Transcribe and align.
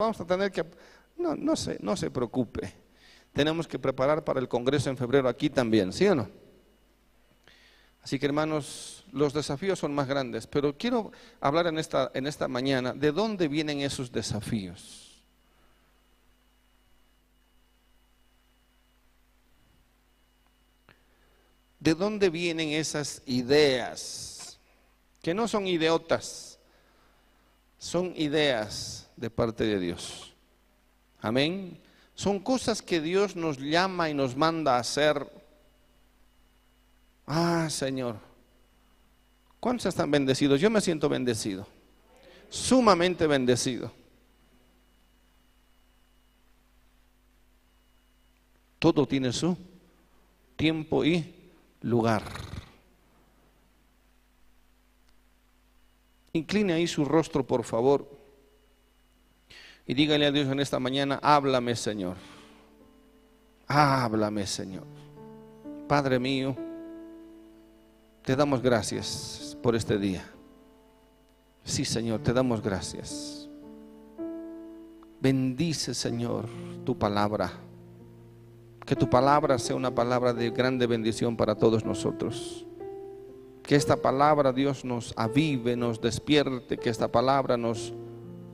Vamos 0.00 0.18
a 0.18 0.24
tener 0.24 0.50
que... 0.50 0.64
No, 1.18 1.36
no 1.36 1.54
se, 1.54 1.76
no 1.82 1.94
se 1.94 2.10
preocupe. 2.10 2.72
Tenemos 3.34 3.68
que 3.68 3.78
preparar 3.78 4.24
para 4.24 4.40
el 4.40 4.48
Congreso 4.48 4.88
en 4.88 4.96
febrero 4.96 5.28
aquí 5.28 5.50
también, 5.50 5.92
¿sí 5.92 6.06
o 6.06 6.14
no? 6.14 6.26
Así 8.02 8.18
que 8.18 8.24
hermanos, 8.24 9.04
los 9.12 9.34
desafíos 9.34 9.78
son 9.78 9.94
más 9.94 10.08
grandes, 10.08 10.46
pero 10.46 10.74
quiero 10.74 11.12
hablar 11.38 11.66
en 11.66 11.78
esta, 11.78 12.10
en 12.14 12.26
esta 12.26 12.48
mañana 12.48 12.94
de 12.94 13.12
dónde 13.12 13.46
vienen 13.46 13.80
esos 13.80 14.10
desafíos. 14.10 15.22
¿De 21.78 21.94
dónde 21.94 22.30
vienen 22.30 22.70
esas 22.70 23.20
ideas? 23.26 24.58
Que 25.20 25.34
no 25.34 25.46
son 25.46 25.66
ideotas, 25.66 26.58
son 27.78 28.14
ideas 28.16 29.09
de 29.20 29.28
parte 29.28 29.64
de 29.64 29.78
Dios. 29.78 30.32
Amén. 31.20 31.78
Son 32.14 32.40
cosas 32.40 32.80
que 32.80 33.00
Dios 33.00 33.36
nos 33.36 33.58
llama 33.58 34.08
y 34.08 34.14
nos 34.14 34.34
manda 34.34 34.76
a 34.76 34.80
hacer. 34.80 35.30
Ah, 37.26 37.68
Señor. 37.68 38.16
¿Cuántos 39.60 39.86
están 39.86 40.10
bendecidos? 40.10 40.58
Yo 40.58 40.70
me 40.70 40.80
siento 40.80 41.08
bendecido. 41.10 41.66
Sumamente 42.48 43.26
bendecido. 43.26 43.92
Todo 48.78 49.06
tiene 49.06 49.34
su 49.34 49.54
tiempo 50.56 51.04
y 51.04 51.34
lugar. 51.82 52.22
Incline 56.32 56.72
ahí 56.72 56.86
su 56.86 57.04
rostro, 57.04 57.46
por 57.46 57.64
favor. 57.64 58.19
Y 59.90 59.94
dígale 59.94 60.24
a 60.26 60.30
Dios 60.30 60.46
en 60.46 60.60
esta 60.60 60.78
mañana, 60.78 61.18
háblame 61.20 61.74
Señor. 61.74 62.14
Háblame 63.66 64.46
Señor. 64.46 64.84
Padre 65.88 66.20
mío, 66.20 66.54
te 68.22 68.36
damos 68.36 68.62
gracias 68.62 69.58
por 69.60 69.74
este 69.74 69.98
día. 69.98 70.22
Sí 71.64 71.84
Señor, 71.84 72.20
te 72.20 72.32
damos 72.32 72.62
gracias. 72.62 73.48
Bendice 75.20 75.92
Señor 75.92 76.46
tu 76.84 76.96
palabra. 76.96 77.50
Que 78.86 78.94
tu 78.94 79.10
palabra 79.10 79.58
sea 79.58 79.74
una 79.74 79.92
palabra 79.92 80.32
de 80.32 80.50
grande 80.50 80.86
bendición 80.86 81.36
para 81.36 81.56
todos 81.56 81.84
nosotros. 81.84 82.64
Que 83.64 83.74
esta 83.74 83.96
palabra, 83.96 84.52
Dios, 84.52 84.84
nos 84.84 85.12
avive, 85.16 85.74
nos 85.74 86.00
despierte, 86.00 86.78
que 86.78 86.90
esta 86.90 87.08
palabra 87.08 87.56
nos 87.56 87.92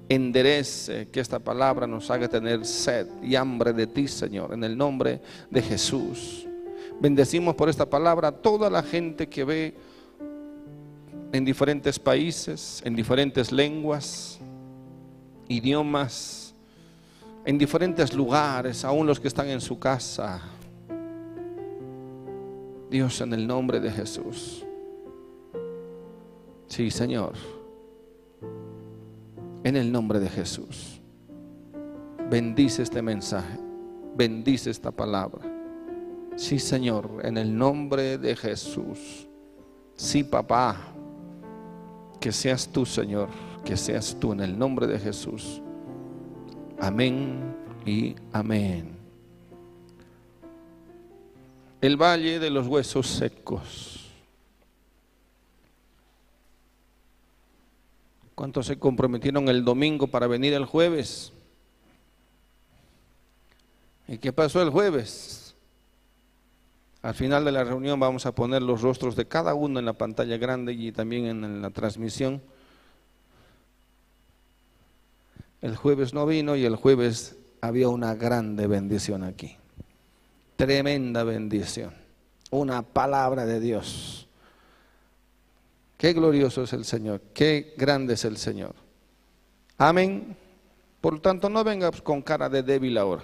enderece, 0.08 1.08
que 1.08 1.20
esta 1.20 1.38
palabra 1.38 1.86
nos 1.86 2.10
haga 2.10 2.28
tener 2.28 2.64
sed 2.64 3.06
y 3.22 3.34
hambre 3.34 3.72
de 3.72 3.86
ti, 3.86 4.08
Señor, 4.08 4.52
en 4.52 4.64
el 4.64 4.76
nombre 4.76 5.20
de 5.50 5.62
Jesús. 5.62 6.46
Bendecimos 7.00 7.54
por 7.54 7.68
esta 7.68 7.88
palabra 7.88 8.28
a 8.28 8.32
toda 8.32 8.70
la 8.70 8.82
gente 8.82 9.28
que 9.28 9.44
ve 9.44 9.74
en 11.32 11.44
diferentes 11.44 11.98
países, 11.98 12.80
en 12.84 12.94
diferentes 12.94 13.52
lenguas, 13.52 14.38
idiomas 15.48 16.46
en 17.46 17.56
diferentes 17.56 18.12
lugares, 18.12 18.84
aún 18.84 19.06
los 19.06 19.20
que 19.20 19.28
están 19.28 19.48
en 19.48 19.60
su 19.60 19.78
casa. 19.78 20.42
Dios, 22.90 23.20
en 23.20 23.32
el 23.32 23.46
nombre 23.46 23.78
de 23.78 23.90
Jesús. 23.92 24.64
Sí, 26.66 26.90
Señor. 26.90 27.34
En 29.66 29.74
el 29.74 29.90
nombre 29.90 30.20
de 30.20 30.28
Jesús. 30.28 31.00
Bendice 32.30 32.84
este 32.84 33.02
mensaje. 33.02 33.58
Bendice 34.14 34.70
esta 34.70 34.92
palabra. 34.92 35.42
Sí, 36.36 36.60
Señor, 36.60 37.10
en 37.24 37.36
el 37.36 37.58
nombre 37.58 38.16
de 38.16 38.36
Jesús. 38.36 39.26
Sí, 39.96 40.22
papá. 40.22 40.76
Que 42.20 42.30
seas 42.30 42.68
tú, 42.68 42.86
Señor. 42.86 43.28
Que 43.64 43.76
seas 43.76 44.16
tú 44.20 44.30
en 44.34 44.38
el 44.42 44.56
nombre 44.56 44.86
de 44.86 45.00
Jesús. 45.00 45.60
Amén 46.78 47.52
y 47.84 48.14
amén. 48.32 48.96
El 51.80 51.96
valle 51.96 52.38
de 52.38 52.50
los 52.50 52.68
huesos 52.68 53.08
secos. 53.08 53.95
¿Cuántos 58.36 58.66
se 58.66 58.78
comprometieron 58.78 59.48
el 59.48 59.64
domingo 59.64 60.08
para 60.08 60.26
venir 60.26 60.52
el 60.52 60.66
jueves? 60.66 61.32
¿Y 64.06 64.18
qué 64.18 64.30
pasó 64.30 64.60
el 64.60 64.68
jueves? 64.68 65.54
Al 67.00 67.14
final 67.14 67.46
de 67.46 67.52
la 67.52 67.64
reunión 67.64 67.98
vamos 67.98 68.26
a 68.26 68.34
poner 68.34 68.60
los 68.60 68.82
rostros 68.82 69.16
de 69.16 69.26
cada 69.26 69.54
uno 69.54 69.78
en 69.78 69.86
la 69.86 69.94
pantalla 69.94 70.36
grande 70.36 70.74
y 70.74 70.92
también 70.92 71.24
en 71.24 71.62
la 71.62 71.70
transmisión. 71.70 72.42
El 75.62 75.74
jueves 75.74 76.12
no 76.12 76.26
vino 76.26 76.56
y 76.56 76.66
el 76.66 76.76
jueves 76.76 77.36
había 77.62 77.88
una 77.88 78.14
grande 78.16 78.66
bendición 78.66 79.24
aquí. 79.24 79.56
Tremenda 80.56 81.24
bendición. 81.24 81.94
Una 82.50 82.82
palabra 82.82 83.46
de 83.46 83.60
Dios. 83.60 84.25
Qué 85.96 86.12
glorioso 86.12 86.62
es 86.62 86.72
el 86.72 86.84
Señor. 86.84 87.20
Qué 87.32 87.74
grande 87.76 88.14
es 88.14 88.24
el 88.24 88.36
Señor. 88.36 88.74
Amén. 89.78 90.36
Por 91.00 91.14
lo 91.14 91.20
tanto, 91.20 91.48
no 91.48 91.64
vengas 91.64 92.02
con 92.02 92.22
cara 92.22 92.48
de 92.48 92.62
débil 92.62 92.98
ahora. 92.98 93.22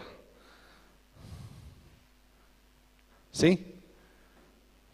¿Sí? 3.30 3.74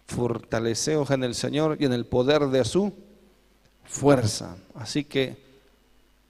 Fortaleceos 0.06 1.10
en 1.10 1.24
el 1.24 1.34
Señor 1.34 1.76
y 1.78 1.84
en 1.84 1.92
el 1.92 2.06
poder 2.06 2.46
de 2.46 2.64
su 2.64 2.92
fuerza. 3.84 4.56
Así 4.74 5.04
que 5.04 5.36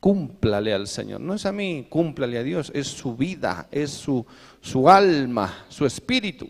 cúmplale 0.00 0.75
al 0.75 0.87
Señor. 0.87 1.20
No 1.20 1.34
es 1.34 1.47
a 1.47 1.53
mí, 1.53 1.87
cúmplale 1.88 2.38
a 2.38 2.42
Dios, 2.42 2.70
es 2.75 2.88
su 2.88 3.16
vida, 3.16 3.69
es 3.70 3.91
su, 3.91 4.26
su 4.60 4.88
alma, 4.88 5.66
su 5.69 5.87
espíritu 5.87 6.48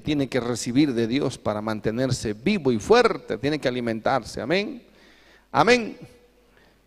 tiene 0.00 0.28
que 0.28 0.40
recibir 0.40 0.94
de 0.94 1.06
Dios 1.06 1.38
para 1.38 1.60
mantenerse 1.60 2.32
vivo 2.32 2.72
y 2.72 2.78
fuerte, 2.78 3.38
tiene 3.38 3.58
que 3.58 3.68
alimentarse. 3.68 4.40
Amén. 4.40 4.82
Amén. 5.52 5.96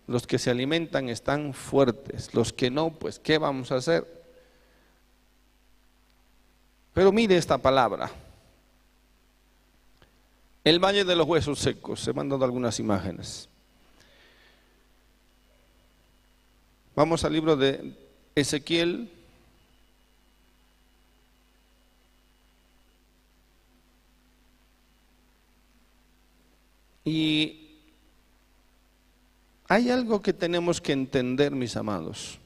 Los 0.08 0.26
que 0.26 0.40
se 0.40 0.50
alimentan 0.50 1.10
están 1.10 1.54
fuertes, 1.54 2.34
los 2.34 2.52
que 2.52 2.70
no, 2.70 2.92
pues 2.92 3.20
¿qué 3.20 3.38
vamos 3.38 3.72
a 3.72 3.76
hacer? 3.76 4.06
Pero 6.94 7.12
mire 7.12 7.38
esta 7.38 7.58
palabra. 7.58 8.12
El 10.64 10.80
valle 10.80 11.06
de 11.06 11.16
los 11.16 11.28
huesos 11.28 11.60
secos, 11.60 12.02
se 12.02 12.12
me 12.14 12.22
han 12.22 12.30
dado 12.30 12.44
algunas 12.44 12.80
imágenes. 12.80 13.48
Vamos 16.96 17.24
al 17.24 17.34
libro 17.34 17.56
de 17.56 17.96
Ezequiel. 18.36 19.10
Y 27.10 27.80
hay 29.68 29.90
algo 29.90 30.22
que 30.22 30.32
tenemos 30.32 30.80
que 30.80 30.92
entender, 30.92 31.52
mis 31.52 31.76
amados. 31.76 32.38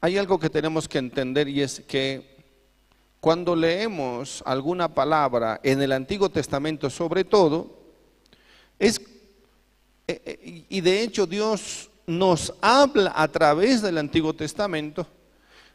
Hay 0.00 0.18
algo 0.18 0.40
que 0.40 0.50
tenemos 0.50 0.88
que 0.88 0.98
entender 0.98 1.48
y 1.48 1.62
es 1.62 1.78
que 1.86 2.34
cuando 3.20 3.54
leemos 3.54 4.42
alguna 4.44 4.92
palabra 4.92 5.60
en 5.62 5.80
el 5.80 5.92
Antiguo 5.92 6.28
Testamento 6.30 6.90
sobre 6.90 7.22
todo, 7.22 7.78
es, 8.80 9.00
eh, 10.08 10.20
eh, 10.24 10.64
y 10.68 10.80
de 10.80 11.02
hecho 11.02 11.24
Dios 11.24 11.90
nos 12.08 12.52
habla 12.60 13.12
a 13.14 13.28
través 13.28 13.82
del 13.82 13.98
Antiguo 13.98 14.34
Testamento. 14.34 15.06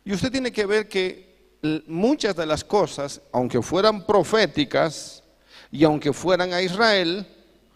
Y 0.04 0.12
usted 0.12 0.30
tiene 0.30 0.52
que 0.52 0.66
ver 0.66 0.90
que 0.90 1.54
muchas 1.88 2.36
de 2.36 2.46
las 2.46 2.62
cosas, 2.66 3.22
aunque 3.32 3.62
fueran 3.62 4.06
proféticas 4.06 5.24
y 5.72 5.86
aunque 5.86 6.12
fueran 6.12 6.52
a 6.52 6.62
Israel, 6.62 7.26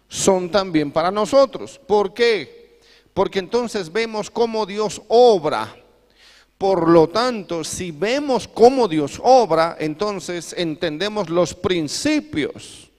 son 0.07 0.49
también 0.49 0.91
para 0.91 1.11
nosotros. 1.11 1.79
¿Por 1.87 2.13
qué? 2.13 2.79
Porque 3.13 3.39
entonces 3.39 3.91
vemos 3.91 4.29
cómo 4.29 4.65
Dios 4.65 5.01
obra. 5.07 5.75
Por 6.57 6.89
lo 6.89 7.09
tanto, 7.09 7.63
si 7.63 7.91
vemos 7.91 8.47
cómo 8.47 8.87
Dios 8.87 9.19
obra, 9.23 9.75
entonces 9.79 10.53
entendemos 10.57 11.29
los 11.29 11.53
principios. 11.53 12.89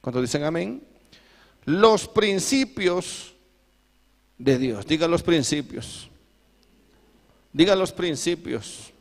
¿Cuántos 0.00 0.22
dicen 0.22 0.44
amén? 0.44 0.82
Los 1.64 2.08
principios 2.08 3.34
de 4.38 4.58
Dios. 4.58 4.86
Diga 4.86 5.06
los 5.06 5.22
principios. 5.22 6.08
Diga 7.52 7.76
los 7.76 7.92
principios. 7.92 8.92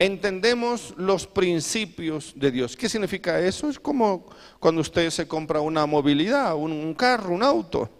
Entendemos 0.00 0.94
los 0.96 1.26
principios 1.26 2.32
de 2.36 2.52
Dios. 2.52 2.76
¿Qué 2.76 2.88
significa 2.88 3.40
eso? 3.40 3.68
Es 3.68 3.80
como 3.80 4.26
cuando 4.60 4.80
usted 4.80 5.10
se 5.10 5.26
compra 5.26 5.60
una 5.60 5.86
movilidad, 5.86 6.54
un, 6.54 6.94
carro, 6.94 7.34
un 7.34 7.42
auto. 7.42 7.90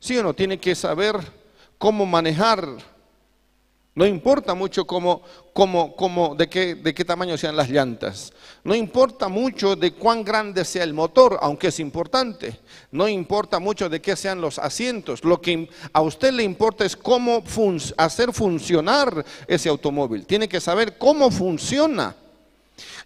¿Sí 0.00 0.18
o 0.18 0.24
no? 0.24 0.34
Tiene 0.34 0.58
que 0.58 0.74
saber 0.74 1.16
cómo 1.78 2.04
manejar 2.04 2.66
No 3.96 4.04
importa 4.04 4.54
mucho 4.54 4.86
cómo, 4.86 5.22
cómo, 5.54 5.96
cómo, 5.96 6.34
de, 6.34 6.50
qué, 6.50 6.74
de 6.74 6.92
qué 6.92 7.02
tamaño 7.02 7.38
sean 7.38 7.56
las 7.56 7.70
llantas. 7.70 8.30
No 8.62 8.74
importa 8.74 9.28
mucho 9.28 9.74
de 9.74 9.94
cuán 9.94 10.22
grande 10.22 10.66
sea 10.66 10.84
el 10.84 10.92
motor, 10.92 11.38
aunque 11.40 11.68
es 11.68 11.80
importante. 11.80 12.60
No 12.90 13.08
importa 13.08 13.58
mucho 13.58 13.88
de 13.88 14.02
qué 14.02 14.14
sean 14.14 14.38
los 14.38 14.58
asientos. 14.58 15.24
Lo 15.24 15.40
que 15.40 15.70
a 15.94 16.02
usted 16.02 16.30
le 16.34 16.42
importa 16.42 16.84
es 16.84 16.94
cómo 16.94 17.42
hacer 17.96 18.34
funcionar 18.34 19.24
ese 19.48 19.70
automóvil. 19.70 20.26
Tiene 20.26 20.46
que 20.46 20.60
saber 20.60 20.98
cómo 20.98 21.30
funciona. 21.30 22.14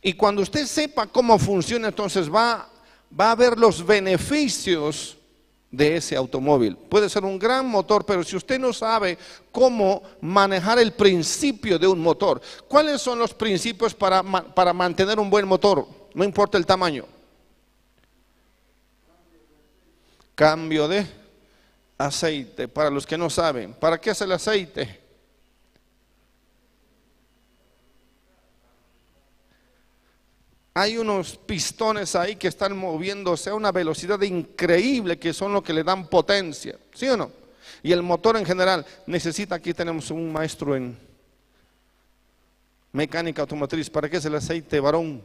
Y 0.03 0.15
cuando 0.15 0.43
usted 0.43 0.67
sepa 0.67 1.07
cómo 1.07 1.39
funciona, 1.39 1.87
entonces 1.87 2.29
va, 2.29 2.69
va 3.19 3.31
a 3.31 3.37
ver 3.37 3.57
los 3.57 3.87
beneficios 3.87 5.17
de 5.71 5.97
ese 5.97 6.17
automóvil. 6.17 6.77
Puede 6.77 7.09
ser 7.09 7.25
un 7.25 7.39
gran 7.39 7.67
motor, 7.67 8.05
pero 8.05 8.25
si 8.25 8.37
usted 8.37 8.59
no 8.59 8.73
sabe 8.73 9.17
cómo 9.53 10.03
manejar 10.21 10.79
el 10.79 10.93
principio 10.93 11.79
de 11.79 11.87
un 11.87 12.01
motor, 12.01 12.41
¿cuáles 12.67 13.01
son 13.01 13.19
los 13.19 13.33
principios 13.33 13.95
para, 13.95 14.23
para 14.23 14.73
mantener 14.73 15.19
un 15.19 15.31
buen 15.31 15.47
motor? 15.47 15.87
No 16.15 16.25
importa 16.25 16.59
el 16.59 16.67
tamaño. 16.67 17.05
Cambio 20.35 20.89
de 20.89 21.07
aceite, 21.99 22.67
para 22.67 22.91
los 22.91 23.07
que 23.07 23.19
no 23.19 23.31
saben. 23.31 23.75
¿Para 23.75 24.01
qué 24.01 24.11
es 24.11 24.21
el 24.23 24.33
aceite? 24.33 25.00
Hay 30.73 30.97
unos 30.97 31.37
pistones 31.37 32.15
ahí 32.15 32.37
que 32.37 32.49
están 32.49 32.77
moviéndose 32.77 33.51
a 33.51 33.55
una 33.55 33.73
velocidad 33.73 34.21
increíble 34.23 35.19
que 35.19 35.33
son 35.33 35.53
los 35.53 35.63
que 35.63 35.73
le 35.73 35.83
dan 35.83 36.07
potencia, 36.07 36.79
¿sí 36.95 37.09
o 37.09 37.17
no? 37.17 37.33
Y 37.83 37.93
el 37.93 38.03
motor 38.03 38.37
en 38.37 38.45
general 38.45 38.87
necesita, 39.07 39.57
aquí 39.57 39.75
tenemos 39.75 40.11
un 40.11 40.33
maestro 40.33 40.77
en 40.77 40.97
mecánica 42.93 43.43
automotriz, 43.43 43.91
¿para 43.91 44.09
qué 44.09 44.19
es 44.19 44.25
el 44.25 44.35
aceite 44.35 44.79
varón? 44.79 45.23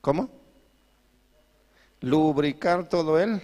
¿Cómo? 0.00 0.30
Lubricar 2.00 2.88
todo 2.88 3.18
el 3.18 3.40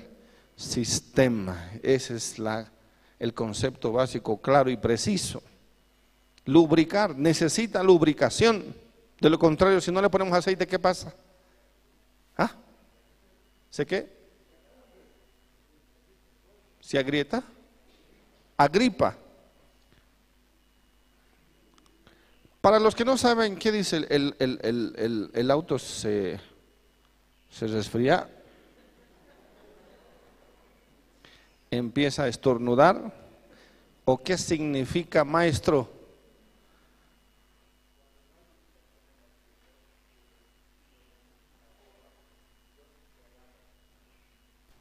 sistema. 0.57 1.71
Ese 1.83 2.17
es 2.17 2.39
la, 2.39 2.71
el 3.19 3.35
concepto 3.35 3.93
básico 3.93 4.41
claro 4.41 4.71
y 4.71 4.77
preciso 4.77 5.43
lubricar, 6.45 7.17
necesita 7.17 7.83
lubricación. 7.83 8.75
De 9.21 9.31
lo 9.31 9.39
contrario, 9.39 9.81
si 9.81 9.91
no 9.91 10.03
le 10.03 10.11
ponemos 10.11 10.37
aceite, 10.37 10.67
¿qué 10.67 10.79
pasa? 10.79 11.15
¿Ah? 12.37 12.53
¿Se 13.71 13.87
qué? 13.87 14.09
¿Se 16.81 16.99
agrieta? 16.99 17.43
Agripa. 18.57 19.17
Para 22.61 22.79
los 22.79 22.95
que 22.95 23.05
no 23.05 23.17
saben 23.17 23.57
qué 23.57 23.73
dice 23.73 24.07
el, 24.09 24.35
el, 25.35 25.51
auto 25.51 25.79
se, 25.79 26.41
se 27.51 27.67
resfría, 27.67 28.29
empieza 31.71 32.23
a 32.23 32.29
estornudar, 32.29 33.13
o 34.07 34.19
qué 34.19 34.39
significa 34.39 35.25
maestro 35.25 35.94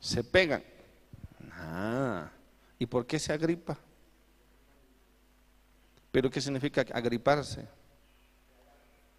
se 0.03 0.21
pegan. 0.21 0.61
Ah, 1.53 2.29
¿y 2.77 2.85
por 2.85 3.07
qué 3.07 3.17
se 3.17 3.31
agripa? 3.31 3.77
¿Pero 6.11 6.29
qué 6.29 6.41
significa 6.41 6.85
agriparse? 6.91 7.65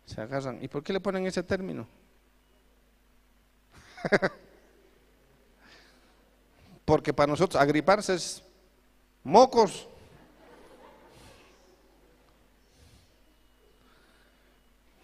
Se 0.05 0.21
agarran. 0.21 0.63
¿Y 0.63 0.69
por 0.69 0.85
qué 0.85 0.93
le 0.93 1.01
ponen 1.01 1.27
ese 1.27 1.43
término? 1.43 1.89
Porque 6.85 7.15
para 7.15 7.29
nosotros 7.29 7.61
agriparse 7.61 8.15
es 8.15 8.43
mocos. 9.23 9.89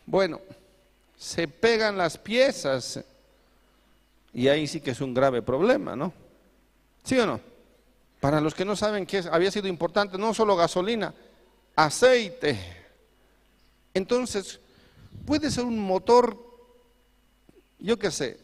Bueno, 0.05 0.43
se 1.17 1.49
pegan 1.49 1.97
las 1.97 2.19
piezas 2.19 3.03
y 4.33 4.49
ahí 4.49 4.67
sí 4.67 4.81
que 4.81 4.93
es 4.93 5.01
un 5.01 5.15
grave 5.15 5.43
problema, 5.43 5.97
¿no? 5.97 6.13
¿Sí 7.03 7.19
o 7.19 7.27
no? 7.27 7.41
Para 8.21 8.41
los 8.41 8.55
que 8.55 8.65
no 8.65 8.77
saben 8.77 9.07
que 9.07 9.25
había 9.31 9.51
sido 9.51 9.67
importante, 9.67 10.19
no 10.19 10.35
solo 10.35 10.55
gasolina, 10.57 11.15
aceite. 11.75 12.59
Entonces, 13.95 14.61
puede 15.27 15.51
ser 15.51 15.65
un 15.65 15.79
motor, 15.79 16.37
yo 17.79 17.99
qué 17.99 18.11
sé, 18.11 18.39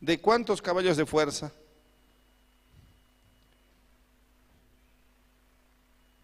¿de 0.00 0.20
cuántos 0.20 0.62
caballos 0.62 0.96
de 0.96 1.06
fuerza? 1.06 1.52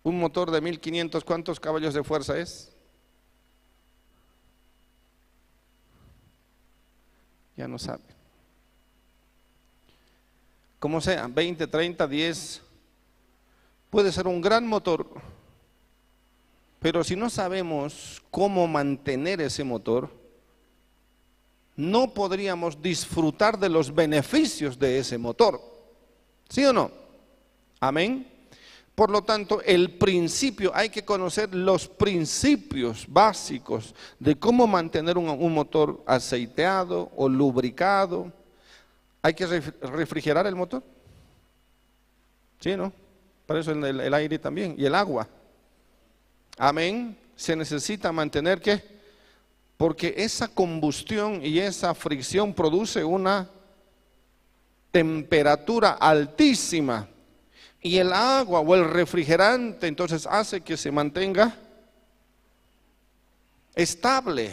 Un 0.05 0.19
motor 0.19 0.51
de 0.51 0.61
1500, 0.61 1.25
¿cuántos 1.25 1.61
caballos 1.61 1.95
de 1.95 2.03
fuerza 2.03 2.39
es? 2.39 2.72
Ya 7.57 7.69
no 7.69 7.79
sabe. 7.79 8.03
Como 10.79 11.01
sea, 11.01 11.29
20, 11.29 11.67
30, 11.67 12.09
10, 12.09 12.63
puede 13.91 14.11
ser 14.11 14.27
un 14.27 14.41
gran 14.41 14.67
motor, 14.67 15.07
pero 16.81 17.05
si 17.05 17.15
no 17.15 17.31
sabemos 17.31 18.23
cómo 18.31 18.67
mantener 18.67 19.41
ese 19.41 19.63
motor, 19.63 20.11
no 21.77 22.13
podríamos 22.13 22.83
disfrutar 22.83 23.59
de 23.59 23.69
los 23.69 23.95
beneficios 23.95 24.79
de 24.79 24.99
ese 24.99 25.19
motor. 25.19 25.61
¿Sí 26.49 26.65
o 26.65 26.73
no? 26.73 26.91
Amén. 27.79 28.32
Por 28.95 29.11
lo 29.11 29.23
tanto, 29.23 29.63
el 29.63 29.97
principio, 29.97 30.71
hay 30.75 30.91
que 30.91 31.05
conocer 31.05 31.55
los 31.55 31.89
principios 31.89 33.07
básicos 33.09 33.95
de 34.19 34.39
cómo 34.39 34.67
mantener 34.67 35.17
un, 35.17 35.53
motor 35.53 36.03
aceiteado 36.07 37.11
o 37.17 37.27
lubricado. 37.29 38.31
Hay 39.23 39.33
que 39.33 39.47
refrigerar 39.47 40.47
el 40.47 40.55
motor. 40.55 40.83
¿Sí, 42.61 42.77
no? 42.77 42.93
Para 43.47 43.61
eso 43.61 43.73
el, 43.73 44.01
el 44.01 44.15
aire 44.15 44.39
también 44.39 44.75
y 44.77 44.85
el 44.85 44.95
agua. 44.95 45.27
Amén. 46.59 47.17
Se 47.35 47.57
necesita 47.57 48.13
mantener 48.13 48.61
que, 48.61 48.83
porque 49.79 50.13
esa 50.19 50.49
combustión 50.49 51.41
y 51.43 51.59
esa 51.59 51.95
fricción 51.95 52.53
produce 52.53 53.03
una 53.03 53.49
temperatura 54.91 55.93
altísima 55.93 57.09
y 57.83 57.99
el 57.99 58.13
agua 58.13 58.61
o 58.61 58.75
el 58.77 58.89
refrigerante 58.89 59.89
entonces 59.89 60.27
hace 60.27 60.61
que 60.61 60.77
se 60.77 60.93
mantenga 60.93 61.57
estable. 63.75 64.53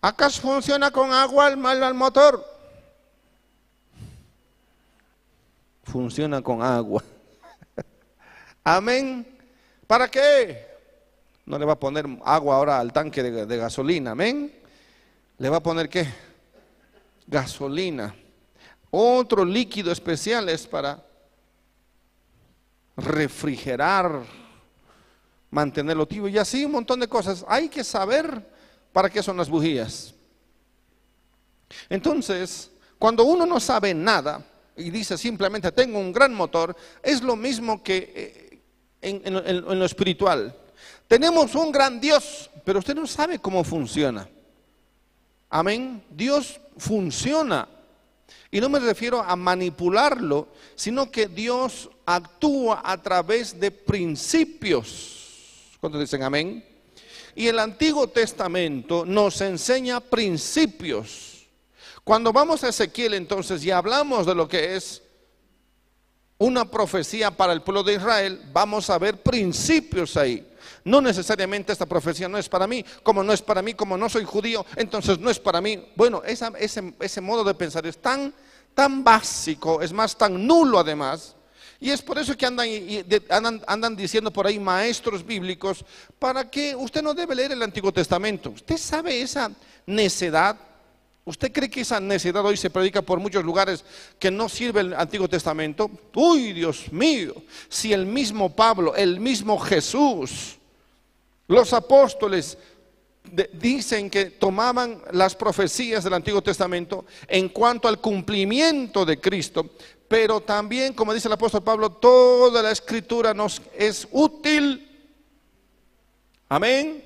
¿Acaso 0.00 0.40
funciona 0.40 0.90
con 0.90 1.12
agua 1.12 1.48
el, 1.48 1.58
mal 1.58 1.82
al 1.82 1.92
motor? 1.92 2.44
Funciona 5.84 6.40
con 6.40 6.62
agua. 6.62 7.04
Amén. 8.64 9.26
¿Para 9.86 10.08
qué? 10.08 10.66
No 11.44 11.58
le 11.58 11.66
va 11.66 11.74
a 11.74 11.78
poner 11.78 12.06
agua 12.24 12.56
ahora 12.56 12.80
al 12.80 12.92
tanque 12.92 13.22
de, 13.22 13.44
de 13.44 13.56
gasolina. 13.56 14.12
Amén. 14.12 14.50
Le 15.38 15.48
va 15.50 15.58
a 15.58 15.62
poner 15.62 15.90
qué? 15.90 16.06
Gasolina. 17.26 18.14
Otro 18.90 19.44
líquido 19.44 19.92
especial 19.92 20.48
es 20.48 20.66
para 20.66 21.05
refrigerar, 22.96 24.22
mantenerlo 25.50 26.06
tibio 26.06 26.28
y 26.28 26.38
así 26.38 26.64
un 26.64 26.72
montón 26.72 27.00
de 27.00 27.08
cosas. 27.08 27.44
Hay 27.48 27.68
que 27.68 27.84
saber 27.84 28.44
para 28.92 29.10
qué 29.10 29.22
son 29.22 29.36
las 29.36 29.48
bujías. 29.48 30.14
Entonces, 31.88 32.70
cuando 32.98 33.24
uno 33.24 33.44
no 33.44 33.60
sabe 33.60 33.92
nada 33.92 34.44
y 34.76 34.90
dice 34.90 35.18
simplemente 35.18 35.72
tengo 35.72 35.98
un 35.98 36.12
gran 36.12 36.34
motor, 36.34 36.76
es 37.02 37.22
lo 37.22 37.36
mismo 37.36 37.82
que 37.82 38.12
eh, 38.14 38.46
en, 39.02 39.78
lo 39.78 39.84
espiritual. 39.84 40.54
Tenemos 41.08 41.54
un 41.54 41.70
gran 41.70 42.00
Dios, 42.00 42.50
pero 42.64 42.78
usted 42.78 42.94
no 42.94 43.06
sabe 43.06 43.38
cómo 43.38 43.62
funciona. 43.62 44.28
Amén. 45.48 46.02
Dios 46.10 46.60
funciona. 46.76 47.68
Y 48.50 48.60
no 48.60 48.68
me 48.68 48.78
refiero 48.78 49.22
a 49.22 49.36
manipularlo, 49.36 50.48
sino 50.74 51.10
que 51.10 51.26
Dios 51.26 51.90
actúa 52.04 52.82
a 52.84 53.00
través 53.02 53.58
de 53.58 53.70
principios. 53.70 55.70
¿Cuántos 55.80 56.00
dicen 56.00 56.22
amén? 56.22 56.64
Y 57.34 57.48
el 57.48 57.58
Antiguo 57.58 58.08
Testamento 58.08 59.04
nos 59.04 59.40
enseña 59.40 60.00
principios. 60.00 61.46
Cuando 62.02 62.32
vamos 62.32 62.64
a 62.64 62.68
Ezequiel 62.68 63.14
entonces 63.14 63.64
y 63.64 63.70
hablamos 63.70 64.26
de 64.26 64.34
lo 64.34 64.48
que 64.48 64.76
es 64.76 65.02
una 66.38 66.70
profecía 66.70 67.30
para 67.30 67.52
el 67.52 67.62
pueblo 67.62 67.82
de 67.82 67.94
Israel, 67.94 68.40
vamos 68.52 68.90
a 68.90 68.98
ver 68.98 69.22
principios 69.22 70.16
ahí. 70.16 70.46
No 70.86 71.00
necesariamente 71.00 71.72
esta 71.72 71.84
profecía 71.84 72.28
no 72.28 72.38
es 72.38 72.48
para 72.48 72.68
mí, 72.68 72.84
como 73.02 73.24
no 73.24 73.32
es 73.32 73.42
para 73.42 73.60
mí, 73.60 73.74
como 73.74 73.98
no 73.98 74.08
soy 74.08 74.22
judío, 74.22 74.64
entonces 74.76 75.18
no 75.18 75.30
es 75.30 75.40
para 75.40 75.60
mí. 75.60 75.84
Bueno, 75.96 76.22
ese, 76.24 77.20
modo 77.20 77.42
de 77.42 77.54
pensar 77.54 77.84
es 77.88 77.98
tan, 77.98 78.32
tan 78.72 79.02
básico, 79.02 79.82
es 79.82 79.92
más, 79.92 80.16
tan 80.16 80.46
nulo 80.46 80.78
además. 80.78 81.34
Y 81.80 81.90
es 81.90 82.00
por 82.00 82.18
eso 82.18 82.36
que 82.36 82.46
andan, 82.46 82.68
andan, 83.30 83.64
andan 83.66 83.96
diciendo 83.96 84.32
por 84.32 84.46
ahí 84.46 84.60
maestros 84.60 85.26
bíblicos, 85.26 85.84
para 86.20 86.48
que 86.48 86.76
usted 86.76 87.02
no 87.02 87.14
debe 87.14 87.34
leer 87.34 87.50
el 87.50 87.64
Antiguo 87.64 87.92
Testamento. 87.92 88.50
¿Usted 88.50 88.76
sabe 88.76 89.20
esa 89.20 89.50
necedad? 89.86 90.56
¿Usted 91.24 91.50
cree 91.50 91.68
que 91.68 91.80
esa 91.80 91.98
necedad 91.98 92.46
hoy 92.46 92.56
se 92.56 92.70
predica 92.70 93.02
por 93.02 93.18
muchos 93.18 93.44
lugares 93.44 93.84
que 94.20 94.30
no 94.30 94.48
sirve 94.48 94.82
el 94.82 94.94
Antiguo 94.94 95.26
Testamento? 95.26 95.90
Uy, 96.14 96.52
Dios 96.52 96.92
mío, 96.92 97.34
si 97.68 97.92
el 97.92 98.06
mismo 98.06 98.54
Pablo, 98.54 98.94
el 98.94 99.18
mismo 99.18 99.58
Jesús, 99.58 100.55
los 101.48 101.72
apóstoles 101.72 102.58
dicen 103.52 104.10
que 104.10 104.26
tomaban 104.26 105.02
las 105.12 105.34
profecías 105.34 106.04
del 106.04 106.14
Antiguo 106.14 106.42
Testamento 106.42 107.04
en 107.26 107.48
cuanto 107.48 107.88
al 107.88 108.00
cumplimiento 108.00 109.04
de 109.04 109.20
Cristo, 109.20 109.70
pero 110.08 110.40
también, 110.40 110.94
como 110.94 111.12
dice 111.12 111.28
el 111.28 111.34
apóstol 111.34 111.62
Pablo, 111.62 111.90
toda 111.90 112.62
la 112.62 112.70
escritura 112.70 113.34
nos 113.34 113.60
es 113.76 114.06
útil. 114.12 114.82
Amén. 116.48 117.04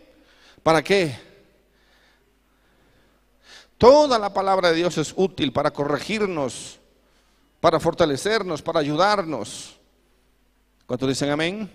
¿Para 0.62 0.82
qué? 0.82 1.16
Toda 3.78 4.18
la 4.18 4.32
palabra 4.34 4.70
de 4.70 4.76
Dios 4.76 4.98
es 4.98 5.14
útil 5.16 5.52
para 5.52 5.70
corregirnos, 5.70 6.78
para 7.60 7.80
fortalecernos, 7.80 8.60
para 8.60 8.80
ayudarnos. 8.80 9.78
¿Cuántos 10.86 11.08
dicen 11.08 11.30
amén? 11.30 11.70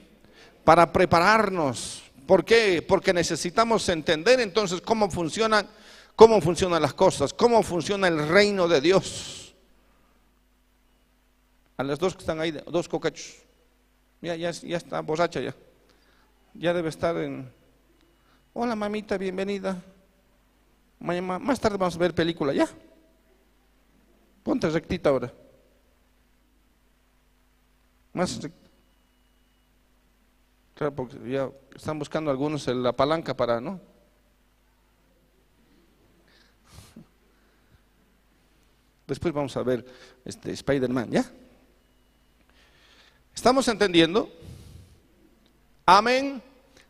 Para 0.63 0.91
prepararnos. 0.93 2.04
¿Por 2.25 2.44
qué? 2.44 2.82
Porque 2.82 3.13
necesitamos 3.13 3.88
entender 3.89 4.39
entonces 4.39 4.82
cómo 4.82 5.10
funcionan, 5.10 5.67
cómo 6.15 6.41
funcionan 6.41 6.82
las 6.82 6.94
cosas, 6.94 7.34
cómo 7.34 7.62
funciona 7.62 8.08
el 8.08 8.27
reino 8.27 8.67
de 8.67 8.82
Dios. 8.82 9.55
A 11.77 11.84
las 11.84 12.00
dos 12.00 12.15
que 12.15 12.22
están 12.22 12.39
ahí, 12.39 12.51
dos 12.51 12.89
cocachos. 12.89 13.36
Ya, 14.22 14.36
ya, 14.36 14.51
ya 14.51 14.77
está 14.77 15.01
borracha 15.01 15.39
ya. 15.39 15.55
Ya 16.53 16.74
debe 16.74 16.89
estar 16.89 17.15
en. 17.17 17.51
Hola 18.53 18.75
mamita, 18.75 19.17
bienvenida. 19.17 19.82
Más 21.00 21.60
tarde 21.60 21.77
vamos 21.77 21.96
a 21.96 22.00
ver 22.00 22.15
película, 22.15 22.53
¿ya? 22.53 22.67
Ponte 24.41 24.70
rectita 24.70 25.10
ahora. 25.10 25.32
Más 28.13 28.41
rectita. 28.41 28.64
Claro, 30.75 30.94
porque 30.94 31.17
ya 31.29 31.50
están 31.74 31.98
buscando 31.98 32.29
algunos 32.29 32.67
la 32.67 32.91
palanca 32.91 33.34
para, 33.34 33.62
¿no? 33.62 33.79
Después 39.08 39.34
vamos 39.34 39.55
a 39.55 39.63
ver 39.63 39.86
este 40.25 40.51
Spider-Man, 40.51 41.12
¿ya? 41.12 41.25
¿Estamos 43.34 43.65
entendiendo? 43.70 44.29
Amén. 45.86 46.44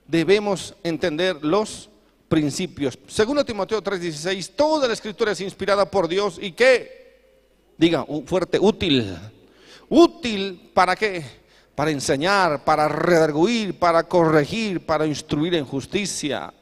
Debemos 0.08 0.76
entender 0.84 1.46
los 1.46 1.90
principios. 2.28 2.98
Segundo 3.06 3.46
Timoteo 3.46 3.84
3:16, 3.84 4.56
toda 4.56 4.88
la 4.88 4.94
escritura 4.94 5.32
es 5.32 5.42
inspirada 5.42 5.92
por 5.92 6.08
Dios 6.08 6.40
y 6.42 6.54
que, 6.54 7.44
diga, 7.78 8.04
fuerte, 8.26 8.58
útil. 8.60 9.16
Útil 9.90 10.72
para 10.74 10.96
qué? 10.96 11.45
Para 11.76 11.92
enseñar, 11.92 12.64
para 12.64 12.88
redarguir, 12.88 13.78
para 13.78 14.04
corregir, 14.04 14.86
para 14.86 15.06
instruir 15.06 15.56
en 15.56 15.66
justicia. 15.66 16.54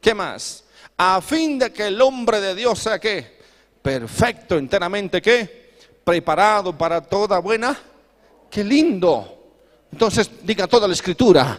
¿Qué 0.00 0.12
más? 0.12 0.64
A 0.96 1.20
fin 1.20 1.58
de 1.58 1.72
que 1.72 1.86
el 1.86 2.00
hombre 2.00 2.40
de 2.40 2.54
Dios 2.54 2.78
sea 2.80 2.98
qué? 2.98 3.38
Perfecto, 3.80 4.58
enteramente 4.58 5.22
qué? 5.22 5.74
Preparado 6.04 6.76
para 6.76 7.00
toda 7.00 7.38
buena. 7.38 7.78
Qué 8.50 8.64
lindo. 8.64 9.38
Entonces 9.92 10.30
diga 10.42 10.66
toda 10.66 10.88
la 10.88 10.94
escritura 10.94 11.58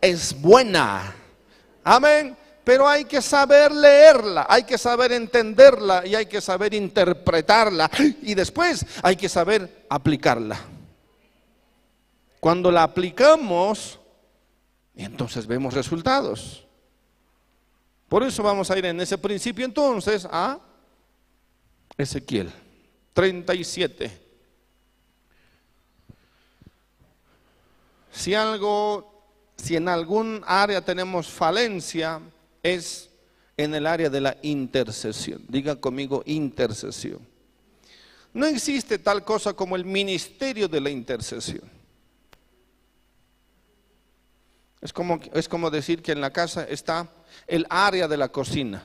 es 0.00 0.40
buena. 0.40 1.14
Amén 1.84 2.36
pero 2.68 2.86
hay 2.86 3.06
que 3.06 3.22
saber 3.22 3.72
leerla, 3.72 4.44
hay 4.46 4.64
que 4.64 4.76
saber 4.76 5.12
entenderla 5.12 6.06
y 6.06 6.14
hay 6.14 6.26
que 6.26 6.42
saber 6.42 6.74
interpretarla 6.74 7.90
y 8.20 8.34
después 8.34 8.84
hay 9.02 9.16
que 9.16 9.26
saber 9.26 9.86
aplicarla. 9.88 10.60
Cuando 12.40 12.70
la 12.70 12.84
aplicamos, 12.84 13.98
entonces 14.94 15.46
vemos 15.46 15.74
resultados. 15.74 16.64
Por 18.08 18.22
eso 18.22 18.42
vamos 18.42 18.70
a 18.70 18.78
ir 18.78 18.86
en 18.86 19.00
ese 19.00 19.18
principio 19.18 19.64
entonces 19.64 20.26
a 20.30 20.58
Ezequiel 21.96 22.50
37. 23.12 24.28
Si 28.10 28.34
algo, 28.34 29.24
si 29.56 29.76
en 29.76 29.88
algún 29.88 30.42
área 30.46 30.80
tenemos 30.84 31.28
falencia, 31.28 32.20
es 32.62 33.10
en 33.56 33.74
el 33.74 33.86
área 33.86 34.08
de 34.08 34.20
la 34.20 34.36
intercesión. 34.42 35.44
Diga 35.48 35.76
conmigo 35.76 36.22
intercesión. 36.26 37.20
No 38.32 38.46
existe 38.46 38.98
tal 38.98 39.24
cosa 39.24 39.52
como 39.52 39.76
el 39.76 39.84
ministerio 39.84 40.68
de 40.68 40.80
la 40.80 40.90
intercesión. 40.90 41.77
Es 44.80 44.92
como, 44.92 45.18
es 45.32 45.48
como 45.48 45.70
decir 45.70 46.02
que 46.02 46.12
en 46.12 46.20
la 46.20 46.32
casa 46.32 46.64
está 46.64 47.08
el 47.46 47.66
área 47.68 48.06
de 48.06 48.16
la 48.16 48.28
cocina, 48.28 48.82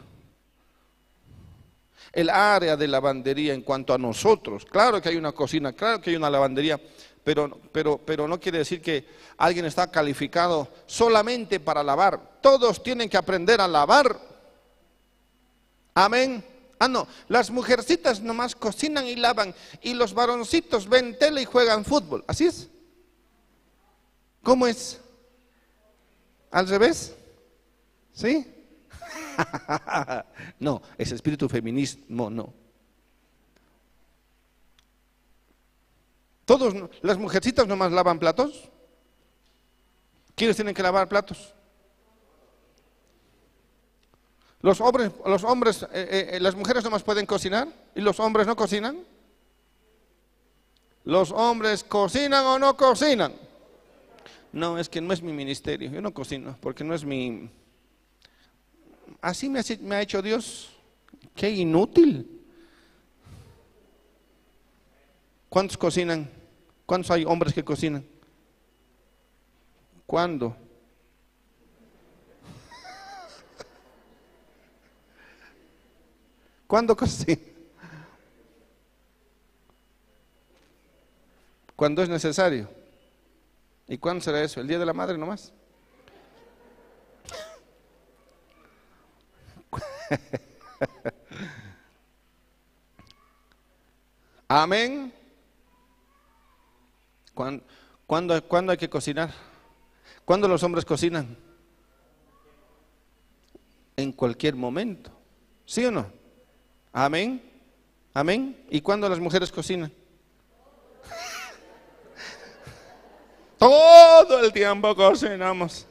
el 2.12 2.30
área 2.30 2.76
de 2.76 2.88
lavandería 2.88 3.54
en 3.54 3.62
cuanto 3.62 3.94
a 3.94 3.98
nosotros. 3.98 4.66
Claro 4.66 5.02
que 5.02 5.10
hay 5.10 5.18
una 5.18 5.32
cocina, 5.32 5.74
claro 5.74 6.02
que 6.02 6.10
hay 6.10 6.16
una 6.16 6.30
lavandería, 6.30 6.80
pero, 7.24 7.60
pero, 7.72 8.00
pero 8.00 8.28
no 8.28 8.40
quiere 8.40 8.60
decir 8.60 8.82
que 8.82 9.08
alguien 9.38 9.66
está 9.66 9.90
calificado 9.90 10.68
solamente 10.88 11.60
para 11.60 11.84
lavar. 11.84 12.40
Todos 12.42 12.82
tienen 12.82 13.10
que 13.10 13.18
aprender 13.18 13.62
a 13.62 13.68
lavar. 13.68 14.20
Amén. 15.94 16.44
Ah, 16.80 16.88
no, 16.88 17.08
las 17.30 17.50
mujercitas 17.50 18.20
nomás 18.20 18.56
cocinan 18.56 19.08
y 19.08 19.16
lavan 19.16 19.56
y 19.82 19.94
los 19.94 20.14
varoncitos 20.14 20.90
ven 20.90 21.18
tele 21.18 21.44
y 21.44 21.46
juegan 21.46 21.86
fútbol. 21.86 22.26
¿Así 22.28 22.46
es? 22.46 22.68
¿Cómo 24.42 24.68
es? 24.68 25.00
¿Al 26.54 26.68
revés? 26.68 27.16
¿Sí? 28.14 28.46
no, 30.60 30.84
ese 31.00 31.16
espíritu 31.16 31.50
feminismo 31.50 32.30
no. 32.30 32.54
Todos, 36.46 36.76
las 37.02 37.18
mujercitas 37.18 37.66
nomás 37.66 37.92
lavan 37.92 38.20
platos. 38.20 38.70
¿Quiénes 40.36 40.56
tienen 40.56 40.76
que 40.76 40.84
lavar 40.84 41.10
platos? 41.10 41.56
Los 44.62 44.80
hombres, 44.80 45.12
los 45.26 45.44
hombres 45.44 45.82
eh, 45.92 46.34
eh, 46.34 46.40
las 46.40 46.54
mujeres 46.54 46.84
nomás 46.84 47.02
pueden 47.02 47.26
cocinar 47.26 47.68
y 47.96 48.02
los 48.02 48.20
hombres 48.20 48.46
no 48.46 48.56
cocinan. 48.56 49.04
¿Los 51.04 51.32
hombres 51.32 51.84
cocinan 51.84 52.46
o 52.46 52.60
no 52.60 52.78
cocinan? 52.78 53.34
No, 54.54 54.78
es 54.78 54.88
que 54.88 55.02
no 55.02 55.12
es 55.12 55.22
mi 55.24 55.34
ministerio, 55.34 55.90
yo 55.90 56.00
no 56.00 56.14
cocino, 56.14 56.56
porque 56.62 56.84
no 56.84 56.94
es 56.94 57.04
mi... 57.04 57.50
Así 59.20 59.50
me 59.50 59.96
ha 59.96 60.02
hecho 60.02 60.22
Dios, 60.22 60.70
qué 61.36 61.50
inútil. 61.50 62.40
¿Cuántos 65.50 65.76
cocinan? 65.76 66.30
¿Cuántos 66.86 67.10
hay 67.10 67.26
hombres 67.26 67.52
que 67.54 67.64
cocinan? 67.64 68.06
¿Cuándo? 70.06 70.56
¿Cuándo 76.68 76.96
cocinan? 76.96 77.40
Cuando 81.76 82.04
es 82.04 82.10
necesario. 82.10 82.83
¿Y 83.88 83.98
cuándo 83.98 84.24
será 84.24 84.42
eso? 84.42 84.62
¿El 84.62 84.68
Día 84.68 84.80
de 84.80 84.86
la 84.86 84.94
Madre 84.94 85.18
nomás? 85.18 85.52
Amén. 94.48 95.14
¿Cuándo, 97.34 98.36
hay 98.70 98.78
que 98.78 98.90
cocinar? 98.90 99.32
¿Cuándo 100.26 100.48
los 100.48 100.62
hombres 100.64 100.86
cocinan? 100.86 101.36
En 103.98 104.12
cualquier 104.12 104.56
momento. 104.56 105.12
¿Sí 105.66 105.84
o 105.86 105.92
no? 105.92 106.06
Amén. 106.92 107.42
Amén. 108.14 108.64
¿Y 108.70 108.82
cuándo 108.82 109.10
las 109.10 109.20
mujeres 109.20 109.52
cocinan? 109.52 109.92
Todo 113.64 114.40
el 114.40 114.52
tiempo 114.52 114.94
cocinamos. 114.96 115.86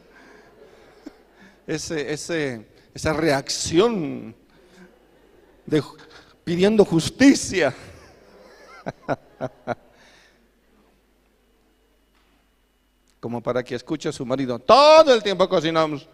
Ese, 1.67 2.13
ese, 2.13 2.67
esa 2.93 3.13
reacción 3.15 4.35
de, 5.65 5.83
pidiendo 6.45 6.85
justicia. 6.85 7.75
Como 13.21 13.41
para 13.43 13.63
que 13.63 13.77
escuche 13.77 14.09
a 14.09 14.13
su 14.13 14.27
marido, 14.27 14.59
todo 14.59 15.15
el 15.15 15.23
tiempo 15.23 15.49
cocinamos. 15.49 16.09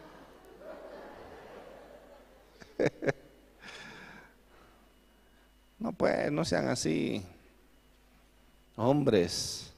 No 5.80 5.92
pues, 5.92 6.32
no 6.32 6.44
sean 6.44 6.68
así. 6.68 7.24
Hombres. 8.74 9.72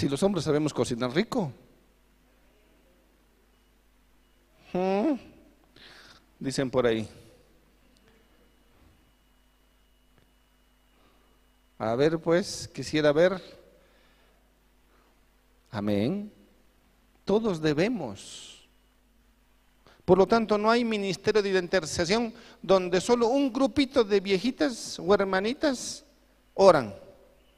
Si 0.00 0.08
los 0.08 0.22
hombres 0.22 0.44
sabemos 0.44 0.72
cocinar 0.72 1.14
rico. 1.14 1.52
¿Mm? 4.72 5.12
Dicen 6.38 6.70
por 6.70 6.86
ahí. 6.86 7.06
A 11.76 11.94
ver, 11.96 12.18
pues, 12.18 12.66
quisiera 12.72 13.12
ver. 13.12 13.42
Amén. 15.70 16.32
Todos 17.26 17.60
debemos. 17.60 18.66
Por 20.06 20.16
lo 20.16 20.26
tanto, 20.26 20.56
no 20.56 20.70
hay 20.70 20.82
ministerio 20.82 21.42
de 21.42 21.58
intercesión 21.58 22.32
donde 22.62 23.02
solo 23.02 23.28
un 23.28 23.52
grupito 23.52 24.02
de 24.02 24.18
viejitas 24.20 24.98
o 24.98 25.12
hermanitas 25.12 26.06
oran, 26.54 26.94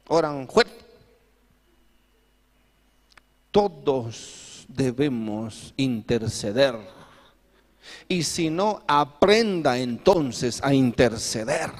oran 0.08 0.48
fuerte. 0.48 0.81
Todos 3.52 4.66
debemos 4.66 5.72
interceder. 5.76 6.74
Y 8.08 8.22
si 8.22 8.50
no, 8.50 8.82
aprenda 8.88 9.78
entonces 9.78 10.60
a 10.62 10.74
interceder. 10.74 11.70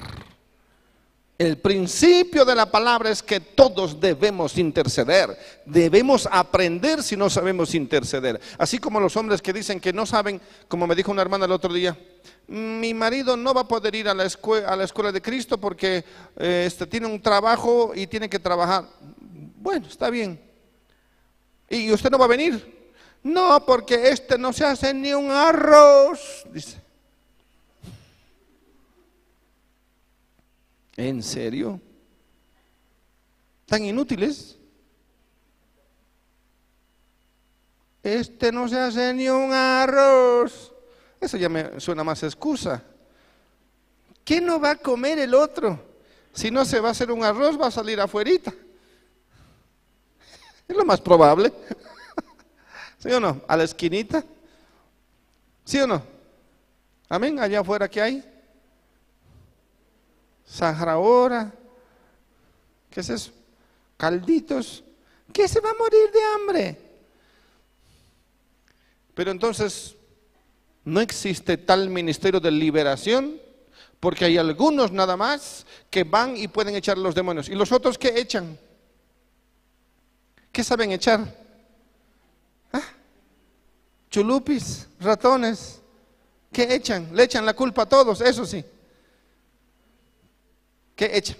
El 1.37 1.57
principio 1.57 2.45
de 2.45 2.53
la 2.53 2.69
palabra 2.69 3.09
es 3.09 3.23
que 3.23 3.39
todos 3.39 3.99
debemos 3.99 4.57
interceder. 4.57 5.35
Debemos 5.65 6.29
aprender 6.31 7.01
si 7.01 7.17
no 7.17 7.29
sabemos 7.29 7.73
interceder. 7.73 8.39
Así 8.57 8.77
como 8.77 8.99
los 8.99 9.17
hombres 9.17 9.41
que 9.41 9.51
dicen 9.51 9.79
que 9.79 9.91
no 9.91 10.05
saben, 10.05 10.39
como 10.67 10.85
me 10.85 10.95
dijo 10.95 11.11
una 11.11 11.23
hermana 11.23 11.45
el 11.45 11.51
otro 11.51 11.73
día, 11.73 11.97
mi 12.47 12.93
marido 12.93 13.35
no 13.35 13.53
va 13.53 13.61
a 13.61 13.67
poder 13.67 13.95
ir 13.95 14.07
a 14.07 14.13
la 14.13 14.25
escuela, 14.25 14.69
a 14.69 14.75
la 14.75 14.83
escuela 14.83 15.11
de 15.11 15.21
Cristo 15.21 15.57
porque 15.57 16.05
eh, 16.37 16.65
este, 16.67 16.85
tiene 16.85 17.07
un 17.07 17.19
trabajo 17.19 17.93
y 17.95 18.05
tiene 18.05 18.29
que 18.29 18.39
trabajar. 18.39 18.85
Bueno, 19.57 19.87
está 19.87 20.11
bien. 20.11 20.52
¿Y 21.73 21.91
usted 21.91 22.11
no 22.11 22.19
va 22.19 22.25
a 22.25 22.27
venir? 22.27 22.91
No, 23.23 23.65
porque 23.65 24.09
este 24.09 24.37
no 24.37 24.53
se 24.53 24.63
hace 24.63 24.93
ni 24.93 25.11
un 25.11 25.31
arroz, 25.31 26.45
dice. 26.51 26.79
¿En 30.95 31.23
serio? 31.23 31.81
¿Tan 33.65 33.83
inútiles? 33.83 34.55
Este 38.03 38.51
no 38.51 38.67
se 38.67 38.77
hace 38.77 39.11
ni 39.13 39.27
un 39.29 39.51
arroz. 39.51 40.71
Eso 41.19 41.37
ya 41.37 41.49
me 41.49 41.79
suena 41.79 42.03
más 42.03 42.21
excusa. 42.21 42.83
¿Qué 44.23 44.39
no 44.39 44.59
va 44.59 44.71
a 44.71 44.75
comer 44.75 45.17
el 45.17 45.33
otro? 45.33 45.83
Si 46.33 46.51
no 46.51 46.65
se 46.65 46.79
va 46.79 46.89
a 46.89 46.91
hacer 46.91 47.09
un 47.09 47.23
arroz, 47.23 47.59
va 47.59 47.67
a 47.67 47.71
salir 47.71 47.99
afuerita. 47.99 48.53
Es 50.73 50.77
lo 50.77 50.85
más 50.85 50.99
probable. 50.99 51.53
¿Sí 52.97 53.09
o 53.09 53.19
no? 53.19 53.43
A 53.47 53.55
la 53.55 53.63
esquinita. 53.63 54.23
¿Sí 55.63 55.77
o 55.77 55.85
no? 55.85 56.01
Amén. 57.09 57.37
Allá 57.37 57.59
afuera, 57.59 57.87
¿qué 57.87 58.01
hay? 58.01 58.23
Sahara 60.43 61.53
¿Qué 62.89 63.01
es 63.01 63.09
eso? 63.09 63.31
Calditos. 63.97 64.83
¿Qué 65.31 65.47
se 65.47 65.59
va 65.59 65.69
a 65.69 65.75
morir 65.75 66.11
de 66.11 66.19
hambre? 66.33 66.81
Pero 69.13 69.29
entonces, 69.29 69.95
no 70.85 71.01
existe 71.01 71.55
tal 71.55 71.91
ministerio 71.91 72.39
de 72.39 72.49
liberación 72.49 73.39
porque 73.99 74.25
hay 74.25 74.39
algunos 74.39 74.91
nada 74.91 75.15
más 75.15 75.67
que 75.91 76.03
van 76.03 76.35
y 76.35 76.47
pueden 76.47 76.73
echar 76.73 76.97
los 76.97 77.13
demonios. 77.13 77.47
¿Y 77.47 77.53
los 77.53 77.71
otros 77.71 77.95
qué 77.99 78.19
echan? 78.19 78.57
¿Qué 80.53 80.63
saben 80.63 80.91
echar? 80.91 81.19
¿Ah? 82.71 82.83
Chulupis, 84.11 84.87
ratones. 84.99 85.81
¿Qué 86.51 86.75
echan? 86.75 87.09
Le 87.11 87.23
echan 87.23 87.43
la 87.43 87.55
culpa 87.55 87.81
a 87.81 87.85
todos, 87.87 88.21
eso 88.21 88.45
sí. 88.45 88.63
¿Qué 90.95 91.09
echa? 91.17 91.35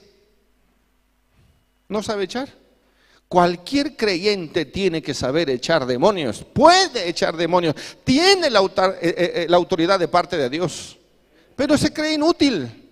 ¿No 1.88 2.02
sabe 2.02 2.24
echar? 2.24 2.50
Cualquier 3.28 3.96
creyente 3.96 4.66
tiene 4.66 5.04
que 5.04 5.14
saber 5.14 5.48
echar 5.52 5.86
demonios, 5.86 6.44
puede 6.44 7.08
echar 7.08 7.38
demonios, 7.38 7.76
tiene 8.04 8.50
la, 8.50 8.62
eh, 8.62 8.98
eh, 9.02 9.32
eh, 9.36 9.46
la 9.48 9.58
autoridad 9.58 10.00
de 10.00 10.08
parte 10.08 10.38
de 10.38 10.50
Dios, 10.50 10.98
pero 11.56 11.78
se 11.78 11.94
cree 11.94 12.14
inútil. 12.14 12.83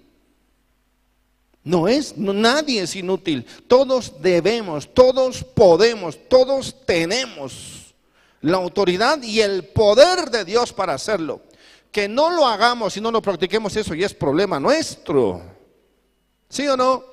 No 1.63 1.88
es, 1.88 2.17
nadie 2.17 2.82
es 2.82 2.95
inútil. 2.95 3.45
Todos 3.67 4.21
debemos, 4.21 4.91
todos 4.93 5.43
podemos, 5.43 6.17
todos 6.28 6.86
tenemos 6.86 7.93
la 8.41 8.58
autoridad 8.58 9.21
y 9.21 9.41
el 9.41 9.65
poder 9.65 10.32
de 10.32 10.43
Dios 10.43 10.74
para 10.74 10.95
hacerlo. 10.95 11.41
Que 11.91 12.08
no 12.08 12.32
lo 12.32 12.47
hagamos 12.47 12.97
y 12.97 13.02
no 13.02 13.12
lo 13.12 13.21
practiquemos, 13.21 13.76
eso 13.76 13.93
ya 13.93 14.08
es 14.08 14.13
problema 14.13 14.60
nuestro. 14.60 15.41
¿Sí 16.50 16.67
o 16.67 16.76
no? 16.76 17.04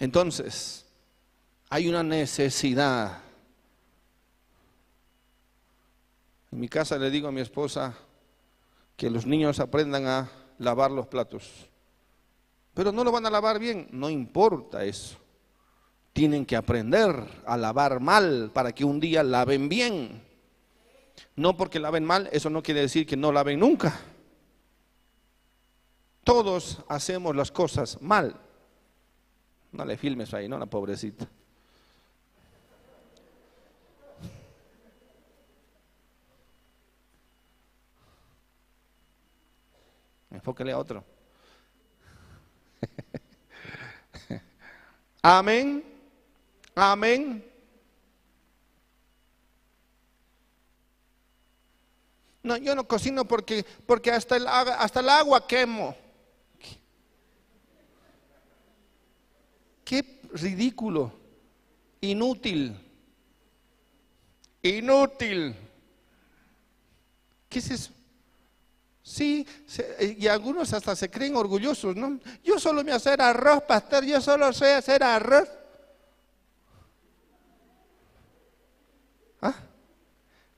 Entonces, 0.00 0.84
hay 1.70 1.88
una 1.88 2.02
necesidad. 2.02 3.20
En 6.50 6.58
mi 6.58 6.68
casa 6.68 6.98
le 6.98 7.08
digo 7.08 7.28
a 7.28 7.32
mi 7.32 7.40
esposa 7.40 7.94
que 8.96 9.10
los 9.10 9.26
niños 9.26 9.60
aprendan 9.60 10.06
a 10.06 10.30
lavar 10.58 10.90
los 10.90 11.06
platos. 11.06 11.68
Pero 12.74 12.92
no 12.92 13.04
lo 13.04 13.12
van 13.12 13.26
a 13.26 13.30
lavar 13.30 13.58
bien, 13.58 13.88
no 13.90 14.08
importa 14.08 14.84
eso. 14.84 15.18
Tienen 16.12 16.44
que 16.44 16.56
aprender 16.56 17.14
a 17.46 17.56
lavar 17.56 18.00
mal 18.00 18.50
para 18.52 18.72
que 18.72 18.84
un 18.84 19.00
día 19.00 19.22
laven 19.22 19.68
bien. 19.68 20.22
No 21.36 21.56
porque 21.56 21.80
laven 21.80 22.04
mal, 22.04 22.28
eso 22.32 22.50
no 22.50 22.62
quiere 22.62 22.80
decir 22.80 23.06
que 23.06 23.16
no 23.16 23.32
laven 23.32 23.58
nunca. 23.58 23.98
Todos 26.24 26.82
hacemos 26.88 27.34
las 27.34 27.50
cosas 27.50 28.00
mal. 28.00 28.40
No 29.72 29.84
le 29.84 29.96
filmes 29.96 30.32
ahí, 30.34 30.48
¿no? 30.48 30.58
La 30.58 30.66
pobrecita. 30.66 31.28
Enfóquele 40.32 40.72
a 40.72 40.78
otro. 40.78 41.04
Amén. 45.22 45.84
Amén. 46.74 47.44
No, 52.42 52.56
yo 52.56 52.74
no 52.74 52.88
cocino 52.88 53.24
porque, 53.26 53.64
porque 53.86 54.10
hasta, 54.10 54.36
el, 54.36 54.48
hasta 54.48 55.00
el 55.00 55.08
agua 55.08 55.46
quemo. 55.46 55.94
Qué 59.84 60.20
ridículo, 60.32 61.12
inútil, 62.00 62.76
inútil. 64.62 65.54
¿Qué 67.48 67.58
es 67.58 67.70
eso? 67.70 67.92
Sí, 69.02 69.44
y 69.98 70.28
algunos 70.28 70.72
hasta 70.72 70.94
se 70.94 71.10
creen 71.10 71.34
orgullosos, 71.34 71.96
¿no? 71.96 72.20
Yo 72.44 72.60
solo 72.60 72.84
me 72.84 72.92
hacer 72.92 73.20
arroz, 73.20 73.64
pastor, 73.64 74.04
yo 74.04 74.20
solo 74.20 74.52
sé 74.52 74.74
hacer 74.74 75.02
arroz. 75.02 75.48
¿Ah? 79.40 79.54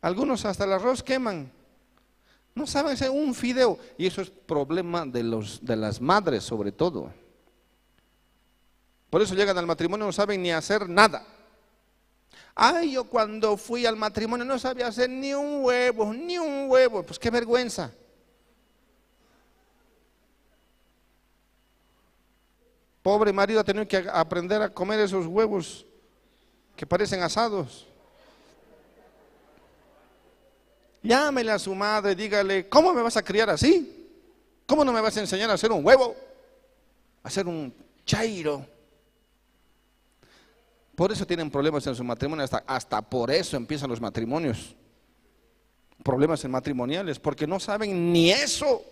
Algunos 0.03 0.45
hasta 0.45 0.65
el 0.65 0.75
arroz 0.75 1.03
queman. 1.03 1.51
No 2.55 2.67
saben 2.67 2.93
hacer 2.93 3.11
un 3.11 3.35
fideo. 3.35 3.79
Y 3.97 4.07
eso 4.07 4.21
es 4.21 4.29
problema 4.29 5.07
de, 5.07 5.23
los, 5.23 5.65
de 5.65 5.77
las 5.77 6.01
madres 6.01 6.45
sobre 6.45 6.71
todo. 6.71 7.11
Por 9.09 9.23
eso 9.23 9.35
llegan 9.35 9.57
al 9.57 9.67
matrimonio 9.67 10.05
no 10.05 10.13
saben 10.13 10.43
ni 10.43 10.53
hacer 10.53 10.87
nada. 10.89 11.25
Ay, 12.55 12.93
yo 12.93 13.05
cuando 13.05 13.57
fui 13.57 13.87
al 13.87 13.97
matrimonio 13.97 14.45
no 14.45 14.59
sabía 14.59 14.89
hacer 14.89 15.09
ni 15.09 15.33
un 15.33 15.65
huevo, 15.65 16.13
ni 16.13 16.37
un 16.37 16.69
huevo. 16.69 17.03
Pues 17.03 17.19
qué 17.19 17.31
vergüenza. 17.31 17.91
Pobre 23.05 23.35
marido 23.35 23.61
ha 23.61 23.65
tenido 23.65 23.87
que 23.87 23.99
aprender 24.11 24.63
a 24.63 24.71
comer 24.71 24.99
esos 24.99 25.27
huevos 25.27 25.85
que 26.75 26.87
parecen 26.87 27.23
asados. 27.23 27.87
Llámele 31.03 31.53
a 31.53 31.59
su 31.59 31.75
madre, 31.75 32.15
dígale, 32.15 32.67
¿cómo 32.67 32.95
me 32.95 33.03
vas 33.03 33.19
a 33.19 33.23
criar 33.23 33.51
así? 33.51 34.09
¿Cómo 34.67 34.87
no 34.87 34.91
me 34.91 35.03
vas 35.03 35.15
a 35.19 35.21
enseñar 35.21 35.51
a 35.51 35.53
hacer 35.53 35.71
un 35.71 35.85
huevo? 35.85 36.17
A 37.23 37.29
hacer 37.29 37.47
un 37.47 37.75
chairo. 38.07 38.67
Por 40.95 41.13
eso 41.13 41.27
tienen 41.27 41.51
problemas 41.51 41.87
en 41.87 41.95
su 41.95 42.05
matrimonio, 42.05 42.43
hasta, 42.43 42.65
hasta 42.67 43.03
por 43.03 43.31
eso 43.31 43.59
empiezan 43.59 43.91
los 43.91 44.01
matrimonios. 44.01 44.75
Problemas 46.03 46.43
en 46.43 46.53
matrimoniales, 46.53 47.19
porque 47.19 47.47
no 47.47 47.61
saben 47.61 48.15
ni 48.15 48.31
eso. 48.31 48.83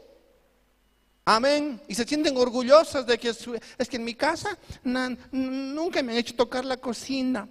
Amén. 1.24 1.80
Y 1.86 1.94
se 1.94 2.04
sienten 2.04 2.36
orgullosas 2.36 3.06
de 3.06 3.18
que 3.18 3.28
es, 3.28 3.88
que 3.88 3.96
en 3.96 4.04
mi 4.04 4.14
casa 4.14 4.58
nunca 4.82 6.02
me 6.02 6.12
han 6.12 6.18
hecho 6.18 6.34
tocar 6.34 6.64
la 6.64 6.76
cocina. 6.76 7.48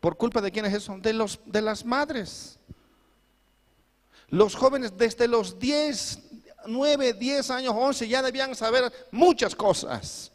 ¿Por 0.00 0.16
culpa 0.16 0.40
de 0.40 0.50
quién 0.50 0.64
es 0.64 0.74
eso? 0.74 0.96
De, 0.98 1.12
los, 1.12 1.38
de 1.44 1.62
las 1.62 1.84
madres. 1.84 2.58
Los 4.28 4.54
jóvenes 4.54 4.96
desde 4.96 5.28
los 5.28 5.58
10, 5.58 6.18
9, 6.66 7.12
10 7.12 7.50
años, 7.50 7.74
11 7.76 8.08
ya 8.08 8.22
debían 8.22 8.54
saber 8.56 8.90
muchas 9.10 9.54
cosas. 9.54 10.32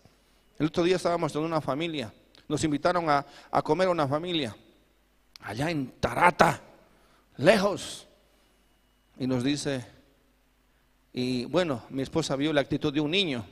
El 0.57 0.67
otro 0.67 0.83
día 0.83 0.95
estábamos 0.95 1.35
en 1.35 1.41
una 1.41 1.59
familia. 1.59 2.13
Nos 2.47 2.63
invitaron 2.63 3.09
a, 3.09 3.25
a 3.51 3.61
comer 3.61 3.87
a 3.87 3.91
una 3.91 4.07
familia. 4.07 4.55
Allá 5.41 5.69
en 5.69 5.91
Tarata, 5.99 6.61
lejos. 7.37 8.07
Y 9.17 9.27
nos 9.27 9.43
dice, 9.43 9.94
y 11.17 11.45
bueno, 11.45 11.81
mi 11.91 12.01
esposa 12.01 12.35
vio 12.35 12.51
la 12.51 12.59
actitud 12.59 12.93
de 12.93 12.99
un 12.99 13.09
niño, 13.09 13.45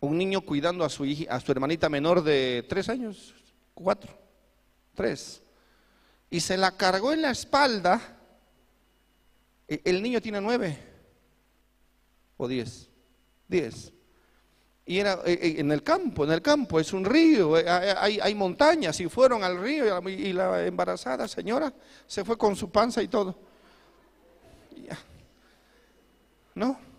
un 0.00 0.18
niño 0.18 0.40
cuidando 0.40 0.84
a 0.84 0.88
su, 0.88 1.04
hija, 1.04 1.32
a 1.32 1.38
su 1.38 1.52
hermanita 1.52 1.88
menor 1.88 2.24
de 2.24 2.66
tres 2.68 2.88
años, 2.88 3.32
cuatro, 3.72 4.12
tres, 4.96 5.40
y 6.28 6.40
se 6.40 6.56
la 6.56 6.76
cargó 6.76 7.12
en 7.12 7.22
la 7.22 7.30
espalda. 7.30 8.18
E, 9.68 9.80
el 9.84 10.02
niño 10.02 10.20
tiene 10.20 10.40
nueve 10.40 10.76
o 12.36 12.48
diez, 12.48 12.90
diez. 13.46 13.92
Y 14.84 14.98
era 14.98 15.20
e, 15.24 15.34
e, 15.34 15.60
en 15.60 15.70
el 15.70 15.84
campo, 15.84 16.24
en 16.24 16.32
el 16.32 16.42
campo, 16.42 16.80
es 16.80 16.92
un 16.92 17.04
río, 17.04 17.54
hay, 17.54 18.18
hay 18.20 18.34
montañas, 18.34 18.98
y 18.98 19.08
fueron 19.08 19.44
al 19.44 19.62
río 19.62 20.02
y 20.08 20.32
la 20.32 20.66
embarazada 20.66 21.28
señora 21.28 21.72
se 22.08 22.24
fue 22.24 22.36
con 22.36 22.56
su 22.56 22.72
panza 22.72 23.00
y 23.04 23.06
todo. 23.06 23.38
¿No? 26.56 26.93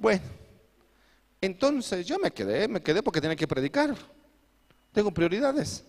Bueno, 0.00 0.22
entonces 1.42 2.06
yo 2.06 2.18
me 2.18 2.30
quedé, 2.30 2.66
me 2.68 2.80
quedé 2.80 3.02
porque 3.02 3.20
tenía 3.20 3.36
que 3.36 3.46
predicar. 3.46 3.94
Tengo 4.92 5.10
prioridades. 5.12 5.84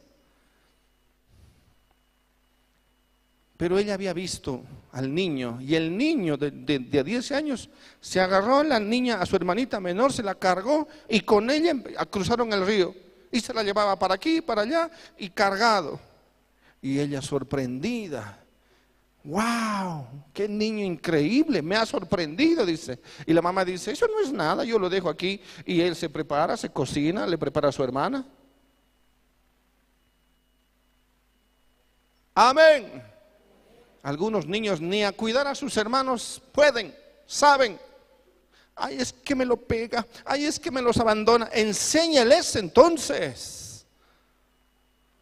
Pero 3.56 3.80
ella 3.80 3.94
había 3.94 4.12
visto 4.12 4.64
al 4.92 5.14
niño 5.14 5.62
y 5.62 5.76
el 5.76 5.96
niño 5.96 6.36
de, 6.36 6.52
de, 6.52 7.04
10 7.04 7.32
años 7.32 7.70
se 8.02 8.20
agarró 8.20 8.58
a 8.58 8.64
la 8.66 8.82
niña, 8.82 9.22
a 9.22 9.26
su 9.26 9.38
hermanita 9.38 9.80
menor, 9.80 10.12
se 10.12 10.24
la 10.24 10.36
cargó 10.36 10.90
y 11.08 11.22
con 11.22 11.50
ella 11.50 11.74
cruzaron 12.10 12.52
el 12.52 12.66
río 12.66 12.94
y 13.32 13.40
se 13.40 13.54
la 13.54 13.64
llevaba 13.64 13.98
para 13.98 14.16
aquí, 14.16 14.42
para 14.42 14.64
allá 14.64 14.92
y 15.18 15.30
cargado. 15.30 16.02
Y 16.82 17.00
ella 17.00 17.22
sorprendida, 17.22 18.41
¡Wow! 19.24 20.08
¡Qué 20.34 20.48
niño 20.48 20.84
increíble! 20.84 21.62
Me 21.62 21.76
ha 21.76 21.86
sorprendido, 21.86 22.66
dice. 22.66 23.00
Y 23.26 23.34
la 23.34 23.42
mamá 23.42 23.64
dice, 23.64 23.92
eso 23.92 24.08
no 24.08 24.20
es 24.20 24.32
nada, 24.32 24.64
yo 24.64 24.80
lo 24.80 24.90
dejo 24.90 25.10
aquí. 25.10 25.40
Y 25.66 25.82
él 25.82 25.96
se 25.96 26.10
prepara, 26.10 26.58
se 26.58 26.70
cocina, 26.70 27.28
le 27.28 27.38
prepara 27.38 27.70
a 27.70 27.72
su 27.72 27.84
hermana. 27.84 28.26
Amén. 32.34 33.04
Algunos 34.02 34.48
niños 34.48 34.82
ni 34.82 35.04
a 35.04 35.12
cuidar 35.12 35.46
a 35.46 35.54
sus 35.54 35.78
hermanos 35.78 36.42
pueden, 36.52 36.96
saben. 37.28 37.80
Ay, 38.76 38.98
es 39.00 39.14
que 39.14 39.36
me 39.36 39.46
lo 39.46 39.58
pega. 39.58 40.08
Ay, 40.26 40.46
es 40.46 40.60
que 40.60 40.72
me 40.72 40.82
los 40.82 40.98
abandona. 40.98 41.50
Enséñales 41.54 42.56
entonces. 42.56 43.86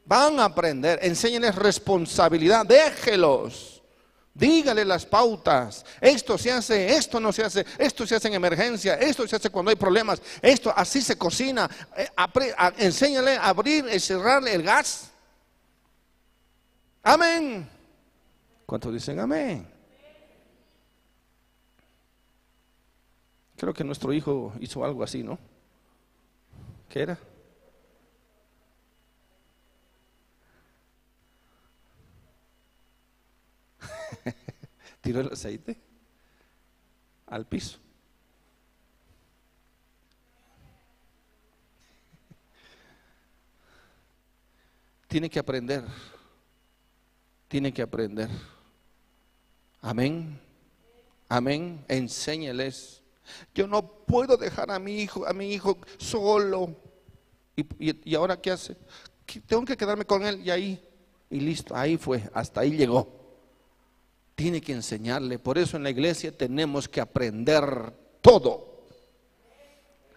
Van 0.06 0.40
a 0.40 0.46
aprender. 0.46 1.00
Enséñales 1.02 1.56
responsabilidad. 1.56 2.66
Déjelos. 2.66 3.79
Dígale 4.34 4.86
las 4.86 5.06
pautas. 5.06 5.86
Esto 6.00 6.38
se 6.38 6.52
hace, 6.52 6.96
esto 6.96 7.20
no 7.20 7.32
se 7.34 7.44
hace, 7.44 7.66
esto 7.78 8.08
se 8.08 8.16
hace 8.16 8.28
en 8.28 8.36
emergencia, 8.36 8.96
esto 8.96 9.28
se 9.28 9.36
hace 9.36 9.50
cuando 9.50 9.70
hay 9.70 9.76
problemas, 9.76 10.22
esto 10.42 10.72
así 10.76 11.02
se 11.02 11.18
cocina. 11.18 11.70
Eh, 11.98 12.08
enséñale 12.78 13.36
a 13.38 13.50
abrir 13.50 13.86
y 13.94 14.00
cerrar 14.00 14.48
el 14.48 14.64
gas. 14.64 15.12
Amén. 17.04 17.68
¿Cuántos 18.66 18.94
dicen 18.94 19.20
amén? 19.20 19.68
Creo 23.58 23.74
que 23.74 23.84
nuestro 23.84 24.14
hijo 24.14 24.54
hizo 24.62 24.86
algo 24.86 25.04
así, 25.04 25.22
¿no? 25.22 25.38
¿Qué 26.88 27.02
era? 27.02 27.18
tiró 35.02 35.22
el 35.22 35.32
aceite 35.32 35.78
al 37.28 37.46
piso. 37.46 37.78
Tiene 45.08 45.30
que 45.30 45.40
aprender. 45.40 45.84
Tiene 47.48 47.74
que 47.74 47.82
aprender. 47.82 48.30
Amén. 49.82 50.40
Amén. 51.28 51.84
Enséñales. 51.88 53.02
Yo 53.56 53.68
no 53.68 53.82
puedo 53.82 54.38
dejar 54.38 54.70
a 54.72 54.80
mi 54.80 55.02
hijo, 55.02 55.26
a 55.28 55.34
mi 55.34 55.52
hijo 55.54 55.78
solo. 55.98 56.76
¿Y, 57.56 58.12
y 58.12 58.16
ahora 58.16 58.40
qué 58.40 58.52
hace? 58.52 58.78
Tengo 59.48 59.66
que 59.66 59.78
quedarme 59.78 60.06
con 60.06 60.24
él 60.26 60.42
y 60.46 60.52
ahí. 60.52 60.86
Y 61.32 61.40
listo, 61.40 61.76
ahí 61.76 61.98
fue, 61.98 62.28
hasta 62.34 62.62
ahí 62.62 62.72
llegó 62.72 63.19
tiene 64.40 64.62
que 64.62 64.72
enseñarle. 64.72 65.38
Por 65.38 65.58
eso 65.58 65.76
en 65.76 65.84
la 65.84 65.90
iglesia 65.90 66.32
tenemos 66.32 66.88
que 66.88 67.02
aprender 67.02 67.92
todo. 68.22 68.86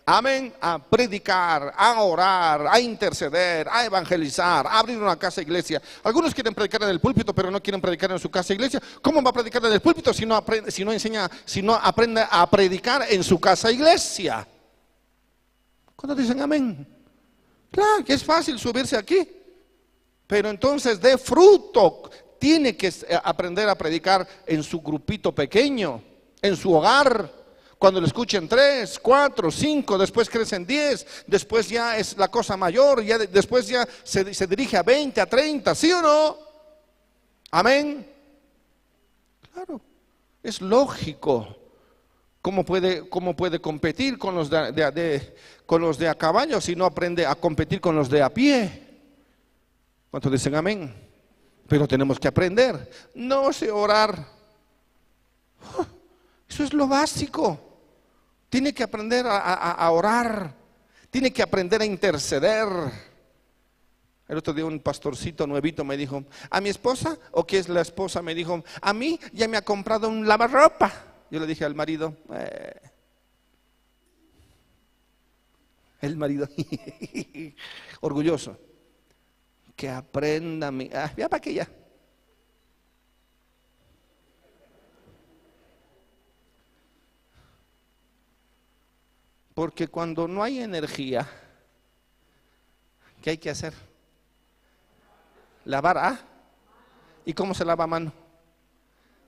Amén, 0.06 0.54
a 0.60 0.78
predicar, 0.78 1.74
a 1.76 2.00
orar, 2.00 2.68
a 2.70 2.78
interceder, 2.78 3.66
a 3.68 3.84
evangelizar, 3.84 4.64
a 4.64 4.78
abrir 4.78 4.96
una 4.96 5.16
casa 5.16 5.42
iglesia. 5.42 5.82
Algunos 6.04 6.32
quieren 6.32 6.54
predicar 6.54 6.84
en 6.84 6.90
el 6.90 7.00
púlpito, 7.00 7.34
pero 7.34 7.50
no 7.50 7.60
quieren 7.60 7.80
predicar 7.80 8.12
en 8.12 8.20
su 8.20 8.30
casa 8.30 8.52
iglesia. 8.52 8.80
¿Cómo 9.02 9.20
va 9.24 9.30
a 9.30 9.32
predicar 9.32 9.64
en 9.64 9.72
el 9.72 9.80
púlpito 9.80 10.14
si 10.14 10.24
no 10.24 10.36
aprende, 10.36 10.70
si 10.70 10.84
no 10.84 10.92
enseña, 10.92 11.28
si 11.44 11.60
no 11.60 11.74
aprende 11.74 12.24
a 12.30 12.48
predicar 12.48 13.04
en 13.10 13.24
su 13.24 13.40
casa 13.40 13.72
iglesia? 13.72 14.46
¿Cuándo 15.96 16.14
dicen 16.14 16.40
amén? 16.40 16.86
Claro 17.72 18.04
que 18.04 18.12
es 18.12 18.22
fácil 18.22 18.56
subirse 18.56 18.96
aquí, 18.96 19.28
pero 20.28 20.48
entonces 20.48 21.00
dé 21.00 21.18
fruto, 21.18 22.08
tiene 22.42 22.76
que 22.76 22.88
eh, 22.88 23.20
aprender 23.22 23.68
a 23.68 23.76
predicar 23.76 24.26
en 24.44 24.64
su 24.64 24.80
grupito 24.80 25.32
pequeño, 25.32 26.02
en 26.42 26.56
su 26.56 26.74
hogar. 26.74 27.30
Cuando 27.78 28.00
lo 28.00 28.06
escuchen 28.08 28.48
tres, 28.48 28.98
cuatro, 28.98 29.48
cinco, 29.48 29.96
después 29.96 30.28
crecen 30.28 30.66
diez, 30.66 31.06
después 31.28 31.68
ya 31.68 31.96
es 31.96 32.16
la 32.16 32.26
cosa 32.26 32.56
mayor, 32.56 33.04
ya 33.04 33.16
después 33.16 33.68
ya 33.68 33.86
se, 34.02 34.24
dirige 34.48 34.76
a 34.76 34.82
veinte, 34.82 35.20
a 35.20 35.26
treinta, 35.26 35.72
¿sí 35.72 35.92
o 35.92 36.02
no? 36.02 36.36
Amén. 37.52 38.10
Claro, 39.52 39.80
es 40.42 40.60
lógico. 40.60 41.46
¿Cómo 42.40 42.64
puede, 42.64 43.08
cómo 43.08 43.36
puede 43.36 43.60
competir 43.60 44.18
con 44.18 44.34
los 44.34 44.50
de, 44.50 45.36
con 45.64 45.80
los 45.80 45.96
de 45.96 46.08
a 46.08 46.16
caballo 46.16 46.60
si 46.60 46.74
no 46.74 46.86
aprende 46.86 47.24
a 47.24 47.36
competir 47.36 47.80
con 47.80 47.94
los 47.94 48.10
de 48.10 48.20
a 48.20 48.34
pie? 48.34 48.82
¿Cuántos 50.10 50.32
dicen 50.32 50.56
amén? 50.56 51.01
Pero 51.72 51.88
tenemos 51.88 52.20
que 52.20 52.28
aprender. 52.28 52.86
No 53.14 53.50
sé 53.50 53.70
orar. 53.70 54.26
Eso 56.46 56.64
es 56.64 56.74
lo 56.74 56.86
básico. 56.86 57.58
Tiene 58.50 58.74
que 58.74 58.82
aprender 58.82 59.24
a, 59.26 59.90
orar. 59.90 60.54
Tiene 61.08 61.32
que 61.32 61.42
aprender 61.42 61.80
a 61.80 61.86
interceder. 61.86 62.66
El 64.28 64.36
otro 64.36 64.52
día 64.52 64.66
un 64.66 64.80
pastorcito 64.80 65.46
nuevito 65.46 65.82
me 65.82 65.96
dijo, 65.96 66.24
a 66.50 66.60
mi 66.60 66.68
esposa, 66.68 67.16
o 67.30 67.46
que 67.46 67.56
es 67.56 67.70
la 67.70 67.80
esposa, 67.80 68.20
me 68.20 68.34
dijo, 68.34 68.62
a 68.82 68.92
mí 68.92 69.18
ya 69.32 69.48
me 69.48 69.56
ha 69.56 69.62
comprado 69.62 70.10
un 70.10 70.28
lavarropa. 70.28 70.92
Yo 71.30 71.40
le 71.40 71.46
dije 71.46 71.64
al 71.64 71.74
marido, 71.74 72.18
eh". 72.34 72.80
el 76.02 76.18
marido, 76.18 76.46
orgulloso 78.02 78.58
que 79.82 79.88
aprenda 79.88 80.70
mi. 80.70 80.88
Ah, 80.94 81.10
ya 81.16 81.28
para 81.28 81.40
que 81.40 81.54
ya. 81.54 81.68
Porque 89.52 89.88
cuando 89.88 90.28
no 90.28 90.40
hay 90.40 90.60
energía, 90.60 91.28
¿qué 93.20 93.30
hay 93.30 93.38
que 93.38 93.50
hacer? 93.50 93.74
Lavar 95.64 95.98
a. 95.98 96.20
¿Y 97.24 97.32
cómo 97.32 97.52
se 97.52 97.64
lava 97.64 97.82
a 97.82 97.88
mano? 97.88 98.12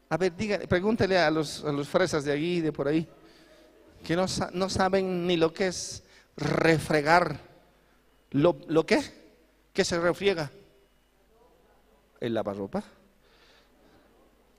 A 0.08 0.16
ver, 0.16 0.36
diga, 0.36 0.60
pregúntele 0.68 1.18
a 1.18 1.32
los, 1.32 1.64
a 1.64 1.72
los 1.72 1.88
fresas 1.88 2.24
de 2.24 2.30
allí, 2.30 2.60
de 2.60 2.70
por 2.70 2.86
ahí, 2.86 3.08
que 4.04 4.14
no, 4.14 4.26
no 4.52 4.70
saben 4.70 5.26
ni 5.26 5.36
lo 5.36 5.52
que 5.52 5.66
es 5.66 6.04
refregar. 6.36 7.40
¿Lo, 8.30 8.56
lo 8.68 8.86
qué? 8.86 9.23
¿Qué 9.74 9.84
se 9.84 9.98
refriega? 9.98 10.50
El 12.20 12.32
lavarropa. 12.32 12.84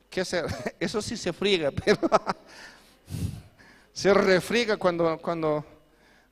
¿Qué 0.10 0.26
se, 0.26 0.44
eso 0.80 1.02
sí 1.02 1.16
se 1.16 1.32
friega, 1.32 1.72
pero 1.86 2.02
se 3.94 4.14
refriega 4.14 4.76
cuando, 4.76 5.18
cuando, 5.20 5.66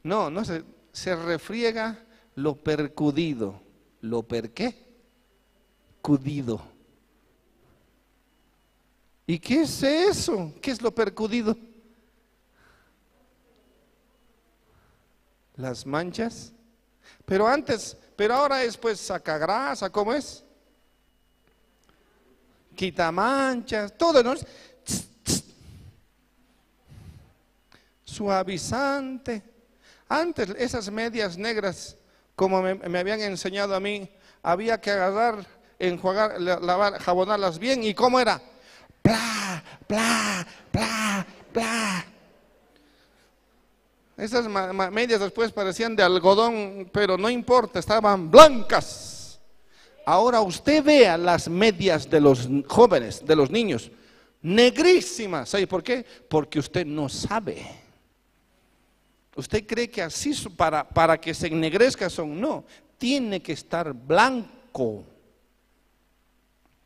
no, 0.03 0.29
no 0.29 0.43
se, 0.43 0.63
se 0.91 1.15
refriega 1.15 1.97
lo 2.35 2.55
percudido. 2.55 3.61
¿Lo 4.01 4.21
per 4.23 4.51
qué? 4.51 4.85
Cudido. 6.01 6.61
¿Y 9.25 9.39
qué 9.39 9.61
es 9.61 9.81
eso? 9.81 10.53
¿Qué 10.61 10.71
es 10.71 10.81
lo 10.81 10.93
percudido? 10.93 11.55
Las 15.55 15.85
manchas. 15.85 16.51
Pero 17.25 17.47
antes, 17.47 17.95
pero 18.15 18.35
ahora 18.35 18.63
es 18.63 18.77
pues 18.77 18.99
saca 18.99 19.37
grasa, 19.37 19.89
¿cómo 19.89 20.13
es? 20.13 20.43
Quita 22.75 23.11
manchas, 23.11 23.97
todo, 23.97 24.23
¿no? 24.23 24.33
suavizante. 28.13 29.41
Antes 30.07 30.49
esas 30.57 30.89
medias 30.91 31.37
negras, 31.37 31.97
como 32.35 32.61
me, 32.61 32.99
habían 32.99 33.19
enseñado 33.21 33.75
a 33.75 33.79
mí, 33.79 34.07
había 34.43 34.79
que 34.79 34.91
agarrar, 34.91 35.45
enjuagar, 35.79 36.39
lavar, 36.39 36.99
jabonarlas 36.99 37.57
bien. 37.57 37.83
¿Y 37.83 37.93
cómo 37.93 38.19
era? 38.19 38.39
Pla, 39.01 39.63
pla, 39.87 40.45
pla, 40.71 41.25
pla. 41.51 42.05
Esas 44.23 44.47
medias 44.47 45.19
después 45.19 45.51
parecían 45.51 45.97
de 45.97 46.01
algodón, 46.01 46.89
pero 46.93 47.17
no 47.17 47.29
importa, 47.29 47.79
estaban 47.79 48.31
blancas. 48.31 49.37
Ahora 50.05 50.39
usted 50.39 50.81
vea 50.81 51.17
las 51.17 51.49
medias 51.49 52.09
de 52.09 52.21
los 52.21 52.47
jóvenes, 52.69 53.25
de 53.25 53.35
los 53.35 53.51
niños, 53.51 53.91
negrísimas. 54.41 55.49
¿Sabe 55.49 55.67
por 55.67 55.83
qué? 55.83 56.05
Porque 56.29 56.59
usted 56.59 56.85
no 56.85 57.09
sabe. 57.09 57.67
¿Usted 59.35 59.67
cree 59.67 59.89
que 59.89 60.01
así 60.01 60.33
para, 60.55 60.87
para 60.87 61.19
que 61.19 61.33
se 61.33 61.47
ennegrezca 61.47 62.09
son? 62.09 62.39
No, 62.39 62.63
tiene 62.97 63.41
que 63.41 63.51
estar 63.51 63.91
blanco. 63.91 65.03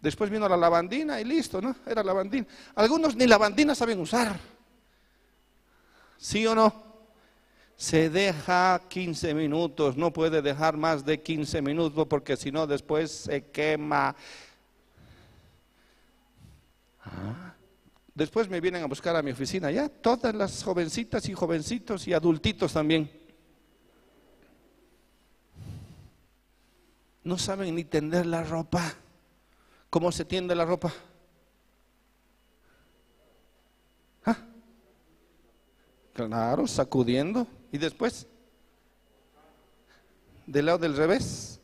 Después 0.01 0.31
vino 0.31 0.49
la 0.49 0.57
lavandina 0.57 1.21
y 1.21 1.23
listo, 1.23 1.61
¿no? 1.61 1.75
Era 1.85 2.01
lavandina. 2.01 2.47
Algunos 2.73 3.15
ni 3.15 3.27
lavandina 3.27 3.75
saben 3.75 3.99
usar. 3.99 4.39
¿Sí 6.17 6.47
o 6.47 6.55
no? 6.55 6.86
Se 7.77 8.09
deja 8.09 8.81
15 8.89 9.35
minutos, 9.35 9.95
no 9.95 10.11
puede 10.11 10.41
dejar 10.41 10.75
más 10.75 11.05
de 11.05 11.21
15 11.21 11.61
minutos 11.61 12.07
porque 12.07 12.35
si 12.35 12.51
no 12.51 12.65
después 12.65 13.11
se 13.11 13.45
quema. 13.51 14.15
¿Ah? 17.03 17.53
Después 18.15 18.49
me 18.49 18.59
vienen 18.59 18.81
a 18.81 18.87
buscar 18.87 19.15
a 19.15 19.21
mi 19.21 19.29
oficina, 19.29 19.69
ya 19.69 19.89
todas 19.89 20.33
las 20.33 20.63
jovencitas 20.63 21.29
y 21.29 21.35
jovencitos 21.35 22.07
y 22.07 22.13
adultitos 22.13 22.73
también. 22.73 23.11
No 27.23 27.37
saben 27.37 27.75
ni 27.75 27.83
tender 27.83 28.25
la 28.25 28.43
ropa. 28.43 28.91
¿Cómo 29.91 30.11
se 30.11 30.25
tiende 30.25 30.55
la 30.55 30.65
ropa? 30.65 30.91
¿Ah? 34.25 34.37
Claro, 36.13 36.65
sacudiendo. 36.65 37.45
¿Y 37.71 37.77
después? 37.77 38.27
Del 40.45 40.65
lado 40.65 40.77
del 40.77 40.95
revés. 40.95 41.59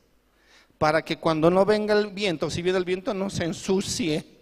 Para 0.77 1.03
que 1.03 1.17
cuando 1.19 1.49
no 1.49 1.65
venga 1.65 1.97
el 1.97 2.07
viento, 2.07 2.49
si 2.49 2.61
viene 2.61 2.77
el 2.77 2.85
viento, 2.85 3.13
no 3.13 3.29
se 3.29 3.45
ensucie 3.45 4.33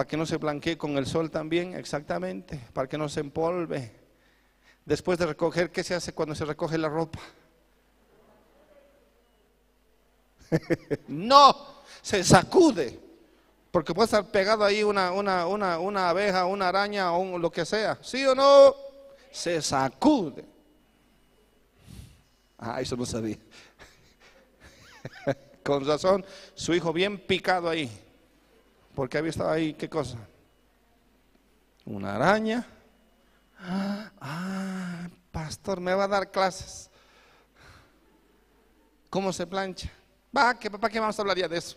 para 0.00 0.08
que 0.08 0.16
no 0.16 0.24
se 0.24 0.38
blanquee 0.38 0.78
con 0.78 0.96
el 0.96 1.04
sol 1.04 1.30
también, 1.30 1.74
exactamente, 1.74 2.58
para 2.72 2.88
que 2.88 2.96
no 2.96 3.06
se 3.08 3.20
empolve. 3.20 3.92
Después 4.84 5.18
de 5.18 5.26
recoger, 5.26 5.70
¿qué 5.70 5.84
se 5.84 5.94
hace 5.94 6.14
cuando 6.14 6.34
se 6.34 6.46
recoge 6.46 6.78
la 6.78 6.88
ropa? 6.88 7.18
no, 11.08 11.82
se 12.00 12.24
sacude, 12.24 12.98
porque 13.70 13.94
puede 13.94 14.06
estar 14.06 14.24
pegado 14.30 14.64
ahí 14.64 14.82
una, 14.82 15.12
una, 15.12 15.46
una, 15.46 15.78
una 15.78 16.08
abeja, 16.08 16.46
una 16.46 16.68
araña 16.68 17.12
o 17.12 17.38
lo 17.38 17.50
que 17.50 17.64
sea, 17.64 17.98
¿sí 18.02 18.26
o 18.26 18.34
no? 18.34 18.74
Se 19.30 19.62
sacude. 19.62 20.44
Ah, 22.58 22.80
eso 22.80 22.96
no 22.96 23.06
sabía. 23.06 23.38
Con 25.62 25.86
razón, 25.86 26.24
su 26.54 26.74
hijo 26.74 26.92
bien 26.92 27.18
picado 27.18 27.68
ahí. 27.68 27.90
Porque 28.94 29.18
había 29.18 29.30
estado 29.30 29.50
ahí, 29.50 29.74
¿qué 29.74 29.88
cosa? 29.88 30.18
Una 31.84 32.16
araña. 32.16 32.66
Ah, 33.58 35.08
pastor, 35.30 35.80
me 35.80 35.94
va 35.94 36.04
a 36.04 36.08
dar 36.08 36.30
clases. 36.30 36.90
¿Cómo 39.08 39.32
se 39.32 39.46
plancha? 39.46 39.90
Va, 40.36 40.58
que 40.58 40.70
papá, 40.70 40.88
¿qué 40.88 41.00
vamos 41.00 41.18
a 41.18 41.22
hablar 41.22 41.36
ya 41.36 41.48
de 41.48 41.58
eso? 41.58 41.76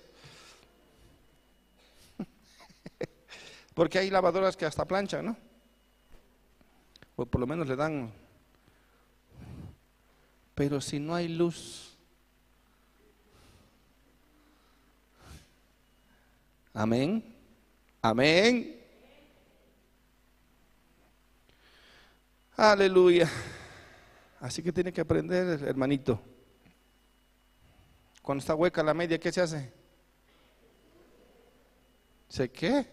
Porque 3.74 4.00
hay 4.00 4.10
lavadoras 4.10 4.56
que 4.56 4.66
hasta 4.66 4.86
planchan, 4.86 5.26
¿no? 5.26 5.38
O 7.16 7.26
por 7.26 7.42
lo 7.42 7.48
menos 7.48 7.68
le 7.68 7.76
dan. 7.76 8.12
Pero 10.56 10.80
si 10.82 11.00
no 11.00 11.16
hay 11.16 11.28
luz, 11.28 11.94
Amén. 16.74 17.24
Amén. 18.02 18.82
Aleluya. 22.58 23.30
Así 24.40 24.64
que 24.64 24.74
tiene 24.74 24.92
que 24.92 25.02
aprender, 25.02 25.64
hermanito. 25.64 26.20
Cuando 28.24 28.40
está 28.40 28.56
hueca 28.56 28.82
la 28.82 28.94
media, 28.94 29.20
¿qué 29.20 29.32
se 29.32 29.42
hace? 29.42 29.72
¿Se 32.28 32.50
qué? 32.50 32.88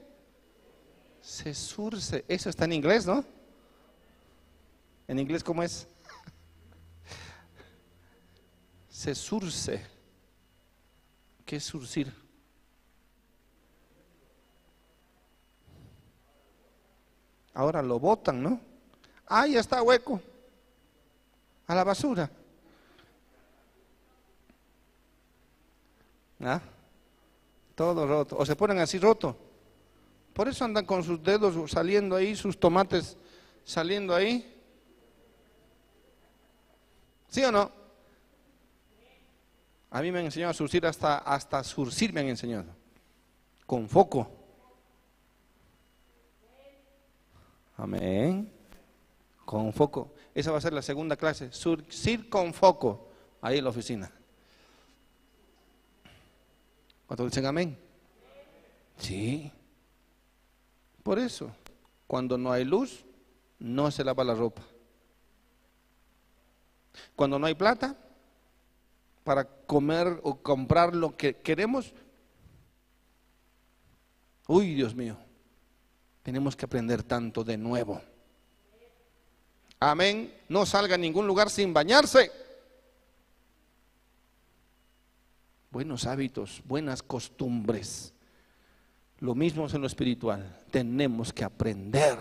Se 1.21 1.55
surce. 1.55 2.25
Eso 2.29 2.51
está 2.51 2.65
en 2.65 2.73
inglés, 2.73 3.07
¿no? 3.07 3.25
¿En 5.07 5.19
inglés 5.19 5.43
cómo 5.43 5.63
es? 5.63 5.87
Se 8.89 9.15
surce. 9.15 9.85
¿Qué 11.45 11.57
es 11.57 11.65
surcir? 11.65 12.15
Ahora 17.55 17.83
lo 17.83 17.99
botan, 17.99 18.43
¿no? 18.43 18.61
Ah, 19.27 19.47
ya 19.47 19.61
está 19.61 19.83
hueco. 19.83 20.21
A 21.67 21.75
la 21.75 21.85
basura. 21.85 22.31
¿Ah? 26.41 26.61
Todo 27.75 28.07
roto. 28.07 28.37
O 28.39 28.47
se 28.47 28.57
ponen 28.57 28.79
así 28.79 28.99
roto. 28.99 29.50
Por 30.41 30.49
eso 30.49 30.65
andan 30.65 30.87
con 30.87 31.05
sus 31.05 31.23
dedos 31.23 31.71
saliendo 31.71 32.17
ahí, 32.17 32.35
sus 32.35 32.59
tomates 32.59 33.15
saliendo 33.63 34.15
ahí. 34.15 34.51
¿Sí 37.29 37.45
o 37.45 37.53
no? 37.53 37.71
A 39.91 40.01
mí 40.01 40.11
me 40.11 40.21
han 40.21 40.25
enseñado 40.25 40.53
a 40.53 40.55
surcir 40.55 40.87
hasta, 40.87 41.19
hasta 41.19 41.63
surcir 41.63 42.15
me 42.15 42.21
han 42.23 42.29
enseñado. 42.29 42.75
Con 43.67 43.87
foco. 43.87 44.31
Amén. 47.77 48.51
Con 49.45 49.75
foco. 49.75 50.15
Esa 50.35 50.53
va 50.53 50.57
a 50.57 50.63
ser 50.63 50.73
la 50.73 50.81
segunda 50.81 51.17
clase. 51.17 51.53
Surcir 51.53 52.31
con 52.31 52.55
foco. 52.55 53.11
Ahí 53.43 53.59
en 53.59 53.65
la 53.65 53.69
oficina. 53.69 54.11
¿Cuántos 57.07 57.31
dicen 57.31 57.45
amén? 57.45 57.77
Sí. 58.97 59.53
Por 61.03 61.19
eso, 61.19 61.51
cuando 62.07 62.37
no 62.37 62.53
hay 62.53 62.65
luz, 62.65 63.05
no 63.59 63.91
se 63.91 64.05
lava 64.05 64.25
la 64.25 64.35
ropa. 64.35 64.63
Cuando 67.17 67.39
no 67.39 67.47
hay 67.47 67.55
plata 67.55 67.97
para 69.25 69.45
comer 69.45 70.21
o 70.23 70.37
comprar 70.37 70.95
lo 70.95 71.17
que 71.17 71.37
queremos, 71.37 71.93
uy, 74.47 74.75
Dios 74.75 74.95
mío, 74.95 75.17
Tenemos 76.23 76.55
que 76.55 76.65
aprender 76.65 77.03
tanto 77.03 77.45
de 77.45 77.57
nuevo. 77.57 78.01
Amén. 79.79 80.33
No 80.49 80.67
salga 80.67 80.95
a 80.97 80.99
ningún 80.99 81.27
lugar 81.27 81.49
sin 81.49 81.73
bañarse. 81.73 82.31
Buenos 85.71 86.07
hábitos, 86.07 86.63
buenas 86.65 87.03
costumbres. 87.03 88.13
Lo 89.21 89.35
mismo 89.35 89.67
es 89.67 89.75
en 89.75 89.83
lo 89.83 89.87
espiritual. 89.87 90.59
Tenemos 90.71 91.33
que 91.33 91.45
aprender 91.45 92.17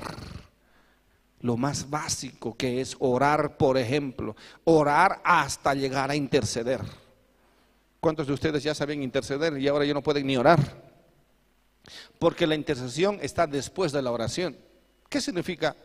lo 1.42 1.56
más 1.56 1.90
básico 1.90 2.56
que 2.58 2.82
es 2.82 2.96
orar, 3.00 3.58
por 3.58 3.78
ejemplo. 3.78 4.36
Orar 4.66 5.22
hasta 5.24 5.74
llegar 5.74 6.12
a 6.12 6.16
interceder. 6.16 6.82
¿Cuántos 8.00 8.28
de 8.28 8.34
ustedes 8.34 8.64
ya 8.64 8.76
saben 8.76 9.02
interceder 9.02 9.58
y 9.58 9.68
ahora 9.68 9.86
ya 9.86 9.94
no 9.94 10.04
pueden 10.04 10.28
ni 10.28 10.38
orar? 10.38 10.60
Porque 12.18 12.46
la 12.46 12.56
intercesión 12.56 13.18
está 13.22 13.48
después 13.48 13.92
de 13.92 14.02
la 14.02 14.12
oración. 14.12 14.58
¿Qué 15.10 15.22
significa 15.22 15.76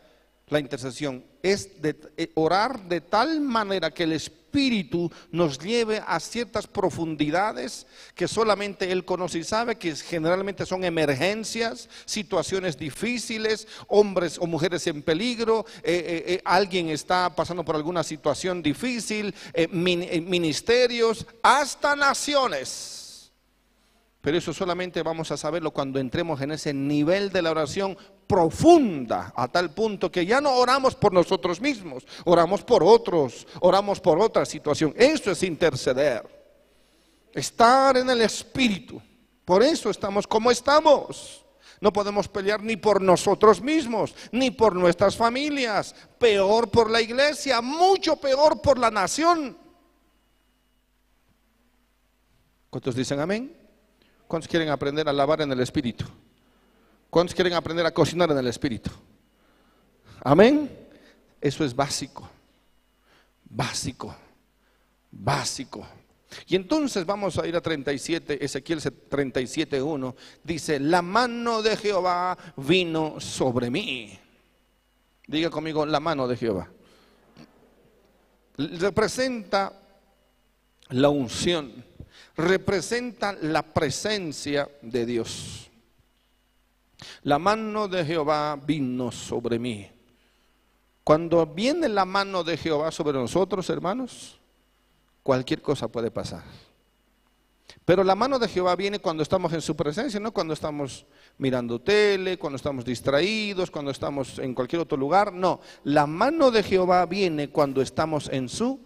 la 0.47 0.59
intercesión? 0.59 1.23
Es 1.41 1.81
de, 1.81 1.95
eh, 2.17 2.31
orar 2.35 2.87
de 2.87 3.01
tal 3.01 3.41
manera 3.41 3.91
que 3.91 4.03
el 4.03 4.13
Espíritu 4.13 5.11
nos 5.31 5.59
lleve 5.59 6.01
a 6.05 6.19
ciertas 6.19 6.65
profundidades 6.65 7.85
que 8.15 8.27
solamente 8.27 8.91
Él 8.91 9.03
conoce 9.03 9.39
y 9.39 9.43
sabe, 9.43 9.75
que 9.75 9.95
generalmente 9.95 10.65
son 10.65 10.83
emergencias, 10.83 11.89
situaciones 12.05 12.77
difíciles, 12.77 13.67
hombres 13.87 14.37
o 14.39 14.47
mujeres 14.47 14.87
en 14.87 15.01
peligro, 15.01 15.65
eh, 15.83 16.23
eh, 16.27 16.41
alguien 16.45 16.89
está 16.89 17.35
pasando 17.35 17.65
por 17.65 17.75
alguna 17.75 18.03
situación 18.03 18.63
difícil, 18.63 19.33
ministerios, 19.69 21.25
hasta 21.43 21.95
naciones. 21.95 23.05
Pero 24.25 24.39
eso 24.39 24.55
solamente 24.55 25.03
vamos 25.03 25.29
a 25.29 25.37
saberlo 25.37 25.69
cuando 25.69 25.99
entremos 25.99 26.41
en 26.41 26.51
ese 26.51 26.73
nivel 26.73 27.31
de 27.31 27.43
la 27.43 27.51
oración 27.51 27.95
profunda, 28.27 29.33
a 29.35 29.47
tal 29.47 29.73
punto 29.73 30.11
que 30.11 30.25
ya 30.25 30.41
no 30.41 30.55
oramos 30.55 30.95
por 30.95 31.13
nosotros 31.13 31.61
mismos, 31.61 32.05
oramos 32.25 32.63
por 32.63 32.83
otros, 32.83 33.47
oramos 33.61 33.99
por 33.99 34.19
otra 34.19 34.45
situación. 34.45 34.93
Eso 34.95 35.31
es 35.31 35.43
interceder. 35.43 36.23
Estar 37.33 37.97
en 37.97 38.09
el 38.09 38.21
Espíritu. 38.21 39.01
Por 39.43 39.61
eso 39.61 39.89
estamos 39.89 40.25
como 40.25 40.49
estamos. 40.49 41.45
No 41.81 41.91
podemos 41.91 42.27
pelear 42.27 42.63
ni 42.63 42.77
por 42.77 43.01
nosotros 43.01 43.61
mismos, 43.61 44.15
ni 44.31 44.49
por 44.49 44.75
nuestras 44.75 45.15
familias, 45.15 45.93
peor 46.17 46.71
por 46.71 46.89
la 46.89 47.01
iglesia, 47.01 47.61
mucho 47.61 48.15
peor 48.15 48.61
por 48.61 48.79
la 48.79 48.89
nación. 48.89 49.57
¿Cuántos 52.69 52.95
dicen 52.95 53.19
amén? 53.19 53.55
¿Cuántos 54.27 54.49
quieren 54.49 54.69
aprender 54.69 55.07
a 55.07 55.13
lavar 55.13 55.41
en 55.41 55.51
el 55.51 55.59
Espíritu? 55.59 56.05
¿Cuántos 57.15 57.33
quieren 57.33 57.53
aprender 57.53 57.85
a 57.85 57.93
cocinar 57.93 58.29
en 58.29 58.37
el 58.39 58.47
Espíritu? 58.47 58.91
Amén. 60.21 60.69
Eso 61.39 61.63
es 61.63 61.73
básico. 61.73 62.29
Básico. 63.45 64.13
Básico. 65.11 65.87
Y 66.45 66.57
entonces 66.57 67.05
vamos 67.05 67.37
a 67.37 67.47
ir 67.47 67.55
a 67.55 67.61
37, 67.61 68.43
Ezequiel 68.43 68.81
37.1. 68.81 70.13
Dice, 70.43 70.77
la 70.77 71.01
mano 71.01 71.61
de 71.61 71.77
Jehová 71.77 72.37
vino 72.57 73.17
sobre 73.21 73.69
mí. 73.69 74.19
Diga 75.25 75.49
conmigo, 75.49 75.85
la 75.85 76.01
mano 76.01 76.27
de 76.27 76.35
Jehová. 76.35 76.69
Representa 78.57 79.71
la 80.89 81.07
unción 81.07 81.85
representa 82.35 83.31
la 83.41 83.61
presencia 83.61 84.67
de 84.81 85.05
Dios. 85.05 85.64
La 87.23 87.39
mano 87.39 87.87
de 87.87 88.05
Jehová 88.05 88.55
vino 88.55 89.11
sobre 89.11 89.59
mí. 89.59 89.89
Cuando 91.03 91.45
viene 91.45 91.87
la 91.87 92.05
mano 92.05 92.43
de 92.43 92.57
Jehová 92.57 92.91
sobre 92.91 93.13
nosotros, 93.17 93.69
hermanos, 93.69 94.39
cualquier 95.21 95.61
cosa 95.61 95.87
puede 95.87 96.09
pasar. 96.09 96.43
Pero 97.85 98.03
la 98.03 98.15
mano 98.15 98.39
de 98.39 98.47
Jehová 98.47 98.75
viene 98.75 98.97
cuando 98.97 99.21
estamos 99.21 99.53
en 99.53 99.61
su 99.61 99.75
presencia, 99.75 100.19
no 100.19 100.31
cuando 100.31 100.55
estamos 100.55 101.05
mirando 101.37 101.79
tele, 101.79 102.39
cuando 102.39 102.57
estamos 102.57 102.83
distraídos, 102.83 103.69
cuando 103.69 103.91
estamos 103.91 104.39
en 104.39 104.55
cualquier 104.55 104.81
otro 104.81 104.97
lugar. 104.97 105.31
No, 105.31 105.61
la 105.83 106.07
mano 106.07 106.49
de 106.49 106.63
Jehová 106.63 107.05
viene 107.05 107.49
cuando 107.49 107.83
estamos 107.83 108.27
en 108.29 108.49
su 108.49 108.79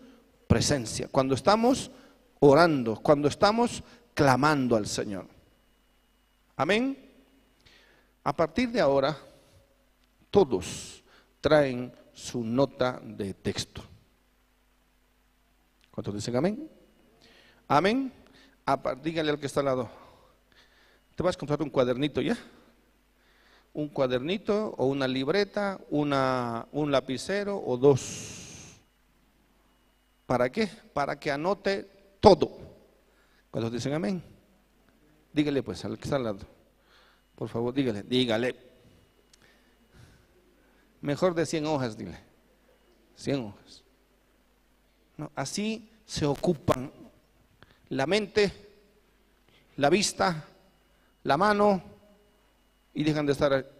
presencia, 0.47 1.08
cuando 1.10 1.36
estamos 1.36 1.91
orando, 2.39 2.97
cuando 2.97 3.29
estamos 3.29 3.84
clamando 4.13 4.75
al 4.75 4.88
Señor. 4.88 5.25
Amén. 6.58 7.08
A 8.29 8.33
partir 8.33 8.69
de 8.69 8.79
ahora, 8.79 9.17
todos 10.29 11.03
traen 11.41 11.91
su 12.13 12.43
nota 12.43 13.01
de 13.03 13.33
texto. 13.33 13.81
¿Cuántos 15.89 16.13
dicen 16.13 16.35
amén? 16.35 16.69
Amén. 17.67 18.13
Dígale 19.01 19.31
al 19.31 19.39
que 19.39 19.47
está 19.47 19.61
al 19.61 19.65
lado. 19.65 19.89
¿Te 21.15 21.23
vas 21.23 21.35
a 21.35 21.39
comprar 21.39 21.59
un 21.63 21.71
cuadernito 21.71 22.21
ya? 22.21 22.37
Un 23.73 23.89
cuadernito 23.89 24.75
o 24.77 24.85
una 24.85 25.07
libreta, 25.07 25.79
una, 25.89 26.67
un 26.71 26.91
lapicero 26.91 27.57
o 27.57 27.77
dos. 27.77 28.77
¿Para 30.27 30.51
qué? 30.51 30.67
Para 30.93 31.19
que 31.19 31.31
anote 31.31 32.15
todo. 32.19 32.59
Cuando 33.49 33.71
dicen 33.71 33.93
amén, 33.95 34.21
dígale 35.33 35.63
pues 35.63 35.83
al 35.83 35.97
que 35.97 36.03
está 36.03 36.17
al 36.17 36.25
lado. 36.25 36.58
Por 37.39 37.47
favor, 37.47 37.73
dígale, 37.73 38.04
dígale. 38.04 38.54
Mejor 40.99 41.34
de 41.34 41.45
100 41.45 41.65
hojas, 41.67 41.97
dile. 41.97 42.19
100 43.15 43.45
hojas. 43.45 43.84
Así 45.36 45.89
se 46.06 46.25
ocupan 46.25 46.91
la 47.88 48.06
mente, 48.06 48.52
la 49.78 49.89
vista, 49.89 50.47
la 51.23 51.38
mano 51.38 51.82
y 52.93 53.06
dejan 53.06 53.25
de 53.25 53.32
estar 53.32 53.71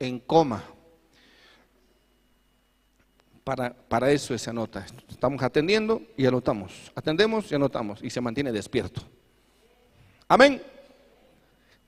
en 0.00 0.18
coma. 0.18 0.64
Para, 3.44 3.72
para 3.72 4.10
eso 4.10 4.34
esa 4.34 4.52
nota. 4.52 4.84
Estamos 5.08 5.40
atendiendo 5.44 6.02
y 6.16 6.26
anotamos. 6.26 6.90
Atendemos 6.96 7.52
y 7.52 7.54
anotamos. 7.54 8.02
Y 8.02 8.10
se 8.10 8.20
mantiene 8.20 8.50
despierto. 8.50 9.02
Amén. 10.32 10.62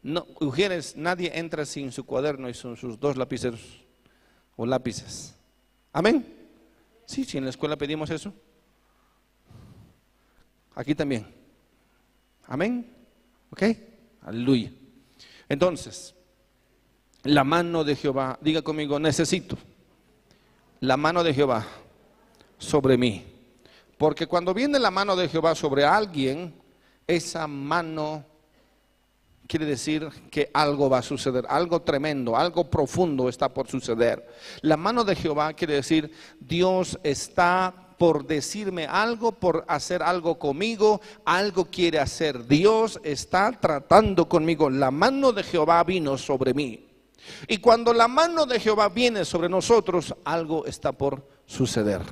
No, 0.03 0.27
nadie 0.97 1.33
entra 1.35 1.65
sin 1.65 1.91
su 1.91 2.05
cuaderno 2.05 2.47
y 2.51 2.53
sus 2.53 3.01
dos 3.01 3.17
lapiceros 3.17 3.83
o 4.55 4.67
lápices. 4.67 5.35
Amén. 5.95 6.27
Sí, 7.07 7.25
si 7.25 7.39
en 7.39 7.45
la 7.45 7.51
escuela 7.51 7.75
pedimos 7.79 8.11
eso. 8.11 8.35
Aquí 10.75 10.95
también. 10.95 11.27
Amén. 12.47 12.95
¿Ok? 13.49 13.63
Aleluya. 14.21 14.71
Entonces, 15.49 16.15
la 17.23 17.45
mano 17.45 17.83
de 17.83 17.97
Jehová, 17.97 18.39
diga 18.43 18.61
conmigo, 18.61 18.99
necesito 18.99 19.57
la 20.81 20.99
mano 20.99 21.25
de 21.25 21.33
Jehová 21.33 21.67
sobre 22.59 22.99
mí. 22.99 23.25
Porque 23.97 24.27
cuando 24.27 24.53
viene 24.53 24.79
la 24.79 24.91
mano 24.91 25.17
de 25.17 25.31
Jehová 25.31 25.55
sobre 25.55 25.87
alguien, 25.87 26.53
esa 27.07 27.47
mano 27.47 28.34
quiere 29.47 29.67
decir 29.67 30.09
que 30.31 30.51
algo 30.55 30.89
va 30.89 30.99
a 30.99 31.03
suceder, 31.03 31.45
algo 31.49 31.83
tremendo, 31.83 32.37
algo 32.37 32.71
profundo 32.71 33.29
está 33.29 33.53
por 33.53 33.69
suceder. 33.69 34.27
La 34.63 34.77
mano 34.77 35.05
de 35.05 35.17
Jehová 35.17 35.53
quiere 35.53 35.75
decir 35.75 36.13
Dios 36.41 36.99
está 37.03 37.85
por 37.99 38.27
decirme 38.27 38.87
algo, 38.87 39.33
por 39.33 39.65
hacer 39.69 40.03
algo 40.03 40.39
conmigo, 40.39 41.01
algo 41.25 41.67
quiere 41.67 41.99
hacer. 41.99 42.47
Dios 42.47 43.01
está 43.05 43.53
tratando 43.53 44.29
conmigo. 44.29 44.69
La 44.69 44.91
mano 44.91 45.33
de 45.33 45.43
Jehová 45.43 45.83
vino 45.85 46.19
sobre 46.19 46.55
mí. 46.55 46.89
Y 47.49 47.59
cuando 47.59 47.93
la 47.93 48.09
mano 48.09 48.47
de 48.47 48.61
Jehová 48.61 48.89
viene 48.89 49.25
sobre 49.25 49.49
nosotros, 49.49 50.15
algo 50.25 50.67
está 50.67 50.93
por 50.93 51.27
suceder. 51.47 52.03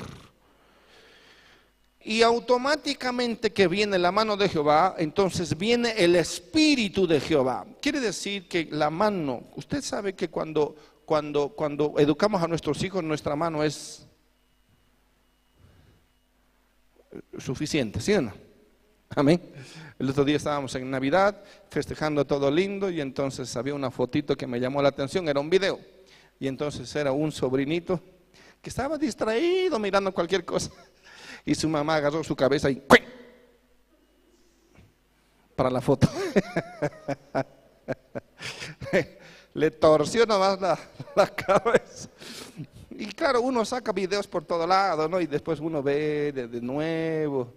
Y 2.05 2.23
automáticamente 2.23 3.53
que 3.53 3.69
viene 3.69 3.99
la 3.99 4.11
mano 4.11 4.37
de 4.37 4.49
Jehová, 4.49 4.97
entonces 4.99 5.57
viene 5.57 5.93
el 5.97 6.17
Espíritu 6.17 7.07
de 7.07 7.21
Jehová. 7.21 7.65
Quiere 7.81 8.01
decir 8.01 8.49
que 8.49 8.69
la 8.71 8.91
mano, 8.91 9.45
usted 9.55 9.83
sabe 9.83 10.15
que 10.15 10.29
cuando, 10.29 10.75
cuando, 11.05 11.51
cuando 11.51 11.95
educamos 11.99 12.43
a 12.43 12.49
nuestros 12.49 12.83
hijos, 12.83 13.05
nuestra 13.05 13.37
mano 13.37 13.63
es 13.63 14.07
suficiente, 17.39 18.01
¿sí 18.01 18.15
o 18.15 18.23
no? 18.23 18.33
Amén. 19.11 19.41
El 19.99 20.09
otro 20.09 20.25
día 20.25 20.37
estábamos 20.37 20.75
en 20.75 20.91
Navidad 20.91 21.45
festejando 21.71 22.25
todo 22.25 22.51
lindo 22.51 22.91
y 22.91 23.01
entonces 23.01 23.55
había 23.57 23.75
una 23.75 23.91
fotito 23.91 24.37
que 24.37 24.47
me 24.47 24.59
llamó 24.59 24.83
la 24.83 24.89
atención, 24.89 25.29
era 25.29 25.39
un 25.39 25.51
video. 25.51 25.79
Y 26.41 26.49
entonces 26.49 26.95
era 26.97 27.13
un 27.13 27.31
sobrinito 27.31 28.01
que 28.61 28.71
estaba 28.71 28.97
distraído 28.97 29.79
mirando 29.79 30.13
cualquier 30.13 30.45
cosa. 30.45 30.73
Y 31.45 31.55
su 31.55 31.69
mamá 31.69 31.97
agarró 31.97 32.23
su 32.23 32.37
cabeza 32.37 32.71
y 32.71 32.83
para 35.57 35.71
la 35.71 35.81
foto. 35.81 36.09
le 39.55 39.71
torció 39.71 40.25
nomás 40.27 40.61
la, 40.61 40.79
la 41.15 41.27
cabeza. 41.29 42.09
Y 42.91 43.07
claro, 43.07 43.41
uno 43.43 43.65
saca 43.65 43.93
videos 43.93 44.27
por 44.27 44.45
todo 44.45 44.67
lado, 44.67 45.09
¿no? 45.09 45.21
Y 45.21 45.27
después 45.27 45.59
uno 45.61 45.83
ve 45.83 46.33
de, 46.33 46.47
de 46.49 46.61
nuevo. 46.61 47.55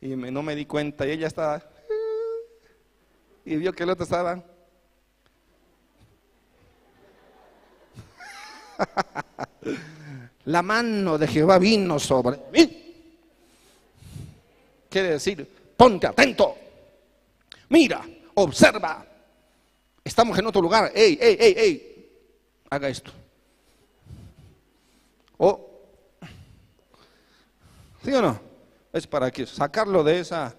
Y 0.00 0.08
me- 0.16 0.30
no 0.30 0.42
me 0.42 0.54
di 0.54 0.66
cuenta. 0.66 1.06
Y 1.06 1.12
ella 1.12 1.26
estaba. 1.28 1.62
Y 3.44 3.56
vio 3.56 3.72
que 3.72 3.82
el 3.84 3.90
otro 3.90 4.04
estaba. 4.04 4.42
La 10.44 10.62
mano 10.62 11.18
de 11.18 11.26
Jehová 11.26 11.58
vino 11.58 11.98
sobre 11.98 12.38
mí. 12.52 12.85
Quiere 14.96 15.10
decir, 15.10 15.46
ponte 15.76 16.06
atento. 16.06 16.56
Mira, 17.68 18.00
observa. 18.32 19.04
Estamos 20.02 20.38
en 20.38 20.46
otro 20.46 20.62
lugar. 20.62 20.90
Ey, 20.94 21.18
ey, 21.20 21.36
ey, 21.38 21.54
ey. 21.58 22.08
Haga 22.70 22.88
esto. 22.88 23.12
O, 25.36 25.82
¿sí 28.02 28.10
o 28.10 28.22
no? 28.22 28.40
Es 28.90 29.06
para 29.06 29.30
que 29.30 29.44
sacarlo 29.44 30.02
de 30.02 30.20
esa 30.20 30.56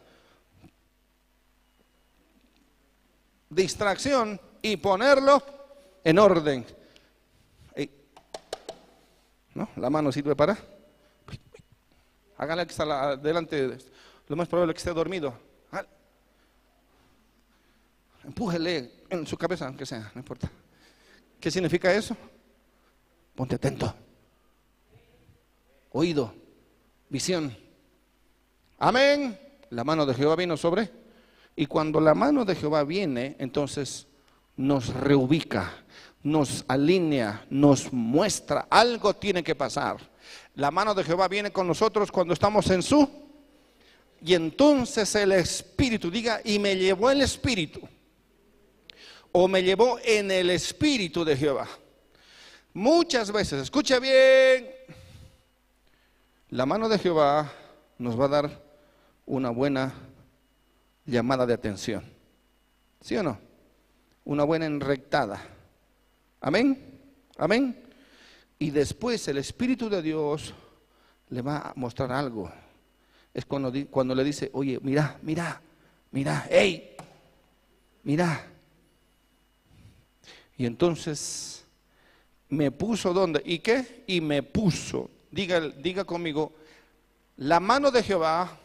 distracción 3.49 4.39
y 4.61 4.77
ponerlo 4.77 5.41
en 6.03 6.19
orden. 6.19 6.63
¿No? 9.55 9.67
La 9.77 9.89
mano 9.89 10.11
sirve 10.11 10.35
para. 10.35 10.55
Hágale 12.37 12.67
que 12.67 12.71
está 12.71 12.85
la- 12.85 13.15
delante. 13.15 13.79
Lo 14.27 14.35
más 14.35 14.47
probable 14.47 14.71
es 14.71 14.75
que 14.75 14.89
esté 14.89 14.93
dormido. 14.93 15.33
Ah. 15.71 15.85
Empújele 18.23 18.91
en 19.09 19.25
su 19.25 19.37
cabeza, 19.37 19.67
aunque 19.67 19.85
sea, 19.85 20.11
no 20.13 20.19
importa. 20.19 20.49
¿Qué 21.39 21.49
significa 21.49 21.93
eso? 21.93 22.15
Ponte 23.35 23.55
atento. 23.55 23.93
Oído, 25.91 26.33
visión. 27.09 27.55
Amén. 28.79 29.39
La 29.69 29.83
mano 29.83 30.05
de 30.05 30.13
Jehová 30.13 30.35
vino 30.35 30.57
sobre. 30.57 30.91
Y 31.55 31.65
cuando 31.65 31.99
la 31.99 32.13
mano 32.13 32.45
de 32.45 32.55
Jehová 32.55 32.83
viene, 32.83 33.35
entonces 33.39 34.07
nos 34.57 34.93
reubica, 34.93 35.85
nos 36.23 36.65
alinea, 36.67 37.45
nos 37.49 37.93
muestra. 37.93 38.67
Algo 38.69 39.15
tiene 39.15 39.43
que 39.43 39.55
pasar. 39.55 39.97
La 40.55 40.71
mano 40.71 40.93
de 40.93 41.03
Jehová 41.03 41.27
viene 41.27 41.51
con 41.51 41.67
nosotros 41.67 42.11
cuando 42.11 42.33
estamos 42.33 42.69
en 42.69 42.83
su. 42.83 43.26
Y 44.21 44.33
entonces 44.33 45.13
el 45.15 45.31
Espíritu, 45.31 46.09
diga, 46.09 46.41
y 46.43 46.59
me 46.59 46.75
llevó 46.75 47.11
el 47.11 47.21
Espíritu. 47.21 47.81
O 49.31 49.47
me 49.47 49.61
llevó 49.61 49.99
en 50.03 50.31
el 50.31 50.49
Espíritu 50.49 51.23
de 51.23 51.37
Jehová. 51.37 51.67
Muchas 52.73 53.31
veces, 53.31 53.61
escucha 53.61 53.99
bien, 53.99 54.67
la 56.49 56.65
mano 56.65 56.87
de 56.87 56.97
Jehová 56.97 57.51
nos 57.97 58.19
va 58.19 58.25
a 58.25 58.29
dar 58.29 58.61
una 59.25 59.49
buena 59.49 59.93
llamada 61.05 61.45
de 61.45 61.53
atención. 61.53 62.03
¿Sí 63.01 63.15
o 63.17 63.23
no? 63.23 63.39
Una 64.25 64.43
buena 64.43 64.65
enrectada. 64.65 65.41
Amén. 66.41 66.99
Amén. 67.37 67.83
Y 68.59 68.71
después 68.71 69.27
el 69.27 69.37
Espíritu 69.37 69.89
de 69.89 70.01
Dios 70.01 70.53
le 71.29 71.41
va 71.41 71.57
a 71.57 71.73
mostrar 71.75 72.11
algo. 72.11 72.51
Es 73.37 73.45
cuando, 73.45 73.71
cuando 73.91 74.15
le 74.15 74.23
dice, 74.23 74.49
oye, 74.51 74.79
mira, 74.81 75.19
mira, 75.21 75.61
mira, 76.09 76.47
hey, 76.49 76.95
mira. 78.01 78.47
Y 80.57 80.65
entonces 80.65 81.63
me 82.49 82.71
puso 82.71 83.13
donde, 83.13 83.43
¿y 83.45 83.59
qué? 83.59 84.03
Y 84.07 84.21
me 84.21 84.41
puso, 84.41 85.11
diga, 85.29 85.59
diga 85.59 86.03
conmigo, 86.03 86.51
la 87.35 87.59
mano 87.59 87.91
de 87.91 88.01
Jehová 88.01 88.57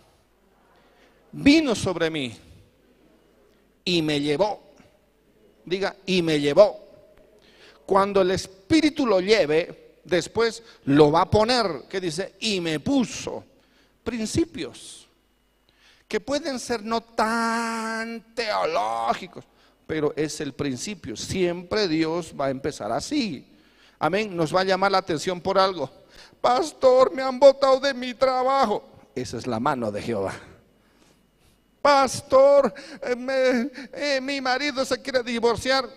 vino 1.33 1.75
sobre 1.75 2.09
mí 2.09 2.35
y 3.85 4.01
me 4.01 4.23
llevó. 4.23 4.73
Diga, 5.67 5.95
y 6.07 6.23
me 6.23 6.41
llevó. 6.41 6.81
Cuando 7.85 8.23
el 8.23 8.31
Espíritu 8.31 9.05
lo 9.05 9.21
lleve, 9.21 9.97
después 10.03 10.63
lo 10.87 11.13
va 11.13 11.21
a 11.21 11.31
poner, 11.31 11.83
que 11.91 12.01
dice, 12.01 12.37
y 12.41 12.59
me 12.63 12.81
puso. 12.81 13.52
Principios 14.05 15.09
que 16.09 16.21
pueden 16.21 16.59
ser 16.59 16.85
no 16.85 17.01
tan 17.01 18.35
teológicos, 18.35 19.45
pero 19.87 20.13
es 20.15 20.41
el 20.41 20.53
principio. 20.53 21.17
Siempre 21.17 21.89
Dios 21.89 22.35
va 22.39 22.47
a 22.47 22.51
empezar 22.51 22.93
así. 22.93 23.49
Amén. 23.99 24.37
Nos 24.37 24.55
va 24.55 24.61
a 24.61 24.65
llamar 24.65 24.93
la 24.93 24.99
atención 24.99 25.41
por 25.41 25.59
algo. 25.59 25.91
Pastor, 26.41 27.15
me 27.15 27.23
han 27.23 27.39
botado 27.39 27.81
de 27.81 27.95
mi 27.95 28.13
trabajo. 28.13 28.85
Esa 29.15 29.39
es 29.39 29.47
la 29.47 29.61
mano 29.61 29.91
de 29.91 30.03
Jehová. 30.03 30.35
Pastor, 31.81 32.75
eh, 33.03 33.71
eh, 33.93 34.21
mi 34.21 34.41
marido 34.41 34.85
se 34.85 35.01
quiere 35.01 35.23
divorciar. 35.23 35.89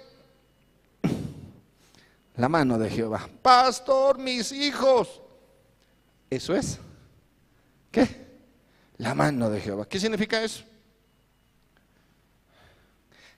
La 2.37 2.49
mano 2.49 2.77
de 2.77 2.89
Jehová. 2.89 3.27
Pastor, 3.41 4.17
mis 4.17 4.51
hijos. 4.51 5.21
Eso 6.29 6.55
es. 6.55 6.79
¿Qué? 7.95 8.09
La 8.97 9.15
mano 9.15 9.49
de 9.49 9.61
Jehová. 9.61 9.87
¿Qué 9.87 10.01
significa 10.01 10.43
eso? 10.43 10.65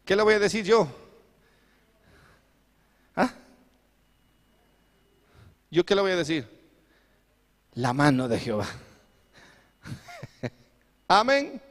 ¿Qué 0.04 0.16
le 0.16 0.24
voy 0.24 0.34
a 0.34 0.40
decir 0.40 0.66
yo? 0.66 0.88
¿Ah? 3.16 3.32
¿Yo 5.70 5.86
qué 5.86 5.94
le 5.94 6.02
voy 6.02 6.10
a 6.10 6.16
decir? 6.16 6.48
La 7.74 7.94
mano 7.94 8.28
de 8.28 8.40
Jehová. 8.40 8.66
Amén. 11.08 11.62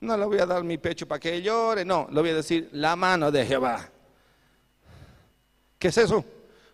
No 0.00 0.16
le 0.16 0.24
voy 0.24 0.40
a 0.40 0.46
dar 0.46 0.64
mi 0.64 0.76
pecho 0.78 1.06
para 1.06 1.20
que 1.20 1.40
llore, 1.40 1.84
no, 1.84 2.08
le 2.10 2.20
voy 2.20 2.30
a 2.30 2.34
decir 2.34 2.68
la 2.72 2.96
mano 2.96 3.30
de 3.30 3.46
Jehová. 3.46 3.88
¿Qué 5.78 5.86
es 5.86 5.98
eso? 5.98 6.24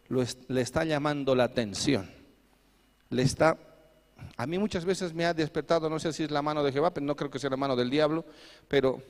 Le 0.09 0.63
está 0.63 0.85
llamando 0.85 1.35
la 1.35 1.45
atención. 1.45 2.11
Le 3.11 3.23
está, 3.25 3.59
a 4.37 4.47
mí 4.47 4.59
muchas 4.59 4.85
veces 4.85 5.13
me 5.13 5.25
ha 5.25 5.35
despertado, 5.35 5.91
no 5.91 5.99
sé 5.99 6.13
si 6.13 6.23
es 6.23 6.31
la 6.31 6.43
mano 6.43 6.63
de 6.63 6.73
Jehová, 6.73 6.93
pero 6.95 7.05
no 7.05 7.17
creo 7.17 7.31
que 7.31 7.39
sea 7.39 7.51
la 7.51 7.57
mano 7.57 7.77
del 7.77 7.91
diablo, 7.91 8.25
pero 8.69 9.03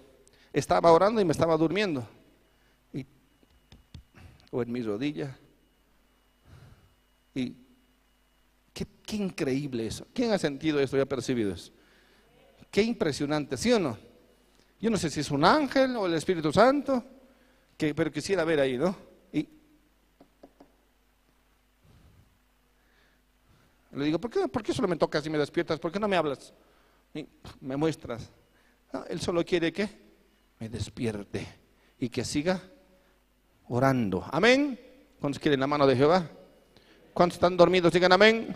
estaba 0.53 0.93
orando 0.93 1.21
y 1.21 1.25
me 1.25 1.33
estaba 1.33 1.57
durmiendo. 1.57 2.07
Y- 2.93 3.07
o 4.51 4.63
en 4.63 4.73
mis 4.73 4.85
rodillas. 4.85 5.31
Y 7.35 7.55
qué, 8.73 9.17
increíble 9.17 9.87
eso. 9.87 10.07
¿Quién 10.13 10.33
ha 10.33 10.39
sentido 10.39 10.81
esto 10.81 10.97
y 10.97 11.01
ha 11.01 11.07
percibido 11.07 11.53
eso? 11.53 11.73
Qué 12.71 12.83
impresionante, 12.83 13.57
¿sí 13.57 13.73
o 13.73 13.79
no? 13.79 13.99
Yo 14.81 14.91
no 14.91 14.97
sé 14.97 15.11
si 15.11 15.21
es 15.21 15.31
un 15.31 15.45
ángel 15.45 15.97
o 15.97 16.07
el 16.07 16.15
Espíritu 16.15 16.53
Santo, 16.53 17.05
que, 17.77 17.95
pero 17.95 18.11
quisiera 18.11 18.45
ver 18.45 18.61
ahí, 18.61 18.79
¿no? 18.79 18.97
Y 19.33 19.49
le 23.93 24.05
digo, 24.05 24.18
¿por 24.20 24.30
qué, 24.30 24.49
¿por 24.49 24.62
qué 24.62 24.72
solo 24.72 24.88
me 24.88 24.97
tocas 24.97 25.24
y 25.26 25.30
me 25.30 25.38
despiertas? 25.38 25.78
¿Por 25.78 25.91
qué 25.91 25.99
no 25.99 26.09
me 26.09 26.16
hablas? 26.16 26.53
Me 27.61 27.76
muestras. 27.76 28.30
No, 28.93 29.05
él 29.07 29.20
solo 29.20 29.45
quiere 29.45 29.72
que 29.72 29.88
me 30.59 30.68
despierte 30.68 31.47
y 31.99 32.09
que 32.09 32.24
siga 32.24 32.61
orando. 33.68 34.24
Amén. 34.30 34.78
¿Cuántos 35.18 35.41
quieren 35.41 35.61
la 35.61 35.66
mano 35.66 35.86
de 35.86 35.97
Jehová? 35.97 36.28
¿Cuántos 37.12 37.36
están 37.36 37.57
dormidos? 37.57 37.93
Digan 37.93 38.12
amén. 38.12 38.55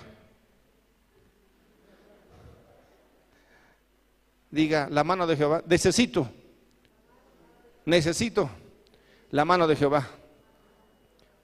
Diga, 4.51 4.89
la 4.91 5.03
mano 5.03 5.27
de 5.27 5.37
Jehová. 5.37 5.63
Necesito. 5.67 6.31
Necesito 7.87 8.49
la 9.31 9.45
mano 9.45 9.67
de 9.67 9.77
Jehová 9.77 10.09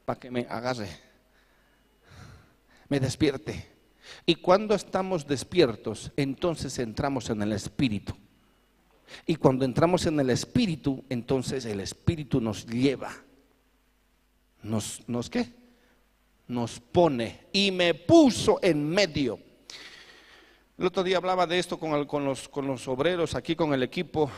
para 0.04 0.18
que 0.18 0.30
me 0.30 0.46
agarre, 0.48 0.88
me 2.88 2.98
despierte. 2.98 3.69
Y 4.26 4.36
cuando 4.36 4.74
estamos 4.74 5.26
despiertos, 5.26 6.12
entonces 6.16 6.78
entramos 6.78 7.30
en 7.30 7.42
el 7.42 7.52
Espíritu. 7.52 8.14
Y 9.26 9.36
cuando 9.36 9.64
entramos 9.64 10.06
en 10.06 10.20
el 10.20 10.30
Espíritu, 10.30 11.04
entonces 11.08 11.64
el 11.64 11.80
Espíritu 11.80 12.40
nos 12.40 12.66
lleva. 12.66 13.12
¿Nos, 14.62 15.02
nos 15.08 15.28
qué? 15.30 15.52
Nos 16.48 16.78
pone. 16.80 17.46
Y 17.52 17.70
me 17.70 17.94
puso 17.94 18.58
en 18.62 18.88
medio. 18.88 19.38
El 20.78 20.86
otro 20.86 21.02
día 21.02 21.16
hablaba 21.18 21.46
de 21.46 21.58
esto 21.58 21.78
con, 21.78 21.90
los, 22.24 22.48
con 22.48 22.66
los 22.66 22.86
obreros, 22.88 23.34
aquí 23.34 23.54
con 23.56 23.74
el 23.74 23.82
equipo. 23.82 24.30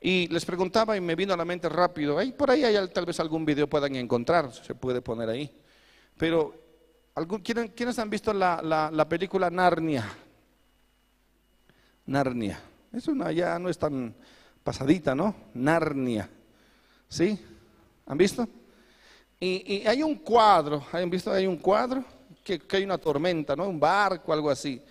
Y 0.00 0.28
les 0.28 0.46
preguntaba 0.46 0.96
y 0.96 1.00
me 1.00 1.14
vino 1.14 1.34
a 1.34 1.36
la 1.36 1.44
mente 1.44 1.68
rápido. 1.68 2.18
Por 2.32 2.50
ahí 2.50 2.64
hay 2.64 2.76
al- 2.76 2.90
tal 2.90 3.04
vez 3.04 3.20
algún 3.20 3.44
video 3.44 3.68
puedan 3.68 3.94
encontrar, 3.96 4.52
se 4.52 4.74
puede 4.74 5.02
poner 5.02 5.28
ahí. 5.28 5.50
Pero, 6.16 6.54
¿algún, 6.54 6.69
¿quiénes, 7.74 7.98
han 7.98 8.10
visto 8.10 8.32
la, 8.32 8.60
la- 8.62 8.90
la 8.90 9.08
película 9.08 9.50
Narnia? 9.50 10.08
Narnia. 12.06 12.60
Es 12.92 13.06
una, 13.08 13.30
ya 13.32 13.58
no 13.58 13.68
es 13.68 13.78
tan 13.78 14.14
pasadita, 14.64 15.14
¿no? 15.14 15.34
Narnia. 15.54 16.28
¿Sí? 17.08 17.38
¿Han 18.06 18.18
visto? 18.18 18.48
Y, 19.38 19.86
hay 19.86 20.02
un 20.02 20.16
cuadro, 20.16 20.84
¿han 20.92 21.08
visto? 21.08 21.32
Hay 21.32 21.46
un 21.46 21.56
cuadro 21.56 22.04
que, 22.44 22.60
hay 22.72 22.84
una 22.84 22.98
tormenta, 22.98 23.56
¿no? 23.56 23.68
Un 23.68 23.80
barco, 23.80 24.32
algo 24.32 24.50
así. 24.50 24.82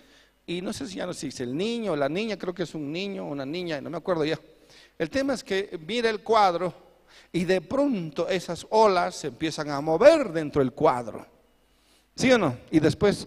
Y 0.46 0.60
no 0.60 0.72
sé 0.72 0.86
si 0.86 0.96
ya 0.96 1.06
no 1.06 1.12
sé 1.12 1.20
si 1.20 1.28
es 1.28 1.40
el 1.40 1.56
niño 1.56 1.92
o 1.92 1.96
la 1.96 2.08
niña, 2.08 2.36
creo 2.36 2.52
que 2.52 2.64
es 2.64 2.74
un 2.74 2.90
niño 2.90 3.26
o 3.26 3.30
una 3.30 3.46
niña, 3.46 3.80
no 3.80 3.90
me 3.90 3.96
acuerdo 3.98 4.24
ya. 4.24 4.38
El 4.98 5.08
tema 5.08 5.34
es 5.34 5.44
que 5.44 5.78
mira 5.86 6.10
el 6.10 6.22
cuadro 6.22 6.74
y 7.32 7.44
de 7.44 7.60
pronto 7.60 8.28
esas 8.28 8.66
olas 8.70 9.14
se 9.14 9.28
empiezan 9.28 9.70
a 9.70 9.80
mover 9.80 10.32
dentro 10.32 10.60
del 10.60 10.72
cuadro. 10.72 11.24
¿Sí 12.20 12.30
o 12.30 12.36
no? 12.36 12.54
Y 12.70 12.80
después 12.80 13.26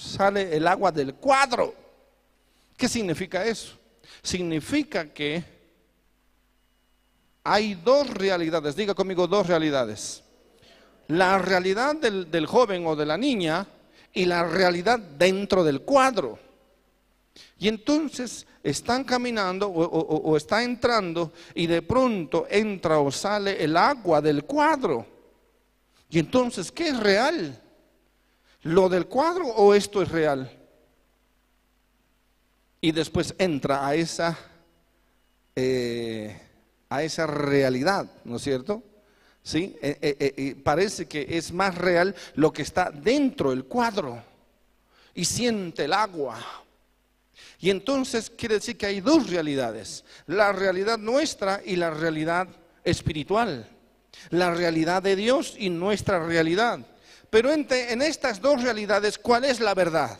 sale 0.00 0.56
el 0.56 0.66
agua 0.66 0.90
del 0.90 1.12
cuadro. 1.16 1.74
¿Qué 2.74 2.88
significa 2.88 3.44
eso? 3.44 3.74
Significa 4.22 5.12
que 5.12 5.44
hay 7.44 7.74
dos 7.74 8.08
realidades, 8.08 8.74
diga 8.76 8.94
conmigo 8.94 9.26
dos 9.26 9.46
realidades. 9.46 10.22
La 11.08 11.36
realidad 11.36 11.96
del, 11.96 12.46
joven 12.46 12.86
o 12.86 12.96
de 12.96 13.04
la 13.04 13.18
niña 13.18 13.66
y 14.14 14.24
la 14.24 14.42
realidad 14.42 14.98
dentro 14.98 15.62
del 15.62 15.82
cuadro. 15.82 16.38
Y 17.58 17.68
entonces 17.68 18.46
están 18.62 19.04
caminando 19.04 19.68
o, 19.68 19.82
o, 19.82 20.34
está 20.34 20.62
entrando 20.62 21.34
y 21.54 21.66
de 21.66 21.82
pronto 21.82 22.46
entra 22.48 23.00
o 23.00 23.12
sale 23.12 23.62
el 23.62 23.76
agua 23.76 24.22
del 24.22 24.44
cuadro. 24.44 25.04
Y 26.08 26.18
entonces, 26.18 26.72
¿qué 26.72 26.88
es 26.88 26.98
real? 26.98 27.64
¿Lo 28.62 28.88
del 28.88 29.06
cuadro 29.06 29.46
o 29.46 29.74
esto 29.74 30.02
es 30.02 30.10
real? 30.10 30.50
Y 32.80 32.92
después 32.92 33.34
entra 33.38 33.86
a 33.86 33.94
esa, 33.94 34.38
eh, 35.54 36.40
a 36.88 37.02
esa 37.02 37.26
realidad, 37.26 38.10
¿no 38.24 38.36
es 38.36 38.42
cierto? 38.42 38.82
¿Sí? 39.42 39.76
Eh, 39.80 39.98
eh, 40.00 40.56
parece 40.62 41.06
que 41.06 41.26
es 41.30 41.52
más 41.52 41.74
real 41.74 42.14
lo 42.34 42.52
que 42.52 42.62
está 42.62 42.90
dentro 42.90 43.50
del 43.50 43.64
cuadro 43.64 44.22
y 45.14 45.24
siente 45.24 45.84
el 45.84 45.92
agua. 45.92 46.38
Y 47.60 47.70
entonces 47.70 48.30
quiere 48.30 48.56
decir 48.56 48.76
que 48.76 48.86
hay 48.86 49.00
dos 49.00 49.28
realidades, 49.28 50.04
la 50.26 50.52
realidad 50.52 50.98
nuestra 50.98 51.60
y 51.64 51.76
la 51.76 51.90
realidad 51.90 52.46
espiritual, 52.84 53.68
la 54.30 54.52
realidad 54.54 55.02
de 55.02 55.16
Dios 55.16 55.56
y 55.58 55.70
nuestra 55.70 56.24
realidad. 56.24 56.86
Pero 57.30 57.52
en 57.52 58.02
estas 58.02 58.40
dos 58.40 58.62
realidades, 58.62 59.18
¿cuál 59.18 59.44
es 59.44 59.60
la 59.60 59.74
verdad? 59.74 60.18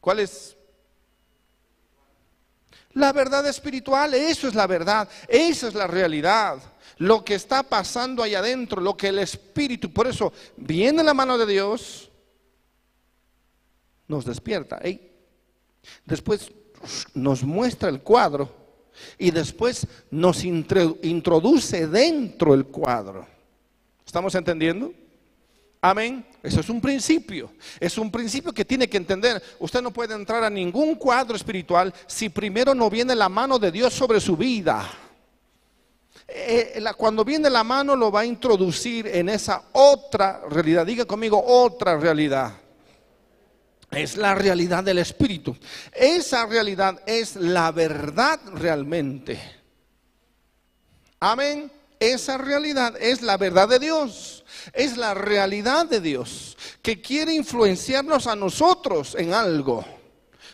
¿Cuál 0.00 0.20
es? 0.20 0.56
La 2.94 3.12
verdad 3.12 3.46
espiritual, 3.46 4.14
eso 4.14 4.48
es 4.48 4.54
la 4.54 4.66
verdad, 4.66 5.08
esa 5.28 5.68
es 5.68 5.74
la 5.74 5.86
realidad. 5.86 6.58
Lo 6.98 7.24
que 7.24 7.34
está 7.34 7.62
pasando 7.62 8.22
ahí 8.22 8.34
adentro, 8.34 8.80
lo 8.80 8.96
que 8.96 9.08
el 9.08 9.18
Espíritu, 9.18 9.92
por 9.92 10.06
eso 10.06 10.32
viene 10.56 11.02
la 11.02 11.12
mano 11.12 11.36
de 11.36 11.46
Dios, 11.46 12.08
nos 14.06 14.24
despierta. 14.24 14.80
Después 16.04 16.52
nos 17.14 17.42
muestra 17.42 17.88
el 17.88 18.00
cuadro 18.00 18.50
y 19.18 19.30
después 19.32 19.86
nos 20.10 20.44
introduce 20.44 21.88
dentro 21.88 22.52
del 22.52 22.66
cuadro. 22.66 23.33
¿Estamos 24.04 24.34
entendiendo? 24.34 24.92
Amén. 25.80 26.24
Eso 26.42 26.60
es 26.60 26.68
un 26.70 26.80
principio. 26.80 27.52
Es 27.78 27.98
un 27.98 28.10
principio 28.10 28.52
que 28.52 28.64
tiene 28.64 28.88
que 28.88 28.96
entender. 28.96 29.42
Usted 29.58 29.82
no 29.82 29.92
puede 29.92 30.14
entrar 30.14 30.42
a 30.42 30.48
ningún 30.48 30.94
cuadro 30.94 31.36
espiritual 31.36 31.92
si 32.06 32.30
primero 32.30 32.74
no 32.74 32.88
viene 32.88 33.14
la 33.14 33.28
mano 33.28 33.58
de 33.58 33.70
Dios 33.70 33.92
sobre 33.92 34.20
su 34.20 34.34
vida. 34.36 34.90
Eh, 36.26 36.82
cuando 36.96 37.22
viene 37.22 37.50
la 37.50 37.62
mano 37.62 37.94
lo 37.94 38.10
va 38.10 38.20
a 38.20 38.24
introducir 38.24 39.06
en 39.08 39.28
esa 39.28 39.62
otra 39.72 40.42
realidad. 40.48 40.86
Diga 40.86 41.04
conmigo 41.04 41.42
otra 41.44 41.98
realidad. 41.98 42.54
Es 43.90 44.16
la 44.16 44.34
realidad 44.34 44.82
del 44.82 44.98
Espíritu. 44.98 45.56
Esa 45.92 46.46
realidad 46.46 47.02
es 47.06 47.36
la 47.36 47.70
verdad 47.72 48.40
realmente. 48.54 49.38
Amén. 51.20 51.70
Esa 52.00 52.38
realidad 52.38 52.94
es 53.00 53.22
la 53.22 53.36
verdad 53.36 53.68
de 53.68 53.78
Dios, 53.78 54.44
es 54.72 54.96
la 54.96 55.14
realidad 55.14 55.86
de 55.86 56.00
Dios 56.00 56.56
que 56.82 57.00
quiere 57.00 57.34
influenciarnos 57.34 58.26
a 58.26 58.36
nosotros 58.36 59.14
en 59.14 59.32
algo. 59.32 59.84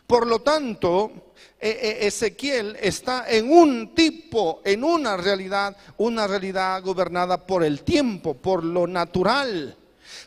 Por 0.06 0.26
lo 0.26 0.40
tanto, 0.40 1.32
e, 1.60 1.68
e, 1.70 2.06
Ezequiel 2.06 2.76
está 2.80 3.28
en 3.28 3.50
un 3.50 3.94
tipo, 3.94 4.60
en 4.64 4.82
una 4.82 5.16
realidad, 5.16 5.76
una 5.98 6.26
realidad 6.26 6.82
gobernada 6.82 7.46
por 7.46 7.62
el 7.64 7.82
tiempo, 7.82 8.34
por 8.34 8.64
lo 8.64 8.86
natural. 8.86 9.76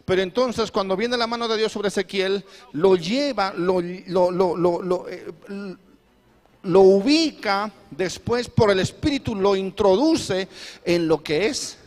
Pero 0.06 0.22
entonces 0.22 0.72
cuando 0.72 0.96
viene 0.96 1.18
la 1.18 1.28
mano 1.28 1.48
de 1.48 1.58
Dios 1.58 1.72
sobre 1.72 1.88
Ezequiel, 1.88 2.44
lo 2.74 2.96
lleva, 2.96 3.54
lo, 3.54 3.82
eh, 3.82 4.04
lo 4.08 5.08
ubica, 6.64 7.72
después 7.92 8.50
por 8.50 8.72
el 8.72 8.80
Espíritu 8.80 9.36
lo 9.36 9.56
introduce 9.56 10.48
en 10.86 11.08
lo 11.08 11.22
que 11.22 11.48
es 11.48 11.78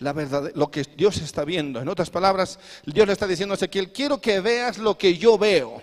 la 0.00 0.12
verdad, 0.12 0.50
lo 0.54 0.70
que 0.70 0.84
Dios 0.96 1.18
está 1.18 1.44
viendo. 1.44 1.80
En 1.80 1.88
otras 1.88 2.10
palabras, 2.10 2.58
Dios 2.84 3.06
le 3.06 3.12
está 3.12 3.26
diciendo 3.26 3.54
a 3.54 3.56
Ezequiel, 3.56 3.92
quiero 3.92 4.20
que 4.20 4.40
veas 4.40 4.78
lo 4.78 4.98
que 4.98 5.16
yo 5.16 5.38
veo. 5.38 5.82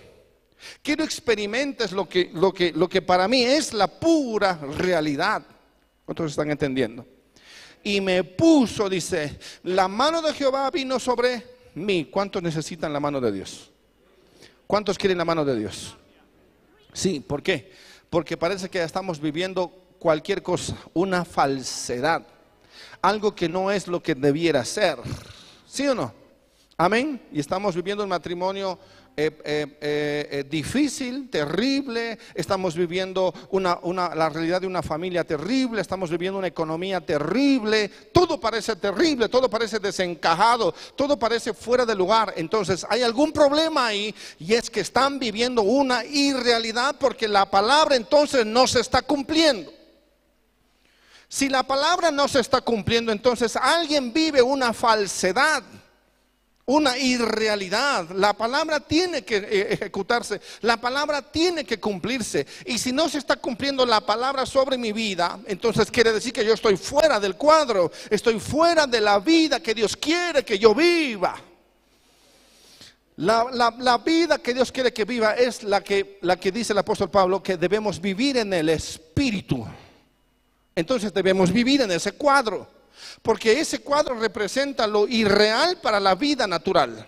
Quiero 0.82 1.03
experimentes 1.03 1.91
lo 1.91 2.07
que, 2.07 2.30
lo 2.34 2.53
que, 2.53 2.74
lo 2.74 2.89
que 2.89 3.01
para 3.01 3.28
mí 3.28 3.43
es 3.43 3.74
la 3.74 3.88
pura 3.88 4.59
realidad. 4.78 5.43
¿Cuántos 6.05 6.32
están 6.32 6.51
entendiendo? 6.51 7.05
Y 7.84 8.01
me 8.01 8.24
puso, 8.24 8.89
dice, 8.89 9.39
la 9.63 9.88
mano 9.88 10.22
de 10.22 10.34
Jehová 10.34 10.70
vino 10.70 10.99
sobre 10.99 11.45
mí. 11.76 12.05
¿Cuántos 12.11 12.43
necesitan 12.43 12.91
la 12.91 12.99
mano 12.99 13.22
de 13.22 13.32
Dios? 13.32 13.72
¿Cuántos 14.67 14.97
quieren 14.97 15.17
la 15.17 15.26
mano 15.26 15.45
de 15.45 15.57
Dios? 15.57 15.95
Sí, 16.91 17.22
¿por 17.22 17.41
qué? 17.41 17.72
Porque 18.10 18.38
parece 18.38 18.70
que 18.70 18.82
estamos 18.82 19.20
viviendo 19.20 19.72
cualquier 19.99 20.41
cosa, 20.41 20.76
una 20.93 21.26
falsedad, 21.26 22.26
algo 23.01 23.36
que 23.36 23.49
no 23.49 23.72
es 23.72 23.88
lo 23.88 24.01
que 24.01 24.16
debiera 24.16 24.64
ser. 24.66 24.97
¿Sí 25.68 25.88
o 25.88 25.93
no? 25.93 26.14
Amén. 26.78 27.22
Y 27.32 27.39
estamos 27.39 27.76
viviendo 27.76 28.03
un 28.03 28.10
matrimonio 28.10 28.80
eh, 29.18 29.38
eh, 29.43 30.28
eh, 30.32 30.45
difícil, 30.49 31.30
terrible, 31.30 32.18
estamos 32.34 32.76
viviendo 32.76 33.34
la 33.51 34.30
realidad 34.30 34.62
de 34.62 34.68
una 34.68 34.82
familia 34.82 35.24
terrible, 35.24 35.82
estamos 35.82 36.10
viviendo 36.10 36.39
una 36.39 36.47
economía 36.47 37.01
terrible, 37.01 37.89
todo 38.14 38.39
parece 38.39 38.76
terrible, 38.78 39.28
todo 39.28 39.49
parece 39.49 39.80
desencajado, 39.80 40.74
todo 40.95 41.20
parece 41.20 41.53
fuera 41.53 41.86
de 41.86 41.95
lugar. 41.95 42.34
Entonces 42.38 42.86
hay 42.89 43.01
algún 43.01 43.32
problema 43.32 43.88
ahí 43.88 44.16
y 44.39 44.53
es 44.53 44.70
que 44.70 44.80
están 44.80 45.20
viviendo 45.20 45.64
una 45.64 46.05
irrealidad 46.05 46.95
porque 46.97 47.28
la 47.28 47.49
palabra 47.49 47.95
entonces 47.95 48.45
no 48.45 48.68
se 48.68 48.80
está 48.80 49.01
cumpliendo. 49.01 49.72
Si 51.28 51.49
la 51.49 51.64
palabra 51.64 52.10
no 52.10 52.28
se 52.28 52.39
está 52.39 52.62
cumpliendo, 52.62 53.12
entonces 53.12 53.55
alguien 53.55 54.12
vive 54.12 54.41
una 54.41 54.74
falsedad 54.74 55.64
una 56.70 56.99
irrealidad. 56.99 58.11
La 58.11 58.34
palabra 58.34 58.80
tiene 58.80 59.24
que 59.24 59.38
eh, 59.38 59.67
ejecutarse, 59.74 60.39
la 60.61 60.78
palabra 60.78 61.24
tiene 61.24 61.65
que 61.65 61.80
cumplirse. 61.80 62.45
Y 62.65 62.78
si 62.78 62.91
no 62.91 63.09
se 63.09 63.17
está 63.17 63.38
cumpliendo 63.38 63.88
la 63.88 64.01
palabra 64.01 64.45
sobre 64.45 64.78
mi 64.78 64.91
vida, 64.91 65.39
entonces 65.47 65.89
quiere 65.89 66.13
decir 66.13 66.32
que 66.32 66.45
yo 66.45 66.53
estoy 66.53 66.78
fuera 66.78 67.20
del 67.20 67.36
cuadro, 67.36 67.91
estoy 68.11 68.39
fuera 68.39 68.86
de 68.86 69.01
la 69.01 69.17
vida 69.17 69.59
que 69.59 69.74
Dios 69.74 69.97
quiere 69.97 70.45
que 70.45 70.59
yo 70.59 70.76
viva. 70.76 71.41
La, 73.17 73.97
vida 74.05 74.38
que 74.38 74.53
Dios 74.53 74.72
quiere 74.72 74.93
que 74.93 75.05
viva 75.05 75.34
es 75.34 75.63
la 75.63 75.84
que, 75.84 76.20
la 76.22 76.39
que 76.39 76.51
dice 76.51 76.74
el 76.74 76.80
apóstol 76.80 77.09
Pablo, 77.09 77.41
que 77.41 77.57
debemos 77.57 77.99
vivir 77.99 78.38
en 78.38 78.53
el 78.53 78.70
Espíritu. 78.70 79.65
Entonces 80.76 81.11
debemos 81.11 81.51
vivir 81.51 81.82
en 81.82 81.91
ese 81.91 82.11
cuadro. 82.11 82.78
Porque 83.21 83.59
ese 83.59 83.79
cuadro 83.79 84.19
representa 84.19 84.87
lo 84.87 85.07
irreal 85.07 85.77
para 85.81 85.99
la 85.99 86.15
vida 86.15 86.47
natural. 86.47 87.07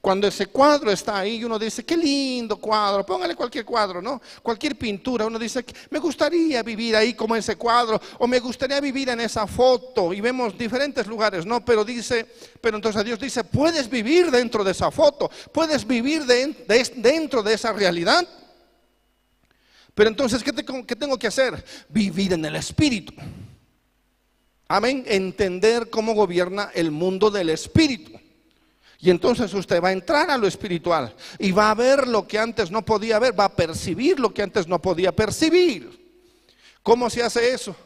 Cuando 0.00 0.26
ese 0.26 0.46
cuadro 0.46 0.90
está 0.90 1.18
ahí, 1.18 1.44
uno 1.44 1.58
dice, 1.58 1.84
qué 1.84 1.96
lindo 1.96 2.56
cuadro, 2.56 3.04
póngale 3.06 3.36
cualquier 3.36 3.64
cuadro, 3.64 4.02
¿no? 4.02 4.20
Cualquier 4.42 4.76
pintura, 4.76 5.26
uno 5.26 5.38
dice, 5.38 5.64
me 5.90 5.98
gustaría 5.98 6.62
vivir 6.62 6.96
ahí 6.96 7.14
como 7.14 7.36
ese 7.36 7.56
cuadro, 7.56 8.00
o 8.18 8.26
me 8.26 8.40
gustaría 8.40 8.80
vivir 8.80 9.10
en 9.10 9.20
esa 9.20 9.46
foto, 9.46 10.12
y 10.12 10.20
vemos 10.20 10.56
diferentes 10.58 11.06
lugares, 11.06 11.46
¿no? 11.46 11.64
Pero 11.64 11.84
dice, 11.84 12.26
pero 12.60 12.76
entonces 12.76 13.04
Dios 13.04 13.18
dice, 13.18 13.44
puedes 13.44 13.88
vivir 13.88 14.30
dentro 14.30 14.64
de 14.64 14.72
esa 14.72 14.90
foto, 14.90 15.30
puedes 15.52 15.86
vivir 15.86 16.24
dentro 16.24 17.42
de 17.42 17.54
esa 17.54 17.72
realidad. 17.72 18.26
Pero 19.94 20.10
entonces, 20.10 20.42
¿qué 20.42 20.52
tengo 20.96 21.18
que 21.18 21.26
hacer? 21.26 21.64
Vivir 21.88 22.32
en 22.32 22.44
el 22.44 22.56
Espíritu. 22.56 23.14
Amén. 24.68 25.04
Entender 25.06 25.90
cómo 25.90 26.14
gobierna 26.14 26.70
el 26.74 26.90
mundo 26.90 27.30
del 27.30 27.50
espíritu. 27.50 28.12
Y 28.98 29.10
entonces 29.10 29.52
usted 29.52 29.82
va 29.82 29.88
a 29.88 29.92
entrar 29.92 30.30
a 30.30 30.38
lo 30.38 30.46
espiritual 30.46 31.14
y 31.38 31.52
va 31.52 31.70
a 31.70 31.74
ver 31.74 32.08
lo 32.08 32.26
que 32.26 32.38
antes 32.38 32.70
no 32.70 32.82
podía 32.84 33.18
ver, 33.18 33.38
va 33.38 33.44
a 33.44 33.54
percibir 33.54 34.18
lo 34.18 34.32
que 34.32 34.42
antes 34.42 34.66
no 34.66 34.80
podía 34.80 35.14
percibir. 35.14 36.06
¿Cómo 36.82 37.10
se 37.10 37.22
hace 37.22 37.52
eso? 37.52 37.76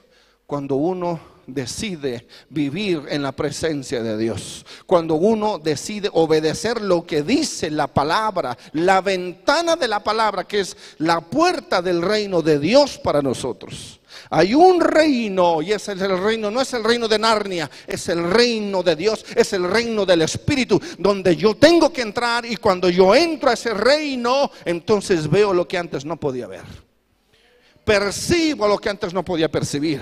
cuando 0.51 0.75
uno 0.75 1.21
decide 1.47 2.27
vivir 2.49 3.05
en 3.09 3.23
la 3.23 3.31
presencia 3.31 4.03
de 4.03 4.19
Dios, 4.19 4.67
cuando 4.85 5.15
uno 5.15 5.61
decide 5.61 6.11
obedecer 6.13 6.81
lo 6.81 7.07
que 7.07 7.23
dice 7.23 7.71
la 7.71 7.87
palabra, 7.87 8.59
la 8.73 9.01
ventana 9.01 9.77
de 9.77 9.87
la 9.87 10.03
palabra, 10.03 10.43
que 10.43 10.59
es 10.59 10.77
la 10.99 11.21
puerta 11.21 11.81
del 11.81 12.03
reino 12.03 12.43
de 12.43 12.59
Dios 12.59 12.99
para 12.99 13.23
nosotros. 13.23 14.00
Hay 14.31 14.55
un 14.55 14.81
reino 14.81 15.63
y 15.63 15.73
ese 15.73 15.93
es 15.93 16.01
el 16.01 16.19
reino, 16.19 16.51
no 16.51 16.61
es 16.61 16.73
el 16.75 16.85
reino 16.85 17.09
de 17.09 17.19
Narnia, 17.19 17.71
es 17.87 18.09
el 18.09 18.31
reino 18.31 18.83
de 18.83 18.97
Dios, 18.97 19.25
es 19.35 19.53
el 19.53 19.65
reino 19.65 20.05
del 20.05 20.23
Espíritu, 20.23 20.81
donde 20.99 21.37
yo 21.37 21.55
tengo 21.55 21.93
que 21.93 22.03
entrar 22.03 22.45
y 22.45 22.57
cuando 22.57 22.89
yo 22.89 23.15
entro 23.15 23.51
a 23.51 23.55
ese 23.55 23.75
reino, 23.75 24.51
entonces 24.65 25.29
veo 25.29 25.53
lo 25.53 25.67
que 25.67 25.79
antes 25.79 26.05
no 26.05 26.19
podía 26.19 26.47
ver. 26.47 26.91
Percibo 27.85 28.69
lo 28.69 28.79
que 28.79 28.91
antes 28.91 29.13
no 29.13 29.25
podía 29.25 29.51
percibir. 29.51 30.01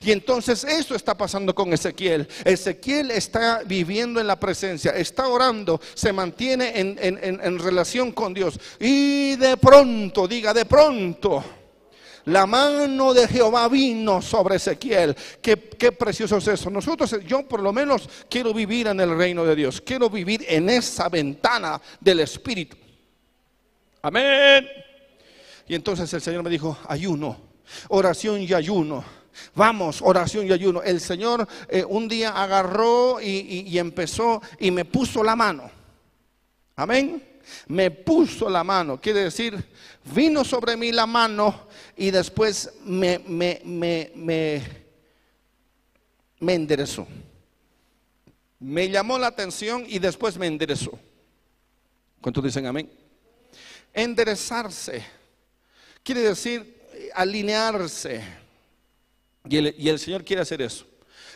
Y 0.00 0.10
entonces 0.10 0.64
eso 0.64 0.94
está 0.94 1.16
pasando 1.16 1.54
con 1.54 1.72
Ezequiel. 1.72 2.26
Ezequiel 2.44 3.12
está 3.12 3.62
viviendo 3.64 4.20
en 4.20 4.26
la 4.26 4.40
presencia, 4.40 4.90
está 4.92 5.28
orando, 5.28 5.80
se 5.94 6.12
mantiene 6.12 6.72
en, 6.80 6.98
en 7.00 7.58
relación 7.58 8.10
con 8.12 8.34
Dios. 8.34 8.58
Y 8.80 9.36
de 9.36 9.56
pronto, 9.56 10.26
diga, 10.26 10.52
de 10.52 10.64
pronto 10.64 11.44
la 12.24 12.46
mano 12.46 13.14
de 13.14 13.26
Jehová 13.28 13.68
vino 13.68 14.20
sobre 14.20 14.56
Ezequiel. 14.56 15.16
Qué, 15.40 15.56
qué, 15.56 15.92
precioso 15.92 16.36
es 16.38 16.48
eso. 16.48 16.70
Nosotros, 16.70 17.16
yo 17.26 17.46
por 17.46 17.60
lo 17.60 17.72
menos 17.72 18.08
quiero 18.28 18.52
vivir 18.52 18.88
en 18.88 19.00
el 19.00 19.16
reino 19.16 19.44
de 19.44 19.56
Dios. 19.56 19.80
Quiero 19.80 20.10
vivir 20.10 20.44
en 20.48 20.68
esa 20.68 21.08
ventana 21.08 21.80
del 22.00 22.20
Espíritu. 22.20 22.76
Amén. 24.02 24.68
Y 25.66 25.74
entonces 25.74 26.12
el 26.12 26.20
Señor 26.20 26.42
me 26.42 26.50
dijo, 26.50 26.78
ayuno, 26.88 27.36
oración 27.88 28.40
y 28.40 28.52
ayuno. 28.52 29.04
Vamos, 29.54 30.00
oración 30.02 30.46
y 30.46 30.52
ayuno. 30.52 30.82
El 30.82 31.00
Señor 31.00 31.46
eh, 31.68 31.84
un 31.84 32.08
día 32.08 32.30
agarró 32.30 33.20
y 33.20 33.78
empezó 33.78 34.42
y 34.58 34.70
me 34.70 34.84
puso 34.84 35.22
la 35.22 35.36
mano. 35.36 35.70
Amén 36.76 37.28
me 37.68 37.90
puso 37.90 38.48
la 38.48 38.64
mano, 38.64 39.00
quiere 39.00 39.24
decir, 39.24 39.62
vino 40.14 40.44
sobre 40.44 40.76
mí 40.76 40.92
la 40.92 41.06
mano 41.06 41.67
y 41.98 42.12
después 42.12 42.72
me, 42.84 43.18
me, 43.18 43.60
me, 43.64 44.12
me, 46.38 46.54
enderezó. 46.54 47.06
Me 48.60 48.88
llamó 48.88 49.18
la 49.18 49.26
atención 49.26 49.84
y 49.86 49.98
después 49.98 50.38
me 50.38 50.46
enderezó. 50.46 50.96
¿Cuántos 52.20 52.44
dicen 52.44 52.66
amén? 52.66 52.88
Enderezarse 53.92 55.04
quiere 56.04 56.22
decir 56.22 56.78
alinearse. 57.14 58.22
Y 59.48 59.56
el, 59.56 59.74
y 59.76 59.88
el 59.88 59.98
Señor 59.98 60.24
quiere 60.24 60.42
hacer 60.42 60.62
eso. 60.62 60.86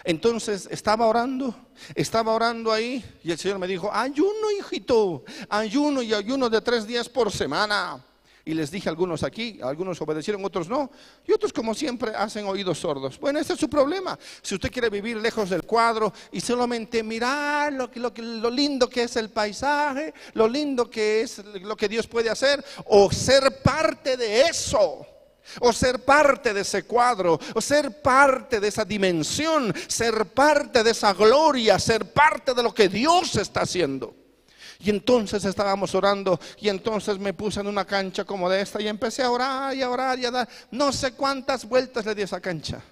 Entonces 0.04 0.68
estaba 0.70 1.06
orando, 1.06 1.54
estaba 1.94 2.32
orando 2.32 2.72
ahí 2.72 3.04
y 3.24 3.32
el 3.32 3.38
Señor 3.38 3.58
me 3.58 3.66
dijo, 3.66 3.92
ayuno 3.92 4.50
hijito, 4.58 5.24
ayuno 5.48 6.02
y 6.02 6.14
ayuno 6.14 6.48
de 6.48 6.60
tres 6.60 6.86
días 6.86 7.08
por 7.08 7.32
semana. 7.32 8.04
Y 8.44 8.54
les 8.54 8.70
dije 8.70 8.88
a 8.88 8.90
algunos 8.90 9.22
aquí, 9.22 9.60
algunos 9.62 10.00
obedecieron, 10.00 10.44
otros 10.44 10.68
no. 10.68 10.90
Y 11.26 11.32
otros 11.32 11.52
como 11.52 11.74
siempre 11.74 12.12
hacen 12.14 12.44
oídos 12.46 12.78
sordos. 12.78 13.18
Bueno, 13.20 13.38
ese 13.38 13.52
es 13.52 13.60
su 13.60 13.70
problema. 13.70 14.18
Si 14.42 14.54
usted 14.54 14.70
quiere 14.70 14.90
vivir 14.90 15.16
lejos 15.18 15.50
del 15.50 15.62
cuadro 15.62 16.12
y 16.32 16.40
solamente 16.40 17.02
mirar 17.02 17.72
lo, 17.72 17.88
lo, 17.94 18.12
lo 18.16 18.50
lindo 18.50 18.88
que 18.88 19.04
es 19.04 19.14
el 19.16 19.30
paisaje, 19.30 20.12
lo 20.34 20.48
lindo 20.48 20.90
que 20.90 21.20
es 21.20 21.38
lo 21.62 21.76
que 21.76 21.88
Dios 21.88 22.08
puede 22.08 22.30
hacer, 22.30 22.64
o 22.86 23.10
ser 23.12 23.62
parte 23.62 24.16
de 24.16 24.42
eso 24.42 25.06
o 25.60 25.72
ser 25.72 26.04
parte 26.04 26.54
de 26.54 26.60
ese 26.60 26.84
cuadro, 26.84 27.38
o 27.54 27.60
ser 27.60 28.00
parte 28.00 28.60
de 28.60 28.68
esa 28.68 28.84
dimensión, 28.84 29.74
ser 29.88 30.26
parte 30.26 30.82
de 30.82 30.92
esa 30.92 31.12
gloria, 31.12 31.78
ser 31.78 32.12
parte 32.12 32.54
de 32.54 32.62
lo 32.62 32.72
que 32.72 32.88
Dios 32.88 33.36
está 33.36 33.62
haciendo. 33.62 34.21
Y 34.84 34.90
entonces 34.90 35.44
estábamos 35.44 35.94
orando 35.94 36.40
y 36.60 36.68
entonces 36.68 37.18
me 37.18 37.32
puse 37.32 37.60
en 37.60 37.68
una 37.68 37.84
cancha 37.84 38.24
como 38.24 38.50
de 38.50 38.60
esta 38.60 38.82
y 38.82 38.88
empecé 38.88 39.22
a 39.22 39.30
orar 39.30 39.76
y 39.76 39.82
a 39.82 39.88
orar 39.88 40.18
y 40.18 40.26
a 40.26 40.30
dar 40.32 40.48
no 40.72 40.92
sé 40.92 41.12
cuántas 41.12 41.64
vueltas 41.64 42.04
le 42.04 42.16
di 42.16 42.22
a 42.22 42.24
esa 42.24 42.40
cancha. 42.40 42.82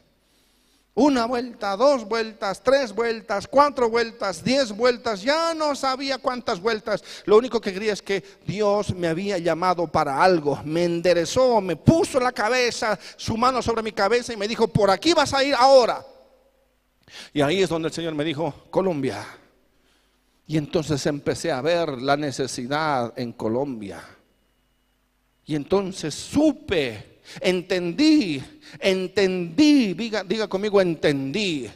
Una 0.95 1.25
vuelta, 1.27 1.77
dos 1.77 2.05
vueltas, 2.05 2.63
tres 2.63 2.93
vueltas, 2.93 3.49
cuatro 3.49 3.89
vueltas, 3.89 4.45
diez 4.45 4.71
vueltas, 4.71 5.23
ya 5.23 5.53
no 5.55 5.75
sabía 5.75 6.19
cuántas 6.19 6.61
vueltas. 6.61 7.03
Lo 7.25 7.39
único 7.39 7.61
que 7.61 7.73
quería 7.73 7.93
es 7.93 8.03
que 8.03 8.23
Dios 8.47 8.95
me 8.95 9.09
había 9.09 9.39
llamado 9.39 9.87
para 9.89 10.23
algo. 10.23 10.61
Me 10.65 10.85
enderezó, 10.85 11.61
me 11.61 11.75
puso 11.75 12.21
la 12.21 12.33
cabeza, 12.33 12.99
su 13.17 13.37
mano 13.37 13.63
sobre 13.63 13.83
mi 13.83 13.93
cabeza 13.93 14.33
y 14.33 14.37
me 14.37 14.47
dijo, 14.47 14.69
por 14.69 14.91
aquí 14.91 15.13
vas 15.13 15.33
a 15.35 15.43
ir 15.43 15.55
ahora. 15.55 16.05
Y 17.33 17.41
ahí 17.41 17.63
es 17.63 17.69
donde 17.69 17.89
el 17.89 17.95
Señor 17.95 18.15
me 18.15 18.25
dijo, 18.25 18.55
Colombia. 18.71 19.40
Y 20.51 20.57
entonces 20.57 21.07
empecé 21.07 21.53
a 21.53 21.63
ver 21.63 22.03
la 22.03 22.17
necesidad 22.17 23.17
en 23.17 23.35
Colombia. 23.35 24.03
Y 25.47 25.55
entonces 25.55 26.13
supe 26.13 27.11
Entendí, 27.41 28.43
entendí, 28.81 29.95
diga, 29.95 30.25
diga 30.25 30.49
conmigo, 30.49 30.81
entendí. 30.81 31.71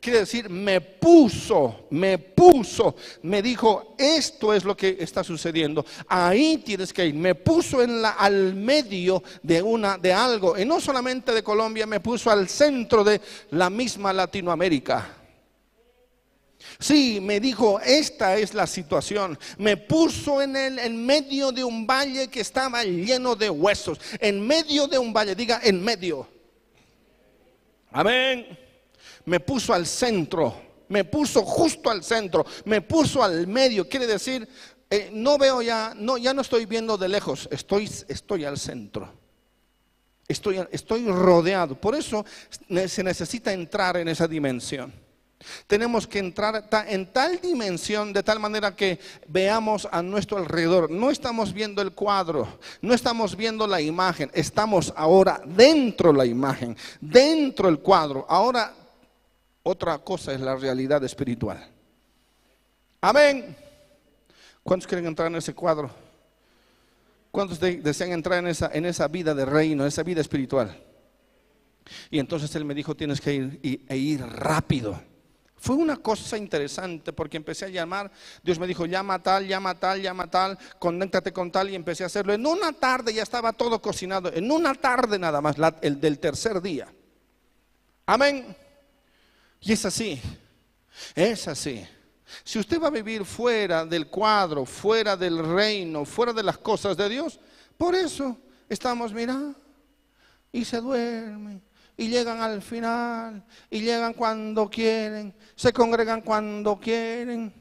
Quiere 0.00 0.20
decir, 0.20 0.48
me 0.48 0.80
puso, 0.80 1.88
me 1.90 2.16
puso, 2.16 2.96
me 3.24 3.42
dijo, 3.42 3.94
esto 3.98 4.54
es 4.54 4.64
lo 4.64 4.74
que 4.74 4.96
está 4.98 5.22
sucediendo. 5.22 5.84
Ahí 6.08 6.62
tienes 6.64 6.94
que 6.94 7.04
ir. 7.04 7.14
Me 7.14 7.34
puso 7.34 7.82
en 7.82 8.00
la, 8.00 8.12
al 8.12 8.54
medio 8.54 9.22
de 9.42 9.60
una, 9.60 9.98
de 9.98 10.14
algo. 10.14 10.58
Y 10.58 10.64
no 10.64 10.80
solamente 10.80 11.32
de 11.32 11.42
Colombia, 11.42 11.84
me 11.84 12.00
puso 12.00 12.30
al 12.30 12.48
centro 12.48 13.04
de 13.04 13.20
la 13.50 13.68
misma 13.68 14.14
Latinoamérica. 14.14 15.25
Sí, 16.78 17.20
me 17.20 17.40
dijo, 17.40 17.80
esta 17.80 18.36
es 18.36 18.54
la 18.54 18.66
situación. 18.66 19.38
Me 19.58 19.76
puso 19.76 20.42
en 20.42 20.56
el 20.56 20.78
en 20.78 21.04
medio 21.04 21.52
de 21.52 21.64
un 21.64 21.86
valle 21.86 22.28
que 22.28 22.40
estaba 22.40 22.84
lleno 22.84 23.34
de 23.34 23.48
huesos. 23.48 23.98
En 24.20 24.46
medio 24.46 24.86
de 24.86 24.98
un 24.98 25.12
valle, 25.12 25.34
diga 25.34 25.60
en 25.62 25.82
medio. 25.82 26.28
Amén. 27.90 28.46
Me 29.24 29.40
puso 29.40 29.72
al 29.72 29.86
centro. 29.86 30.62
Me 30.88 31.04
puso 31.04 31.42
justo 31.42 31.90
al 31.90 32.04
centro. 32.04 32.44
Me 32.64 32.82
puso 32.82 33.22
al 33.22 33.46
medio. 33.46 33.88
Quiere 33.88 34.06
decir, 34.06 34.46
eh, 34.90 35.10
no 35.12 35.38
veo 35.38 35.62
ya, 35.62 35.94
no, 35.96 36.18
ya 36.18 36.34
no 36.34 36.42
estoy 36.42 36.66
viendo 36.66 36.98
de 36.98 37.08
lejos. 37.08 37.48
Estoy, 37.50 37.90
estoy 38.08 38.44
al 38.44 38.58
centro. 38.58 39.12
Estoy, 40.28 40.64
estoy 40.70 41.06
rodeado. 41.06 41.80
Por 41.80 41.94
eso 41.94 42.24
se 42.86 43.02
necesita 43.02 43.52
entrar 43.52 43.96
en 43.96 44.08
esa 44.08 44.28
dimensión. 44.28 45.05
Tenemos 45.66 46.06
que 46.06 46.18
entrar 46.18 46.68
en 46.88 47.12
tal 47.12 47.40
dimensión 47.40 48.12
de 48.12 48.22
tal 48.22 48.40
manera 48.40 48.74
que 48.74 48.98
veamos 49.28 49.86
a 49.90 50.02
nuestro 50.02 50.38
alrededor. 50.38 50.90
No 50.90 51.10
estamos 51.10 51.52
viendo 51.52 51.82
el 51.82 51.92
cuadro, 51.92 52.58
no 52.80 52.94
estamos 52.94 53.36
viendo 53.36 53.66
la 53.66 53.80
imagen, 53.80 54.30
estamos 54.32 54.92
ahora 54.96 55.40
dentro 55.44 56.12
de 56.12 56.18
la 56.18 56.26
imagen, 56.26 56.76
dentro 57.00 57.68
del 57.68 57.80
cuadro. 57.80 58.24
Ahora 58.28 58.74
otra 59.62 59.98
cosa 59.98 60.32
es 60.32 60.40
la 60.40 60.56
realidad 60.56 61.04
espiritual. 61.04 61.64
Amén. 63.00 63.56
¿Cuántos 64.62 64.86
quieren 64.86 65.06
entrar 65.06 65.28
en 65.28 65.36
ese 65.36 65.54
cuadro? 65.54 65.90
¿Cuántos 67.30 67.60
desean 67.60 68.12
entrar 68.12 68.38
en 68.38 68.48
esa, 68.48 68.70
en 68.72 68.86
esa 68.86 69.06
vida 69.08 69.34
de 69.34 69.44
reino, 69.44 69.82
en 69.82 69.88
esa 69.88 70.02
vida 70.02 70.22
espiritual? 70.22 70.82
Y 72.10 72.18
entonces 72.18 72.54
él 72.56 72.64
me 72.64 72.74
dijo, 72.74 72.96
tienes 72.96 73.20
que 73.20 73.34
ir, 73.34 73.84
e 73.86 73.96
ir 73.96 74.22
rápido. 74.22 74.98
Fue 75.58 75.74
una 75.74 75.96
cosa 75.96 76.36
interesante 76.36 77.12
porque 77.12 77.38
empecé 77.38 77.64
a 77.64 77.68
llamar, 77.68 78.10
Dios 78.42 78.58
me 78.58 78.66
dijo, 78.66 78.84
llama 78.84 79.22
tal, 79.22 79.46
llama 79.46 79.74
tal, 79.74 80.02
llama 80.02 80.30
tal, 80.30 80.58
conéctate 80.78 81.32
con 81.32 81.50
tal 81.50 81.70
y 81.70 81.74
empecé 81.74 82.02
a 82.02 82.06
hacerlo. 82.06 82.34
En 82.34 82.46
una 82.46 82.72
tarde 82.72 83.12
ya 83.12 83.22
estaba 83.22 83.52
todo 83.52 83.80
cocinado, 83.80 84.32
en 84.32 84.50
una 84.50 84.74
tarde 84.74 85.18
nada 85.18 85.40
más, 85.40 85.56
el 85.80 86.00
del 86.00 86.18
tercer 86.18 86.60
día. 86.60 86.92
Amén. 88.04 88.54
Y 89.60 89.72
es 89.72 89.84
así, 89.84 90.20
es 91.14 91.48
así. 91.48 91.86
Si 92.44 92.58
usted 92.58 92.80
va 92.80 92.88
a 92.88 92.90
vivir 92.90 93.24
fuera 93.24 93.86
del 93.86 94.08
cuadro, 94.08 94.66
fuera 94.66 95.16
del 95.16 95.38
reino, 95.38 96.04
fuera 96.04 96.32
de 96.32 96.42
las 96.42 96.58
cosas 96.58 96.96
de 96.96 97.08
Dios, 97.08 97.40
por 97.78 97.94
eso 97.94 98.38
estamos 98.68 99.12
mirando 99.12 99.58
y 100.52 100.64
se 100.64 100.80
duerme 100.80 101.60
y 101.96 102.08
llegan 102.08 102.40
al 102.40 102.60
final 102.60 103.44
y 103.70 103.80
llegan 103.80 104.12
cuando 104.12 104.68
quieren, 104.68 105.34
se 105.54 105.72
congregan 105.72 106.20
cuando 106.20 106.78
quieren. 106.78 107.52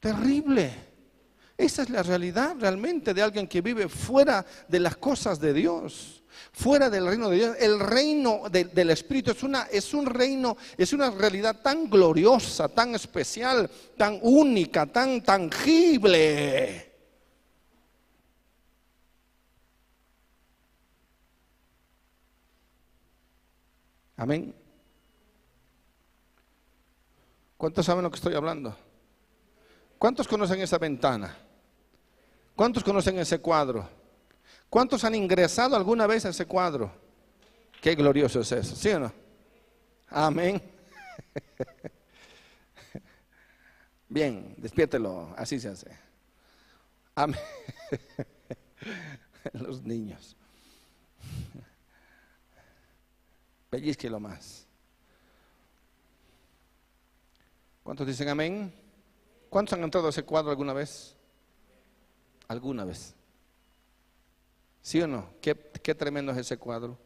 terrible. 0.00 0.94
Esa 1.56 1.82
es 1.82 1.90
la 1.90 2.02
realidad 2.02 2.56
realmente 2.58 3.14
de 3.14 3.22
alguien 3.22 3.46
que 3.46 3.60
vive 3.60 3.88
fuera 3.88 4.44
de 4.66 4.80
las 4.80 4.96
cosas 4.96 5.38
de 5.38 5.54
Dios, 5.54 6.24
fuera 6.52 6.90
del 6.90 7.06
reino 7.06 7.30
de 7.30 7.36
Dios. 7.36 7.56
El 7.60 7.78
reino 7.78 8.42
del 8.50 8.90
Espíritu 8.90 9.30
es, 9.30 9.42
una, 9.44 9.62
es 9.70 9.94
un 9.94 10.04
reino, 10.04 10.56
es 10.76 10.92
una 10.92 11.10
realidad 11.10 11.60
tan 11.62 11.88
gloriosa, 11.88 12.68
tan 12.68 12.96
especial, 12.96 13.70
tan 13.96 14.18
única, 14.22 14.86
tan 14.86 15.22
tangible. 15.22 16.93
Amén. 24.16 24.54
¿Cuántos 27.56 27.86
saben 27.86 28.04
lo 28.04 28.10
que 28.10 28.16
estoy 28.16 28.34
hablando? 28.34 28.76
¿Cuántos 29.98 30.28
conocen 30.28 30.60
esa 30.60 30.78
ventana? 30.78 31.36
¿Cuántos 32.54 32.84
conocen 32.84 33.18
ese 33.18 33.38
cuadro? 33.40 33.88
¿Cuántos 34.68 35.04
han 35.04 35.14
ingresado 35.14 35.76
alguna 35.76 36.06
vez 36.06 36.24
a 36.26 36.28
ese 36.28 36.46
cuadro? 36.46 36.92
Qué 37.80 37.94
glorioso 37.94 38.40
es 38.40 38.52
eso, 38.52 38.76
¿sí 38.76 38.90
o 38.90 39.00
no? 39.00 39.12
Amén. 40.08 40.60
Bien, 44.08 44.54
despiértelo, 44.58 45.34
así 45.36 45.58
se 45.58 45.68
hace. 45.68 45.90
Amén. 47.14 47.40
Los 49.52 49.82
niños. 49.82 50.36
Lo 54.08 54.20
más. 54.20 54.66
¿Cuántos 57.82 58.06
dicen 58.06 58.28
amén? 58.28 58.72
¿Cuántos 59.50 59.74
han 59.74 59.84
entrado 59.84 60.06
a 60.06 60.10
ese 60.10 60.22
cuadro 60.22 60.50
alguna 60.50 60.72
vez? 60.72 61.14
¿Alguna 62.48 62.84
vez? 62.84 63.14
¿Sí 64.82 65.00
o 65.00 65.06
no? 65.06 65.30
Qué, 65.40 65.54
qué 65.82 65.94
tremendo 65.94 66.32
es 66.32 66.38
ese 66.38 66.56
cuadro. 66.56 66.98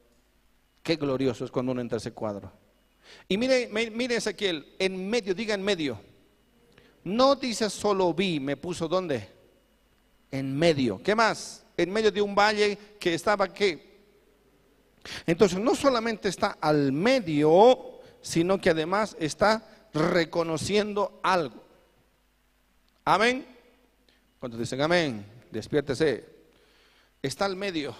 Qué 0.83 0.97
glorioso 0.97 1.45
es 1.45 1.51
cuando 1.51 1.73
uno 1.73 1.81
entra 1.81 1.97
a 1.97 1.99
ese 2.01 2.13
cuadro. 2.13 2.53
Y 3.29 3.37
mire, 3.37 3.69
mire 3.69 4.17
Ezequiel, 4.17 4.75
en 4.79 5.09
medio, 5.09 5.35
diga 5.35 5.55
en 5.55 5.63
medio. 5.63 6.01
No 7.05 7.37
dice 7.37 7.71
solo 7.71 8.13
vi, 8.13 8.41
me 8.41 8.57
puso 8.57 8.89
dónde? 8.89 9.29
En 10.31 10.57
medio. 10.57 11.03
¿Qué 11.03 11.15
más? 11.15 11.65
En 11.77 11.91
medio 11.91 12.11
de 12.11 12.21
un 12.21 12.35
valle 12.35 12.79
que 12.99 13.15
estaba 13.15 13.53
qué? 13.53 13.88
Entonces 15.27 15.59
no 15.59 15.75
solamente 15.75 16.29
está 16.29 16.59
al 16.61 16.93
medio, 16.93 18.01
sino 18.21 18.61
que 18.61 18.71
además 18.71 19.17
está 19.19 19.63
reconociendo 19.93 21.21
algo. 21.23 21.63
Amén. 23.05 23.47
Cuando 24.39 24.59
dicen 24.59 24.81
amén, 24.81 25.25
despiértese. 25.51 26.25
Está 27.23 27.47
al 27.47 27.57
medio. 27.57 27.95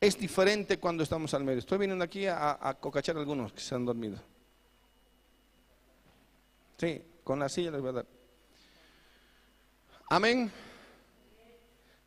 Es 0.00 0.18
diferente 0.18 0.78
cuando 0.78 1.02
estamos 1.02 1.32
al 1.34 1.44
medio. 1.44 1.58
Estoy 1.58 1.78
viniendo 1.78 2.04
aquí 2.04 2.26
a, 2.26 2.76
cocachar 2.80 3.16
a 3.16 3.20
algunos 3.20 3.52
que 3.52 3.60
se 3.60 3.74
han 3.74 3.84
dormido. 3.84 4.18
Sí, 6.78 7.02
con 7.24 7.38
la 7.38 7.48
silla 7.48 7.70
les 7.70 7.80
voy 7.80 7.90
a 7.90 7.92
dar. 7.92 8.06
Amén. 10.08 10.50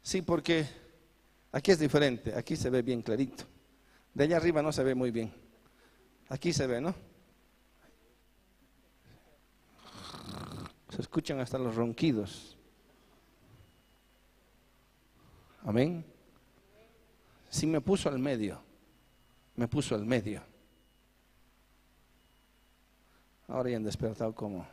Sí, 0.01 0.21
porque 0.21 0.67
aquí 1.51 1.71
es 1.71 1.79
diferente. 1.79 2.35
Aquí 2.35 2.55
se 2.55 2.69
ve 2.69 2.81
bien 2.81 3.01
clarito. 3.01 3.45
De 4.13 4.23
allá 4.25 4.37
arriba 4.37 4.61
no 4.61 4.71
se 4.71 4.83
ve 4.83 4.95
muy 4.95 5.11
bien. 5.11 5.33
Aquí 6.29 6.53
se 6.53 6.67
ve, 6.67 6.79
¿no? 6.79 6.93
Se 10.89 11.01
escuchan 11.01 11.39
hasta 11.39 11.57
los 11.57 11.75
ronquidos. 11.75 12.55
Amén. 15.63 16.05
Si 17.49 17.65
me 17.65 17.81
puso 17.81 18.09
al 18.09 18.19
medio, 18.19 18.61
me 19.55 19.67
puso 19.67 19.95
al 19.95 20.05
medio. 20.05 20.41
Ahora 23.47 23.69
ya 23.69 23.77
han 23.77 23.83
despertado 23.83 24.33
como 24.33 24.67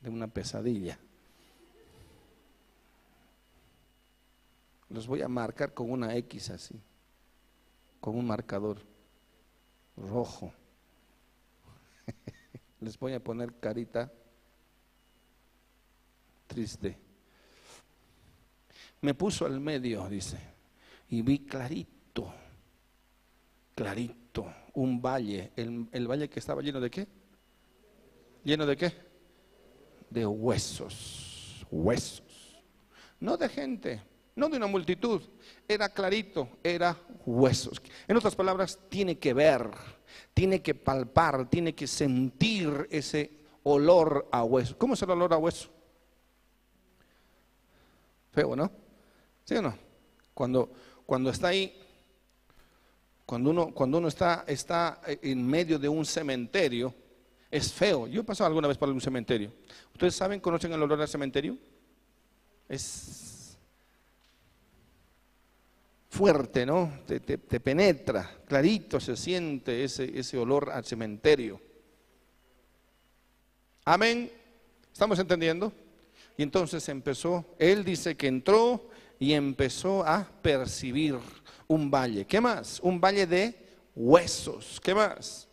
de 0.00 0.10
una 0.10 0.28
pesadilla. 0.28 0.98
Los 4.88 5.06
voy 5.06 5.22
a 5.22 5.28
marcar 5.28 5.72
con 5.72 5.90
una 5.90 6.14
X 6.16 6.50
así, 6.50 6.80
con 8.04 8.16
un 8.16 8.26
marcador 8.26 8.82
rojo. 9.96 10.52
Les 12.80 12.98
voy 12.98 13.14
a 13.14 13.24
poner 13.24 13.54
carita 13.58 14.12
triste. 16.46 16.98
Me 19.00 19.14
puso 19.14 19.46
al 19.46 19.58
medio, 19.58 20.06
dice 20.10 20.36
y 21.08 21.22
vi 21.22 21.38
clarito, 21.38 22.30
clarito, 23.74 24.52
un 24.74 25.00
valle. 25.00 25.52
El, 25.56 26.06
valle 26.06 26.28
que 26.28 26.40
estaba 26.40 26.60
lleno 26.60 26.80
de 26.80 26.90
qué? 26.90 27.08
¿Lleno 28.44 28.66
de 28.66 28.76
qué? 28.76 28.92
De 30.10 30.26
huesos, 30.26 31.66
huesos. 31.70 32.62
No 33.18 33.38
de 33.38 33.48
gente, 33.48 34.02
no 34.36 34.48
de 34.48 34.56
una 34.56 34.66
multitud. 34.66 35.22
Era 35.68 35.88
clarito, 35.88 36.48
era 36.62 36.96
huesos. 37.24 37.80
En 38.08 38.16
otras 38.16 38.34
palabras, 38.34 38.78
tiene 38.88 39.18
que 39.18 39.32
ver, 39.32 39.70
tiene 40.32 40.62
que 40.62 40.74
palpar, 40.74 41.48
tiene 41.48 41.74
que 41.74 41.86
sentir 41.86 42.88
ese 42.90 43.30
olor 43.62 44.28
a 44.32 44.44
hueso. 44.44 44.76
¿Cómo 44.76 44.94
es 44.94 45.02
el 45.02 45.10
olor 45.10 45.32
a 45.32 45.38
hueso? 45.38 45.70
Feo, 48.32 48.56
¿no? 48.56 48.70
¿Sí 49.44 49.54
o 49.54 49.62
no? 49.62 49.76
Cuando, 50.34 50.72
cuando 51.06 51.30
está 51.30 51.48
ahí, 51.48 51.80
cuando 53.24 53.50
uno, 53.50 53.72
cuando 53.72 53.98
uno 53.98 54.08
está, 54.08 54.44
está 54.46 55.00
en 55.06 55.46
medio 55.46 55.78
de 55.78 55.88
un 55.88 56.04
cementerio, 56.04 56.92
es 57.50 57.72
feo. 57.72 58.08
Yo 58.08 58.22
he 58.22 58.24
pasado 58.24 58.48
alguna 58.48 58.66
vez 58.66 58.76
por 58.76 58.88
un 58.88 59.00
cementerio. 59.00 59.52
¿Ustedes 59.92 60.16
saben, 60.16 60.40
conocen 60.40 60.72
el 60.72 60.82
olor 60.82 61.00
al 61.00 61.08
cementerio? 61.08 61.56
Es 62.68 63.33
fuerte, 66.14 66.64
¿no? 66.64 67.00
Te, 67.06 67.18
penetra, 67.60 68.38
clarito 68.46 69.00
se 69.00 69.16
siente 69.16 69.82
ese, 69.82 70.16
ese 70.16 70.38
olor 70.38 70.70
al 70.70 70.84
cementerio. 70.84 71.60
Amén. 73.84 74.30
¿Estamos 74.92 75.18
entendiendo? 75.18 75.72
Y 76.36 76.44
entonces 76.44 76.88
empezó, 76.88 77.44
él 77.58 77.84
dice 77.84 78.16
que 78.16 78.28
entró 78.28 78.88
y 79.18 79.32
empezó 79.32 80.06
a 80.06 80.24
percibir 80.40 81.18
un 81.66 81.90
valle. 81.90 82.24
¿Qué 82.24 82.40
más? 82.40 82.78
Un 82.80 83.00
valle 83.00 83.26
de 83.26 83.58
huesos. 83.96 84.80
¿Qué 84.80 84.94
más? 84.94 85.48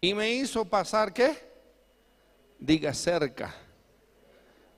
Y 0.00 0.14
me 0.14 0.30
hizo 0.30 0.64
pasar, 0.64 1.12
¿qué? 1.12 1.36
Diga 2.60 2.94
cerca. 2.94 3.52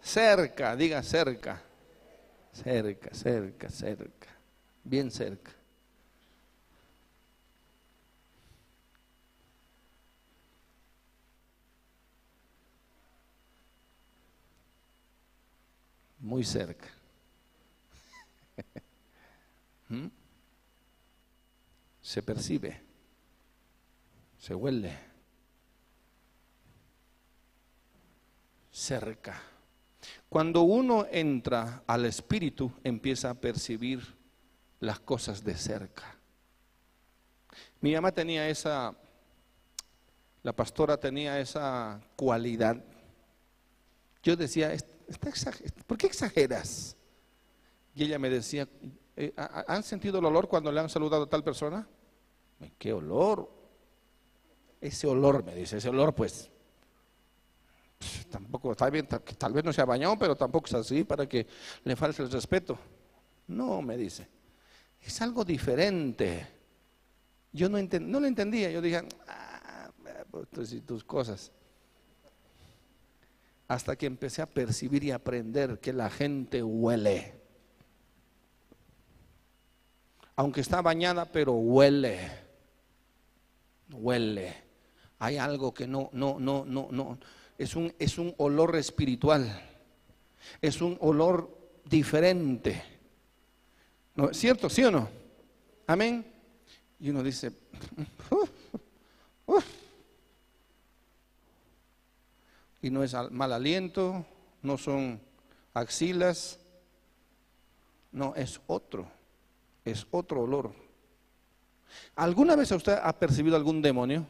Cerca, 0.00 0.74
diga 0.74 1.02
cerca. 1.02 1.67
Cerca, 2.62 3.14
cerca, 3.14 3.68
cerca. 3.68 4.28
Bien 4.84 5.10
cerca. 5.10 5.52
muy 16.20 16.44
cerca. 16.44 16.88
¿Mm? 19.88 20.06
Se 22.00 22.22
percibe, 22.22 22.80
se 24.38 24.54
huele 24.54 24.98
cerca. 28.70 29.47
Cuando 30.28 30.62
uno 30.62 31.06
entra 31.10 31.82
al 31.86 32.04
Espíritu, 32.04 32.70
empieza 32.84 33.30
a 33.30 33.34
percibir 33.34 34.16
las 34.80 35.00
cosas 35.00 35.42
de 35.42 35.54
cerca. 35.54 36.16
Mi 37.80 37.94
mamá 37.94 38.12
tenía 38.12 38.48
esa, 38.48 38.94
la 40.42 40.52
pastora 40.52 40.98
tenía 40.98 41.40
esa 41.40 42.00
cualidad. 42.16 42.82
Yo 44.22 44.36
decía, 44.36 44.76
¿por 45.86 45.96
qué 45.96 46.06
exageras? 46.06 46.96
Y 47.94 48.04
ella 48.04 48.18
me 48.18 48.28
decía, 48.28 48.68
eh, 49.16 49.32
¿han 49.36 49.82
sentido 49.82 50.18
el 50.18 50.26
olor 50.26 50.48
cuando 50.48 50.70
le 50.70 50.80
han 50.80 50.90
saludado 50.90 51.24
a 51.24 51.28
tal 51.28 51.42
persona? 51.42 51.88
¿Qué 52.78 52.92
olor? 52.92 53.50
Ese 54.80 55.06
olor, 55.06 55.42
me 55.42 55.54
dice, 55.54 55.78
ese 55.78 55.88
olor 55.88 56.14
pues, 56.14 56.50
tampoco, 58.30 58.72
está 58.72 58.88
bien, 58.90 59.06
tal 59.06 59.52
vez 59.52 59.64
no 59.64 59.72
se 59.72 59.80
ha 59.80 59.84
bañado, 59.84 60.18
pero 60.18 60.36
tampoco 60.36 60.66
es 60.66 60.74
así 60.74 61.04
para 61.04 61.28
que 61.28 61.46
le 61.84 61.96
falte 61.96 62.22
el 62.22 62.30
respeto. 62.30 62.78
No, 63.46 63.82
me 63.82 63.96
dice, 63.96 64.28
es 65.00 65.20
algo 65.22 65.44
diferente. 65.44 66.46
Yo 67.52 67.68
no, 67.68 67.78
no 67.80 68.20
lo 68.20 68.26
entendía, 68.26 68.70
yo 68.70 68.80
dije, 68.80 69.02
ah, 69.26 69.90
pues 70.30 70.84
tus 70.84 71.02
cosas 71.04 71.52
hasta 73.68 73.96
que 73.96 74.06
empecé 74.06 74.40
a 74.40 74.46
percibir 74.46 75.04
y 75.04 75.10
aprender 75.10 75.78
que 75.78 75.92
la 75.92 76.08
gente 76.08 76.62
huele. 76.62 77.34
Aunque 80.36 80.62
está 80.62 80.80
bañada, 80.80 81.26
pero 81.26 81.52
huele. 81.52 82.18
Huele. 83.92 84.54
Hay 85.18 85.36
algo 85.36 85.74
que 85.74 85.86
no, 85.86 86.08
no, 86.12 86.40
no, 86.40 86.64
no, 86.64 86.88
no. 86.90 87.18
Es 87.58 87.74
un, 87.76 87.92
es 87.98 88.16
un 88.18 88.34
olor 88.38 88.76
espiritual. 88.76 89.62
Es 90.62 90.80
un 90.80 90.96
olor 91.00 91.50
diferente. 91.84 92.82
¿No 94.14 94.32
cierto? 94.32 94.70
¿Sí 94.70 94.84
o 94.84 94.90
no? 94.90 95.08
Amén. 95.86 96.24
Y 97.00 97.10
uno 97.10 97.22
dice, 97.22 97.52
y 102.82 102.90
no 102.90 103.02
es 103.02 103.14
al- 103.14 103.30
mal 103.30 103.52
aliento, 103.52 104.24
no 104.62 104.78
son 104.78 105.20
axilas, 105.74 106.58
no, 108.12 108.34
es 108.36 108.60
otro, 108.66 109.08
es 109.84 110.06
otro 110.10 110.42
olor. 110.42 110.72
¿Alguna 112.16 112.56
vez 112.56 112.70
usted 112.72 112.98
ha 113.02 113.12
percibido 113.18 113.56
algún 113.56 113.80
demonio? 113.82 114.26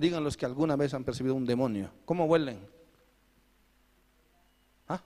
Digan 0.00 0.24
los 0.24 0.34
que 0.34 0.46
alguna 0.46 0.76
vez 0.76 0.94
han 0.94 1.04
percibido 1.04 1.34
un 1.34 1.44
demonio. 1.44 1.90
¿Cómo 2.06 2.24
huelen? 2.24 2.58
¿Ah? 4.88 5.02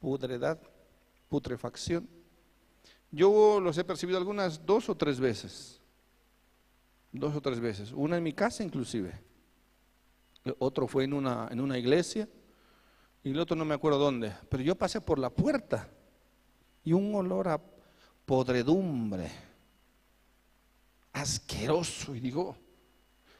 Pudredad, 0.00 0.58
putrefacción. 1.28 2.08
Yo 3.10 3.60
los 3.60 3.76
he 3.76 3.84
percibido 3.84 4.16
algunas 4.16 4.64
dos 4.64 4.88
o 4.88 4.96
tres 4.96 5.20
veces. 5.20 5.82
Dos 7.12 7.36
o 7.36 7.42
tres 7.42 7.60
veces. 7.60 7.92
Una 7.92 8.16
en 8.16 8.22
mi 8.22 8.32
casa 8.32 8.64
inclusive. 8.64 9.12
Otro 10.58 10.88
fue 10.88 11.04
en 11.04 11.12
una, 11.12 11.48
en 11.50 11.60
una 11.60 11.76
iglesia. 11.76 12.26
Y 13.22 13.32
el 13.32 13.38
otro 13.38 13.54
no 13.54 13.66
me 13.66 13.74
acuerdo 13.74 13.98
dónde. 13.98 14.34
Pero 14.48 14.62
yo 14.62 14.76
pasé 14.76 15.02
por 15.02 15.18
la 15.18 15.28
puerta. 15.28 15.90
Y 16.82 16.94
un 16.94 17.14
olor 17.14 17.48
a 17.48 17.60
podredumbre. 18.24 19.30
Asqueroso. 21.12 22.14
Y 22.14 22.20
digo, 22.20 22.63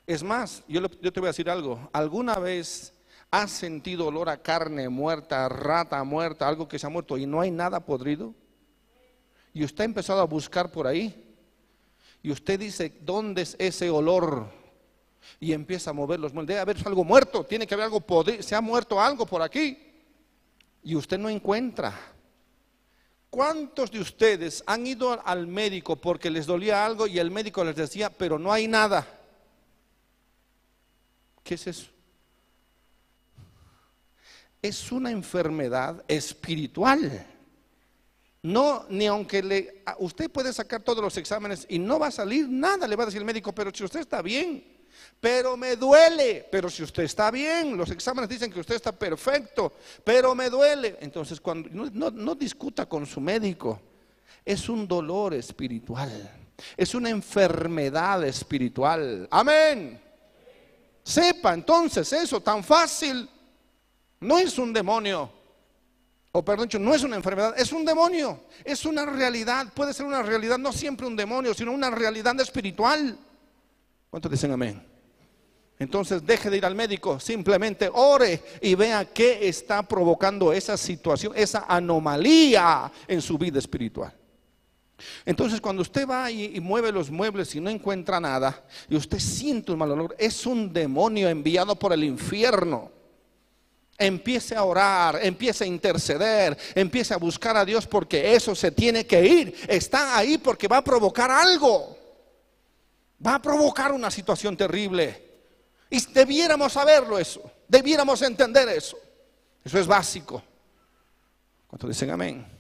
es 0.07 0.23
más, 0.23 0.63
yo, 0.69 0.89
te 0.89 1.21
voy 1.21 1.29
a 1.29 1.31
decir 1.31 1.49
algo. 1.49 1.89
¿Alguna 1.93 2.35
vez 2.39 2.93
has 3.31 3.51
sentido 3.51 4.07
olor 4.07 4.29
a 4.29 4.43
carne 4.43 4.89
muerta, 4.89 5.49
rata 5.49 6.03
muerta, 6.05 6.47
algo 6.47 6.69
que 6.69 6.79
se 6.79 6.87
ha 6.87 6.91
muerto 6.91 7.17
y 7.17 7.27
no 7.27 7.41
hay 7.41 7.51
nada 7.51 7.81
podrido? 7.81 8.35
Y 9.53 9.65
usted 9.65 9.83
ha 9.83 9.85
empezado 9.87 10.21
a 10.21 10.27
buscar 10.27 10.71
por 10.71 10.87
ahí. 10.87 11.21
Y 12.23 12.31
usted 12.31 12.59
dice, 12.59 12.93
¿dónde 13.01 13.43
es 13.43 13.57
ese 13.59 13.89
olor? 13.89 14.49
Y 15.41 15.53
empieza 15.53 15.91
a 15.91 15.95
mover 15.95 16.21
los 16.21 16.35
muebles. 16.35 16.49
Debe 16.49 16.61
haber 16.61 16.77
algo 16.87 17.05
muerto, 17.05 17.45
tiene 17.45 17.67
que 17.67 17.75
haber 17.75 17.85
algo 17.85 18.01
podrido, 18.01 18.43
se 18.43 18.55
ha 18.55 18.61
muerto 18.61 19.01
algo 19.01 19.25
por 19.25 19.41
aquí. 19.41 19.79
Y 20.83 20.97
usted 20.97 21.19
no 21.19 21.31
encuentra. 21.31 21.95
¿Cuántos 23.31 23.91
de 23.91 24.01
ustedes 24.01 24.63
han 24.67 24.87
ido 24.87 25.19
al 25.27 25.47
médico 25.47 25.97
porque 25.97 26.31
les 26.31 26.47
dolía 26.47 26.85
algo 26.85 27.07
y 27.07 27.19
el 27.19 27.31
médico 27.31 27.65
les 27.65 27.75
decía, 27.75 28.11
pero 28.11 28.39
no 28.39 28.53
hay 28.53 28.69
nada? 28.69 29.07
¿Qué 31.45 31.55
es 31.55 31.67
eso? 31.69 31.87
Es 34.63 34.91
una 34.91 35.11
enfermedad 35.11 36.03
espiritual. 36.09 37.27
No, 38.43 38.87
ni 38.91 39.07
aunque 39.07 39.43
le, 39.43 39.83
usted 39.99 40.31
puede 40.31 40.53
sacar 40.53 40.83
todos 40.83 41.03
los 41.03 41.17
exámenes 41.17 41.67
y 41.69 41.79
no 41.79 41.99
va 41.99 42.09
a 42.09 42.11
salir 42.11 42.49
nada, 42.49 42.87
le 42.87 42.97
va 42.97 43.05
a 43.05 43.07
decir 43.07 43.21
el 43.21 43.25
médico, 43.27 43.55
pero 43.55 43.71
si 43.75 43.85
usted 43.85 44.01
está 44.01 44.21
bien, 44.21 44.63
pero 45.21 45.57
me 45.57 45.77
duele, 45.77 46.47
pero 46.51 46.69
si 46.69 46.83
usted 46.83 47.05
está 47.05 47.31
bien, 47.31 47.77
los 47.77 47.91
exámenes 47.91 48.29
dicen 48.29 48.53
que 48.53 48.61
usted 48.61 48.75
está 48.75 48.93
perfecto, 48.93 49.73
pero 50.03 50.35
me 50.35 50.51
duele. 50.51 50.97
Entonces, 51.01 51.41
cuando 51.41 51.69
no, 51.71 51.89
no- 51.91 52.11
no 52.11 52.35
discuta 52.35 52.87
con 52.87 53.07
su 53.07 53.21
médico, 53.21 53.81
es 54.45 54.69
un 54.69 54.87
dolor 54.87 55.33
espiritual, 55.35 56.31
es 56.77 56.95
una 56.95 57.09
enfermedad 57.11 58.25
espiritual. 58.25 59.27
Amén. 59.31 60.01
Sepa 61.05 61.53
entonces 61.53 62.11
eso 62.13 62.41
tan 62.41 62.65
fácil. 62.65 63.29
No 64.21 64.39
es 64.39 64.59
un 64.59 64.73
demonio. 64.73 65.31
O 66.33 66.45
perdón, 66.45 66.69
no 66.81 66.95
es 66.95 67.05
una 67.05 67.17
enfermedad, 67.17 67.55
es 67.57 67.71
un 67.73 67.85
demonio. 67.85 68.41
Es 68.65 68.87
una 68.87 69.05
realidad. 69.05 69.73
Puede 69.75 69.93
ser 69.93 70.07
una 70.07 70.23
realidad, 70.23 70.59
no 70.59 70.73
siempre 70.73 71.07
un 71.07 71.15
demonio, 71.15 71.53
sino 71.53 71.73
una 71.73 71.91
realidad 71.91 72.41
espiritual. 72.41 73.17
¿Cuántos 74.11 74.33
dicen 74.33 74.51
amén? 74.51 74.83
Entonces 75.79 76.25
deje 76.25 76.49
de 76.49 76.57
ir 76.57 76.65
al 76.65 76.75
médico, 76.75 77.21
simplemente 77.21 77.91
ore 77.93 78.43
y 78.63 78.75
vea 78.75 79.05
qué 79.05 79.47
está 79.49 79.83
provocando 79.83 80.53
esa 80.53 80.77
situación, 80.77 81.33
esa 81.37 81.65
anomalía 81.69 82.91
en 83.09 83.21
su 83.21 83.37
vida 83.37 83.59
espiritual. 83.59 84.15
Entonces 85.25 85.61
cuando 85.61 85.83
usted 85.83 86.09
va 86.09 86.31
y, 86.31 86.57
y 86.57 86.61
mueve 86.61 86.93
los 86.93 87.11
muebles 87.11 87.55
y 87.55 87.61
no 87.61 87.71
encuentra 87.71 88.21
nada, 88.21 88.65
y 88.89 88.97
usted 88.97 89.19
siente 89.19 89.73
un 89.73 89.79
mal 89.79 89.91
olor, 89.91 90.15
es 90.19 90.47
un 90.47 90.73
demonio 90.73 91.29
enviado 91.29 91.77
por 91.77 91.93
el 91.93 92.05
infierno. 92.05 92.91
Empiece 93.97 94.57
a 94.57 94.65
orar, 94.65 95.21
empiece 95.23 95.65
a 95.65 95.67
interceder, 95.67 96.59
empiece 96.75 97.15
a 97.15 97.17
buscar 97.17 97.57
a 97.57 97.65
Dios 97.65 97.87
porque 97.87 98.35
eso 98.35 98.55
se 98.55 98.73
tiene 98.73 99.07
que 99.07 99.25
ir. 99.25 99.55
Está 99.69 100.19
ahí 100.19 100.37
porque 100.39 100.67
va 100.67 100.79
a 100.79 100.85
provocar 100.85 101.31
algo. 101.31 101.97
Va 103.25 103.37
a 103.37 103.43
provocar 103.43 103.93
una 103.93 104.11
situación 104.11 104.57
terrible. 104.57 105.23
Y 105.91 106.05
debiéramos 106.13 106.73
saberlo 106.73 107.19
eso. 107.19 107.41
Debiéramos 107.69 108.21
entender 108.23 108.69
eso. 108.69 108.99
Eso 109.63 109.79
es 109.79 109.87
básico. 109.87 110.43
¿Cuántos 111.69 111.89
dicen 111.89 112.11
amén? 112.11 112.54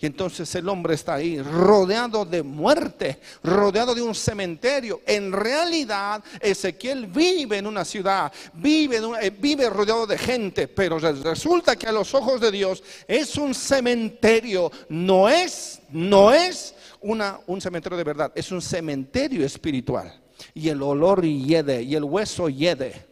Y 0.00 0.06
entonces 0.06 0.54
el 0.54 0.68
hombre 0.68 0.94
está 0.94 1.14
ahí, 1.14 1.42
rodeado 1.42 2.24
de 2.24 2.44
muerte, 2.44 3.20
rodeado 3.42 3.96
de 3.96 4.02
un 4.02 4.14
cementerio. 4.14 5.00
En 5.04 5.32
realidad, 5.32 6.22
Ezequiel 6.40 7.08
vive 7.08 7.58
en 7.58 7.66
una 7.66 7.84
ciudad, 7.84 8.32
vive, 8.54 8.98
eh, 9.20 9.68
rodeado 9.70 10.06
de 10.06 10.16
gente, 10.16 10.68
pero 10.68 11.00
re- 11.00 11.14
resulta 11.14 11.74
que 11.74 11.88
a 11.88 11.92
los 11.92 12.14
ojos 12.14 12.40
de 12.40 12.52
Dios 12.52 12.80
es 13.08 13.36
un 13.36 13.52
cementerio. 13.54 14.70
No 14.88 15.28
es, 15.28 15.80
no 15.90 16.32
es 16.32 16.76
un 17.00 17.60
cementerio 17.60 17.98
de 17.98 18.04
verdad, 18.04 18.30
es 18.36 18.52
un 18.52 18.62
cementerio 18.62 19.44
espiritual. 19.44 20.22
Y 20.54 20.68
el 20.68 20.80
olor 20.80 21.24
hiede, 21.24 21.82
y 21.82 21.96
el 21.96 22.04
hueso 22.04 22.48
hiede. 22.48 23.04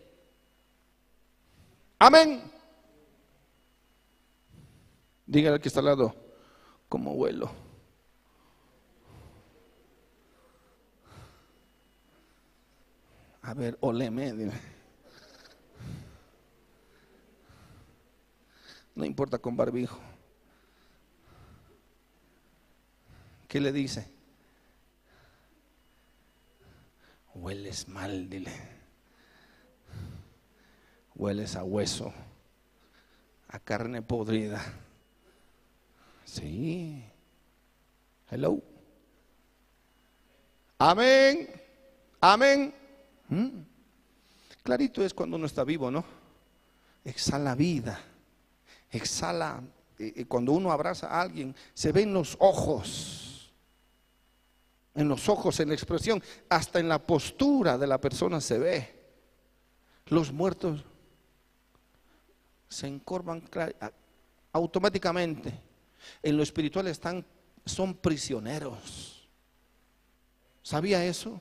Amén. 1.99 2.43
Dígale 5.27 5.55
al 5.57 5.61
que 5.61 5.67
está 5.67 5.81
al 5.81 5.87
lado, 5.87 6.15
como 6.89 7.15
vuelo. 7.15 7.51
A 13.43 13.55
ver, 13.55 13.79
oleme. 13.81 14.33
dile. 14.33 14.53
No 18.97 19.05
importa 19.05 19.39
con 19.39 19.57
barbijo. 19.57 20.01
¿Qué 23.47 23.61
le 23.61 23.71
dice? 23.71 24.11
Hueles 27.35 27.87
mal, 27.89 28.29
dile. 28.29 28.53
Hueles 31.15 31.57
a 31.57 31.63
hueso, 31.63 32.13
a 33.49 33.59
carne 33.59 34.03
podrida. 34.03 34.61
Sí. 36.37 37.03
Hello. 38.31 38.61
Amén. 40.77 41.49
Amén. 42.21 42.75
Mm. 43.29 43.49
Clarito 44.63 45.03
es 45.03 45.15
cuando 45.15 45.37
uno 45.37 45.47
está 45.47 45.65
vivo, 45.65 45.91
¿no? 45.91 46.05
Exhala 47.05 47.55
vida. 47.55 47.99
Exhala. 48.91 49.63
eh, 49.99 50.13
eh, 50.15 50.25
Cuando 50.27 50.53
uno 50.53 50.71
abraza 50.71 51.07
a 51.07 51.23
alguien, 51.23 51.57
se 51.73 51.91
ven 51.91 52.13
los 52.13 52.37
ojos. 52.39 53.51
En 54.95 55.09
los 55.09 55.31
ojos, 55.31 55.59
en 55.61 55.69
la 55.69 55.75
expresión, 55.75 56.23
hasta 56.51 56.81
en 56.81 56.89
la 56.91 56.99
postura 56.99 57.79
de 57.79 57.87
la 57.87 57.99
persona 57.99 58.43
se 58.43 58.59
ve. 58.59 58.95
Los 60.07 60.31
muertos 60.33 60.85
se 62.69 62.89
encorvan 62.89 63.43
automáticamente. 64.53 65.66
En 66.23 66.37
lo 66.37 66.43
espiritual 66.43 66.87
están, 66.89 67.25
son 67.65 67.95
prisioneros. 67.95 69.29
¿Sabía 70.63 71.05
eso? 71.05 71.41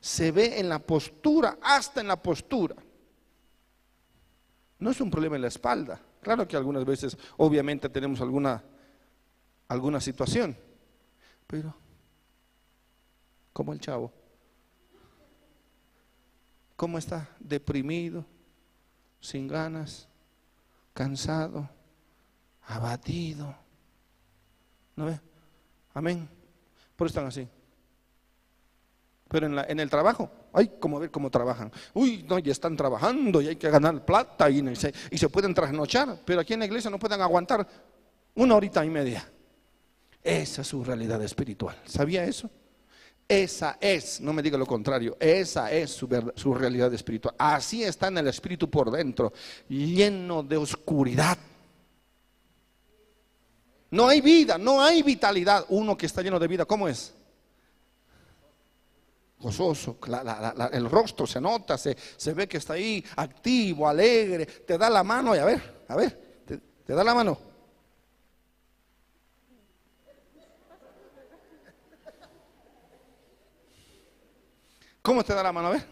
Se 0.00 0.32
ve 0.32 0.58
en 0.58 0.68
la 0.68 0.78
postura, 0.78 1.58
hasta 1.62 2.00
en 2.00 2.08
la 2.08 2.22
postura. 2.22 2.76
No 4.78 4.90
es 4.90 5.00
un 5.00 5.10
problema 5.10 5.36
en 5.36 5.42
la 5.42 5.48
espalda. 5.48 6.00
Claro 6.20 6.46
que 6.48 6.56
algunas 6.56 6.84
veces, 6.84 7.16
obviamente, 7.36 7.88
tenemos 7.88 8.20
alguna, 8.20 8.62
alguna 9.68 10.00
situación. 10.00 10.56
Pero, 11.46 11.74
como 13.52 13.72
el 13.72 13.80
chavo, 13.80 14.12
¿cómo 16.76 16.98
está? 16.98 17.28
Deprimido, 17.38 18.24
sin 19.20 19.48
ganas, 19.48 20.08
cansado, 20.92 21.68
abatido. 22.66 23.63
¿No 24.96 25.06
ve? 25.06 25.20
Amén. 25.94 26.28
Por 26.96 27.06
eso 27.06 27.18
están 27.18 27.26
así. 27.26 27.48
Pero 29.28 29.46
en, 29.46 29.80
el 29.80 29.90
trabajo, 29.90 30.30
ay, 30.52 30.72
como 30.78 31.00
ver 31.00 31.10
cómo 31.10 31.30
trabajan. 31.30 31.72
Uy, 31.92 32.24
no, 32.28 32.38
ya 32.38 32.52
están 32.52 32.76
trabajando 32.76 33.40
y 33.42 33.48
hay 33.48 33.56
que 33.56 33.68
ganar 33.68 34.04
plata 34.04 34.48
y, 34.48 34.76
se, 34.76 34.94
y 35.10 35.18
se 35.18 35.28
pueden 35.28 35.52
trasnochar. 35.54 36.20
Pero 36.24 36.40
aquí 36.40 36.52
en 36.52 36.60
la 36.60 36.66
iglesia 36.66 36.90
no 36.90 36.98
pueden 36.98 37.20
aguantar 37.20 37.66
una 38.34 38.54
horita 38.54 38.84
y 38.84 38.90
media. 38.90 39.28
Esa 40.22 40.62
es 40.62 40.68
su 40.68 40.84
realidad 40.84 41.22
espiritual. 41.22 41.76
¿Sabía 41.84 42.24
eso? 42.24 42.48
Esa 43.26 43.78
es, 43.80 44.20
no 44.20 44.32
me 44.34 44.42
diga 44.42 44.58
lo 44.58 44.66
contrario, 44.66 45.16
esa 45.18 45.72
es 45.72 45.90
su, 45.90 46.06
su, 46.34 46.54
realidad 46.54 46.92
espiritual. 46.92 47.34
Así 47.38 47.82
está 47.82 48.08
en 48.08 48.18
el 48.18 48.28
espíritu 48.28 48.68
por 48.68 48.90
dentro, 48.90 49.32
lleno 49.68 50.42
de 50.42 50.58
oscuridad. 50.58 51.38
No 53.94 54.08
hay 54.08 54.20
vida, 54.20 54.58
no 54.58 54.82
hay 54.82 55.04
vitalidad. 55.04 55.66
Uno 55.68 55.96
que 55.96 56.06
está 56.06 56.20
lleno 56.20 56.40
de 56.40 56.48
vida, 56.48 56.64
¿cómo 56.64 56.88
es? 56.88 57.14
Gozoso, 59.38 59.98
el 60.72 60.90
rostro 60.90 61.28
se 61.28 61.40
nota, 61.40 61.78
se, 61.78 61.96
se, 62.16 62.34
ve 62.34 62.48
que 62.48 62.56
está 62.56 62.72
ahí 62.72 63.04
activo, 63.14 63.88
alegre, 63.88 64.46
te 64.46 64.76
da 64.76 64.90
la 64.90 65.04
mano 65.04 65.36
y 65.36 65.38
a 65.38 65.44
ver, 65.44 65.84
a 65.86 65.94
ver, 65.94 66.42
te 66.84 66.92
da 66.92 67.04
la 67.04 67.14
mano. 67.14 67.38
¿Cómo 75.02 75.22
te 75.22 75.34
da 75.34 75.42
la 75.44 75.52
mano? 75.52 75.68
A 75.68 75.70
ver. 75.70 75.86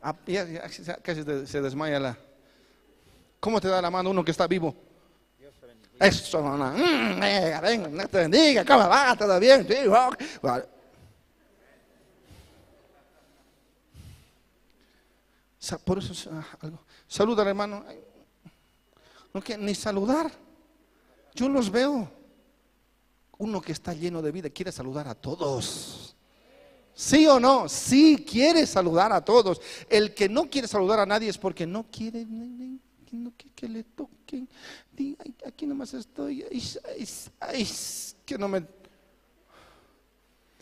Ah, 0.00 0.16
casi 1.02 1.22
se 1.46 1.60
desmaya 1.60 2.00
la. 2.00 2.27
¿Cómo 3.40 3.60
te 3.60 3.68
da 3.68 3.80
la 3.80 3.90
mano 3.90 4.10
uno 4.10 4.24
que 4.24 4.30
está 4.30 4.46
vivo? 4.46 4.74
Eso, 5.98 6.40
no, 6.40 6.72
mm, 6.72 7.20
venga, 7.20 7.60
venga, 7.60 7.88
no 7.88 8.08
te 8.08 8.18
bendiga, 8.18 8.64
¿cómo 8.64 8.88
va? 8.88 9.16
¿Todo 9.16 9.40
bien? 9.40 9.66
Sí, 9.66 9.74
Por 15.84 15.98
eso, 15.98 16.30
algo. 16.60 16.78
Saluda 17.08 17.42
al 17.42 17.48
hermano. 17.48 17.84
No 19.34 19.42
quiere 19.42 19.62
ni 19.62 19.74
saludar. 19.74 20.30
Yo 21.34 21.48
los 21.48 21.70
veo. 21.70 22.10
Uno 23.38 23.60
que 23.60 23.72
está 23.72 23.92
lleno 23.92 24.22
de 24.22 24.32
vida 24.32 24.50
quiere 24.50 24.72
saludar 24.72 25.08
a 25.08 25.14
todos. 25.14 26.16
¿Sí 26.94 27.26
o 27.26 27.38
no? 27.38 27.68
Sí 27.68 28.24
quiere 28.28 28.66
saludar 28.66 29.12
a 29.12 29.24
todos. 29.24 29.60
El 29.88 30.14
que 30.14 30.28
no 30.28 30.48
quiere 30.48 30.66
saludar 30.66 31.00
a 31.00 31.06
nadie 31.06 31.28
es 31.28 31.38
porque 31.38 31.66
no 31.66 31.86
quiere 31.90 32.24
que, 33.54 33.68
le 33.68 33.84
toquen. 33.84 34.48
aquí 35.46 35.66
nomás 35.66 35.94
estoy. 35.94 36.44
que 38.24 38.38
no 38.38 38.48
me... 38.48 38.66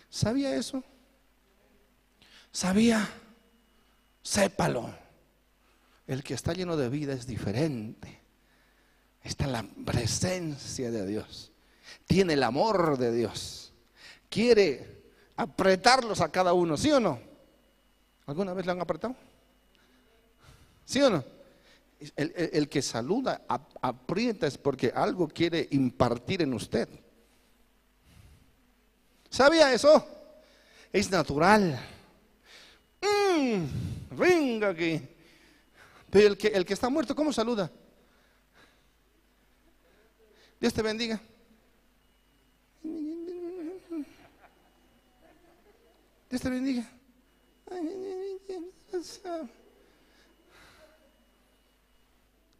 ¿Sabía 0.08 0.54
eso? 0.54 0.82
¿Sabía? 2.50 3.08
Sépalo. 4.22 4.94
El 6.06 6.22
que 6.22 6.34
está 6.34 6.52
lleno 6.52 6.76
de 6.76 6.88
vida 6.88 7.12
es 7.12 7.26
diferente. 7.26 8.20
Está 9.22 9.44
en 9.44 9.52
la 9.52 9.62
presencia 9.84 10.90
de 10.90 11.06
Dios 11.06 11.52
tiene 12.06 12.34
el 12.34 12.42
amor 12.42 12.98
de 12.98 13.12
Dios. 13.12 13.72
Quiere 14.28 15.04
apretarlos 15.36 16.20
a 16.20 16.30
cada 16.30 16.52
uno, 16.52 16.76
¿sí 16.76 16.90
o 16.90 17.00
no? 17.00 17.18
¿Alguna 18.26 18.54
vez 18.54 18.66
le 18.66 18.72
han 18.72 18.80
apretado? 18.80 19.14
¿Sí 20.84 21.00
o 21.02 21.10
no? 21.10 21.24
El, 22.14 22.68
que 22.68 22.82
saluda, 22.82 23.46
aprieta 23.80 24.46
es 24.46 24.58
porque 24.58 24.92
algo 24.94 25.28
quiere 25.28 25.66
impartir 25.70 26.42
en 26.42 26.54
usted. 26.54 26.88
¿Sabía 29.30 29.72
eso? 29.72 30.06
Es 30.92 31.10
natural. 31.10 31.78
Mm, 33.00 34.16
venga 34.16 34.68
aquí. 34.68 35.00
Pero 36.10 36.28
el 36.28 36.38
que, 36.38 36.48
el 36.48 36.64
que 36.64 36.74
está 36.74 36.88
muerto, 36.88 37.14
¿cómo 37.14 37.32
saluda? 37.32 37.70
Dios 40.60 40.72
te 40.72 40.82
bendiga. 40.82 41.20
Dios 46.30 46.40
te 46.40 46.50
bendiga. 46.50 46.90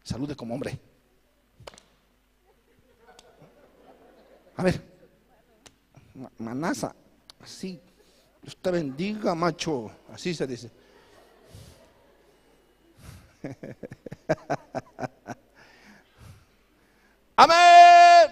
Salude 0.07 0.37
como 0.37 0.53
hombre. 0.53 0.79
A 4.55 4.63
ver. 4.63 4.81
Manaza. 6.37 6.95
Así. 7.41 7.81
Dios 8.41 8.55
te 8.55 8.71
bendiga, 8.71 9.35
macho. 9.35 9.91
Así 10.13 10.33
se 10.33 10.47
dice. 10.47 10.71
Amén. 17.35 18.31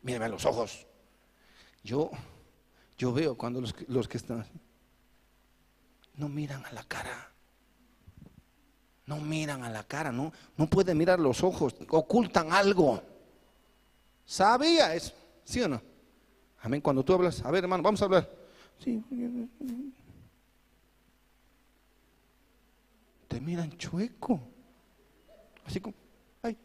Míreme 0.00 0.30
los 0.30 0.46
ojos. 0.46 0.86
Yo, 1.84 2.10
yo 2.96 3.12
veo 3.12 3.36
cuando 3.36 3.60
los, 3.60 3.74
los 3.88 4.08
que 4.08 4.16
están 4.16 4.46
no 6.14 6.30
miran 6.30 6.64
a 6.64 6.72
la 6.72 6.84
cara. 6.84 7.31
No 9.12 9.20
miran 9.20 9.62
a 9.62 9.68
la 9.68 9.84
cara, 9.84 10.10
no, 10.10 10.32
no 10.56 10.66
pueden 10.66 10.96
mirar 10.96 11.20
los 11.20 11.44
ojos, 11.44 11.74
ocultan 11.90 12.50
algo. 12.50 13.02
¿Sabía 14.24 14.94
eso? 14.94 15.12
¿Sí 15.44 15.60
o 15.60 15.68
no? 15.68 15.82
Amén. 16.62 16.80
Cuando 16.80 17.04
tú 17.04 17.12
hablas, 17.12 17.44
a 17.44 17.50
ver, 17.50 17.64
hermano, 17.64 17.82
vamos 17.82 18.00
a 18.00 18.06
hablar. 18.06 18.30
Te 23.28 23.38
miran 23.38 23.76
chueco. 23.76 24.40
Así 25.66 25.78
como, 25.78 25.94
ay, 26.40 26.56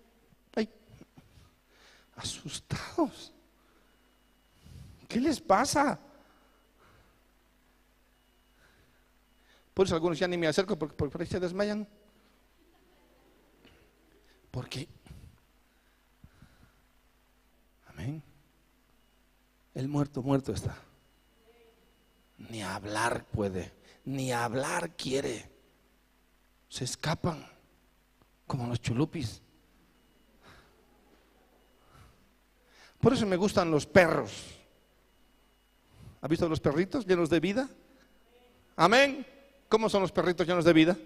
ay, 0.56 0.70
asustados. 2.16 3.34
¿Qué 5.06 5.20
les 5.20 5.42
pasa? 5.42 6.00
Por 9.74 9.86
eso 9.86 9.96
algunos 9.96 10.18
ya 10.18 10.30
ni 10.30 10.38
me 10.38 10.48
acerco 10.48 10.80
porque, 10.80 10.96
por 10.96 11.20
ahí 11.20 11.28
se 11.28 11.42
desmayan. 11.42 11.86
Porque, 14.58 14.88
amén, 17.90 18.24
el 19.76 19.88
muerto, 19.88 20.24
muerto 20.24 20.52
está. 20.52 20.76
Ni 22.40 22.64
hablar 22.64 23.24
puede, 23.26 23.72
ni 24.04 24.32
hablar 24.32 24.96
quiere. 24.96 25.48
Se 26.70 26.86
escapan 26.86 27.46
como 28.48 28.66
los 28.66 28.82
chulupis. 28.82 29.44
Por 33.00 33.14
eso 33.14 33.28
me 33.28 33.36
gustan 33.36 33.70
los 33.70 33.86
perros. 33.86 34.56
¿Ha 36.20 36.28
visto 36.28 36.50
los 36.50 36.60
perritos 36.60 37.06
llenos 37.06 37.30
de 37.30 37.40
vida? 37.40 37.70
Amén. 38.76 39.24
¿Cómo 39.70 39.88
son 39.88 40.02
los 40.02 40.12
perritos 40.12 40.48
llenos 40.48 40.66
de 40.66 40.74
vida? 40.74 40.98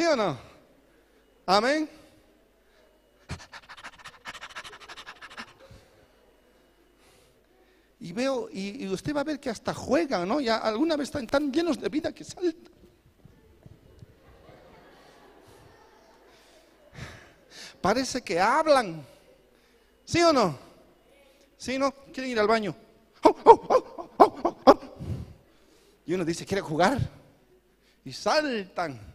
¿Sí 0.00 0.06
o 0.06 0.16
no? 0.16 0.34
Amén. 1.44 1.86
Y 7.98 8.12
veo, 8.14 8.48
y, 8.50 8.88
usted 8.88 9.14
va 9.14 9.20
a 9.20 9.24
ver 9.24 9.38
que 9.38 9.50
hasta 9.50 9.74
juegan, 9.74 10.26
¿no? 10.26 10.40
Ya 10.40 10.56
alguna 10.56 10.96
vez 10.96 11.08
están 11.08 11.26
tan 11.26 11.52
llenos 11.52 11.78
de 11.78 11.90
vida 11.90 12.14
que 12.14 12.24
saltan. 12.24 12.72
parece 17.82 18.22
que 18.22 18.40
hablan. 18.40 19.04
¿Sí 20.06 20.22
o 20.22 20.32
no? 20.32 20.58
¿Sí 21.58 21.76
no? 21.76 21.92
¿Quieren 22.10 22.30
ir 22.30 22.40
al 22.40 22.48
baño? 22.48 22.74
y 26.06 26.14
uno 26.14 26.24
dice, 26.24 26.46
¿quiere 26.46 26.62
jugar? 26.62 26.98
Y 28.02 28.14
saltan. 28.14 29.09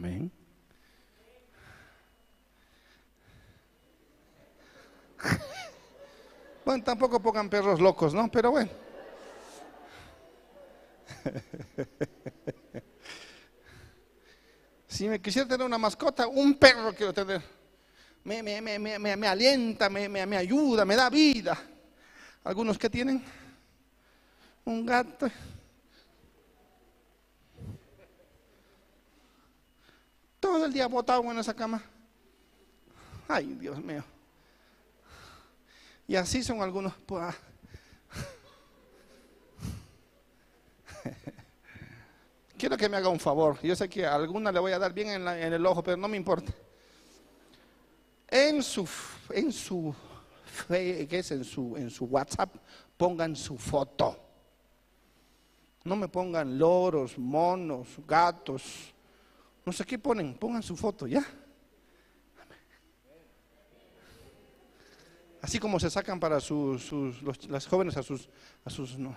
Amén. 0.00 0.32
Bueno, 6.64 6.84
tampoco 6.84 7.20
pongan 7.20 7.50
perros 7.50 7.80
locos, 7.80 8.14
¿no? 8.14 8.30
Pero 8.30 8.52
bueno. 8.52 8.70
Si 14.86 15.08
me 15.08 15.20
quisiera 15.20 15.48
tener 15.48 15.66
una 15.66 15.78
mascota, 15.78 16.26
un 16.26 16.54
perro 16.58 16.92
quiero 16.94 17.12
tener. 17.14 17.42
Me, 18.24 18.42
me, 18.42 18.60
me, 18.60 18.98
me 18.98 19.26
alienta, 19.26 19.88
me, 19.88 20.36
ayuda, 20.36 20.84
me 20.84 20.96
da 20.96 21.08
vida. 21.08 21.56
Algunos 22.44 22.76
que 22.76 22.90
tienen 22.90 23.22
un 24.64 24.84
gato. 24.84 25.30
Todo 30.40 30.64
el 30.64 30.72
día 30.72 30.86
botado 30.88 31.22
en 31.30 31.38
esa 31.38 31.54
cama. 31.54 31.82
Ay, 33.28 33.54
Dios 33.60 33.78
mío. 33.82 34.02
Y 36.08 36.16
así 36.16 36.42
son 36.42 36.60
algunos. 36.62 36.92
pues, 37.06 37.22
ah. 37.22 37.34
Quiero 42.58 42.76
que 42.76 42.88
me 42.88 42.96
haga 42.96 43.08
un 43.08 43.20
favor. 43.20 43.58
Yo 43.62 43.74
sé 43.76 43.88
que 43.88 44.04
a 44.04 44.14
alguna 44.14 44.50
le 44.52 44.58
voy 44.60 44.72
a 44.72 44.78
dar 44.78 44.92
bien 44.92 45.08
en, 45.08 45.24
la- 45.24 45.40
en 45.40 45.52
el 45.52 45.64
ojo, 45.64 45.82
pero 45.82 45.96
no 45.96 46.08
me 46.08 46.16
importa. 46.16 46.52
En 48.28 48.62
su, 48.62 48.88
en 49.30 49.50
su, 49.52 49.94
¿qué 50.68 51.06
es? 51.10 51.30
En 51.32 51.44
su, 51.44 51.76
en 51.76 51.90
su 51.90 52.04
WhatsApp, 52.04 52.54
pongan 52.96 53.34
su 53.34 53.56
foto. 53.58 54.16
No 55.84 55.96
me 55.96 56.08
pongan 56.08 56.58
loros, 56.58 57.16
monos, 57.18 57.88
gatos. 58.06 58.92
No 59.70 59.74
sé 59.74 59.84
qué 59.84 60.00
ponen, 60.00 60.34
pongan 60.34 60.64
su 60.64 60.76
foto, 60.76 61.06
¿ya? 61.06 61.24
Así 65.40 65.60
como 65.60 65.78
se 65.78 65.88
sacan 65.88 66.18
para 66.18 66.40
sus, 66.40 66.90
las 67.48 67.68
jóvenes 67.68 67.96
a 67.96 68.02
sus, 68.02 68.28
a 68.64 68.70
sus 68.70 68.98
no. 68.98 69.16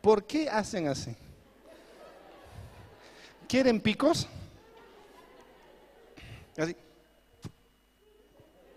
¿Por 0.00 0.24
qué 0.24 0.48
hacen 0.48 0.86
así? 0.86 1.16
¿Quieren 3.48 3.80
picos? 3.80 4.28
Así. 6.56 6.76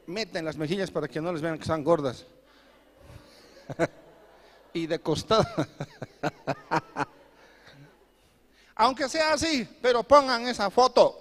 Meten 0.08 0.44
las 0.44 0.58
mejillas 0.58 0.90
para 0.90 1.08
que 1.08 1.22
no 1.22 1.32
les 1.32 1.44
vean 1.44 1.58
que 1.58 1.62
están 1.62 1.84
gordas. 1.84 2.26
y 4.74 4.88
de 4.88 4.98
costado. 4.98 5.46
Aunque 8.84 9.08
sea 9.08 9.32
así, 9.32 9.66
pero 9.82 10.04
pongan 10.04 10.46
esa 10.46 10.70
foto. 10.70 11.18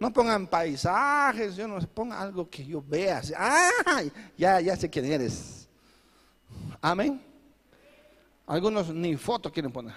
No 0.00 0.10
pongan 0.10 0.46
paisajes, 0.46 1.54
yo 1.54 1.68
no 1.68 1.78
sé, 1.78 1.86
pongan 1.86 2.18
algo 2.18 2.48
que 2.48 2.64
yo 2.64 2.82
vea. 2.82 3.20
¡Ah! 3.36 4.02
Ya, 4.38 4.58
ya 4.58 4.74
sé 4.74 4.88
quién 4.88 5.04
eres. 5.04 5.68
Amén. 6.80 7.22
Algunos 8.46 8.88
ni 8.88 9.18
foto 9.18 9.52
quieren 9.52 9.70
poner. 9.70 9.94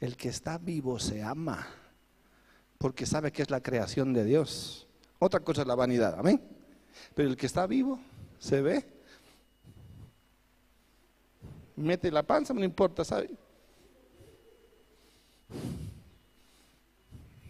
El 0.00 0.16
que 0.16 0.30
está 0.30 0.56
vivo 0.56 0.98
se 0.98 1.22
ama, 1.22 1.68
porque 2.78 3.04
sabe 3.04 3.30
que 3.30 3.42
es 3.42 3.50
la 3.50 3.60
creación 3.60 4.14
de 4.14 4.24
Dios. 4.24 4.88
Otra 5.18 5.40
cosa 5.40 5.60
es 5.60 5.66
la 5.66 5.74
vanidad, 5.74 6.18
amén. 6.18 6.42
Pero 7.14 7.28
el 7.28 7.36
que 7.36 7.44
está 7.44 7.66
vivo 7.66 8.00
se 8.38 8.62
ve. 8.62 9.01
Mete 11.82 12.12
la 12.12 12.22
panza, 12.22 12.54
no 12.54 12.62
importa, 12.62 13.04
¿sabe? 13.04 13.28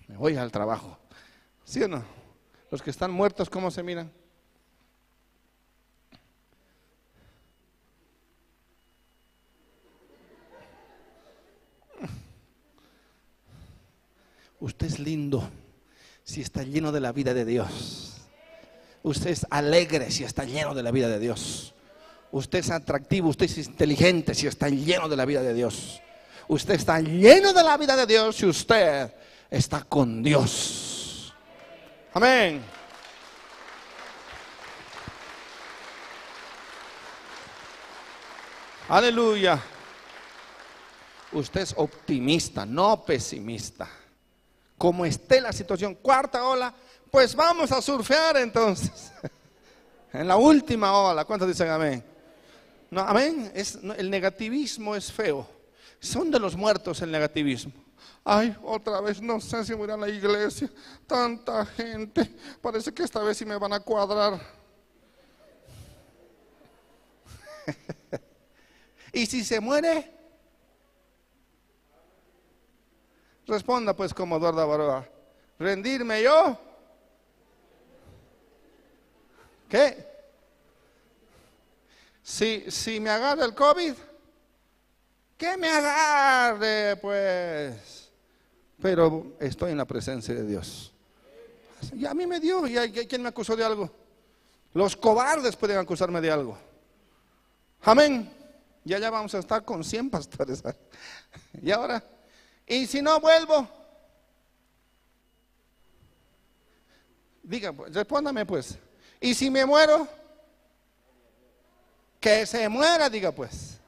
Me 0.08 0.16
voy 0.16 0.36
al 0.36 0.50
trabajo. 0.50 0.98
¿Sí 1.64 1.82
o 1.82 1.88
no? 1.88 2.02
Los 2.70 2.80
que 2.80 2.88
están 2.88 3.10
muertos, 3.10 3.50
¿cómo 3.50 3.70
se 3.70 3.82
miran? 3.82 4.10
Usted 14.60 14.86
es 14.86 14.98
lindo 14.98 15.46
si 16.24 16.40
está 16.40 16.62
lleno 16.62 16.90
de 16.90 17.00
la 17.00 17.12
vida 17.12 17.34
de 17.34 17.44
Dios. 17.44 18.22
Usted 19.02 19.30
es 19.30 19.46
alegre 19.50 20.10
si 20.10 20.24
está 20.24 20.44
lleno 20.44 20.74
de 20.74 20.82
la 20.82 20.90
vida 20.90 21.08
de 21.08 21.18
Dios. 21.18 21.74
Usted 22.32 22.60
es 22.60 22.70
atractivo, 22.70 23.28
usted 23.28 23.44
es 23.44 23.58
inteligente 23.58 24.34
si 24.34 24.46
está 24.46 24.70
lleno 24.70 25.06
de 25.06 25.16
la 25.16 25.26
vida 25.26 25.42
de 25.42 25.52
Dios. 25.52 26.00
Usted 26.48 26.74
está 26.74 26.98
lleno 26.98 27.52
de 27.52 27.62
la 27.62 27.76
vida 27.76 27.94
de 27.94 28.06
Dios 28.06 28.36
si 28.36 28.46
usted 28.46 29.12
está 29.50 29.82
con 29.84 30.22
Dios. 30.22 31.34
Amén. 32.14 32.62
Aleluya. 38.88 39.62
Usted 41.32 41.60
es 41.60 41.74
optimista, 41.76 42.64
no 42.64 43.04
pesimista. 43.04 43.88
Como 44.78 45.04
esté 45.04 45.38
la 45.40 45.52
situación, 45.52 45.96
cuarta 45.96 46.44
ola, 46.44 46.74
pues 47.10 47.34
vamos 47.34 47.70
a 47.72 47.82
surfear 47.82 48.38
entonces. 48.38 49.12
En 50.14 50.28
la 50.28 50.36
última 50.36 50.92
ola, 50.92 51.24
¿cuántos 51.24 51.48
dicen 51.48 51.70
amén? 51.70 52.11
No, 52.92 53.00
amén. 53.00 53.50
El 53.96 54.10
negativismo 54.10 54.94
es 54.94 55.10
feo. 55.10 55.48
Son 55.98 56.30
de 56.30 56.38
los 56.38 56.54
muertos 56.54 57.00
el 57.00 57.10
negativismo. 57.10 57.72
Ay, 58.22 58.54
otra 58.62 59.00
vez 59.00 59.18
no 59.22 59.40
sé 59.40 59.64
si 59.64 59.72
voy 59.72 59.90
a 59.90 59.96
la 59.96 60.10
iglesia. 60.10 60.70
Tanta 61.06 61.64
gente. 61.64 62.30
Parece 62.60 62.92
que 62.92 63.04
esta 63.04 63.22
vez 63.22 63.38
sí 63.38 63.46
me 63.46 63.56
van 63.56 63.72
a 63.72 63.80
cuadrar. 63.80 64.38
¿Y 69.14 69.24
si 69.24 69.42
se 69.42 69.58
muere? 69.58 70.12
Responda 73.46 73.96
pues 73.96 74.12
como 74.12 74.36
Eduardo 74.36 74.68
Baroa. 74.68 75.08
¿Rendirme 75.58 76.22
yo? 76.22 76.58
¿Qué? 79.70 80.11
Si, 82.32 82.98
me 82.98 83.10
agarra 83.10 83.44
el 83.44 83.54
COVID, 83.54 83.92
que 85.36 85.56
me 85.58 85.68
agarre 85.68 86.96
pues. 86.96 88.10
Pero 88.80 89.36
estoy 89.38 89.72
en 89.72 89.76
la 89.76 89.84
presencia 89.84 90.32
de 90.32 90.46
Dios. 90.46 90.94
Y 91.94 92.06
a 92.06 92.14
mí 92.14 92.26
me 92.26 92.40
dio, 92.40 92.66
¿y 92.66 92.78
a- 92.78 92.86
y 92.86 92.98
a 93.00 93.06
quién 93.06 93.22
me 93.22 93.28
acusó 93.28 93.54
de 93.54 93.62
algo? 93.64 93.90
Los 94.72 94.96
cobardes 94.96 95.54
pueden 95.56 95.76
acusarme 95.76 96.22
de 96.22 96.30
algo. 96.30 96.56
Amén. 97.82 98.32
Y 98.82 98.94
allá 98.94 99.10
vamos 99.10 99.34
a 99.34 99.38
estar 99.38 99.62
con 99.62 99.84
100 99.84 100.08
pastores. 100.08 100.62
Y 101.62 101.70
ahora, 101.70 102.02
y 102.66 102.86
si 102.86 103.02
no 103.02 103.20
vuelvo, 103.20 103.68
diga, 107.42 107.74
pues, 107.74 107.92
respóndame 107.92 108.46
pues. 108.46 108.78
Y 109.20 109.34
si 109.34 109.50
me 109.50 109.66
muero, 109.66 110.08
que 112.22 112.46
se 112.46 112.68
muera, 112.68 113.10
diga 113.10 113.32
pues. 113.32 113.78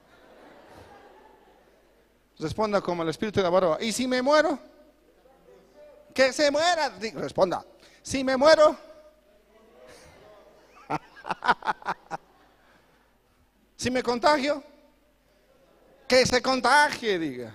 Responda 2.39 2.81
como 2.81 3.05
el 3.05 3.09
espíritu 3.09 3.40
de 3.40 3.47
Abaroa. 3.47 3.78
Y 3.81 3.93
si 3.93 4.09
me 4.09 4.20
muero, 4.20 4.59
que 6.12 6.32
se 6.32 6.51
muera, 6.51 6.90
Di- 6.90 7.12
responda. 7.12 7.65
Si 8.02 8.24
me 8.24 8.36
muero, 8.36 8.77
si 13.77 13.90
me 13.90 14.02
contagio, 14.02 14.62
que 16.09 16.27
se 16.27 16.43
contagie, 16.43 17.19
diga. 17.19 17.52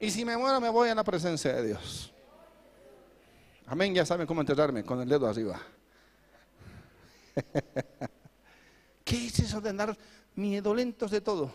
Y 0.00 0.10
si 0.10 0.24
me 0.24 0.36
muero, 0.36 0.60
me 0.60 0.68
voy 0.70 0.88
a 0.88 0.94
la 0.96 1.04
presencia 1.04 1.52
de 1.54 1.68
Dios. 1.68 2.12
Amén, 3.66 3.94
ya 3.94 4.04
saben 4.04 4.26
cómo 4.26 4.40
enterrarme 4.40 4.84
con 4.84 5.00
el 5.00 5.08
dedo 5.08 5.28
arriba. 5.28 5.60
¿Qué 9.04 9.26
es 9.26 9.38
eso 9.40 9.60
de 9.60 9.70
andar 9.70 9.96
miedolentos 10.34 11.10
de 11.10 11.20
todo? 11.20 11.52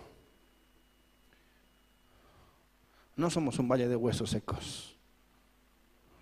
No 3.16 3.30
somos 3.30 3.58
un 3.60 3.68
valle 3.68 3.88
de 3.88 3.96
huesos 3.96 4.30
secos. 4.30 4.96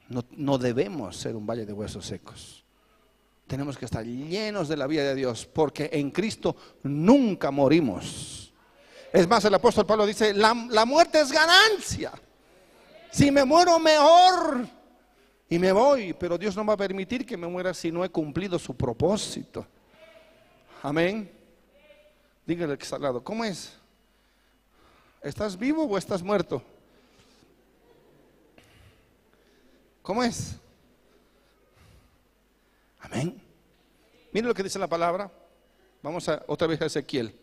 No, 0.07 0.23
no 0.31 0.57
debemos 0.57 1.17
ser 1.17 1.35
un 1.35 1.45
valle 1.45 1.65
de 1.65 1.73
huesos 1.73 2.05
secos. 2.05 2.63
Tenemos 3.47 3.77
que 3.77 3.85
estar 3.85 4.05
llenos 4.05 4.67
de 4.67 4.77
la 4.77 4.87
vida 4.87 5.03
de 5.03 5.15
Dios, 5.15 5.45
porque 5.45 5.89
en 5.93 6.11
Cristo 6.11 6.55
nunca 6.83 7.51
morimos. 7.51 8.53
Es 9.11 9.27
más, 9.27 9.45
el 9.45 9.53
apóstol 9.53 9.85
Pablo 9.85 10.05
dice, 10.05 10.33
la, 10.33 10.67
la 10.69 10.85
muerte 10.85 11.21
es 11.21 11.31
ganancia. 11.31 12.11
Si 13.11 13.31
me 13.31 13.45
muero, 13.45 13.79
mejor. 13.79 14.67
Y 15.47 15.59
me 15.59 15.71
voy, 15.71 16.13
pero 16.13 16.37
Dios 16.37 16.55
no 16.55 16.65
va 16.65 16.73
a 16.73 16.77
permitir 16.77 17.25
que 17.25 17.37
me 17.37 17.47
muera 17.47 17.73
si 17.73 17.91
no 17.91 18.03
he 18.03 18.09
cumplido 18.09 18.57
su 18.57 18.75
propósito. 18.75 19.67
Amén. 20.81 21.31
Dígale 22.45 22.73
al 22.73 22.77
que 22.77 22.83
está 22.83 22.97
al 22.97 23.01
lado, 23.01 23.23
¿cómo 23.23 23.43
es? 23.43 23.73
¿Estás 25.21 25.57
vivo 25.57 25.85
o 25.85 25.97
estás 25.97 26.21
muerto? 26.21 26.61
¿Cómo 30.01 30.23
es? 30.23 30.55
Amén. 32.99 33.41
Mire 34.31 34.47
lo 34.47 34.53
que 34.53 34.61
dice 34.61 34.77
la 34.77 34.87
palabra. 34.87 35.31
Vamos 36.03 36.29
a 36.29 36.43
otra 36.45 36.67
vez 36.67 36.79
a 36.81 36.85
Ezequiel. 36.85 37.33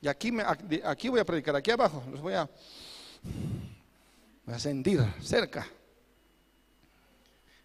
Y 0.00 0.06
aquí, 0.06 0.30
me, 0.30 0.44
aquí 0.84 1.08
voy 1.08 1.18
a 1.18 1.24
predicar, 1.24 1.56
aquí 1.56 1.72
abajo, 1.72 2.04
los 2.12 2.20
voy 2.20 2.34
a, 2.34 2.48
voy 4.44 4.54
a 4.54 4.58
sentir 4.58 5.00
cerca. 5.20 5.66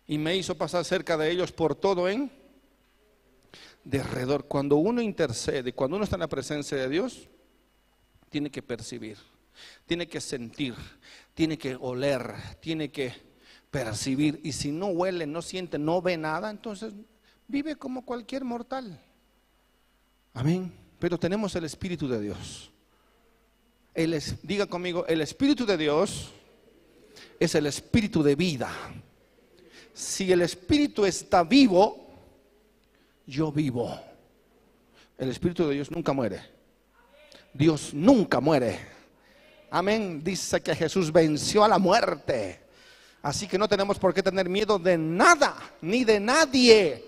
Y 0.08 0.18
me 0.18 0.36
hizo 0.36 0.56
pasar 0.56 0.84
cerca 0.86 1.18
de 1.18 1.30
ellos 1.30 1.52
por 1.52 1.76
todo 1.76 2.10
en 2.10 2.32
derredor. 3.84 4.46
Cuando 4.46 4.78
uno 4.78 5.02
intercede, 5.02 5.74
cuando 5.74 5.96
uno 5.98 6.04
está 6.04 6.16
en 6.16 6.22
la 6.22 6.28
presencia 6.28 6.78
de 6.78 6.90
Dios, 6.90 7.28
tiene 8.30 8.50
que 8.50 8.62
percibir, 8.62 9.18
tiene 9.86 10.08
que 10.08 10.22
sentir, 10.22 10.76
tiene 11.34 11.58
que 11.58 11.76
oler, 11.76 12.34
tiene 12.60 12.92
que 12.92 13.14
percibir. 13.72 14.40
Y 14.44 14.52
si 14.52 14.72
no 14.72 14.88
huele, 14.88 15.26
no 15.26 15.42
siente, 15.42 15.78
no 15.78 16.02
ve 16.02 16.18
nada, 16.18 16.50
entonces 16.50 16.94
vive 17.48 17.76
como 17.76 18.06
cualquier 18.06 18.44
mortal. 18.44 19.02
Amén. 20.34 20.72
Pero 21.00 21.18
tenemos 21.18 21.56
el 21.56 21.64
Espíritu 21.64 22.08
de 22.08 22.22
Dios. 22.22 22.72
El, 23.94 24.22
diga 24.44 24.66
conmigo, 24.68 25.06
el 25.08 25.22
Espíritu 25.22 25.66
de 25.66 25.78
Dios 25.78 26.32
es 27.40 27.56
el 27.56 27.66
Espíritu 27.66 28.22
de 28.22 28.36
vida. 28.36 28.70
Si 29.94 30.32
el 30.32 30.42
Espíritu 30.42 31.06
está 31.06 31.44
vivo, 31.44 32.09
yo 33.30 33.52
vivo. 33.52 33.98
El 35.18 35.30
Espíritu 35.30 35.68
de 35.68 35.76
Dios 35.76 35.92
nunca 35.92 36.12
muere. 36.12 36.42
Dios 37.54 37.94
nunca 37.94 38.40
muere. 38.40 38.80
Amén. 39.70 40.22
Dice 40.24 40.62
que 40.62 40.76
Jesús 40.76 41.12
venció 41.12 41.64
a 41.64 41.68
la 41.68 41.78
muerte. 41.78 42.62
Así 43.22 43.48
que 43.48 43.58
no 43.58 43.68
tenemos 43.68 44.00
por 44.00 44.14
qué 44.14 44.24
tener 44.24 44.50
miedo 44.50 44.80
de 44.80 44.98
nada, 44.98 45.56
ni 45.82 46.04
de 46.04 46.20
nadie. 46.20 47.06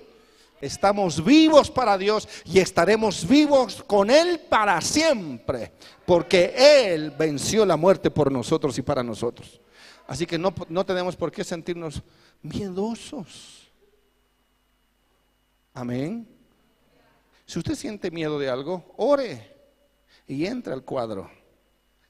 Estamos 0.60 1.24
vivos 1.24 1.72
para 1.72 1.98
Dios 1.98 2.28
y 2.46 2.60
estaremos 2.60 3.28
vivos 3.28 3.84
con 3.88 4.12
Él 4.12 4.42
para 4.48 4.80
siempre, 4.82 5.72
porque 6.06 6.54
Él 6.56 7.12
venció 7.18 7.66
la 7.66 7.78
muerte 7.78 8.12
por 8.12 8.32
nosotros 8.32 8.78
y 8.78 8.84
para 8.84 9.02
nosotros. 9.02 9.60
Así 10.06 10.28
que 10.28 10.38
no, 10.38 10.54
no 10.70 10.86
tenemos 10.86 11.16
por 11.16 11.32
qué 11.32 11.44
sentirnos 11.44 12.04
miedosos. 12.44 13.61
Amén. 15.74 16.28
Si 17.46 17.60
usted 17.60 17.76
siente 17.76 18.12
miedo 18.12 18.40
de 18.40 18.50
algo, 18.50 18.94
ore 18.98 19.56
y 20.28 20.46
entra 20.46 20.74
al 20.74 20.84
cuadro. 20.84 21.30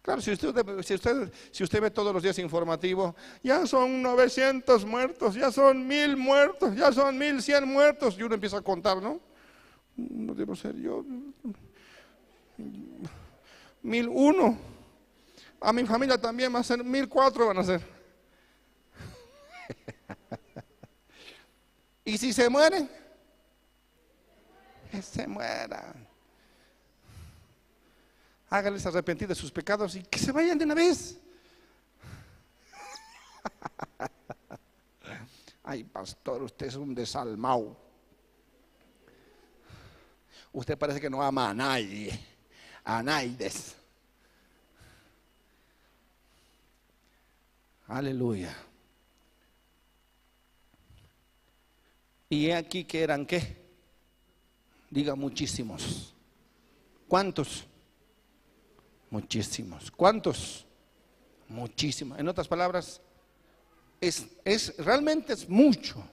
Claro, 0.02 0.20
si 0.20 0.32
usted, 0.32 0.56
si, 0.82 0.96
usted, 0.96 1.32
si 1.52 1.64
usted 1.64 1.82
ve 1.82 1.92
todos 1.92 2.12
los 2.12 2.24
días 2.24 2.40
informativo, 2.40 3.16
ya 3.44 3.68
son 3.68 4.02
900 4.02 4.84
muertos, 4.86 5.36
ya 5.36 5.52
son 5.52 5.88
mil 5.88 6.18
muertos, 6.18 6.76
ya 6.76 6.92
son 6.92 7.18
1100 7.18 7.68
muertos, 7.68 8.18
y 8.18 8.24
uno 8.24 8.34
empieza 8.34 8.58
a 8.58 8.62
contar, 8.62 9.02
¿no? 9.02 9.20
No 9.96 10.34
debo 10.34 10.56
ser 10.56 10.76
yo. 10.76 11.06
Mil 13.84 14.08
uno. 14.08 14.58
A 15.60 15.72
mi 15.72 15.86
familia 15.86 16.20
también 16.20 16.54
va 16.54 16.60
a 16.60 16.64
ser 16.64 16.84
mil 16.84 17.08
cuatro 17.08 17.48
van 17.48 17.60
a 17.60 17.64
ser. 17.64 17.82
y 22.06 22.18
si 22.18 22.34
se 22.34 22.50
mueren, 22.50 22.90
que 24.92 25.02
se 25.02 25.26
mueran 25.26 26.12
hágales 28.52 28.86
arrepentir 28.86 29.28
de 29.30 29.34
sus 29.34 29.50
pecados 29.50 29.96
y 29.96 30.04
que 30.04 30.20
se 30.20 30.32
vayan 30.32 30.58
de 30.58 30.66
una 30.66 30.76
vez. 30.76 31.18
Ay, 35.64 35.86
pastor, 35.86 36.44
usted 36.44 36.68
es 36.68 36.76
un 36.76 36.94
desalmado. 36.94 37.78
Usted 40.52 40.78
parece 40.78 41.00
que 41.00 41.10
no 41.10 41.24
ama 41.24 41.50
a 41.50 41.54
nadie, 41.54 42.20
a 42.84 43.02
nadie. 43.02 43.50
Aleluya. 47.88 48.54
Y 52.28 52.52
aquí 52.52 52.84
que 52.84 53.02
eran 53.02 53.26
qué? 53.26 53.61
Diga 54.92 55.16
muchísimos. 55.16 56.14
¿Cuántos? 57.08 57.66
Muchísimos. 59.10 59.90
¿Cuántos? 59.90 60.66
Muchísimos. 61.48 62.20
En 62.20 62.28
otras 62.28 62.48
palabras, 62.48 63.00
es, 64.02 64.28
es, 64.44 64.76
realmente 64.78 65.32
es 65.32 65.48
mucho, 65.48 66.04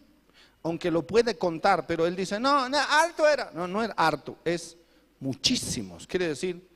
aunque 0.62 0.92
lo 0.92 1.04
puede 1.04 1.36
contar, 1.36 1.88
pero 1.88 2.06
él 2.06 2.14
dice, 2.14 2.38
no, 2.38 2.68
no, 2.68 2.78
harto 2.78 3.26
era. 3.26 3.50
No, 3.52 3.66
no 3.66 3.82
era 3.82 3.94
harto, 3.94 4.38
es 4.44 4.76
muchísimos. 5.18 6.06
Quiere 6.06 6.28
decir, 6.28 6.68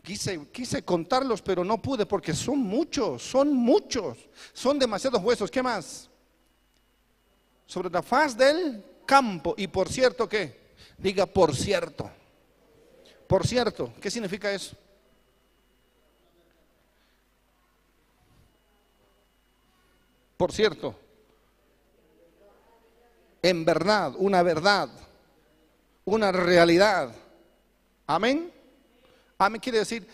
quise, 0.00 0.46
quise 0.52 0.84
contarlos, 0.84 1.42
pero 1.42 1.64
no 1.64 1.82
pude 1.82 2.06
porque 2.06 2.32
son 2.34 2.60
muchos, 2.60 3.20
son 3.20 3.52
muchos, 3.52 4.16
son 4.52 4.78
demasiados 4.78 5.20
huesos. 5.20 5.50
¿Qué 5.50 5.60
más? 5.60 6.08
Sobre 7.66 7.90
la 7.90 8.02
faz 8.02 8.36
del 8.36 8.84
campo. 9.04 9.56
Y 9.58 9.66
por 9.66 9.88
cierto, 9.88 10.28
¿qué? 10.28 10.63
Diga 10.98 11.26
por 11.26 11.54
cierto. 11.54 12.10
Por 13.26 13.46
cierto, 13.46 13.92
¿qué 14.00 14.10
significa 14.10 14.52
eso? 14.52 14.76
Por 20.36 20.52
cierto, 20.52 20.94
en 23.42 23.64
verdad, 23.64 24.14
una 24.16 24.42
verdad, 24.42 24.88
una 26.04 26.32
realidad. 26.32 27.14
Amén. 28.06 28.52
Amén 29.38 29.60
quiere 29.60 29.78
decir 29.78 30.06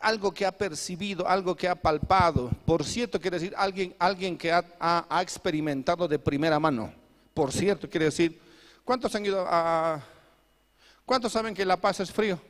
algo 0.00 0.32
que 0.34 0.44
ha 0.44 0.52
percibido, 0.52 1.26
algo 1.26 1.54
que 1.54 1.68
ha 1.68 1.74
palpado. 1.74 2.50
Por 2.66 2.84
cierto, 2.84 3.20
quiere 3.20 3.38
decir 3.38 3.54
alguien, 3.56 3.94
alguien 3.98 4.36
que 4.36 4.52
ha, 4.52 5.20
experimentado 5.22 6.08
de 6.08 6.18
primera 6.18 6.58
mano. 6.58 6.92
Por 7.32 7.52
cierto, 7.52 7.88
quiere 7.88 8.06
decir, 8.06 8.38
¿cuántos 8.84 9.14
han 9.14 9.24
ido 9.24 9.44
a... 9.48 10.02
¿Cuántos 11.04 11.32
saben 11.32 11.54
que 11.54 11.64
La 11.64 11.76
Paz 11.76 12.00
es 12.00 12.12
frío? 12.12 12.40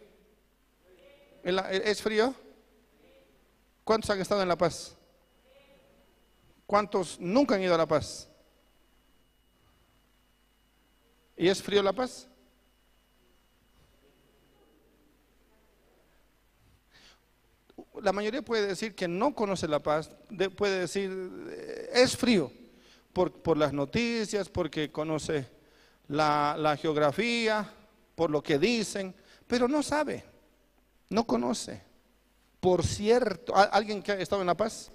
¿Es 1.42 2.02
frío? 2.02 2.34
¿Cuántos 3.84 4.10
han 4.10 4.20
estado 4.20 4.42
en 4.42 4.48
La 4.48 4.56
Paz? 4.56 4.96
¿Cuántos 6.66 7.18
nunca 7.18 7.54
han 7.54 7.62
ido 7.62 7.74
a 7.74 7.78
La 7.78 7.86
Paz? 7.86 8.28
¿Y 11.36 11.48
es 11.48 11.62
frío 11.62 11.82
La 11.82 11.92
Paz? 11.92 12.28
La 18.00 18.12
mayoría 18.12 18.42
puede 18.42 18.66
decir 18.66 18.94
que 18.94 19.08
no 19.08 19.34
conoce 19.34 19.68
La 19.68 19.82
Paz, 19.82 20.10
puede 20.56 20.80
decir, 20.80 21.10
es 21.92 22.16
frío, 22.16 22.50
por, 23.12 23.56
las 23.56 23.72
noticias, 23.72 24.48
porque 24.48 24.90
conoce 24.90 25.48
la, 26.08 26.56
la 26.58 26.76
geografía, 26.76 27.68
por 28.14 28.30
lo 28.30 28.42
que 28.42 28.58
dicen, 28.58 29.14
pero 29.46 29.68
no 29.68 29.82
sabe, 29.82 30.24
no 31.10 31.26
conoce. 31.26 31.82
Por 32.60 32.84
cierto, 32.84 33.54
¿alguien 33.56 34.02
que 34.02 34.12
ha 34.12 34.18
estado 34.20 34.42
en 34.42 34.46
La 34.46 34.56
Paz? 34.56 34.92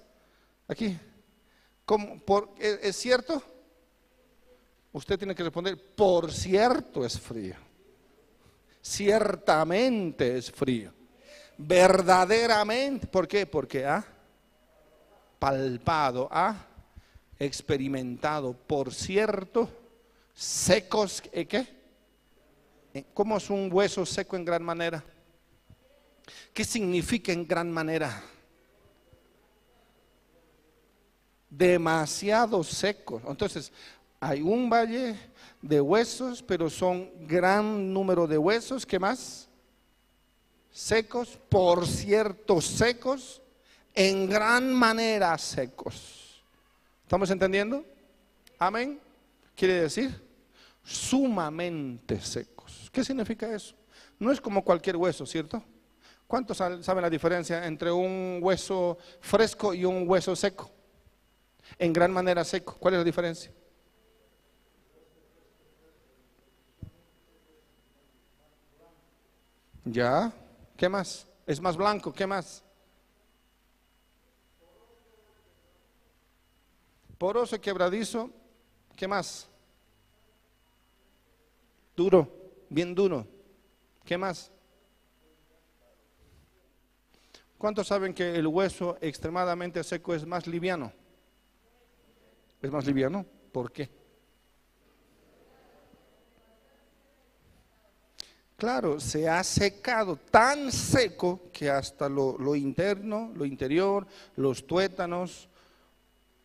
Aquí. 0.66 0.98
¿Es 2.58 2.96
cierto? 2.96 3.42
Usted 4.92 5.18
tiene 5.18 5.34
que 5.34 5.42
responder, 5.42 5.94
por 5.94 6.32
cierto 6.32 7.04
es 7.04 7.20
frío. 7.20 7.56
Ciertamente 8.80 10.38
es 10.38 10.50
frío. 10.50 10.92
Verdaderamente. 11.58 13.06
¿Por 13.06 13.28
qué? 13.28 13.46
Porque 13.46 13.84
ha 13.84 14.04
palpado, 15.38 16.28
ha 16.30 16.56
experimentado, 17.38 18.54
por 18.54 18.92
cierto, 18.92 19.68
secos, 20.38 21.20
¿eh, 21.32 21.46
¿qué? 21.46 21.66
¿Eh? 22.94 23.04
¿Cómo 23.12 23.38
es 23.38 23.50
un 23.50 23.68
hueso 23.72 24.06
seco 24.06 24.36
en 24.36 24.44
gran 24.44 24.62
manera? 24.62 25.02
¿Qué 26.54 26.64
significa 26.64 27.32
en 27.32 27.44
gran 27.44 27.72
manera? 27.72 28.22
demasiado 31.50 32.62
secos. 32.62 33.22
Entonces, 33.26 33.72
hay 34.20 34.42
un 34.42 34.68
valle 34.68 35.16
de 35.62 35.80
huesos, 35.80 36.42
pero 36.42 36.68
son 36.68 37.10
gran 37.26 37.90
número 37.92 38.26
de 38.26 38.36
huesos. 38.36 38.84
¿Qué 38.84 38.98
más? 38.98 39.48
Secos, 40.70 41.38
por 41.48 41.86
cierto, 41.86 42.60
secos, 42.60 43.40
en 43.94 44.28
gran 44.28 44.70
manera 44.72 45.36
secos. 45.38 46.44
¿Estamos 47.02 47.30
entendiendo? 47.30 47.82
Amén. 48.58 49.00
Quiere 49.56 49.80
decir 49.80 50.27
sumamente 50.88 52.20
secos. 52.20 52.90
¿Qué 52.92 53.04
significa 53.04 53.52
eso? 53.54 53.74
No 54.18 54.32
es 54.32 54.40
como 54.40 54.64
cualquier 54.64 54.96
hueso, 54.96 55.26
¿cierto? 55.26 55.62
¿Cuántos 56.26 56.56
saben 56.56 57.02
la 57.02 57.10
diferencia 57.10 57.66
entre 57.66 57.90
un 57.90 58.38
hueso 58.42 58.98
fresco 59.20 59.72
y 59.74 59.84
un 59.84 60.08
hueso 60.08 60.36
seco? 60.36 60.70
en 61.78 61.92
gran 61.92 62.12
manera 62.12 62.44
seco. 62.44 62.76
¿Cuál 62.78 62.94
es 62.94 62.98
la 62.98 63.04
diferencia? 63.04 63.52
Ya, 69.84 70.32
¿qué 70.76 70.88
más? 70.88 71.26
Es 71.46 71.60
más 71.60 71.76
blanco, 71.76 72.12
¿qué 72.12 72.26
más? 72.26 72.62
Poroso 77.16 77.60
quebradizo, 77.60 78.30
¿qué 78.94 79.08
más? 79.08 79.48
Duro, 81.98 82.28
bien 82.68 82.94
duro. 82.94 83.26
¿Qué 84.04 84.16
más? 84.16 84.52
¿Cuántos 87.58 87.88
saben 87.88 88.14
que 88.14 88.36
el 88.36 88.46
hueso 88.46 88.96
extremadamente 89.00 89.82
seco 89.82 90.14
es 90.14 90.24
más 90.24 90.46
liviano? 90.46 90.92
Es 92.62 92.70
más 92.70 92.86
liviano. 92.86 93.26
¿Por 93.50 93.72
qué? 93.72 93.90
Claro, 98.56 99.00
se 99.00 99.28
ha 99.28 99.42
secado 99.42 100.14
tan 100.14 100.70
seco 100.70 101.50
que 101.52 101.68
hasta 101.68 102.08
lo, 102.08 102.54
interno, 102.54 103.32
lo 103.34 103.44
interior, 103.44 104.06
los 104.36 104.68
tuétanos, 104.68 105.48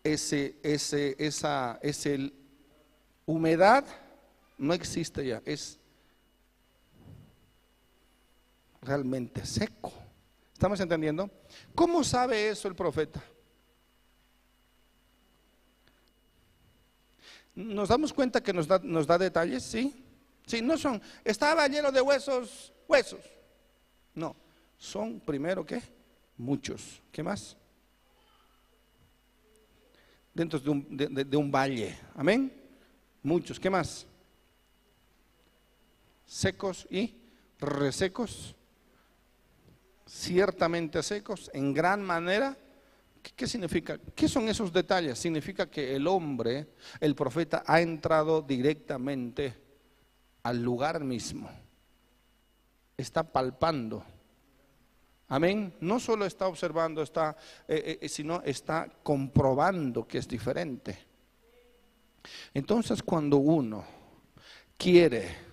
ese, 0.03 0.55
ese, 0.63 1.15
esa, 1.19 1.77
ese 1.83 2.33
humedad 3.27 3.85
no 4.63 4.73
existe 4.73 5.25
ya, 5.25 5.41
es 5.45 5.77
realmente 8.81 9.45
seco. 9.45 9.91
¿Estamos 10.53 10.79
entendiendo? 10.79 11.29
¿Cómo 11.75 12.03
sabe 12.03 12.49
eso 12.49 12.69
el 12.69 12.75
profeta? 12.75 13.21
¿Nos 17.55 17.89
damos 17.89 18.13
cuenta 18.13 18.41
que 18.41 18.53
nos 18.53 18.67
da, 18.67 18.79
nos 18.81 19.05
da 19.05 19.17
detalles? 19.17 19.63
Sí. 19.63 20.01
Sí, 20.45 20.61
no 20.61 20.77
son, 20.77 21.01
estaba 21.23 21.67
lleno 21.67 21.91
de 21.91 22.01
huesos, 22.01 22.73
huesos. 22.87 23.21
No, 24.13 24.35
son 24.77 25.19
primero 25.19 25.65
qué? 25.65 25.81
Muchos. 26.37 27.01
¿Qué 27.11 27.21
más? 27.21 27.55
Dentro 30.33 30.59
de 30.59 30.69
un, 30.69 30.97
de 30.97 31.37
un 31.37 31.51
valle. 31.51 31.97
Amén. 32.15 32.51
Muchos. 33.21 33.59
¿Qué 33.59 33.69
más? 33.69 34.07
Secos 36.33 36.87
y 36.89 37.15
resecos. 37.59 38.55
Ciertamente 40.07 41.03
secos, 41.03 41.51
en 41.53 41.75
gran 41.75 42.01
manera. 42.01 42.57
¿Qué 43.35 43.45
significa? 43.45 43.99
¿Qué 44.15 44.27
son 44.27 44.49
esos 44.49 44.73
detalles? 44.73 45.19
Significa 45.19 45.69
que 45.69 45.95
el 45.95 46.07
hombre, 46.07 46.69
el 46.99 47.13
profeta, 47.13 47.63
ha 47.67 47.79
entrado 47.81 48.41
directamente 48.41 49.53
al 50.41 50.63
lugar 50.63 51.03
mismo. 51.03 51.51
Está 52.97 53.21
palpando. 53.21 54.03
Amén. 55.27 55.75
No 55.81 55.99
solo 55.99 56.25
está 56.25 56.47
observando, 56.47 57.03
está, 57.03 57.37
eh, 57.67 57.99
eh, 58.01 58.09
sino 58.09 58.41
está 58.41 58.91
comprobando 59.03 60.07
que 60.07 60.17
es 60.17 60.27
diferente. 60.27 60.97
Entonces, 62.55 63.03
cuando 63.03 63.37
uno 63.37 63.85
quiere, 64.75 65.52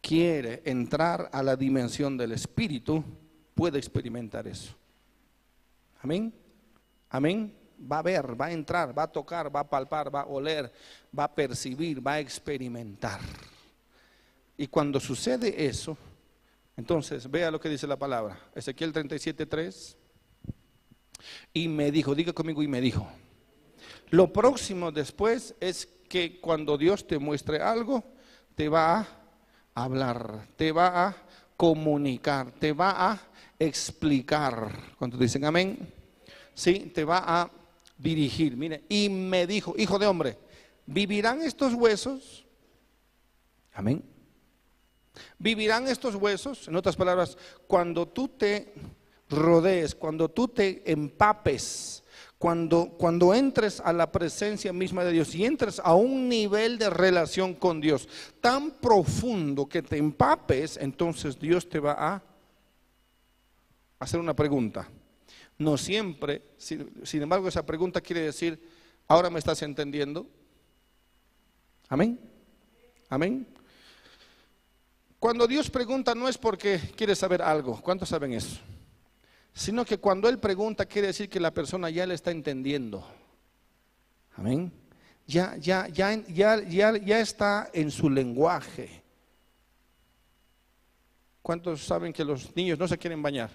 quiere 0.00 0.62
entrar 0.64 1.28
a 1.32 1.42
la 1.42 1.56
dimensión 1.56 2.16
del 2.16 2.32
espíritu, 2.32 3.04
puede 3.54 3.78
experimentar 3.78 4.46
eso. 4.46 4.74
Amén. 6.02 6.32
Amén. 7.10 7.54
Va 7.80 7.98
a 7.98 8.02
ver, 8.02 8.40
va 8.40 8.46
a 8.46 8.52
entrar, 8.52 8.96
va 8.96 9.04
a 9.04 9.12
tocar, 9.12 9.54
va 9.54 9.60
a 9.60 9.68
palpar, 9.68 10.14
va 10.14 10.22
a 10.22 10.26
oler, 10.26 10.72
va 11.16 11.24
a 11.24 11.34
percibir, 11.34 12.04
va 12.04 12.14
a 12.14 12.20
experimentar. 12.20 13.20
Y 14.56 14.66
cuando 14.66 14.98
sucede 14.98 15.66
eso, 15.66 15.96
entonces 16.76 17.30
vea 17.30 17.50
lo 17.50 17.60
que 17.60 17.68
dice 17.68 17.86
la 17.86 17.96
palabra. 17.96 18.38
Ezequiel 18.54 18.92
37:3. 18.92 19.96
Y 21.52 21.68
me 21.68 21.90
dijo, 21.90 22.14
diga 22.14 22.32
conmigo, 22.32 22.62
y 22.62 22.68
me 22.68 22.80
dijo. 22.80 23.08
Lo 24.10 24.32
próximo 24.32 24.90
después 24.90 25.54
es 25.60 25.86
que 26.08 26.40
cuando 26.40 26.78
Dios 26.78 27.06
te 27.06 27.18
muestre 27.18 27.60
algo, 27.60 28.04
te 28.54 28.68
va 28.68 29.00
a 29.00 29.17
hablar, 29.84 30.46
te 30.56 30.72
va 30.72 31.08
a 31.08 31.16
comunicar, 31.56 32.52
te 32.52 32.72
va 32.72 33.10
a 33.10 33.20
explicar. 33.58 34.70
Cuando 34.98 35.16
dicen 35.16 35.44
amén, 35.44 35.92
sí, 36.54 36.92
te 36.94 37.04
va 37.04 37.22
a 37.26 37.50
dirigir. 37.96 38.56
Mire, 38.56 38.84
y 38.88 39.08
me 39.08 39.46
dijo, 39.46 39.74
hijo 39.76 39.98
de 39.98 40.06
hombre, 40.06 40.38
¿vivirán 40.86 41.42
estos 41.42 41.74
huesos? 41.74 42.46
Amén. 43.72 44.02
¿Vivirán 45.38 45.88
estos 45.88 46.14
huesos? 46.14 46.68
En 46.68 46.76
otras 46.76 46.96
palabras, 46.96 47.36
cuando 47.66 48.06
tú 48.08 48.28
te 48.28 48.72
rodees, 49.28 49.94
cuando 49.94 50.28
tú 50.28 50.48
te 50.48 50.90
empapes, 50.90 52.02
cuando, 52.38 52.90
cuando 52.96 53.34
entres 53.34 53.80
a 53.80 53.92
la 53.92 54.12
presencia 54.12 54.72
misma 54.72 55.04
de 55.04 55.12
Dios 55.12 55.34
y 55.34 55.44
entres 55.44 55.80
a 55.82 55.94
un 55.94 56.28
nivel 56.28 56.78
de 56.78 56.88
relación 56.88 57.54
con 57.54 57.80
Dios 57.80 58.08
tan 58.40 58.70
profundo 58.70 59.66
que 59.66 59.82
te 59.82 59.96
empapes, 59.96 60.76
entonces 60.76 61.38
Dios 61.38 61.68
te 61.68 61.80
va 61.80 61.94
a 61.98 62.22
hacer 63.98 64.20
una 64.20 64.34
pregunta. 64.34 64.88
No 65.58 65.76
siempre, 65.76 66.42
sin 66.58 67.22
embargo, 67.22 67.48
esa 67.48 67.66
pregunta 67.66 68.00
quiere 68.00 68.20
decir, 68.20 68.62
ahora 69.08 69.30
me 69.30 69.40
estás 69.40 69.60
entendiendo. 69.62 70.24
Amén. 71.88 72.20
Amén. 73.08 73.48
Cuando 75.18 75.48
Dios 75.48 75.68
pregunta 75.68 76.14
no 76.14 76.28
es 76.28 76.38
porque 76.38 76.78
quiere 76.94 77.16
saber 77.16 77.42
algo, 77.42 77.80
¿cuántos 77.82 78.10
saben 78.10 78.34
eso? 78.34 78.60
Sino 79.58 79.84
que 79.84 79.98
cuando 79.98 80.28
Él 80.28 80.38
pregunta 80.38 80.86
quiere 80.86 81.08
decir 81.08 81.28
que 81.28 81.40
la 81.40 81.52
persona 81.52 81.90
ya 81.90 82.06
le 82.06 82.14
está 82.14 82.30
entendiendo. 82.30 83.04
Amén. 84.36 84.72
Ya, 85.26 85.56
ya, 85.56 85.88
ya, 85.88 86.14
ya, 86.28 86.62
ya, 86.62 86.96
ya 86.96 87.18
está 87.18 87.68
en 87.72 87.90
su 87.90 88.08
lenguaje. 88.08 89.02
¿Cuántos 91.42 91.84
saben 91.84 92.12
que 92.12 92.22
los 92.22 92.54
niños 92.54 92.78
no 92.78 92.86
se 92.86 92.96
quieren 92.96 93.20
bañar? 93.20 93.50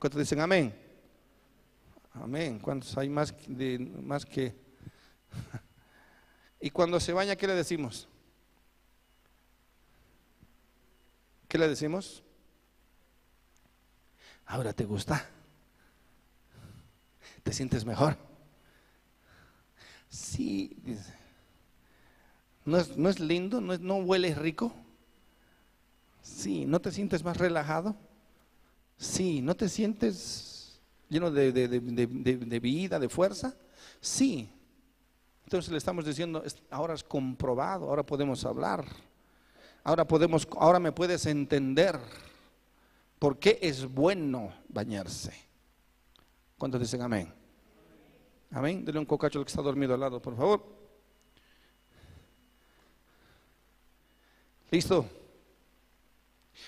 ¿Cuántos 0.00 0.18
dicen 0.18 0.40
amén? 0.40 0.74
Amén. 2.14 2.58
¿Cuántos 2.58 2.98
hay 2.98 3.08
más, 3.08 3.32
de, 3.46 3.78
más 3.78 4.26
que... 4.26 4.52
y 6.60 6.70
cuando 6.70 6.98
se 6.98 7.12
baña, 7.12 7.36
¿qué 7.36 7.46
le 7.46 7.54
decimos? 7.54 8.08
¿Qué 11.46 11.56
le 11.56 11.68
decimos? 11.68 12.24
Ahora 14.46 14.72
te 14.72 14.84
gusta. 14.84 15.28
¿Te 17.42 17.52
sientes 17.52 17.84
mejor? 17.84 18.16
Sí. 20.08 20.76
¿No 22.64 22.78
es, 22.78 22.96
no 22.96 23.08
es 23.08 23.20
lindo? 23.20 23.60
¿No, 23.60 23.72
es, 23.72 23.80
¿No 23.80 23.96
huele 23.96 24.34
rico? 24.34 24.72
Sí. 26.22 26.64
¿No 26.66 26.80
te 26.80 26.90
sientes 26.90 27.24
más 27.24 27.36
relajado? 27.36 27.96
Sí. 28.96 29.42
¿No 29.42 29.54
te 29.54 29.68
sientes 29.68 30.80
lleno 31.08 31.30
de, 31.30 31.52
de 31.52 32.60
vida, 32.60 32.98
de 32.98 33.08
fuerza? 33.08 33.54
Sí. 34.00 34.48
Entonces 35.44 35.70
le 35.70 35.78
estamos 35.78 36.04
diciendo, 36.04 36.42
ahora 36.70 36.94
es 36.94 37.04
comprobado, 37.04 37.88
ahora 37.88 38.04
podemos 38.04 38.44
hablar. 38.44 38.84
Ahora 39.84 40.04
podemos, 40.04 40.48
ahora 40.58 40.80
me 40.80 40.90
puedes 40.90 41.24
entender 41.26 42.00
por 43.18 43.38
qué 43.38 43.58
es 43.62 43.86
bueno 43.86 44.52
bañarse. 44.68 45.32
¿Cuántos 46.58 46.80
dicen 46.80 47.02
amén? 47.02 47.32
Amén. 48.50 48.84
Dele 48.84 48.98
un 48.98 49.06
cocacho 49.06 49.38
al 49.38 49.44
que 49.44 49.50
está 49.50 49.62
dormido 49.62 49.94
al 49.94 50.00
lado, 50.00 50.20
por 50.20 50.36
favor. 50.36 50.64
¿Listo? 54.70 55.06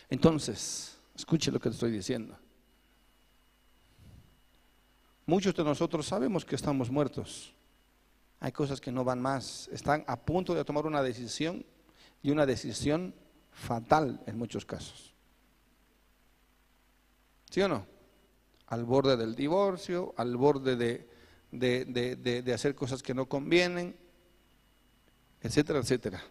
Entonces, 0.09 0.99
escuche 1.15 1.51
lo 1.51 1.59
que 1.59 1.69
estoy 1.69 1.91
diciendo. 1.91 2.37
Muchos 5.27 5.55
de 5.55 5.65
nosotros 5.65 6.07
sabemos 6.07 6.45
que 6.45 6.55
estamos 6.55 6.91
muertos. 6.91 7.53
Hay 8.41 8.53
cosas 8.53 8.81
que 8.81 8.93
no 8.93 9.05
van 9.05 9.21
más. 9.21 9.69
Están 9.73 10.05
a 10.07 10.17
punto 10.17 10.55
de 10.55 10.65
tomar 10.65 10.87
una 10.87 11.03
decisión 11.03 11.67
y 12.23 12.31
una 12.31 12.47
decisión 12.47 13.15
fatal 13.51 14.23
en 14.27 14.39
muchos 14.39 14.65
casos. 14.65 15.15
¿Sí 17.51 17.63
o 17.63 17.69
no? 17.69 17.87
Al 18.67 18.85
borde 18.85 19.17
del 19.17 19.35
divorcio, 19.35 20.15
al 20.17 20.37
borde 20.37 20.77
de, 20.77 21.09
de, 21.51 22.53
hacer 22.53 22.75
cosas 22.75 23.03
que 23.03 23.15
no 23.15 23.27
convienen, 23.27 23.97
etcétera, 25.41 25.79
etcétera. 25.79 26.23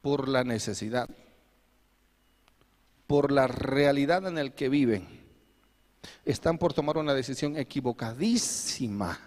Por 0.00 0.28
la 0.28 0.44
necesidad, 0.44 1.08
por 3.06 3.32
la 3.32 3.48
realidad 3.48 4.26
en 4.26 4.36
la 4.36 4.50
que 4.50 4.68
viven, 4.68 5.08
están 6.24 6.58
por 6.58 6.72
tomar 6.72 6.98
una 6.98 7.14
decisión 7.14 7.56
equivocadísima. 7.56 9.18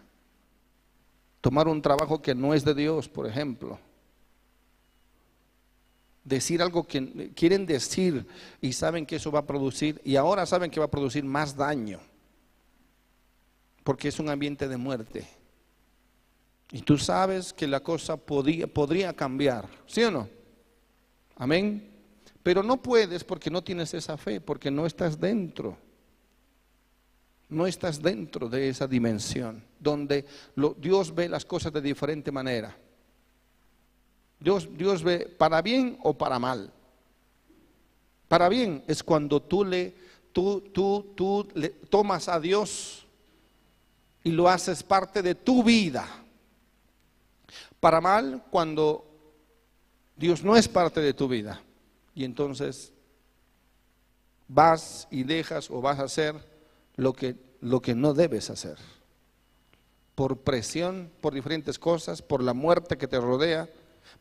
Tomar 1.42 1.68
un 1.68 1.82
trabajo 1.82 2.22
que 2.22 2.34
no 2.34 2.54
es 2.54 2.64
de 2.64 2.74
Dios, 2.74 3.10
por 3.10 3.28
ejemplo 3.28 3.80
decir 6.26 6.62
algo 6.62 6.86
que 6.86 7.32
quieren 7.34 7.66
decir 7.66 8.26
y 8.60 8.74
saben 8.74 9.06
que 9.06 9.16
eso 9.16 9.32
va 9.32 9.40
a 9.40 9.48
producir, 9.48 10.02
y 10.04 10.18
ahora 10.18 10.46
saben 10.46 10.70
que 10.70 10.80
va 10.80 10.88
a 10.88 10.92
producir 10.92 11.24
más 11.24 11.56
daño, 11.56 12.00
porque 13.84 14.10
es 14.10 14.20
un 14.20 14.30
ambiente 14.30 14.68
de 14.68 14.76
muerte. 14.76 15.26
Y 16.72 16.82
tú 16.82 16.98
sabes 16.98 17.54
que 17.54 17.68
la 17.68 17.80
cosa 17.80 18.18
podría 18.18 19.14
cambiar, 19.14 19.70
¿sí 19.86 20.04
o 20.04 20.12
no? 20.12 20.28
Amén. 21.38 21.92
Pero 22.42 22.64
no 22.64 22.78
puedes 22.78 23.24
porque 23.24 23.50
no 23.50 23.64
tienes 23.64 23.94
esa 23.94 24.18
fe, 24.18 24.42
porque 24.42 24.72
no 24.72 24.86
estás 24.86 25.20
dentro. 25.20 25.78
No 27.48 27.68
estás 27.68 28.02
dentro 28.02 28.50
de 28.50 28.70
esa 28.70 28.88
dimensión 28.88 29.64
donde 29.80 30.26
Dios 30.78 31.14
ve 31.14 31.30
las 31.30 31.46
cosas 31.46 31.72
de 31.72 31.82
diferente 31.82 32.32
manera. 32.32 32.76
Dios, 34.40 34.70
Dios 34.78 35.04
ve 35.04 35.28
para 35.38 35.62
bien 35.62 35.98
o 36.04 36.14
para 36.14 36.40
mal. 36.40 36.72
Para 38.28 38.50
bien 38.50 38.84
es 38.88 39.04
cuando 39.04 39.42
tú 39.42 39.64
le, 39.64 39.96
tú, 40.32 40.62
tú, 40.74 41.14
tú 41.16 41.48
le 41.54 41.70
tomas 41.70 42.28
a 42.28 42.40
Dios 42.40 43.06
y 44.24 44.32
lo 44.32 44.50
haces 44.50 44.84
parte 44.84 45.22
de 45.22 45.36
tu 45.36 45.64
vida. 45.64 46.08
Para 47.80 48.02
mal 48.02 48.44
cuando 48.50 49.06
Dios 50.16 50.44
no 50.44 50.56
es 50.56 50.68
parte 50.68 51.00
de 51.02 51.14
tu 51.14 51.28
vida. 51.28 51.62
Y 52.16 52.24
entonces 52.24 52.92
vas 54.48 55.08
y 55.12 55.24
dejas 55.24 55.70
o 55.70 55.82
vas 55.82 56.00
a 56.00 56.04
hacer 56.04 56.36
lo 56.96 57.14
que, 57.14 57.36
lo 57.62 57.82
que 57.82 57.94
no 57.94 58.14
debes 58.14 58.50
hacer. 58.50 58.78
Por 60.16 60.38
presión, 60.40 61.12
por 61.22 61.34
diferentes 61.34 61.78
cosas, 61.78 62.22
por 62.22 62.42
la 62.42 62.54
muerte 62.54 62.98
que 62.98 63.08
te 63.08 63.20
rodea, 63.20 63.70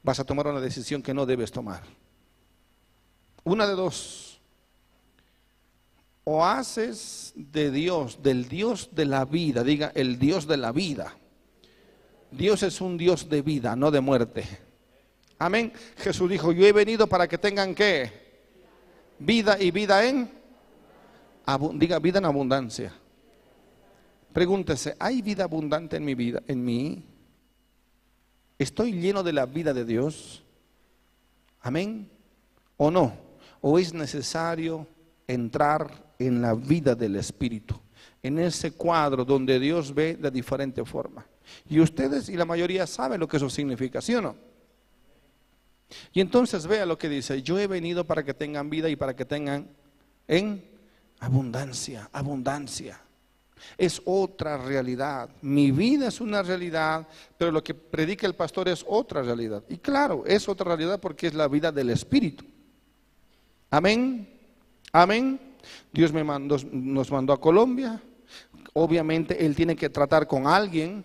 vas 0.03 0.21
a 0.21 0.25
tomar 0.25 0.47
una 0.47 0.61
decisión 0.61 1.03
que 1.03 1.15
no 1.15 1.27
debes 1.27 1.51
tomar. 1.53 1.83
Una 3.45 3.67
de 3.67 3.75
dos. 3.75 4.41
O 6.25 6.45
haces 6.45 7.33
de 7.37 7.71
Dios, 7.71 8.23
del 8.23 8.49
Dios 8.49 8.91
de 8.93 9.05
la 9.05 9.25
vida, 9.25 9.63
diga 9.63 9.93
el 9.95 10.19
Dios 10.19 10.47
de 10.47 10.57
la 10.57 10.73
vida. 10.73 11.15
Dios 12.31 12.63
es 12.63 12.81
un 12.81 12.97
Dios 12.97 13.29
de 13.29 13.43
vida, 13.43 13.77
no 13.77 13.91
de 13.91 14.01
muerte. 14.01 14.45
Amén. 15.39 15.73
Jesús 15.97 16.31
dijo, 16.31 16.53
yo 16.53 16.67
he 16.67 16.73
venido 16.73 17.07
para 17.07 17.29
que 17.29 17.39
tengan 17.39 17.75
qué? 17.75 18.25
Vida 19.19 19.61
y 19.61 19.71
vida 19.71 20.05
en, 20.07 20.31
diga 21.75 21.99
vida 21.99 22.19
en 22.19 22.25
abundancia. 22.25 22.93
Pregúntese, 24.33 24.97
¿hay 24.99 25.23
vida 25.23 25.45
abundante 25.45 25.97
en 25.97 26.05
mi 26.05 26.15
vida, 26.15 26.43
en 26.49 26.65
mí? 26.65 27.05
¿Estoy 28.59 28.93
lleno 28.93 29.23
de 29.23 29.33
la 29.33 29.47
vida 29.47 29.73
de 29.75 29.85
Dios? 29.85 30.43
Amén. 31.61 32.09
¿O 32.77 32.91
no? 32.91 33.17
¿O 33.61 33.79
es 33.79 33.93
necesario 33.93 34.87
entrar 35.27 36.15
en 36.19 36.41
la 36.41 36.55
vida 36.55 36.95
del 36.95 37.17
Espíritu? 37.17 37.81
En 38.23 38.39
ese 38.39 38.73
cuadro 38.73 39.25
donde 39.25 39.59
Dios 39.59 39.95
ve 39.95 40.17
de 40.17 40.31
diferente 40.31 40.85
forma. 40.85 41.27
Y 41.69 41.81
ustedes 41.81 42.29
y 42.29 42.37
la 42.37 42.45
mayoría 42.45 42.87
saben 42.87 43.21
lo 43.21 43.29
que 43.29 43.37
eso 43.37 43.51
significa, 43.51 44.01
¿sí 44.01 44.15
o 44.15 44.23
no? 44.23 44.37
Y 46.13 46.21
entonces 46.21 46.67
vea 46.67 46.87
lo 46.87 46.99
que 46.99 47.09
dice, 47.09 47.43
yo 47.43 47.59
he 47.59 47.67
venido 47.67 48.05
para 48.05 48.25
que 48.25 48.35
tengan 48.35 48.71
vida 48.71 48.89
y 48.89 48.97
para 48.97 49.15
que 49.15 49.25
tengan 49.25 49.69
en 50.27 50.65
abundancia, 51.21 52.09
abundancia. 52.13 53.01
Es 53.77 54.01
otra 54.05 54.57
realidad. 54.59 55.31
Mi 55.43 55.71
vida 55.71 56.09
es 56.09 56.21
una 56.21 56.43
realidad, 56.43 57.07
pero 57.39 57.51
lo 57.51 57.63
que 57.63 57.75
predica 57.75 58.27
el 58.27 58.35
pastor 58.35 58.69
es 58.69 58.85
otra 58.87 59.23
realidad. 59.23 59.63
Y 59.69 59.79
claro, 59.79 60.25
es 60.27 60.49
otra 60.49 60.67
realidad 60.67 61.01
porque 61.01 61.27
es 61.27 61.35
la 61.35 61.49
vida 61.49 61.73
del 61.73 61.91
Espíritu. 61.91 62.45
Amén. 63.71 64.29
Amén. 64.93 65.41
Dios 65.93 66.13
me 66.13 66.23
mandó, 66.25 66.57
nos 66.73 67.11
mandó 67.11 67.33
a 67.33 67.41
Colombia. 67.41 68.01
Obviamente 68.75 69.45
Él 69.45 69.55
tiene 69.57 69.77
que 69.77 69.91
tratar 69.91 70.27
con 70.27 70.47
alguien. 70.47 71.05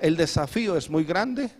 el 0.00 0.16
desafío 0.16 0.76
es 0.76 0.90
muy 0.90 1.04
grande 1.04 1.50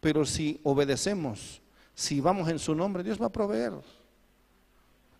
pero 0.00 0.24
si 0.24 0.58
obedecemos, 0.62 1.60
si 1.94 2.20
vamos 2.20 2.48
en 2.48 2.58
su 2.58 2.74
nombre, 2.74 3.02
Dios 3.02 3.20
va 3.20 3.26
a 3.26 3.32
proveer. 3.32 3.72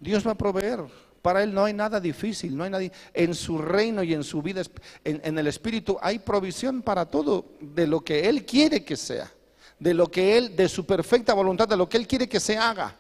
Dios 0.01 0.27
va 0.27 0.33
a 0.33 0.37
proveer. 0.37 0.81
Para 1.23 1.43
Él 1.43 1.53
no 1.53 1.65
hay 1.65 1.75
nada 1.75 2.01
difícil, 2.01 2.57
no 2.57 2.65
hay 2.65 2.71
nadie. 2.71 2.93
En 3.13 3.35
su 3.35 3.59
reino 3.59 4.03
y 4.03 4.15
en 4.15 4.25
su 4.25 4.41
vida, 4.41 4.63
en, 5.05 5.21
en, 5.23 5.39
el 5.39 5.47
Espíritu, 5.47 5.99
hay 6.01 6.19
provisión 6.19 6.83
para 6.83 7.07
todo 7.07 7.45
de 7.61 7.87
lo 7.87 8.01
que 8.01 8.29
Él 8.29 8.47
quiere 8.47 8.85
que 8.85 8.97
sea, 8.97 9.31
de 9.79 9.95
lo 9.95 10.11
que 10.11 10.39
Él, 10.39 10.57
de 10.57 10.69
su 10.69 10.87
perfecta 10.87 11.35
voluntad, 11.35 11.69
de 11.69 11.77
lo 11.77 11.89
que 11.89 11.99
Él 11.99 12.07
quiere 12.07 12.29
que 12.29 12.41
se 12.41 12.57
haga. 12.57 12.97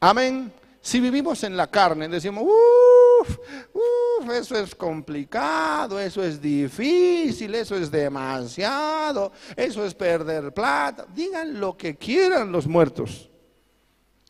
Amén. 0.00 0.52
Si 0.80 1.00
vivimos 1.00 1.42
en 1.42 1.56
la 1.56 1.66
carne, 1.68 2.08
decimos, 2.08 2.44
uff, 2.44 3.38
uff, 3.74 4.30
eso 4.30 4.56
es 4.56 4.74
complicado, 4.74 6.00
eso 6.00 6.22
es 6.22 6.40
difícil, 6.40 7.54
eso 7.54 7.76
es 7.76 7.90
demasiado, 7.90 9.32
eso 9.54 9.84
es 9.84 9.94
perder 9.94 10.52
plata. 10.54 11.06
Digan 11.14 11.60
lo 11.60 11.76
que 11.76 11.96
quieran 11.96 12.50
los 12.50 12.66
muertos. 12.66 13.28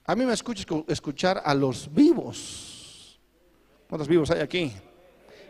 A 0.08 0.16
mí 0.16 0.24
me 0.24 0.32
escucha 0.32 0.64
escuchar 0.86 1.42
a 1.44 1.54
los 1.54 1.92
vivos. 1.92 3.20
¿Cuántos 3.86 4.08
vivos 4.08 4.30
hay 4.30 4.40
aquí? 4.40 4.72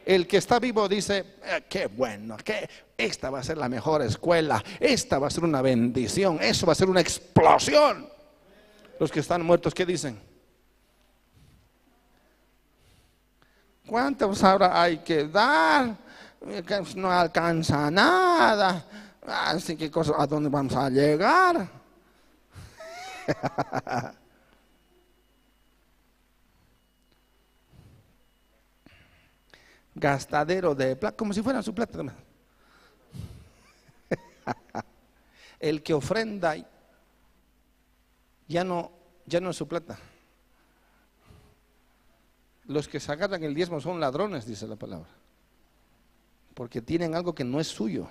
El 0.04 0.26
que 0.26 0.38
está 0.38 0.58
vivo 0.58 0.88
dice, 0.88 1.36
eh, 1.44 1.64
qué 1.68 1.86
bueno, 1.86 2.36
que 2.38 2.68
esta 2.96 3.30
va 3.30 3.38
a 3.38 3.44
ser 3.44 3.56
la 3.56 3.68
mejor 3.68 4.02
escuela, 4.02 4.60
esta 4.80 5.20
va 5.20 5.28
a 5.28 5.30
ser 5.30 5.44
una 5.44 5.62
bendición, 5.62 6.40
eso 6.40 6.66
va 6.66 6.72
a 6.72 6.74
ser 6.74 6.90
una 6.90 7.00
explosión. 7.00 8.08
Los 8.98 9.12
que 9.12 9.20
están 9.20 9.46
muertos, 9.46 9.72
¿qué 9.72 9.86
dicen? 9.86 10.20
¿Cuántos 13.86 14.42
ahora 14.42 14.82
hay 14.82 14.98
que 14.98 15.28
dar? 15.28 15.96
No 16.96 17.12
alcanza 17.12 17.92
nada. 17.92 18.84
Así 19.24 19.76
que 19.76 19.88
¿a 20.16 20.26
dónde 20.26 20.48
vamos 20.48 20.74
a 20.74 20.90
llegar? 20.90 21.68
Gastadero 29.98 30.74
de 30.74 30.96
plata, 30.96 31.16
como 31.16 31.32
si 31.32 31.42
fuera 31.42 31.62
su 31.62 31.74
plata. 31.74 32.02
El 35.60 35.82
que 35.82 35.92
ofrenda 35.92 36.56
ya 38.46 38.64
no, 38.64 38.92
ya 39.26 39.40
no 39.40 39.50
es 39.50 39.56
su 39.56 39.68
plata. 39.68 39.98
Los 42.64 42.86
que 42.86 43.00
se 43.00 43.10
agarran 43.10 43.42
el 43.42 43.54
diezmo 43.54 43.80
son 43.80 43.98
ladrones, 43.98 44.46
dice 44.46 44.66
la 44.66 44.76
palabra. 44.76 45.08
Porque 46.54 46.82
tienen 46.82 47.14
algo 47.14 47.34
que 47.34 47.44
no 47.44 47.60
es 47.60 47.66
suyo. 47.66 48.08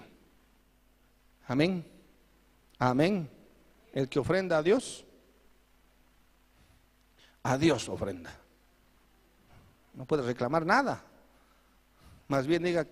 Amén. 1.47 1.85
Amén. 2.80 3.30
El 3.93 4.09
que 4.09 4.19
ofrenda 4.19 4.57
a 4.57 4.64
Dios, 4.64 5.05
a 7.43 7.57
Dios 7.57 7.88
ofrenda. 7.88 8.35
No 9.93 10.05
puede 10.05 10.23
reclamar 10.23 10.65
nada. 10.65 11.03
Más 12.27 12.47
bien 12.47 12.63
diga, 12.63 12.87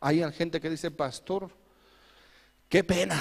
hay 0.00 0.22
gente 0.32 0.60
que 0.60 0.70
dice, 0.70 0.90
pastor, 0.90 1.50
qué 2.68 2.82
pena. 2.82 3.20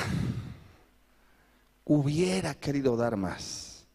Hubiera 1.85 2.55
querido 2.55 2.95
dar 2.95 3.17
más. 3.17 3.85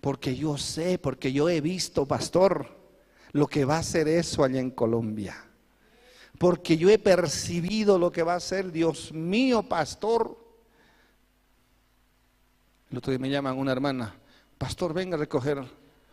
Porque 0.00 0.36
yo 0.36 0.58
sé, 0.58 0.98
porque 0.98 1.32
yo 1.32 1.48
he 1.48 1.60
visto, 1.60 2.06
pastor 2.06 2.84
lo 3.34 3.48
que 3.48 3.64
va 3.64 3.78
a 3.78 3.82
ser 3.82 4.06
eso 4.06 4.44
allá 4.44 4.60
en 4.60 4.70
Colombia. 4.70 5.34
Porque 6.38 6.78
yo 6.78 6.88
he 6.88 7.00
percibido 7.00 7.98
lo 7.98 8.12
que 8.12 8.22
va 8.22 8.36
a 8.36 8.40
ser, 8.40 8.70
Dios 8.70 9.12
mío, 9.12 9.64
pastor. 9.64 10.38
El 12.90 12.98
otro 12.98 13.10
día 13.10 13.18
me 13.18 13.28
llaman 13.28 13.58
una 13.58 13.72
hermana, 13.72 14.14
pastor, 14.56 14.94
venga 14.94 15.16
a 15.16 15.18
recoger 15.18 15.64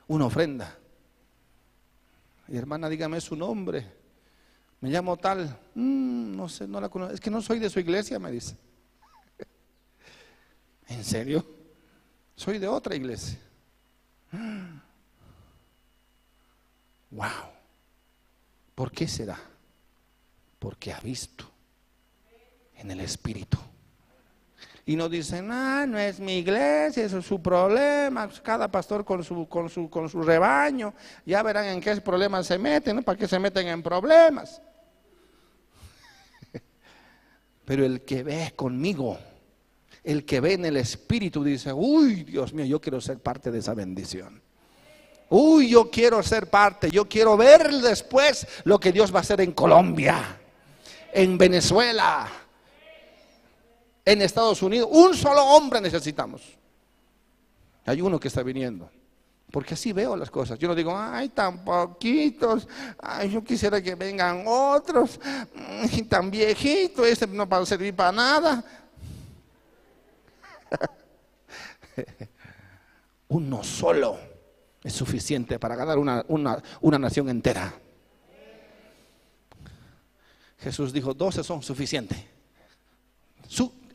una 0.08 0.26
ofrenda. 0.26 0.76
Y 2.48 2.58
hermana, 2.58 2.90
dígame 2.90 3.22
su 3.22 3.36
nombre. 3.36 4.01
Me 4.82 4.90
llamo 4.90 5.16
tal. 5.16 5.58
Mm, 5.76 6.36
no 6.36 6.50
sé, 6.50 6.68
no 6.68 6.82
la 6.82 6.90
conozco. 6.90 7.14
Es 7.14 7.22
que 7.22 7.30
no 7.30 7.42
soy 7.42 7.60
de 7.60 7.70
su 7.70 7.80
iglesia, 7.80 8.20
me 8.20 8.32
dice. 8.32 8.58
¿En 10.88 11.04
serio? 11.04 11.46
Soy 12.36 12.58
de 12.58 12.68
otra 12.68 12.96
iglesia. 12.96 13.40
Wow. 17.14 17.28
¿Por 18.74 18.90
qué 18.90 19.06
será? 19.06 19.38
Porque 20.60 20.94
ha 20.94 21.00
visto 21.02 21.44
en 22.78 22.90
el 22.90 23.02
Espíritu. 23.02 23.58
Y 24.86 24.96
no 24.96 25.10
dicen, 25.10 25.52
ah, 25.52 25.86
no 25.86 26.00
es 26.00 26.22
mi 26.22 26.38
iglesia, 26.38 27.04
eso 27.04 27.18
es 27.18 27.26
su 27.26 27.42
problema, 27.42 28.30
cada 28.42 28.72
pastor 28.72 29.04
con 29.04 29.26
su, 29.26 29.46
con 29.50 29.70
su, 29.70 29.90
con 29.90 30.08
su 30.08 30.24
rebaño, 30.24 30.94
ya 31.26 31.44
verán 31.44 31.66
en 31.66 31.82
qué 31.82 31.98
problemas 31.98 32.48
se 32.48 32.58
meten, 32.58 32.96
¿no? 32.96 33.02
¿Para 33.02 33.18
qué 33.18 33.28
se 33.28 33.38
meten 33.38 33.68
en 33.68 33.84
problemas? 33.84 34.62
Pero 37.66 37.86
el 37.86 38.02
que 38.02 38.24
ve 38.24 38.54
conmigo, 38.56 39.18
el 40.04 40.26
que 40.26 40.40
ve 40.40 40.54
en 40.54 40.66
el 40.66 40.78
Espíritu, 40.78 41.44
dice, 41.44 41.72
uy, 41.74 42.24
Dios 42.24 42.54
mío, 42.54 42.66
yo 42.66 42.82
quiero 42.82 43.00
ser 43.02 43.20
parte 43.20 43.52
de 43.52 43.60
esa 43.60 43.74
bendición. 43.74 44.42
Uy, 45.30 45.70
yo 45.70 45.90
quiero 45.90 46.22
ser 46.24 46.50
parte, 46.50 46.92
yo 46.92 47.08
quiero 47.08 47.38
ver 47.38 47.72
después 47.72 48.46
lo 48.66 48.80
que 48.80 48.92
Dios 48.92 49.14
va 49.14 49.20
a 49.20 49.22
hacer 49.22 49.40
en 49.40 49.54
Colombia, 49.54 50.40
en 51.14 51.38
Venezuela, 51.38 52.28
en 54.04 54.22
Estados 54.22 54.62
Unidos. 54.62 54.90
Un 54.92 55.16
solo 55.16 55.42
hombre 55.44 55.80
necesitamos. 55.80 56.42
Hay 57.86 58.02
uno 58.02 58.20
que 58.20 58.28
está 58.28 58.44
viniendo. 58.44 58.90
Porque 59.52 59.74
así 59.74 59.92
veo 59.92 60.16
las 60.16 60.32
cosas. 60.32 60.58
Yo 60.58 60.70
no 60.70 60.76
digo, 60.76 60.98
ay, 60.98 61.28
tan 61.30 61.64
poquitos, 61.66 62.68
ay, 62.98 63.30
yo 63.32 63.44
quisiera 63.44 63.82
que 63.82 63.96
vengan 63.96 64.46
otros, 64.48 65.20
y 65.92 66.04
tan 66.04 66.32
viejito, 66.32 67.06
este 67.06 67.28
no 67.28 67.46
va 67.48 67.58
a 67.58 67.66
servir 67.66 67.94
para 67.94 68.14
nada. 68.14 68.64
Uno 73.28 73.62
solo 73.64 74.18
es 74.82 74.94
suficiente 74.94 75.60
para 75.60 75.76
ganar 75.76 75.98
una, 75.98 76.24
una 76.80 76.98
nación 76.98 77.28
entera. 77.30 77.74
Jesús 80.60 80.94
dijo, 80.94 81.14
doce 81.14 81.44
son 81.44 81.62
suficientes. 81.62 82.18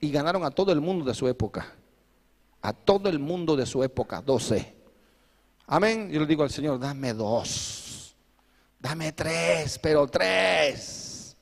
y 0.01 0.11
ganaron 0.11 0.45
a 0.45 0.51
todo 0.51 0.71
el 0.73 0.83
mundo 0.83 1.07
de 1.07 1.15
su 1.15 1.27
época. 1.27 1.73
A 2.61 2.75
todo 2.75 3.09
el 3.09 3.19
mundo 3.19 3.57
de 3.57 3.65
su 3.65 3.83
época, 3.83 4.21
doce. 4.21 4.76
Amén. 5.67 6.11
Yo 6.11 6.21
le 6.21 6.27
digo 6.27 6.43
al 6.43 6.51
Señor, 6.51 6.79
dame 6.79 7.13
dos. 7.13 8.15
Dame 8.79 9.13
tres, 9.13 9.79
pero 9.79 10.07
tres. 10.07 11.37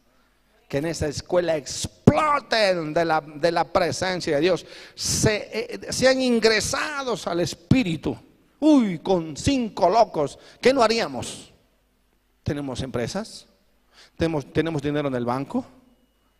Que 0.68 0.78
en 0.78 0.86
esa 0.86 1.09
escuela 1.09 1.56
exploten 1.56 2.94
de 2.94 3.05
la, 3.05 3.20
de 3.20 3.52
la 3.52 3.64
presencia 3.64 4.36
de 4.36 4.42
Dios. 4.42 4.64
Se, 4.94 5.51
eh, 5.52 5.92
sean 5.92 6.20
ingresados 6.22 7.26
al 7.26 7.40
Espíritu. 7.40 8.16
Uy, 8.60 8.98
con 9.01 9.36
cinco 9.36 9.90
locos. 9.90 10.38
¿Qué 10.60 10.72
no 10.72 10.82
haríamos? 10.82 11.52
¿Tenemos 12.42 12.80
empresas? 12.80 13.46
¿Tenemos, 14.16 14.51
¿Tenemos 14.52 14.80
dinero 14.80 15.09
en 15.09 15.14
el 15.14 15.24
banco? 15.24 15.66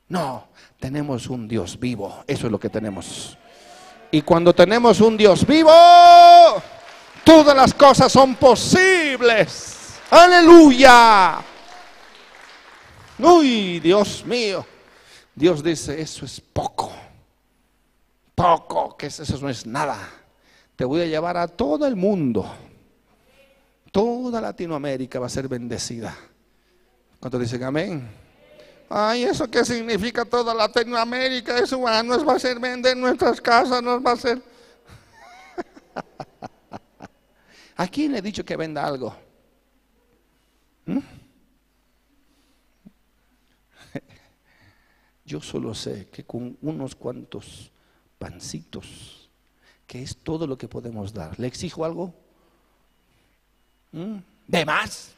No, 0.09 0.48
tenemos 0.78 1.28
un 1.28 1.48
Dios 1.48 1.78
vivo. 1.78 2.24
Eso 2.27 2.47
es 2.47 2.52
lo 2.52 2.59
que 2.59 2.70
tenemos. 2.70 3.36
Y 4.11 4.23
cuando 4.23 4.55
tenemos 4.55 5.01
un 5.01 5.16
Dios 5.16 5.47
vivo, 5.47 5.73
todas 7.25 7.57
las 7.57 7.75
cosas 7.75 8.13
son 8.13 8.35
posibles. 8.37 9.99
Aleluya. 10.11 11.41
Uy, 13.19 13.81
Dios 13.81 14.25
mío. 14.25 14.65
Dios 15.35 15.63
dice, 15.63 16.01
eso 16.01 16.25
es 16.25 16.41
poco. 16.41 16.93
Poco, 18.35 18.97
que 18.97 19.07
eso 19.07 19.39
no 19.41 19.49
es 19.49 19.67
nada. 19.67 19.99
Te 20.77 20.85
voy 20.85 21.03
a 21.03 21.07
llevar 21.07 21.37
a 21.37 21.49
todo 21.49 21.87
el 21.87 21.97
mundo. 21.97 22.49
Toda 23.91 24.41
Latinoamérica 24.41 25.19
va 25.21 25.27
a 25.27 25.31
ser 25.31 25.49
bendecida. 25.49 26.17
¿Cuántos 27.21 27.41
dicen 27.41 27.63
amén? 27.63 28.09
Ay, 28.89 29.25
¿eso 29.25 29.49
qué 29.51 29.65
significa 29.65 30.25
toda 30.25 30.53
Latinoamérica? 30.53 31.59
Eso 31.59 31.79
nos 31.79 32.27
va 32.27 32.33
a 32.33 32.37
hacer 32.37 32.59
vender 32.59 32.97
nuestras 32.97 33.41
casas, 33.41 33.83
nos 33.83 34.05
va 34.05 34.11
a 34.11 34.15
hacer... 34.15 34.43
¿A 37.77 37.89
quién 37.89 38.13
le 38.13 38.19
he 38.19 38.23
dicho 38.23 38.45
que 38.45 38.57
venda 38.57 38.87
algo? 38.87 39.17
¿Mm? 40.87 40.99
Yo 45.25 45.41
solo 45.41 45.75
sé 45.75 46.09
que 46.09 46.25
con 46.25 46.57
unos 46.63 46.95
cuantos 46.95 47.71
pancitos, 48.19 49.29
que 49.87 50.03
es 50.03 50.17
todo 50.17 50.47
lo 50.47 50.57
que 50.57 50.69
podemos 50.69 51.13
dar, 51.13 51.39
¿le 51.41 51.47
exijo 51.49 51.85
algo? 51.85 52.15
¿Mm? 53.93 54.19
¿De 54.47 54.65
más? 54.65 55.15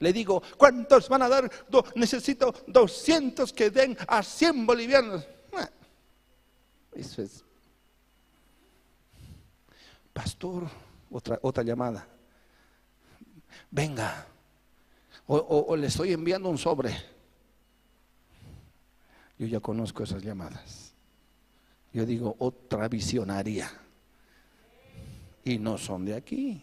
Le 0.00 0.12
digo, 0.12 0.42
¿cuántos 0.56 1.08
van 1.08 1.22
a 1.22 1.28
dar? 1.28 1.50
necesito 1.94 2.52
200 2.66 3.52
que 3.52 3.70
den 3.70 3.96
a 4.08 4.22
100 4.22 4.66
bolivianos. 4.66 5.24
Eso 6.94 7.22
es. 7.22 7.44
Pastor, 10.12 10.68
otra, 11.12 11.38
otra 11.42 11.62
llamada. 11.62 12.06
Venga. 13.70 14.26
O, 15.26 15.76
le 15.76 15.86
estoy 15.86 16.12
enviando 16.12 16.48
un 16.48 16.58
sobre. 16.58 16.94
Yo 19.38 19.46
ya 19.46 19.60
conozco 19.60 20.02
esas 20.02 20.22
llamadas. 20.22 20.94
Yo 21.92 22.04
digo, 22.04 22.36
otra 22.38 22.88
visionaria. 22.88 23.70
Y 25.44 25.58
no 25.58 25.78
son 25.78 26.04
de 26.04 26.14
aquí. 26.14 26.62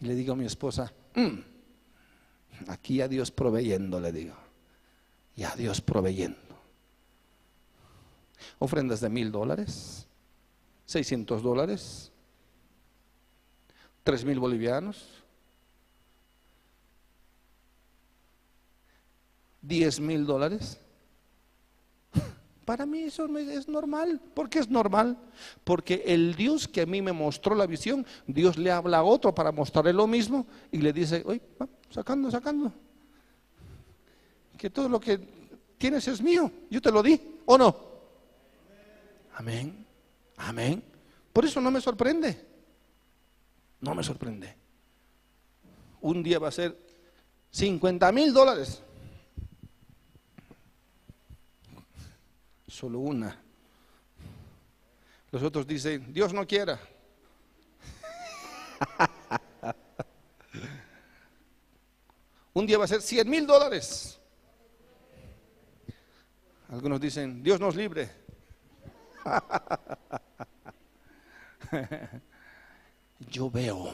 Y 0.00 0.06
le 0.06 0.14
digo 0.14 0.32
a 0.32 0.36
mi 0.36 0.46
esposa, 0.46 0.92
mm, 1.14 2.68
aquí 2.68 3.00
a 3.00 3.08
Dios 3.08 3.30
proveyendo, 3.30 4.00
le 4.00 4.12
digo. 4.12 4.34
Y 5.36 5.44
a 5.44 5.54
Dios 5.56 5.80
proveyendo. 5.80 6.38
Ofrendas 8.58 9.00
de 9.00 9.10
mil 9.10 9.30
dólares, 9.30 10.06
seiscientos 10.90 11.40
dólares, 11.40 12.10
tres 14.02 14.24
mil 14.24 14.40
bolivianos, 14.40 15.22
diez 19.62 20.00
mil 20.00 20.26
dólares. 20.26 20.80
Para 22.64 22.86
mí 22.86 23.02
eso 23.02 23.24
es 23.38 23.68
normal. 23.68 24.20
¿Por 24.34 24.50
qué 24.50 24.58
es 24.58 24.68
normal? 24.68 25.16
Porque 25.62 26.02
el 26.06 26.34
Dios 26.34 26.66
que 26.66 26.80
a 26.80 26.86
mí 26.86 27.00
me 27.00 27.12
mostró 27.12 27.54
la 27.54 27.66
visión, 27.66 28.04
Dios 28.26 28.58
le 28.58 28.72
habla 28.72 28.98
a 28.98 29.04
otro 29.04 29.32
para 29.32 29.52
mostrarle 29.52 29.92
lo 29.92 30.08
mismo 30.08 30.44
y 30.72 30.78
le 30.78 30.92
dice, 30.92 31.22
oye, 31.24 31.40
sacando, 31.88 32.32
sacando. 32.32 32.72
Que 34.58 34.70
todo 34.70 34.88
lo 34.88 34.98
que 34.98 35.20
tienes 35.78 36.08
es 36.08 36.20
mío, 36.20 36.50
yo 36.68 36.82
te 36.82 36.90
lo 36.90 37.00
di, 37.00 37.20
¿o 37.46 37.56
no? 37.56 37.76
Amén, 39.36 39.86
amén. 40.40 40.82
Por 41.32 41.44
eso 41.44 41.60
no 41.60 41.70
me 41.70 41.80
sorprende, 41.80 42.46
no 43.80 43.94
me 43.94 44.02
sorprende. 44.02 44.56
Un 46.00 46.22
día 46.22 46.38
va 46.38 46.48
a 46.48 46.52
ser 46.52 46.76
50 47.50 48.10
mil 48.12 48.32
dólares. 48.32 48.82
solo 52.80 53.00
una. 53.00 53.38
Los 55.30 55.42
otros 55.42 55.66
dicen, 55.66 56.14
Dios 56.14 56.32
no 56.32 56.46
quiera. 56.46 56.80
Un 62.54 62.64
día 62.66 62.78
va 62.78 62.84
a 62.84 62.88
ser 62.88 63.02
100 63.02 63.28
mil 63.28 63.46
dólares. 63.46 64.18
Algunos 66.70 66.98
dicen, 67.00 67.42
Dios 67.42 67.60
nos 67.60 67.76
libre. 67.76 68.10
Yo 73.30 73.50
veo 73.50 73.90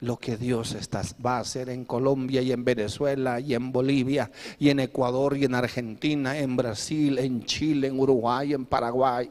lo 0.00 0.16
que 0.16 0.36
Dios 0.36 0.76
va 1.24 1.36
a 1.36 1.40
hacer 1.40 1.68
en 1.68 1.84
Colombia 1.84 2.40
y 2.40 2.52
en 2.52 2.64
Venezuela 2.64 3.38
y 3.38 3.54
en 3.54 3.70
Bolivia 3.70 4.30
y 4.58 4.70
en 4.70 4.80
Ecuador 4.80 5.36
y 5.36 5.44
en 5.44 5.54
Argentina, 5.54 6.38
en 6.38 6.56
Brasil, 6.56 7.18
en 7.18 7.44
Chile, 7.44 7.88
en 7.88 7.98
Uruguay, 7.98 8.54
en 8.54 8.64
Paraguay. 8.64 9.30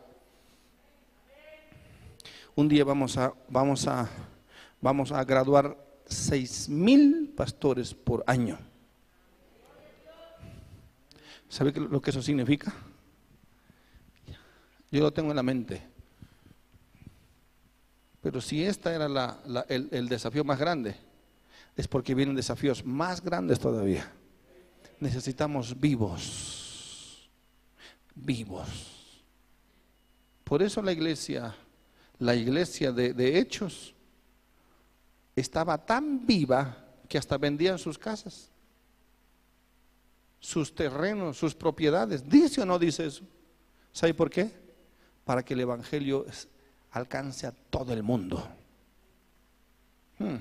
Un 2.56 2.68
día 2.68 2.84
vamos 2.84 3.18
a, 3.18 3.34
vamos 3.48 3.88
a, 3.88 4.10
vamos 4.82 5.12
a 5.12 5.24
graduar 5.24 5.76
seis 6.06 6.70
mil 6.70 7.34
pastores 7.36 7.94
por 7.94 8.24
año. 8.28 8.60
¿Sabe 11.48 11.72
lo 11.72 12.00
que 12.00 12.12
eso 12.12 12.22
significa? 12.22 12.72
Yo 14.92 15.02
lo 15.02 15.12
tengo 15.12 15.32
en 15.32 15.36
la 15.36 15.44
mente. 15.44 15.89
Pero 18.22 18.42
si 18.42 18.64
este 18.64 18.90
era 18.90 19.08
el, 19.70 20.10
desafío 20.10 20.44
más 20.44 20.60
grande, 20.60 20.96
es 21.76 21.88
porque 21.88 22.14
vienen 22.14 22.36
desafíos 22.36 22.84
más 22.84 23.22
grandes 23.22 23.60
todavía. 23.60 24.12
Necesitamos 25.00 25.80
vivos, 25.80 27.30
vivos. 28.14 29.24
Por 30.44 30.62
eso 30.62 30.82
la 30.82 30.92
iglesia, 30.92 31.56
la 32.18 32.36
iglesia 32.36 32.92
de, 32.92 33.14
de 33.14 33.40
Hechos, 33.40 33.96
estaba 35.36 35.78
tan 35.86 36.26
viva 36.26 36.86
que 37.08 37.18
hasta 37.18 37.38
vendían 37.38 37.80
sus 37.80 37.98
casas, 37.98 38.52
sus 40.42 40.76
terrenos, 40.76 41.38
sus 41.38 41.56
propiedades. 41.56 42.28
¿Dice 42.28 42.62
o 42.62 42.66
no 42.66 42.78
dice 42.78 43.06
eso? 43.06 43.24
¿Sabe 43.94 44.14
por 44.14 44.30
qué? 44.30 44.52
Para 45.24 45.44
que 45.44 45.54
el 45.54 45.62
Evangelio 45.62 46.26
alcance 46.92 47.48
a 47.48 47.52
todo 47.52 47.94
el 47.94 48.04
mundo. 48.04 48.48
Hmm. 50.18 50.38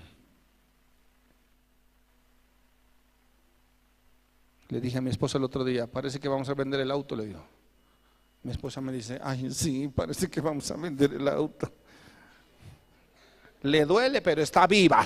Le 4.69 4.81
dije 4.81 4.99
a 4.99 5.01
mi 5.01 5.11
esposa 5.11 5.39
el 5.39 5.45
otro 5.45 5.65
día, 5.65 5.87
parece 5.87 6.20
que 6.20 6.29
vamos 6.29 6.49
a 6.49 6.55
vender 6.55 6.81
el 6.81 6.91
auto, 6.91 7.16
le 7.16 7.27
digo. 7.27 7.43
Mi 8.43 8.53
esposa 8.53 8.81
me 8.81 8.93
dice, 8.93 9.19
ay, 9.23 9.51
sí, 9.51 9.89
parece 9.89 10.29
que 10.29 10.41
vamos 10.41 10.70
a 10.70 10.77
vender 10.77 11.15
el 11.15 11.27
auto. 11.27 11.70
Le 13.62 13.85
duele, 13.85 14.20
pero 14.20 14.43
está 14.43 14.66
viva. 14.66 15.05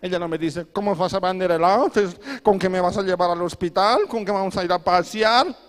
Ella 0.00 0.18
no 0.18 0.28
me 0.28 0.38
dice, 0.38 0.66
¿cómo 0.66 0.94
vas 0.94 1.14
a 1.14 1.20
vender 1.20 1.50
el 1.50 1.64
auto? 1.64 2.00
¿Con 2.42 2.58
qué 2.58 2.68
me 2.68 2.80
vas 2.80 2.96
a 2.96 3.02
llevar 3.02 3.30
al 3.30 3.42
hospital? 3.42 4.06
¿Con 4.08 4.24
qué 4.24 4.30
vamos 4.30 4.56
a 4.56 4.64
ir 4.64 4.72
a 4.72 4.78
pasear? 4.78 5.65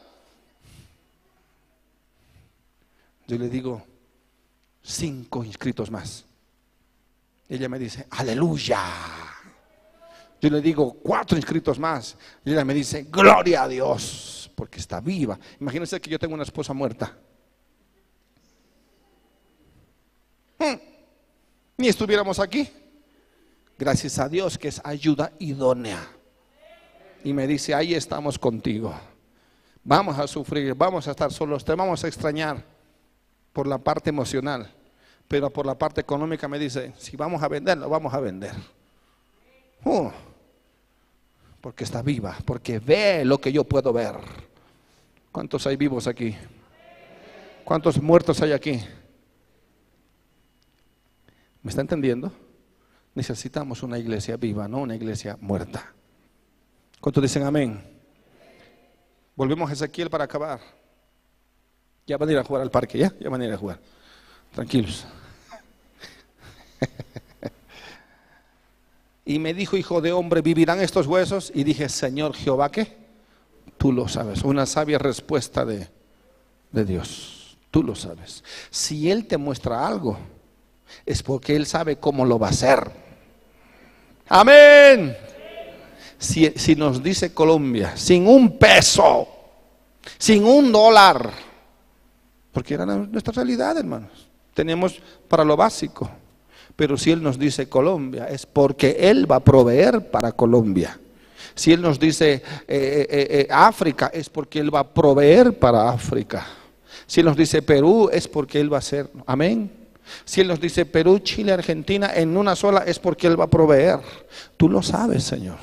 Yo 3.27 3.37
le 3.37 3.49
digo, 3.49 3.85
cinco 4.81 5.43
inscritos 5.43 5.91
más. 5.91 6.25
Ella 7.49 7.67
me 7.67 7.77
dice, 7.77 8.07
aleluya. 8.09 8.81
Yo 10.41 10.49
le 10.49 10.61
digo, 10.61 10.93
cuatro 10.93 11.37
inscritos 11.37 11.77
más. 11.77 12.17
Y 12.45 12.51
ella 12.51 12.63
me 12.63 12.73
dice, 12.73 13.03
gloria 13.09 13.63
a 13.63 13.67
Dios, 13.67 14.49
porque 14.55 14.79
está 14.79 15.01
viva. 15.01 15.37
Imagínense 15.59 15.99
que 15.99 16.09
yo 16.09 16.17
tengo 16.17 16.35
una 16.35 16.43
esposa 16.43 16.73
muerta. 16.73 17.17
Hmm. 20.57 20.75
Ni 21.77 21.89
estuviéramos 21.89 22.39
aquí. 22.39 22.69
Gracias 23.77 24.17
a 24.19 24.29
Dios 24.29 24.57
que 24.57 24.69
es 24.69 24.81
ayuda 24.83 25.33
idónea. 25.39 25.99
Y 27.23 27.33
me 27.33 27.45
dice, 27.45 27.75
ahí 27.75 27.93
estamos 27.93 28.39
contigo. 28.39 28.93
Vamos 29.83 30.17
a 30.17 30.27
sufrir, 30.27 30.73
vamos 30.75 31.07
a 31.07 31.11
estar 31.11 31.31
solos, 31.31 31.63
te 31.63 31.75
vamos 31.75 32.03
a 32.03 32.07
extrañar 32.07 32.76
por 33.57 33.65
la 33.65 33.79
parte 33.79 34.11
emocional. 34.11 34.71
Pero 35.27 35.49
por 35.49 35.65
la 35.65 35.75
parte 35.75 35.99
económica 35.99 36.47
me 36.47 36.59
dice, 36.59 36.93
si 36.95 37.17
vamos 37.17 37.41
a 37.41 37.47
vender, 37.47 37.75
lo 37.75 37.89
vamos 37.89 38.13
a 38.13 38.19
vender. 38.19 38.53
Uh, 39.83 40.11
porque 41.59 41.83
está 41.83 42.03
viva, 42.03 42.37
porque 42.45 42.77
ve 42.77 43.25
lo 43.25 43.41
que 43.41 43.51
yo 43.51 43.63
puedo 43.63 43.91
ver. 43.91 44.15
¿Cuántos 45.31 45.65
hay 45.65 45.75
vivos 45.75 46.05
aquí? 46.05 46.35
¿Cuántos 47.63 47.99
muertos 47.99 48.39
hay 48.43 48.51
aquí? 48.51 48.79
¿Me 51.63 51.71
está 51.71 51.81
entendiendo? 51.81 52.31
Necesitamos 53.15 53.81
una 53.81 53.97
iglesia 53.97 54.37
viva, 54.37 54.67
no 54.67 54.81
una 54.81 54.95
iglesia 54.95 55.35
muerta. 55.41 55.95
¿Cuántos 57.01 57.23
dicen 57.23 57.41
amén? 57.41 57.81
Volvemos 59.35 59.67
a 59.67 59.73
Ezequiel 59.73 60.11
para 60.11 60.25
acabar. 60.25 60.76
Ya 62.07 62.17
van 62.17 62.29
a 62.29 62.31
ir 62.31 62.37
a 62.37 62.43
jugar 62.43 62.63
al 62.63 62.71
parque, 62.71 62.97
ya, 62.97 63.13
ya 63.19 63.29
van 63.29 63.41
a 63.41 63.45
ir 63.45 63.53
a 63.53 63.57
jugar. 63.57 63.79
Tranquilos. 64.55 65.05
y 69.25 69.37
me 69.39 69.53
dijo, 69.53 69.75
hijo 69.75 69.99
de 69.99 70.13
hombre, 70.13 70.41
¿vivirán 70.41 70.79
estos 70.79 71.05
huesos? 71.05 71.51
Y 71.53 71.65
dije, 71.65 71.89
Señor 71.89 72.33
Jehová, 72.33 72.71
¿qué? 72.71 72.95
Tú 73.77 73.91
lo 73.91 74.07
sabes. 74.07 74.41
Una 74.43 74.65
sabia 74.65 74.97
respuesta 74.97 75.65
de, 75.65 75.89
de 76.71 76.85
Dios. 76.85 77.57
Tú 77.71 77.83
lo 77.83 77.93
sabes. 77.93 78.43
Si 78.71 79.11
Él 79.11 79.27
te 79.27 79.37
muestra 79.37 79.85
algo, 79.85 80.17
es 81.05 81.21
porque 81.21 81.57
Él 81.57 81.65
sabe 81.65 81.97
cómo 81.97 82.25
lo 82.25 82.39
va 82.39 82.47
a 82.47 82.51
hacer. 82.51 82.89
Amén. 84.29 85.15
Si, 86.17 86.51
si, 86.55 86.75
nos 86.75 87.03
dice 87.03 87.33
Colombia, 87.33 87.95
sin 87.95 88.27
un 88.27 88.57
peso, 88.57 89.27
sin 90.17 90.45
un 90.45 90.71
dólar, 90.71 91.31
porque 92.57 92.73
era 92.73 92.87
nuestra 92.87 93.33
realidad, 93.33 93.77
hermanos. 93.77 94.09
Tenemos 94.55 94.99
para 95.27 95.43
lo 95.43 95.55
básico. 95.55 96.09
Pero 96.75 96.97
si 96.97 97.11
Él 97.11 97.21
nos 97.21 97.37
dice 97.37 97.69
Colombia, 97.69 98.27
es 98.29 98.47
porque 98.47 98.97
Él 98.99 99.31
va 99.31 99.35
a 99.35 99.39
proveer 99.41 100.09
para 100.09 100.31
Colombia. 100.31 100.99
Si 101.53 101.71
Él 101.71 101.83
nos 101.83 101.99
dice 101.99 102.33
eh, 102.33 102.41
eh, 102.67 103.07
eh, 103.29 103.47
África, 103.51 104.09
es 104.11 104.27
porque 104.27 104.57
Él 104.57 104.73
va 104.73 104.79
a 104.79 104.87
proveer 104.91 105.59
para 105.59 105.87
África. 105.87 106.47
Si 107.05 107.19
Él 107.19 107.27
nos 107.27 107.37
dice 107.37 107.61
Perú, 107.61 108.09
es 108.11 108.27
porque 108.27 108.59
Él 108.59 108.73
va 108.73 108.77
a 108.77 108.79
hacer. 108.79 109.07
Amén. 109.27 109.71
Si 110.25 110.41
Él 110.41 110.47
nos 110.47 110.59
dice 110.59 110.87
Perú, 110.87 111.19
Chile, 111.19 111.51
Argentina 111.51 112.09
en 112.15 112.35
una 112.35 112.55
sola, 112.55 112.79
es 112.87 112.97
porque 112.97 113.27
Él 113.27 113.39
va 113.39 113.43
a 113.43 113.51
proveer. 113.51 113.99
Tú 114.57 114.67
lo 114.67 114.81
sabes, 114.81 115.23
Señor. 115.23 115.57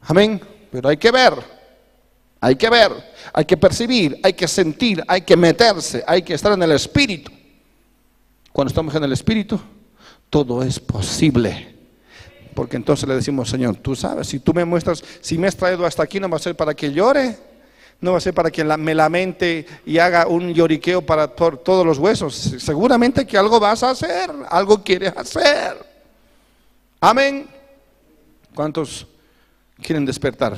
Amén. 0.00 0.40
Pero 0.72 0.88
hay 0.88 0.96
que 0.96 1.12
ver, 1.12 1.34
hay 2.40 2.56
que 2.56 2.70
ver, 2.70 2.90
hay 3.32 3.44
que 3.44 3.56
percibir, 3.56 4.18
hay 4.22 4.32
que 4.32 4.48
sentir, 4.48 5.04
hay 5.06 5.20
que 5.20 5.36
meterse, 5.36 6.02
hay 6.06 6.22
que 6.22 6.34
estar 6.34 6.52
en 6.52 6.62
el 6.62 6.72
Espíritu. 6.72 7.30
Cuando 8.52 8.70
estamos 8.70 8.94
en 8.94 9.04
el 9.04 9.12
Espíritu, 9.12 9.60
todo 10.30 10.62
es 10.62 10.80
posible. 10.80 11.76
Porque 12.54 12.76
entonces 12.76 13.08
le 13.08 13.14
decimos, 13.14 13.48
Señor, 13.48 13.76
tú 13.76 13.94
sabes, 13.94 14.26
si 14.26 14.40
tú 14.40 14.54
me 14.54 14.64
muestras, 14.64 15.04
si 15.20 15.36
me 15.36 15.46
has 15.46 15.56
traído 15.56 15.84
hasta 15.84 16.02
aquí, 16.02 16.18
no 16.18 16.28
va 16.28 16.36
a 16.36 16.40
ser 16.40 16.56
para 16.56 16.74
que 16.74 16.92
llore, 16.92 17.36
no 18.00 18.12
va 18.12 18.18
a 18.18 18.20
ser 18.20 18.32
para 18.32 18.50
que 18.50 18.64
me 18.64 18.94
lamente 18.94 19.66
y 19.84 19.98
haga 19.98 20.26
un 20.26 20.54
lloriqueo 20.54 21.02
para 21.02 21.28
todos 21.28 21.84
los 21.84 21.98
huesos. 21.98 22.34
Seguramente 22.34 23.26
que 23.26 23.36
algo 23.36 23.60
vas 23.60 23.82
a 23.82 23.90
hacer, 23.90 24.30
algo 24.48 24.82
quieres 24.82 25.12
hacer. 25.14 25.76
Amén. 27.00 27.46
¿Cuántos 28.54 29.06
quieren 29.82 30.06
despertar? 30.06 30.56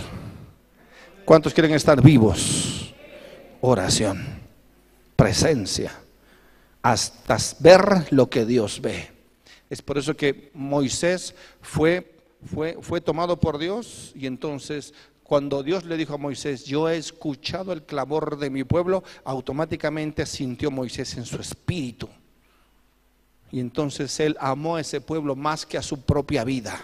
¿Cuántos 1.32 1.54
quieren 1.54 1.72
estar 1.72 2.02
vivos? 2.02 2.92
Oración, 3.62 4.22
presencia, 5.16 5.90
hasta 6.82 7.38
ver 7.58 8.08
lo 8.10 8.28
que 8.28 8.44
Dios 8.44 8.82
ve. 8.82 9.10
Es 9.70 9.80
por 9.80 9.96
eso 9.96 10.14
que 10.14 10.50
Moisés 10.52 11.34
fue, 11.62 12.20
fue, 12.44 12.76
fue 12.82 13.00
tomado 13.00 13.40
por 13.40 13.56
Dios 13.56 14.12
y 14.14 14.26
entonces 14.26 14.92
cuando 15.22 15.62
Dios 15.62 15.86
le 15.86 15.96
dijo 15.96 16.12
a 16.12 16.18
Moisés, 16.18 16.66
yo 16.66 16.86
he 16.90 16.98
escuchado 16.98 17.72
el 17.72 17.84
clamor 17.84 18.36
de 18.36 18.50
mi 18.50 18.64
pueblo, 18.64 19.02
automáticamente 19.24 20.26
sintió 20.26 20.70
Moisés 20.70 21.16
en 21.16 21.24
su 21.24 21.40
espíritu. 21.40 22.10
Y 23.50 23.58
entonces 23.58 24.20
él 24.20 24.36
amó 24.38 24.76
a 24.76 24.82
ese 24.82 25.00
pueblo 25.00 25.34
más 25.34 25.64
que 25.64 25.78
a 25.78 25.82
su 25.82 26.02
propia 26.02 26.44
vida. 26.44 26.78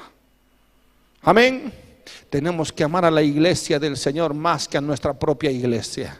Amén. 1.20 1.87
Tenemos 2.30 2.72
que 2.72 2.84
amar 2.84 3.04
a 3.04 3.10
la 3.10 3.22
iglesia 3.22 3.78
del 3.78 3.96
Señor 3.96 4.34
más 4.34 4.68
que 4.68 4.78
a 4.78 4.80
nuestra 4.80 5.18
propia 5.18 5.50
iglesia. 5.50 6.18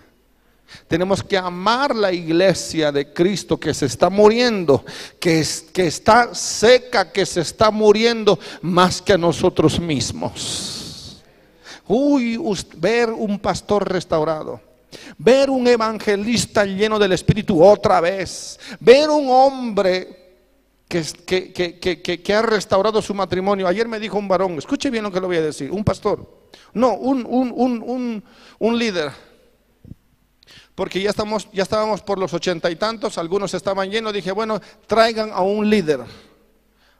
Tenemos 0.87 1.23
que 1.23 1.37
amar 1.37 1.95
la 1.95 2.13
iglesia 2.13 2.93
de 2.93 3.13
Cristo 3.13 3.59
que 3.59 3.73
se 3.73 3.87
está 3.87 4.11
muriendo, 4.11 4.85
que, 5.19 5.45
que 5.73 5.87
está 5.87 6.35
seca, 6.35 7.11
que 7.11 7.25
se 7.25 7.41
está 7.41 7.71
muriendo 7.71 8.39
más 8.61 9.01
que 9.01 9.15
a 9.15 9.19
nosotros 9.19 9.81
mismos. 9.81 11.23
Uy, 11.87 12.39
ver 12.77 13.11
un 13.11 13.39
pastor 13.39 13.91
restaurado. 13.91 14.61
Ver 15.17 15.51
un 15.51 15.67
evangelista 15.67 16.65
lleno 16.65 16.99
del 16.99 17.13
Espíritu 17.13 17.63
otra 17.63 18.01
vez. 18.01 18.59
Ver 18.81 19.09
un 19.11 19.29
hombre 19.31 20.18
que, 20.89 22.35
ha 22.35 22.43
restaurado 22.43 23.03
su 23.03 23.15
matrimonio. 23.15 23.69
Ayer 23.69 23.87
me 23.87 24.01
dijo 24.01 24.19
un 24.19 24.27
varón, 24.27 24.59
escuche 24.59 24.91
bien 24.91 25.05
lo 25.05 25.13
que 25.13 25.21
le 25.21 25.27
voy 25.27 25.37
a 25.37 25.43
decir, 25.43 25.71
un 25.71 25.85
pastor. 25.85 26.49
No, 26.73 26.95
un, 26.95 27.27
un, 27.29 27.53
un, 27.55 28.25
un 28.59 28.79
líder. 28.79 29.13
Porque 30.75 31.01
ya, 31.01 31.11
estamos, 31.11 31.49
ya 31.53 31.63
estábamos 31.63 32.03
por 32.03 32.19
los 32.19 32.33
ochenta 32.33 32.71
y 32.71 32.77
tantos, 32.77 33.19
algunos 33.19 33.53
estaban 33.53 33.91
llenos. 33.91 34.13
Dije, 34.13 34.33
bueno, 34.33 34.61
traigan 34.87 35.31
a 35.33 35.43
un 35.43 35.69
líder 35.69 36.01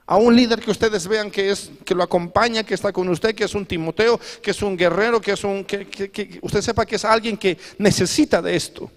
a 0.09 0.17
un 0.17 0.35
líder 0.35 0.59
que 0.59 0.71
ustedes 0.71 1.07
vean 1.07 1.29
que 1.29 1.51
es 1.51 1.69
que 1.85 1.93
lo 1.93 2.01
acompaña, 2.01 2.63
que 2.63 2.73
está 2.73 2.91
con 2.91 3.07
usted, 3.09 3.35
que 3.35 3.43
es 3.43 3.53
un 3.53 3.67
Timoteo, 3.67 4.19
que 4.41 4.49
es 4.49 4.61
un 4.63 4.75
guerrero, 4.75 5.21
que 5.21 5.33
es 5.33 5.43
un 5.43 5.63
que, 5.63 6.39
usted 6.41 6.61
sepa 6.63 6.83
que 6.83 6.95
es 6.95 7.05
alguien 7.05 7.37
que 7.37 7.59
necesita 7.77 8.41
de 8.41 8.55
esto. 8.55 8.89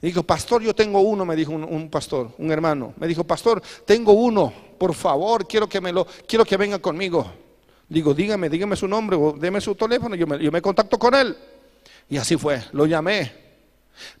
Dijo, 0.00 0.22
pastor, 0.22 0.62
yo 0.62 0.74
tengo 0.74 1.00
uno, 1.00 1.26
me 1.26 1.36
dijo 1.36 1.52
un, 1.52 1.90
pastor, 1.90 2.32
un 2.38 2.50
hermano. 2.50 2.94
Me 2.96 3.06
dijo, 3.06 3.24
pastor, 3.24 3.62
tengo 3.84 4.12
uno, 4.12 4.52
por 4.78 4.94
favor, 4.94 5.46
quiero 5.46 5.68
que 5.68 5.80
me 5.80 5.92
lo, 5.92 6.06
quiero 6.26 6.44
que 6.44 6.56
venga 6.56 6.78
conmigo. 6.78 7.30
Digo, 7.88 8.14
dígame, 8.14 8.48
dígame 8.48 8.76
su 8.76 8.88
nombre, 8.88 9.16
o 9.16 9.32
deme 9.32 9.60
su 9.60 9.74
teléfono, 9.74 10.14
yo 10.14 10.26
me, 10.26 10.42
yo 10.42 10.50
me 10.50 10.62
contacto 10.62 10.98
con 10.98 11.14
él. 11.14 11.36
Y 12.08 12.16
así 12.16 12.36
fue, 12.36 12.62
lo 12.72 12.86
llamé. 12.86 13.32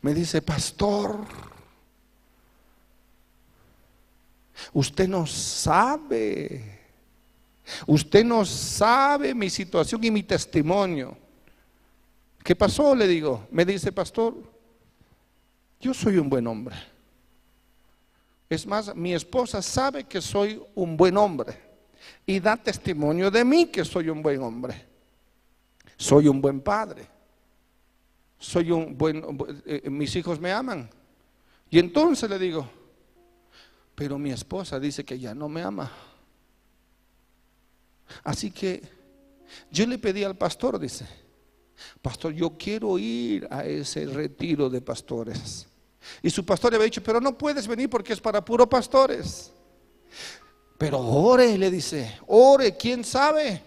Me 0.02 0.12
dice, 0.12 0.42
pastor, 0.42 1.24
Usted 4.72 5.08
no 5.08 5.26
sabe. 5.26 6.78
Usted 7.86 8.24
no 8.24 8.44
sabe 8.44 9.34
mi 9.34 9.48
situación 9.48 10.02
y 10.02 10.10
mi 10.10 10.22
testimonio. 10.22 11.16
¿Qué 12.42 12.56
pasó? 12.56 12.94
Le 12.94 13.06
digo. 13.06 13.46
Me 13.50 13.64
dice, 13.64 13.92
pastor, 13.92 14.34
yo 15.80 15.94
soy 15.94 16.18
un 16.18 16.28
buen 16.28 16.46
hombre. 16.46 16.76
Es 18.48 18.66
más, 18.66 18.94
mi 18.94 19.14
esposa 19.14 19.62
sabe 19.62 20.04
que 20.04 20.20
soy 20.20 20.60
un 20.74 20.96
buen 20.96 21.16
hombre 21.16 21.56
y 22.26 22.40
da 22.40 22.56
testimonio 22.56 23.30
de 23.30 23.44
mí 23.44 23.66
que 23.66 23.84
soy 23.84 24.08
un 24.08 24.22
buen 24.22 24.42
hombre. 24.42 24.86
Soy 25.96 26.28
un 26.28 26.40
buen 26.40 26.60
padre. 26.60 27.06
Soy 28.38 28.70
un 28.70 28.96
buen, 28.96 29.22
eh, 29.66 29.88
mis 29.88 30.16
hijos 30.16 30.40
me 30.40 30.50
aman. 30.50 30.90
Y 31.70 31.78
entonces 31.78 32.28
le 32.28 32.38
digo, 32.38 32.68
pero 33.94 34.18
mi 34.18 34.32
esposa 34.32 34.80
dice 34.80 35.04
que 35.04 35.18
ya 35.18 35.34
no 35.34 35.48
me 35.48 35.62
ama. 35.62 35.92
Así 38.24 38.50
que 38.50 38.82
yo 39.70 39.86
le 39.86 39.98
pedí 39.98 40.24
al 40.24 40.36
pastor, 40.36 40.78
dice, 40.78 41.06
pastor, 42.02 42.32
yo 42.32 42.56
quiero 42.56 42.98
ir 42.98 43.46
a 43.50 43.64
ese 43.64 44.06
retiro 44.06 44.68
de 44.68 44.80
pastores. 44.80 45.69
Y 46.22 46.30
su 46.30 46.44
pastor 46.44 46.72
le 46.72 46.76
había 46.76 46.86
dicho, 46.86 47.02
pero 47.02 47.20
no 47.20 47.36
puedes 47.36 47.66
venir 47.66 47.88
porque 47.88 48.12
es 48.12 48.20
para 48.20 48.44
puro 48.44 48.68
pastores. 48.68 49.52
Pero 50.78 50.98
ore, 50.98 51.58
le 51.58 51.70
dice, 51.70 52.18
ore, 52.26 52.76
¿quién 52.76 53.04
sabe? 53.04 53.62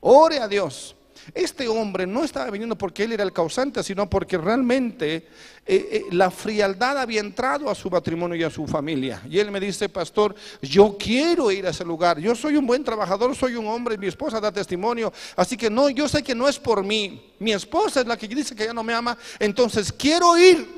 Ore 0.00 0.38
a 0.38 0.48
Dios. 0.48 0.94
Este 1.34 1.68
hombre 1.68 2.06
no 2.06 2.24
estaba 2.24 2.50
viniendo 2.50 2.76
porque 2.76 3.04
él 3.04 3.12
era 3.12 3.22
el 3.22 3.32
causante, 3.32 3.82
sino 3.82 4.08
porque 4.08 4.38
realmente 4.38 5.16
eh, 5.16 5.26
eh, 5.66 6.04
la 6.12 6.30
frialdad 6.30 6.98
había 6.98 7.20
entrado 7.20 7.68
a 7.68 7.74
su 7.74 7.90
matrimonio 7.90 8.36
y 8.36 8.42
a 8.42 8.50
su 8.50 8.66
familia. 8.66 9.22
Y 9.28 9.38
él 9.38 9.50
me 9.50 9.60
dice, 9.60 9.88
pastor, 9.88 10.34
yo 10.62 10.96
quiero 10.98 11.50
ir 11.50 11.66
a 11.66 11.70
ese 11.70 11.84
lugar. 11.84 12.18
Yo 12.18 12.34
soy 12.34 12.56
un 12.56 12.66
buen 12.66 12.84
trabajador, 12.84 13.34
soy 13.36 13.56
un 13.56 13.66
hombre, 13.66 13.98
mi 13.98 14.06
esposa 14.06 14.40
da 14.40 14.52
testimonio. 14.52 15.12
Así 15.36 15.56
que 15.56 15.68
no, 15.68 15.90
yo 15.90 16.08
sé 16.08 16.22
que 16.22 16.34
no 16.34 16.48
es 16.48 16.58
por 16.58 16.82
mí. 16.82 17.32
Mi 17.38 17.52
esposa 17.52 18.00
es 18.00 18.06
la 18.06 18.16
que 18.16 18.28
dice 18.28 18.54
que 18.54 18.64
ya 18.64 18.72
no 18.72 18.84
me 18.84 18.94
ama. 18.94 19.16
Entonces 19.38 19.92
quiero 19.92 20.36
ir. 20.38 20.77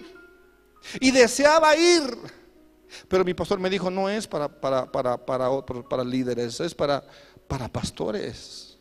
Y 1.00 1.10
deseaba 1.10 1.76
ir. 1.76 2.16
Pero 3.08 3.24
mi 3.24 3.34
pastor 3.34 3.58
me 3.58 3.70
dijo, 3.70 3.90
no 3.90 4.08
es 4.08 4.26
para, 4.26 4.48
para, 4.48 4.90
para, 4.90 5.24
para 5.24 5.50
otros, 5.50 5.84
para 5.88 6.04
líderes, 6.04 6.60
es 6.60 6.74
para, 6.74 7.04
para 7.46 7.68
pastores. 7.68 8.78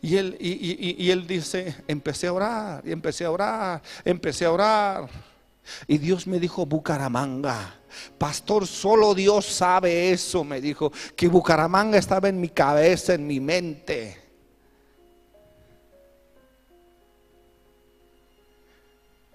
Y 0.00 0.16
él, 0.16 0.36
y, 0.38 1.10
él 1.10 1.26
dice, 1.26 1.74
empecé 1.88 2.26
a 2.26 2.32
orar, 2.34 2.82
y 2.86 2.92
empecé 2.92 3.24
a 3.24 3.30
orar, 3.30 3.82
empecé 4.04 4.44
a 4.44 4.52
orar. 4.52 5.08
Y 5.86 5.96
Dios 5.96 6.26
me 6.26 6.38
dijo, 6.38 6.66
Bucaramanga. 6.66 7.80
Pastor, 8.18 8.66
solo 8.66 9.14
Dios 9.14 9.46
sabe 9.46 10.10
eso, 10.10 10.44
me 10.44 10.60
dijo, 10.60 10.92
que 11.16 11.28
Bucaramanga 11.28 11.96
estaba 11.96 12.28
en 12.28 12.38
mi 12.38 12.50
cabeza, 12.50 13.14
en 13.14 13.26
mi 13.26 13.40
mente. 13.40 14.23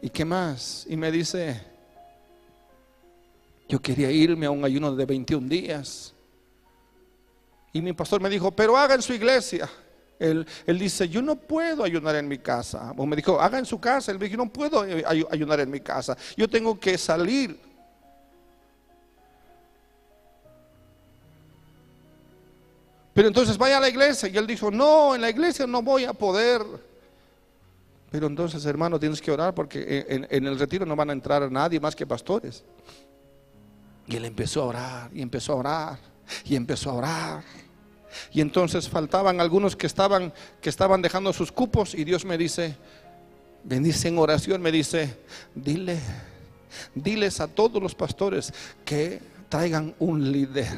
¿Y 0.01 0.09
qué 0.09 0.23
más? 0.23 0.85
Y 0.87 0.95
me 0.95 1.11
dice, 1.11 1.61
yo 3.67 3.81
quería 3.81 4.11
irme 4.11 4.45
a 4.45 4.51
un 4.51 4.63
ayuno 4.63 4.95
de 4.95 5.05
21 5.05 5.47
días. 5.47 6.13
Y 7.73 7.81
mi 7.81 7.93
pastor 7.93 8.21
me 8.21 8.29
dijo, 8.29 8.51
pero 8.51 8.77
haga 8.77 8.95
en 8.95 9.01
su 9.01 9.13
iglesia. 9.13 9.69
Él, 10.17 10.45
dice, 10.67 11.07
yo 11.07 11.21
no 11.21 11.35
puedo 11.35 11.83
ayunar 11.83 12.15
en 12.15 12.27
mi 12.27 12.39
casa. 12.39 12.93
O 12.97 13.05
me 13.05 13.15
dijo, 13.15 13.39
haga 13.39 13.59
en 13.59 13.65
su 13.65 13.79
casa. 13.79 14.11
Él 14.11 14.19
me 14.19 14.25
dijo, 14.25 14.37
no 14.37 14.51
puedo 14.51 14.81
ayunar 14.81 15.59
en 15.59 15.69
mi 15.69 15.79
casa. 15.79 16.17
Yo 16.35 16.49
tengo 16.49 16.79
que 16.79 16.97
salir. 16.97 17.59
Pero 23.13 23.27
entonces 23.27 23.57
vaya 23.57 23.77
a 23.77 23.81
la 23.81 23.89
iglesia. 23.89 24.29
Y 24.29 24.37
él 24.37 24.47
dijo, 24.47 24.71
no, 24.71 25.13
en 25.13 25.21
la 25.21 25.29
iglesia 25.29 25.67
no 25.67 25.81
voy 25.81 26.05
a 26.05 26.13
poder. 26.13 26.61
Pero 28.11 28.27
entonces, 28.27 28.65
hermano, 28.65 28.99
tienes 28.99 29.21
que 29.21 29.31
orar 29.31 29.53
porque 29.53 30.05
en, 30.29 30.47
el 30.47 30.57
retiro 30.57 30.85
no 30.85 30.95
van 30.95 31.09
a 31.09 31.13
entrar 31.13 31.51
nadie 31.51 31.79
más 31.79 31.95
que 31.95 32.07
pastores. 32.07 32.63
Y 34.07 34.15
él 34.15 34.25
empezó 34.25 34.63
a 34.63 34.65
orar, 34.65 35.11
y 35.13 35.21
empezó 35.21 35.53
a 35.53 35.55
orar, 35.57 35.99
y 36.45 36.55
empezó 36.55 36.89
a 36.89 36.93
orar. 36.93 37.43
Y 38.31 38.41
entonces 38.41 38.89
faltaban 38.89 39.39
algunos 39.39 39.75
que 39.75 39.85
estaban, 39.85 40.33
que 40.61 40.69
estaban 40.69 41.01
dejando 41.01 41.31
sus 41.31 41.51
cupos 41.51 41.93
y 41.93 42.03
Dios 42.03 42.25
me 42.25 42.37
dice, 42.37 42.75
bendice 43.63 44.07
en 44.07 44.17
oración, 44.17 44.61
me 44.61 44.71
dice, 44.71 45.15
dile, 45.53 45.99
diles 46.95 47.39
a 47.39 47.47
todos 47.47 47.81
los 47.81 47.93
pastores 47.93 48.51
que 48.83 49.21
traigan 49.47 49.93
un 49.99 50.31
líder. 50.31 50.77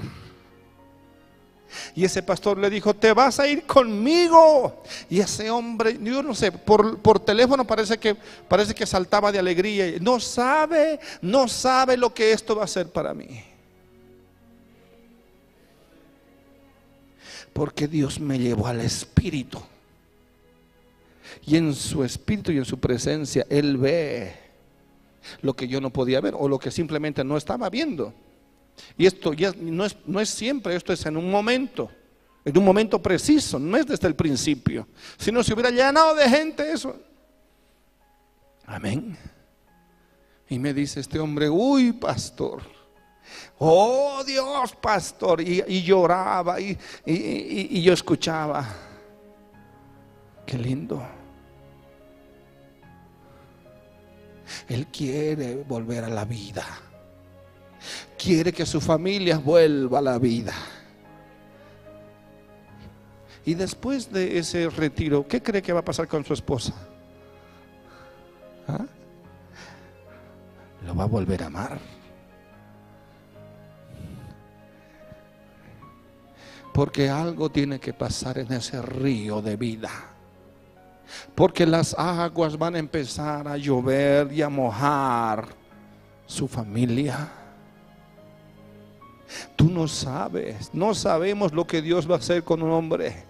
Y 1.96 2.06
ese 2.06 2.24
pastor 2.24 2.58
le 2.58 2.70
dijo, 2.70 2.94
te 2.94 3.14
vas 3.14 3.40
a 3.40 3.48
ir 3.48 3.64
conmigo. 3.64 4.84
Y 5.10 5.20
ese 5.20 5.50
hombre, 5.50 5.98
yo 6.02 6.24
no 6.24 6.34
sé, 6.34 6.52
por, 6.52 7.00
por, 7.00 7.20
teléfono 7.20 7.66
parece 7.66 7.98
que, 7.98 8.16
parece 8.48 8.74
que 8.74 8.86
saltaba 8.86 9.32
de 9.32 9.40
alegría. 9.40 9.98
No 10.00 10.20
sabe, 10.20 11.00
no 11.22 11.48
sabe 11.48 11.98
lo 11.98 12.14
que 12.14 12.32
esto 12.32 12.56
va 12.56 12.64
a 12.64 12.68
ser 12.68 12.88
para 12.88 13.14
mí. 13.14 13.44
Porque 17.54 17.88
Dios 17.88 18.20
me 18.20 18.40
llevó 18.40 18.68
al 18.68 18.80
Espíritu. 18.80 19.62
Y 21.46 21.58
en 21.58 21.74
su 21.74 22.04
Espíritu 22.04 22.52
y 22.52 22.58
en 22.58 22.66
su 22.66 22.80
presencia 22.80 23.46
Él 23.50 23.78
ve 23.78 24.34
lo 25.42 25.54
que 25.54 25.68
yo 25.68 25.82
no 25.82 25.92
podía 25.92 26.22
ver 26.22 26.34
o 26.38 26.48
lo 26.48 26.60
que 26.60 26.72
simplemente 26.72 27.24
no 27.24 27.38
estaba 27.38 27.70
viendo. 27.70 28.14
Y 28.98 29.06
esto 29.06 29.34
ya 29.34 29.54
no 29.58 29.86
es, 29.86 29.98
no 30.06 30.20
es 30.20 30.30
siempre, 30.30 30.76
esto 30.76 30.94
es 30.94 31.06
en 31.06 31.18
un 31.18 31.30
momento, 31.30 31.90
en 32.44 32.58
un 32.58 32.66
momento 32.66 33.02
preciso, 33.02 33.60
no 33.60 33.78
es 33.78 33.86
desde 33.86 34.08
el 34.08 34.16
principio. 34.16 34.88
Si 35.18 35.32
no 35.32 35.44
se 35.44 35.54
hubiera 35.54 35.70
llenado 35.70 36.16
de 36.16 36.30
gente 36.30 36.72
eso. 36.72 37.00
Amén. 38.66 39.18
Y 40.50 40.60
me 40.60 40.74
dice 40.74 41.00
este 41.00 41.20
hombre, 41.20 41.50
uy, 41.50 41.94
pastor 41.94 42.62
Oh 43.58 44.24
Dios, 44.26 44.76
pastor. 44.76 45.42
Y, 45.42 45.84
lloraba 45.84 46.60
y, 46.60 46.78
y 47.06 47.82
yo 47.82 47.94
escuchaba. 47.94 48.68
Qué 50.46 50.58
lindo. 50.58 51.06
Él 54.68 54.88
quiere 54.88 55.56
volver 55.56 56.04
a 56.04 56.10
la 56.10 56.26
vida. 56.26 56.66
Quiere 58.22 58.54
que 58.54 58.68
su 58.68 58.80
familia 58.80 59.40
vuelva 59.40 59.98
a 59.98 60.02
la 60.04 60.20
vida. 60.20 60.54
Y 63.44 63.56
después 63.56 64.12
de 64.12 64.38
ese 64.38 64.70
retiro, 64.70 65.28
¿qué 65.28 65.42
cree 65.42 65.64
que 65.64 65.74
va 65.74 65.80
a 65.80 65.84
pasar 65.84 66.08
con 66.08 66.24
su 66.24 66.34
esposa? 66.34 66.72
¿Ah? 68.68 68.86
Lo 70.86 70.94
va 70.94 71.06
a 71.06 71.08
volver 71.08 71.42
a 71.42 71.48
amar. 71.48 71.80
Porque 76.72 77.10
algo 77.10 77.50
tiene 77.50 77.80
que 77.80 77.94
pasar 77.94 78.38
en 78.38 78.54
ese 78.54 78.84
río 78.84 79.42
de 79.42 79.56
vida. 79.56 79.90
Porque 81.34 81.66
las 81.66 81.96
aguas 81.98 82.56
van 82.56 82.76
a 82.76 82.80
empezar 82.80 83.48
a 83.48 83.58
llover 83.58 84.32
y 84.32 84.44
a 84.44 84.50
mojar 84.50 85.48
su 86.28 86.48
familia. 86.48 87.41
Tú 89.56 89.70
no 89.70 89.88
sabes, 89.88 90.70
no 90.74 90.94
sabemos 90.94 91.54
lo 91.54 91.66
que 91.66 91.82
Dios 91.82 92.10
va 92.10 92.16
a 92.16 92.20
hacer 92.20 92.44
con 92.44 92.62
un 92.62 92.72
hombre. 92.72 93.24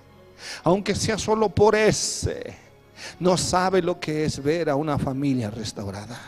Aunque 0.64 0.96
sea 0.96 1.18
solo 1.18 1.50
por 1.50 1.76
ese, 1.76 2.56
no 3.20 3.38
sabe 3.38 3.82
lo 3.82 4.00
que 4.00 4.26
es 4.26 4.42
ver 4.42 4.70
a 4.70 4.76
una 4.76 4.98
familia 4.98 5.50
restaurada. 5.52 6.20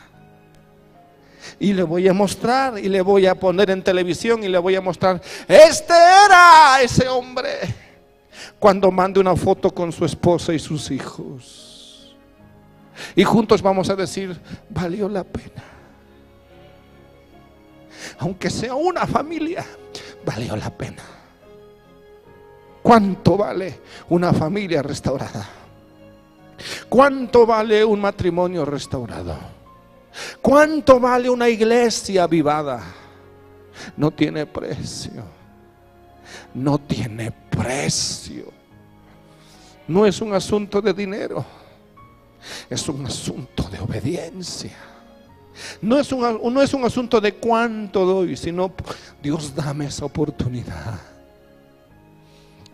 Y 1.60 1.74
le 1.74 1.84
voy 1.84 2.08
a 2.08 2.14
mostrar 2.14 2.80
y 2.80 2.90
le 2.90 3.02
voy 3.02 3.26
a 3.26 3.36
poner 3.36 3.70
en 3.70 3.84
televisión 3.84 4.44
y 4.44 4.48
le 4.48 4.58
voy 4.58 4.76
a 4.76 4.82
mostrar, 4.82 5.22
este 5.48 5.94
era 5.94 6.82
ese 6.82 7.08
hombre. 7.08 7.60
Cuando 8.60 8.92
mande 8.92 9.20
una 9.20 9.36
foto 9.36 9.72
con 9.72 9.92
su 9.92 10.06
esposa 10.06 10.54
y 10.54 10.60
sus 10.60 10.90
hijos. 10.92 12.16
Y 13.16 13.24
juntos 13.24 13.62
vamos 13.62 13.90
a 13.90 13.96
decir, 13.96 14.40
valió 14.70 15.10
la 15.10 15.24
pena. 15.24 15.73
Aunque 18.20 18.50
sea 18.50 18.76
una 18.76 19.06
familia, 19.06 19.66
valió 20.26 20.56
la 20.56 20.70
pena. 20.70 21.04
¿Cuánto 22.82 23.38
vale 23.38 23.80
una 24.10 24.34
familia 24.34 24.82
restaurada? 24.82 25.48
¿Cuánto 26.90 27.46
vale 27.46 27.84
un 27.84 28.02
matrimonio 28.02 28.66
restaurado? 28.66 29.38
¿Cuánto 30.42 31.00
vale 31.00 31.30
una 31.30 31.50
iglesia 31.50 32.24
avivada? 32.24 32.84
No 33.98 34.12
tiene 34.12 34.46
precio. 34.46 35.24
No 36.54 36.78
tiene 36.78 37.32
precio. 37.32 38.52
No 39.88 40.06
es 40.06 40.22
un 40.22 40.34
asunto 40.34 40.82
de 40.82 40.94
dinero. 40.94 41.46
Es 42.70 42.88
un 42.90 43.06
asunto 43.06 43.64
de 43.70 43.80
obediencia. 43.80 44.78
No 45.82 46.00
es, 46.00 46.12
un, 46.12 46.54
no 46.54 46.62
es 46.62 46.74
un 46.74 46.84
asunto 46.84 47.22
de 47.22 47.36
cuánto 47.36 48.06
doy, 48.06 48.36
sino 48.36 48.74
Dios 49.22 49.54
dame 49.56 49.86
esa 49.86 50.06
oportunidad 50.06 51.00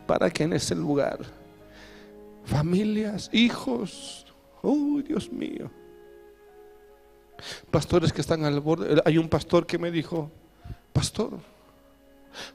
para 0.05 0.29
que 0.29 0.43
en 0.43 0.53
ese 0.53 0.75
lugar 0.75 1.19
familias, 2.45 3.29
hijos, 3.31 4.25
oh 4.61 5.01
Dios 5.05 5.31
mío, 5.31 5.69
Pastores 7.71 8.11
que 8.11 8.21
están 8.21 8.43
al 8.43 8.59
borde. 8.59 9.01
Hay 9.05 9.17
un 9.17 9.29
pastor 9.29 9.65
que 9.65 9.77
me 9.77 9.91
dijo, 9.91 10.31
pastor, 10.93 11.39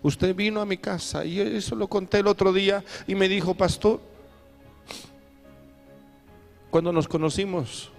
usted 0.02 0.34
vino 0.34 0.60
a 0.60 0.66
mi 0.66 0.76
casa 0.76 1.24
y 1.24 1.40
eso 1.40 1.74
lo 1.74 1.88
conté 1.88 2.18
el 2.18 2.26
otro 2.26 2.52
día 2.52 2.84
y 3.06 3.14
me 3.14 3.28
dijo, 3.28 3.54
pastor, 3.54 4.00
cuando 6.70 6.92
nos 6.92 7.08
conocimos 7.08 7.92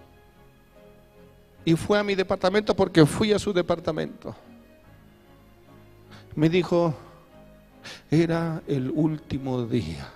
y 1.65 1.75
fue 1.75 1.99
a 1.99 2.03
mi 2.03 2.15
departamento 2.15 2.75
porque 2.75 3.05
fui 3.05 3.33
a 3.33 3.39
su 3.39 3.51
departamento, 3.51 4.35
me 6.35 6.49
dijo, 6.49 6.93
era 8.09 8.61
el 8.67 8.89
último 8.91 9.65
día 9.65 10.07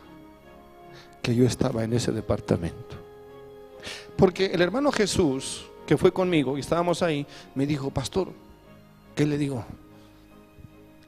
que 1.21 1.35
yo 1.35 1.45
estaba 1.45 1.83
en 1.83 1.93
ese 1.93 2.11
departamento. 2.11 2.97
Porque 4.15 4.47
el 4.47 4.61
hermano 4.61 4.91
Jesús 4.91 5.65
que 5.85 5.97
fue 5.97 6.11
conmigo 6.11 6.55
y 6.55 6.59
estábamos 6.59 7.01
ahí, 7.01 7.25
me 7.55 7.65
dijo, 7.65 7.89
pastor, 7.89 8.31
¿qué 9.15 9.25
le 9.25 9.37
digo? 9.37 9.65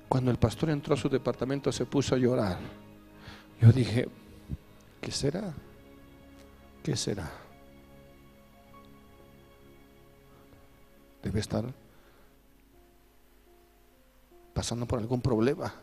Cuando 0.09 0.31
el 0.31 0.37
pastor 0.37 0.71
entró 0.71 0.95
a 0.95 0.97
su 0.97 1.07
departamento 1.07 1.71
se 1.71 1.85
puso 1.85 2.15
a 2.15 2.17
llorar. 2.17 2.57
Yo 3.61 3.71
dije, 3.71 4.09
¿Qué 5.01 5.11
será? 5.11 5.51
¿Qué 6.83 6.95
será? 6.95 7.29
Debe 11.23 11.39
estar 11.39 11.65
pasando 14.53 14.85
por 14.85 14.99
algún 14.99 15.21
problema. 15.21 15.73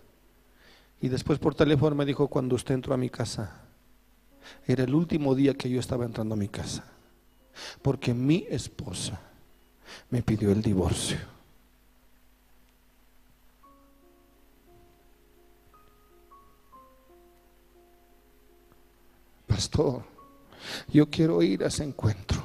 Y 1.00 1.08
después 1.08 1.38
por 1.38 1.54
teléfono 1.54 1.94
me 1.94 2.04
dijo, 2.04 2.28
cuando 2.28 2.56
usted 2.56 2.74
entró 2.74 2.94
a 2.94 2.96
mi 2.96 3.08
casa, 3.08 3.62
era 4.66 4.84
el 4.84 4.94
último 4.94 5.34
día 5.34 5.54
que 5.54 5.70
yo 5.70 5.80
estaba 5.80 6.04
entrando 6.04 6.34
a 6.34 6.38
mi 6.38 6.48
casa, 6.48 6.84
porque 7.82 8.14
mi 8.14 8.46
esposa 8.48 9.20
me 10.10 10.22
pidió 10.22 10.50
el 10.50 10.62
divorcio. 10.62 11.18
Pastor, 19.46 20.02
yo 20.92 21.08
quiero 21.08 21.42
ir 21.42 21.64
a 21.64 21.68
ese 21.68 21.84
encuentro, 21.84 22.37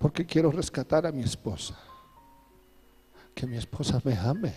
porque 0.00 0.24
quiero 0.24 0.50
rescatar 0.50 1.04
a 1.04 1.12
mi 1.12 1.22
esposa, 1.22 1.78
que 3.34 3.46
mi 3.46 3.58
esposa 3.58 4.00
me 4.02 4.16
ame. 4.16 4.54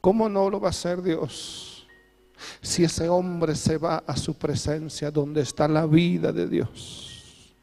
¿Cómo 0.00 0.28
no 0.28 0.50
lo 0.50 0.58
va 0.58 0.66
a 0.66 0.70
hacer 0.70 1.00
Dios? 1.00 1.86
Si 2.60 2.82
ese 2.82 3.08
hombre 3.08 3.54
se 3.54 3.78
va 3.78 4.02
a 4.04 4.16
su 4.16 4.34
presencia 4.34 5.12
donde 5.12 5.42
está 5.42 5.68
la 5.68 5.86
vida 5.86 6.32
de 6.32 6.48
Dios. 6.48 7.54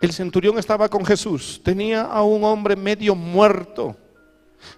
El 0.00 0.12
centurión 0.12 0.56
estaba 0.56 0.88
con 0.88 1.04
Jesús, 1.04 1.60
tenía 1.64 2.02
a 2.02 2.22
un 2.22 2.44
hombre 2.44 2.76
medio 2.76 3.16
muerto. 3.16 3.96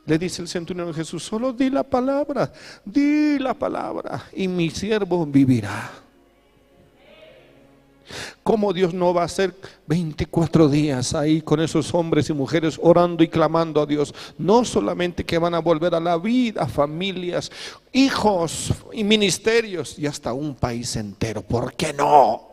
Le 0.07 0.19
dice 0.19 0.41
el 0.41 0.49
centurión 0.49 0.89
a 0.89 0.95
Jesús, 0.95 1.23
solo 1.23 1.53
di 1.53 1.69
la 1.69 1.83
palabra, 1.83 2.51
di 2.87 3.39
la 3.39 3.53
palabra 3.53 4.25
y 4.33 4.49
mi 4.49 4.71
siervo 4.71 5.27
vivirá. 5.27 6.10
¿Cómo 8.43 8.73
Dios 8.73 8.95
no 8.95 9.15
va 9.15 9.25
a 9.25 9.29
ser 9.29 9.55
24 9.87 10.69
días 10.69 11.15
ahí 11.15 11.43
con 11.43 11.61
esos 11.61 11.95
hombres 11.95 12.29
y 12.31 12.33
mujeres 12.33 12.79
orando 12.83 13.23
y 13.23 13.29
clamando 13.29 13.81
a 13.81 13.87
Dios? 13.87 14.15
No 14.39 14.65
solamente 14.65 15.25
que 15.25 15.39
van 15.39 15.55
a 15.55 15.61
volver 15.61 15.95
a 15.95 16.01
la 16.01 16.17
vida, 16.19 16.67
familias, 16.67 17.51
hijos 17.93 18.73
y 18.93 19.05
ministerios 19.05 19.99
y 19.99 20.07
hasta 20.07 20.33
un 20.33 20.55
país 20.55 20.97
entero. 20.97 21.43
¿Por 21.43 21.75
qué 21.75 21.93
no? 21.93 22.49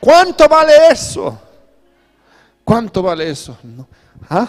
¿Cuánto 0.00 0.48
vale 0.48 0.72
eso? 0.90 1.38
¿Cuánto 2.64 3.02
vale 3.02 3.30
eso? 3.30 3.56
¿Ah? 4.28 4.48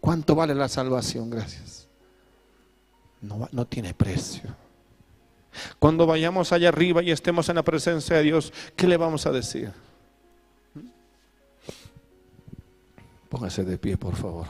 ¿Cuánto 0.00 0.34
vale 0.34 0.54
la 0.54 0.68
salvación? 0.68 1.30
Gracias. 1.30 1.88
No, 3.20 3.48
no 3.52 3.66
tiene 3.66 3.94
precio. 3.94 4.61
Cuando 5.78 6.06
vayamos 6.06 6.52
allá 6.52 6.68
arriba 6.68 7.02
y 7.02 7.10
estemos 7.10 7.48
en 7.48 7.56
la 7.56 7.62
presencia 7.62 8.16
de 8.16 8.22
Dios, 8.22 8.52
¿qué 8.76 8.86
le 8.86 8.96
vamos 8.96 9.26
a 9.26 9.32
decir? 9.32 9.72
Póngase 13.28 13.64
de 13.64 13.78
pie, 13.78 13.96
por 13.96 14.14
favor. 14.14 14.46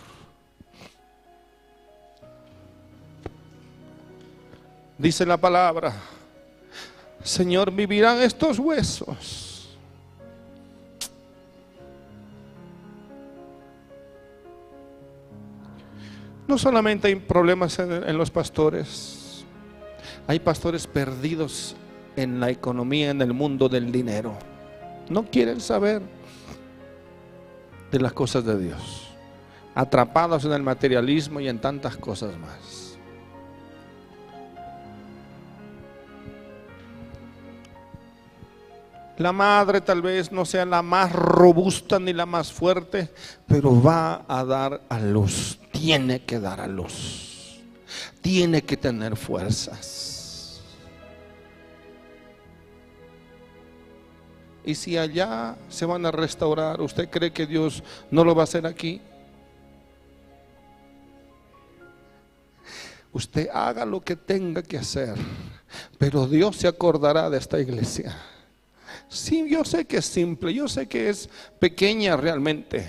Dice 4.98 5.26
la 5.26 5.36
palabra, 5.36 5.94
Señor, 7.24 7.72
vivirán 7.72 8.20
estos 8.22 8.58
huesos. 8.58 9.52
No 16.46 16.58
solamente 16.58 17.08
hay 17.08 17.14
problemas 17.14 17.78
en, 17.78 18.18
los 18.18 18.30
pastores, 18.30 19.21
hay 20.32 20.40
pastores 20.40 20.86
perdidos 20.86 21.76
en 22.16 22.40
la 22.40 22.48
economía, 22.48 23.10
en 23.10 23.20
el 23.20 23.34
mundo 23.34 23.68
del 23.68 23.92
dinero. 23.92 24.32
No 25.10 25.26
quieren 25.26 25.60
saber 25.60 26.00
de 27.90 28.00
las 28.00 28.14
cosas 28.14 28.42
de 28.46 28.58
Dios. 28.58 29.08
Atrapados 29.74 30.46
en 30.46 30.52
el 30.52 30.62
materialismo 30.62 31.38
y 31.38 31.48
en 31.48 31.58
tantas 31.58 31.98
cosas 31.98 32.34
más. 32.38 32.96
La 39.18 39.32
madre 39.32 39.82
tal 39.82 40.00
vez 40.00 40.32
no 40.32 40.46
sea 40.46 40.64
la 40.64 40.80
más 40.80 41.12
robusta 41.12 41.98
ni 41.98 42.14
la 42.14 42.24
más 42.24 42.50
fuerte, 42.50 43.10
pero 43.46 43.82
va 43.82 44.24
a 44.26 44.42
dar 44.46 44.80
a 44.88 44.98
luz. 44.98 45.58
Tiene 45.72 46.24
que 46.24 46.40
dar 46.40 46.58
a 46.58 46.66
luz. 46.66 47.60
Tiene 48.22 48.62
que 48.62 48.78
tener 48.78 49.14
fuerzas. 49.14 50.11
Y 54.64 54.74
si 54.74 54.96
allá 54.96 55.56
se 55.68 55.86
van 55.86 56.06
a 56.06 56.10
restaurar, 56.10 56.80
¿usted 56.80 57.08
cree 57.08 57.32
que 57.32 57.46
Dios 57.46 57.82
no 58.10 58.24
lo 58.24 58.34
va 58.34 58.42
a 58.42 58.44
hacer 58.44 58.66
aquí? 58.66 59.00
Usted 63.12 63.48
haga 63.52 63.84
lo 63.84 64.00
que 64.00 64.16
tenga 64.16 64.62
que 64.62 64.78
hacer, 64.78 65.14
pero 65.98 66.26
Dios 66.26 66.56
se 66.56 66.68
acordará 66.68 67.28
de 67.28 67.38
esta 67.38 67.60
iglesia. 67.60 68.16
Sí, 69.08 69.46
yo 69.50 69.64
sé 69.64 69.84
que 69.84 69.98
es 69.98 70.06
simple, 70.06 70.54
yo 70.54 70.68
sé 70.68 70.86
que 70.86 71.10
es 71.10 71.28
pequeña 71.58 72.16
realmente. 72.16 72.88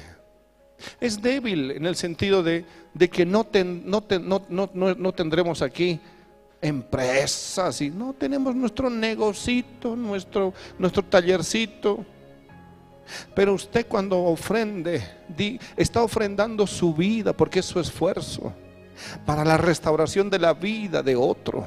Es 1.02 1.22
débil 1.22 1.72
en 1.72 1.86
el 1.86 1.95
sentido 1.95 2.44
de, 2.44 2.66
que 3.12 3.26
no, 3.26 3.48
no, 3.54 4.06
no, 4.50 4.70
no 4.74 5.14
tendremos 5.14 5.62
aquí 5.62 6.00
empresas 6.64 7.81
y 7.81 7.91
no 7.91 8.14
tenemos 8.14 8.56
nuestro 8.56 8.90
negocito, 8.90 9.95
nuestro, 9.95 10.53
nuestro 10.80 11.03
tallercito. 11.03 12.06
Pero 13.35 13.53
usted 13.53 13.85
cuando 13.85 14.18
ofrende, 14.23 15.03
está 15.76 16.02
ofrendando 16.02 16.65
su 16.65 16.94
vida 16.94 17.34
porque 17.34 17.60
es 17.60 17.65
su 17.65 17.80
esfuerzo 17.80 18.53
para 19.26 19.44
la 19.44 19.57
restauración 19.57 20.30
de 20.30 20.40
la 20.40 20.53
vida 20.53 21.03
de 21.03 21.15
otro. 21.15 21.65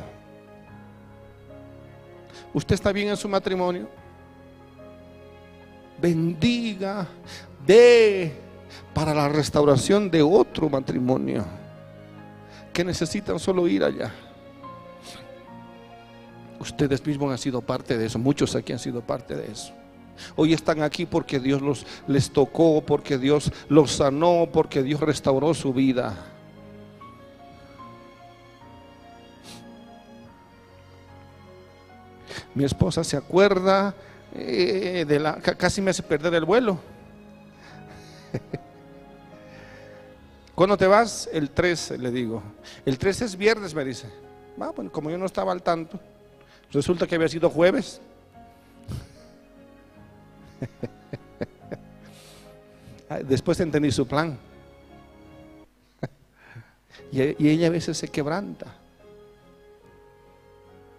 ¿Usted 2.54 2.74
está 2.74 2.90
bien 2.90 3.08
en 3.08 3.18
su 3.18 3.28
matrimonio? 3.28 3.88
Bendiga, 6.00 7.06
de 7.66 8.32
para 8.94 9.12
la 9.12 9.28
restauración 9.28 10.10
de 10.10 10.22
otro 10.22 10.70
matrimonio 10.70 11.44
que 12.72 12.82
necesitan 12.82 13.38
solo 13.38 13.68
ir 13.68 13.84
allá. 13.84 14.25
Ustedes 16.58 17.04
mismos 17.04 17.30
han 17.30 17.38
sido 17.38 17.60
parte 17.60 17.98
de 17.98 18.06
eso, 18.06 18.18
muchos 18.18 18.54
aquí 18.54 18.72
han 18.72 18.78
sido 18.78 19.00
parte 19.00 19.36
de 19.36 19.52
eso. 19.52 19.72
Hoy 20.34 20.52
están 20.52 20.82
aquí 20.82 21.06
porque 21.06 21.40
Dios 21.40 21.86
les 22.06 22.30
tocó, 22.30 22.80
porque 22.80 23.18
Dios 23.18 23.52
los 23.68 23.92
sanó, 23.92 24.48
porque 24.52 24.82
Dios 24.82 25.00
restauró 25.00 25.54
su 25.54 25.72
vida. 25.72 26.14
Mi 32.54 32.64
esposa 32.64 33.04
se 33.04 33.18
acuerda 33.18 33.94
eh, 34.34 35.04
de 35.06 35.20
la, 35.20 35.36
casi 35.36 35.82
me 35.82 35.90
hace 35.90 36.02
perder 36.02 36.32
el 36.34 36.46
vuelo. 36.46 36.78
¿Cuándo 40.54 40.78
te 40.78 40.86
vas? 40.86 41.28
El 41.30 41.50
13, 41.50 41.98
le 41.98 42.10
digo. 42.10 42.42
El 42.86 42.98
13 42.98 43.26
es 43.26 43.36
viernes, 43.36 43.74
me 43.74 43.84
dice. 43.84 44.08
Ah, 44.58 44.72
bueno, 44.74 44.90
como 44.90 45.10
yo 45.10 45.18
no 45.18 45.26
estaba 45.26 45.52
al 45.52 45.62
tanto. 45.62 46.00
Resulta 46.72 47.06
que 47.06 47.14
había 47.14 47.28
sido 47.28 47.50
jueves. 47.50 48.00
Después 53.24 53.60
entendí 53.60 53.90
su 53.90 54.06
plan. 54.06 54.38
Y 57.12 57.48
ella 57.48 57.68
a 57.68 57.70
veces 57.70 57.96
se 57.96 58.08
quebranta. 58.08 58.66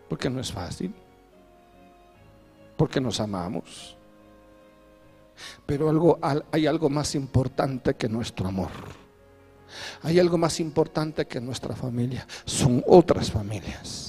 Porque 0.07 0.29
no 0.29 0.39
es 0.39 0.51
fácil. 0.51 0.93
Porque 2.77 3.01
nos 3.01 3.19
amamos. 3.19 3.97
Pero 5.65 6.17
hay 6.51 6.65
algo 6.65 6.89
más 6.89 7.13
importante 7.13 7.95
que 7.95 8.07
nuestro 8.07 8.47
amor. 8.47 8.71
Hay 10.01 10.17
algo 10.17 10.37
más 10.37 10.61
importante 10.61 11.27
que 11.27 11.41
nuestra 11.41 11.75
familia. 11.75 12.25
Son 12.45 12.81
otras 12.87 13.29
familias 13.29 14.06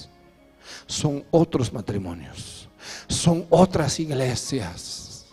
son 0.88 1.22
otros 1.30 1.72
matrimonios, 1.72 2.68
son 3.06 3.46
otras 3.50 4.00
iglesias 4.00 5.26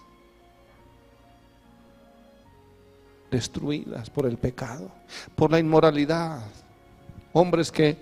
destruidas 3.32 4.10
por 4.10 4.26
el 4.26 4.38
pecado, 4.38 4.92
por 5.34 5.50
la 5.50 5.60
inmoralidad. 5.60 6.44
Hombres 7.34 7.72
que 7.72 7.98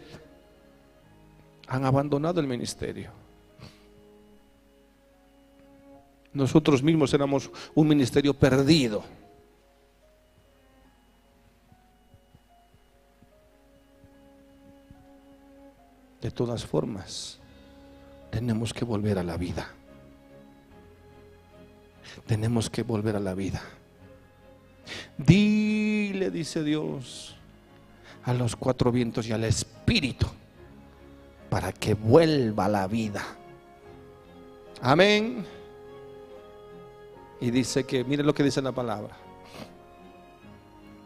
han 1.67 1.85
abandonado 1.85 2.39
el 2.39 2.47
ministerio. 2.47 3.11
Nosotros 6.34 6.81
mismos 6.81 7.13
éramos 7.13 7.49
un 7.75 7.88
ministerio 7.88 8.34
perdido. 8.34 9.03
De 16.19 16.31
todas 16.31 16.65
formas, 16.65 17.39
tenemos 18.34 18.73
que 18.73 18.84
volver 18.84 19.19
a 19.19 19.23
la 19.23 19.38
vida. 19.38 19.68
Tenemos 22.26 22.68
que 22.68 22.81
volver 22.81 23.15
a 23.15 23.19
la 23.19 23.35
vida. 23.35 23.61
Dile, 25.19 26.31
dice 26.31 26.64
Dios, 26.64 27.35
a 28.23 28.34
los 28.34 28.55
cuatro 28.55 28.91
vientos 28.91 29.27
y 29.27 29.34
al 29.34 29.43
Espíritu, 29.43 30.26
para 31.51 31.72
que 31.72 31.93
vuelva 31.93 32.68
la 32.68 32.88
vida. 32.88 33.23
Amén. 34.81 35.45
Y 37.39 37.51
dice 37.51 37.84
que, 37.84 38.03
mire 38.03 38.23
lo 38.23 38.34
que 38.34 38.41
dice 38.41 38.64
la 38.64 38.72
palabra. 38.72 39.15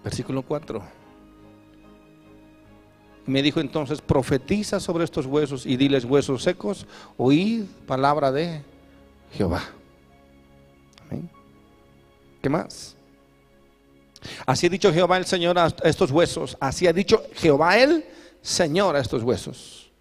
Versículo 0.02 0.44
4. 0.44 0.82
Me 3.28 3.42
dijo 3.42 3.60
entonces, 3.60 4.00
profetiza 4.00 4.80
sobre 4.80 5.04
estos 5.04 5.26
huesos 5.26 5.66
y 5.66 5.76
diles 5.76 6.06
huesos 6.06 6.44
secos, 6.44 6.88
oíd 7.18 7.66
palabra 7.86 8.32
de 8.32 8.62
Jehová. 9.34 9.64
Amén. 11.04 11.30
¿Qué 12.42 12.50
más? 12.50 12.96
Así 14.46 14.68
ha 14.68 14.70
dicho 14.70 14.94
Jehová 14.94 15.18
el 15.18 15.26
Señor 15.26 15.60
a 15.60 15.68
estos 15.84 16.10
huesos. 16.10 16.58
Así 16.60 16.88
ha 16.88 16.94
dicho 16.94 17.22
Jehová 17.36 17.78
el 17.78 18.06
Señor 18.42 18.96
a 18.96 19.02
estos 19.02 19.24
huesos. 19.24 19.92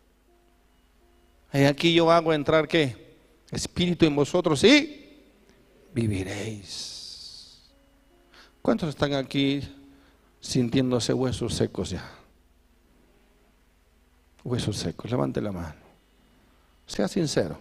Y 1.53 1.65
aquí 1.65 1.93
yo 1.93 2.11
hago 2.11 2.33
entrar 2.33 2.69
qué? 2.69 3.17
Espíritu 3.51 4.07
en 4.07 4.15
vosotros 4.15 4.63
y 4.63 5.21
viviréis. 5.93 7.63
¿Cuántos 8.63 8.91
están 8.91 9.15
aquí 9.15 9.63
sintiéndose 10.41 11.13
huesos 11.13 11.55
secos 11.55 11.91
ya? 11.91 12.16
Huesos 14.47 14.77
secos, 14.77 15.11
levante 15.11 15.41
la 15.41 15.51
mano. 15.51 15.75
Sea 16.87 17.09
sincero. 17.09 17.59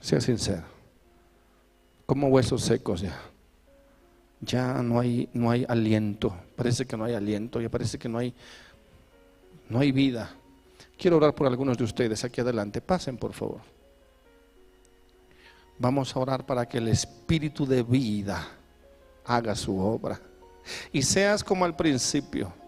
Sea 0.00 0.22
sincero. 0.22 0.62
Como 2.06 2.28
huesos 2.28 2.62
secos 2.62 3.02
ya. 3.02 3.20
Ya 4.40 4.82
no 4.82 4.98
hay, 4.98 5.28
no 5.34 5.50
hay 5.50 5.66
aliento. 5.68 6.34
Parece 6.56 6.86
que 6.86 6.96
no 6.96 7.04
hay 7.04 7.12
aliento. 7.12 7.60
Ya 7.60 7.68
parece 7.68 7.98
que 7.98 8.08
no 8.08 8.16
hay, 8.16 8.32
no 9.68 9.80
hay 9.80 9.92
vida. 9.92 10.34
Quiero 10.96 11.18
orar 11.18 11.34
por 11.34 11.46
algunos 11.46 11.76
de 11.76 11.84
ustedes 11.84 12.24
aquí 12.24 12.40
adelante. 12.40 12.80
Pasen, 12.80 13.18
por 13.18 13.34
favor. 13.34 13.60
Vamos 15.78 16.16
a 16.16 16.20
orar 16.20 16.46
para 16.46 16.66
que 16.66 16.78
el 16.78 16.88
Espíritu 16.88 17.66
de 17.66 17.82
vida 17.82 18.48
haga 19.26 19.54
su 19.54 19.78
obra. 19.78 20.18
Y 20.90 21.02
seas 21.02 21.44
como 21.44 21.66
al 21.66 21.76
principio. 21.76 22.61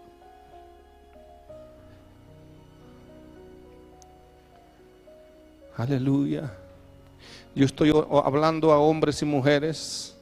Aleluya. 5.77 6.51
Yo 7.53 7.65
estoy 7.65 7.91
hablando 8.23 8.71
a 8.71 8.79
hombres 8.79 9.21
y 9.21 9.25
mujeres 9.25 10.15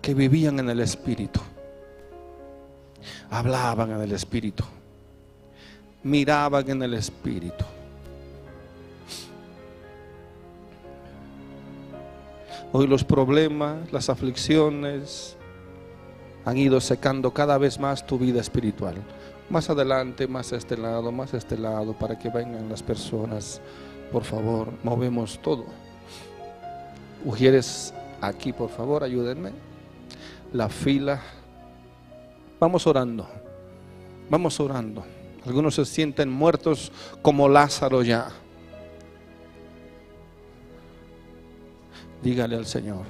que 0.00 0.14
vivían 0.14 0.58
en 0.60 0.70
el 0.70 0.80
Espíritu. 0.80 1.40
Hablaban 3.30 3.90
en 3.90 4.00
el 4.00 4.12
Espíritu. 4.12 4.64
Miraban 6.02 6.68
en 6.70 6.82
el 6.82 6.94
Espíritu. 6.94 7.64
Hoy 12.72 12.86
los 12.86 13.04
problemas, 13.04 13.92
las 13.92 14.08
aflicciones 14.08 15.36
han 16.44 16.56
ido 16.56 16.80
secando 16.80 17.32
cada 17.32 17.56
vez 17.56 17.78
más 17.78 18.06
tu 18.06 18.18
vida 18.18 18.40
espiritual. 18.40 18.96
Más 19.54 19.70
adelante, 19.70 20.26
más 20.26 20.52
a 20.52 20.56
este 20.56 20.76
lado, 20.76 21.12
más 21.12 21.32
a 21.32 21.36
este 21.36 21.56
lado, 21.56 21.92
para 21.92 22.18
que 22.18 22.28
vengan 22.28 22.68
las 22.68 22.82
personas. 22.82 23.60
Por 24.10 24.24
favor, 24.24 24.72
movemos 24.82 25.40
todo. 25.40 25.66
Ujieres 27.24 27.94
aquí, 28.20 28.52
por 28.52 28.68
favor, 28.68 29.04
ayúdenme. 29.04 29.52
La 30.52 30.68
fila. 30.68 31.22
Vamos 32.58 32.84
orando. 32.88 33.28
Vamos 34.28 34.58
orando. 34.58 35.04
Algunos 35.46 35.76
se 35.76 35.84
sienten 35.84 36.32
muertos 36.32 36.90
como 37.22 37.48
Lázaro 37.48 38.02
ya. 38.02 38.32
Dígale 42.24 42.56
al 42.56 42.66
Señor. 42.66 43.04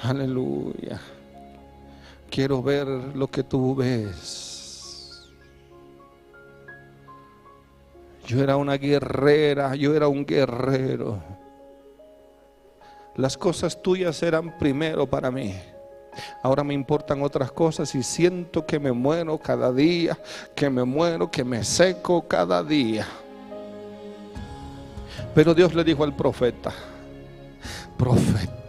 Aleluya. 0.00 1.00
Quiero 2.30 2.62
ver 2.62 2.86
lo 2.86 3.28
que 3.28 3.42
tú 3.42 3.74
ves. 3.74 5.32
Yo 8.26 8.42
era 8.42 8.56
una 8.56 8.76
guerrera, 8.76 9.76
yo 9.76 9.94
era 9.94 10.08
un 10.08 10.26
guerrero. 10.26 11.22
Las 13.14 13.38
cosas 13.38 13.80
tuyas 13.80 14.22
eran 14.22 14.58
primero 14.58 15.06
para 15.06 15.30
mí. 15.30 15.54
Ahora 16.42 16.64
me 16.64 16.74
importan 16.74 17.22
otras 17.22 17.52
cosas 17.52 17.94
y 17.94 18.02
siento 18.02 18.66
que 18.66 18.78
me 18.78 18.92
muero 18.92 19.38
cada 19.38 19.72
día, 19.72 20.18
que 20.54 20.68
me 20.68 20.84
muero, 20.84 21.30
que 21.30 21.44
me 21.44 21.62
seco 21.62 22.26
cada 22.26 22.62
día. 22.62 23.06
Pero 25.34 25.54
Dios 25.54 25.74
le 25.74 25.84
dijo 25.84 26.02
al 26.02 26.16
profeta, 26.16 26.72
profetiz. 27.96 28.65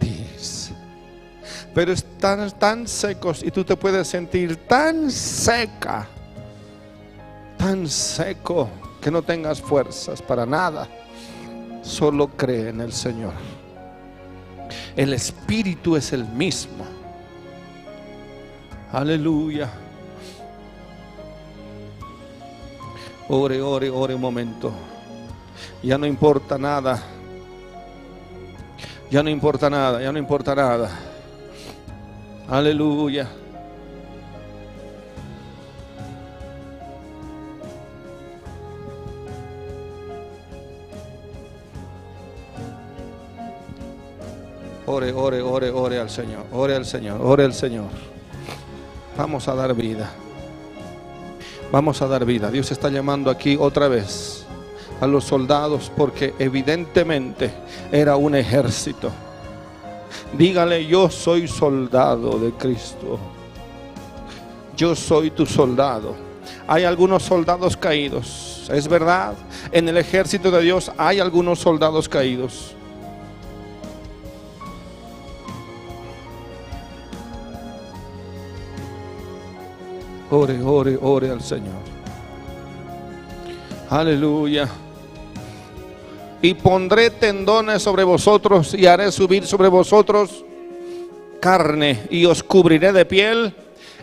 Pero 1.78 1.92
están 1.92 2.50
tan 2.58 2.88
secos 2.88 3.40
y 3.44 3.52
tú 3.52 3.62
te 3.62 3.76
puedes 3.76 4.08
sentir 4.08 4.56
tan 4.66 5.12
seca, 5.12 6.08
tan 7.56 7.86
seco 7.86 8.68
que 9.00 9.12
no 9.12 9.22
tengas 9.22 9.62
fuerzas 9.62 10.20
para 10.20 10.44
nada. 10.44 10.88
Solo 11.82 12.26
cree 12.30 12.70
en 12.70 12.80
el 12.80 12.92
Señor. 12.92 13.32
El 14.96 15.12
Espíritu 15.12 15.94
es 15.94 16.12
el 16.12 16.24
mismo. 16.24 16.84
Aleluya. 18.90 19.70
Ore, 23.28 23.62
ore, 23.62 23.88
ore 23.88 24.16
un 24.16 24.20
momento. 24.20 24.72
Ya 25.84 25.96
no 25.96 26.06
importa 26.06 26.58
nada. 26.58 27.00
Ya 29.12 29.22
no 29.22 29.30
importa 29.30 29.70
nada, 29.70 30.02
ya 30.02 30.10
no 30.10 30.18
importa 30.18 30.56
nada. 30.56 31.07
Aleluya. 32.50 33.28
Ore, 44.86 45.12
ore, 45.12 45.42
ore, 45.42 45.70
ore 45.70 46.00
al 46.00 46.08
Señor. 46.08 46.46
Ore 46.52 46.74
al 46.74 46.86
Señor, 46.86 47.20
ore 47.20 47.44
al 47.44 47.52
Señor. 47.52 47.90
Vamos 49.18 49.46
a 49.46 49.54
dar 49.54 49.74
vida. 49.74 50.10
Vamos 51.70 52.00
a 52.00 52.06
dar 52.08 52.24
vida. 52.24 52.50
Dios 52.50 52.72
está 52.72 52.88
llamando 52.88 53.30
aquí 53.30 53.58
otra 53.60 53.88
vez 53.88 54.46
a 55.02 55.06
los 55.06 55.24
soldados 55.24 55.92
porque 55.94 56.32
evidentemente 56.38 57.52
era 57.92 58.16
un 58.16 58.34
ejército. 58.34 59.12
Dígale, 60.36 60.86
yo 60.86 61.08
soy 61.08 61.48
soldado 61.48 62.38
de 62.38 62.52
Cristo. 62.52 63.18
Yo 64.76 64.94
soy 64.94 65.30
tu 65.30 65.46
soldado. 65.46 66.14
Hay 66.66 66.84
algunos 66.84 67.22
soldados 67.22 67.76
caídos. 67.76 68.68
Es 68.72 68.86
verdad, 68.86 69.34
en 69.72 69.88
el 69.88 69.96
ejército 69.96 70.50
de 70.50 70.62
Dios 70.62 70.92
hay 70.98 71.20
algunos 71.20 71.58
soldados 71.58 72.08
caídos. 72.08 72.74
Ore, 80.30 80.62
ore, 80.62 80.98
ore 81.00 81.30
al 81.30 81.40
Señor. 81.40 81.82
Aleluya 83.88 84.68
y 86.40 86.54
pondré 86.54 87.10
tendones 87.10 87.82
sobre 87.82 88.04
vosotros 88.04 88.74
y 88.74 88.86
haré 88.86 89.10
subir 89.10 89.46
sobre 89.46 89.68
vosotros 89.68 90.44
carne 91.40 92.06
y 92.10 92.24
os 92.24 92.42
cubriré 92.42 92.92
de 92.92 93.04
piel 93.04 93.54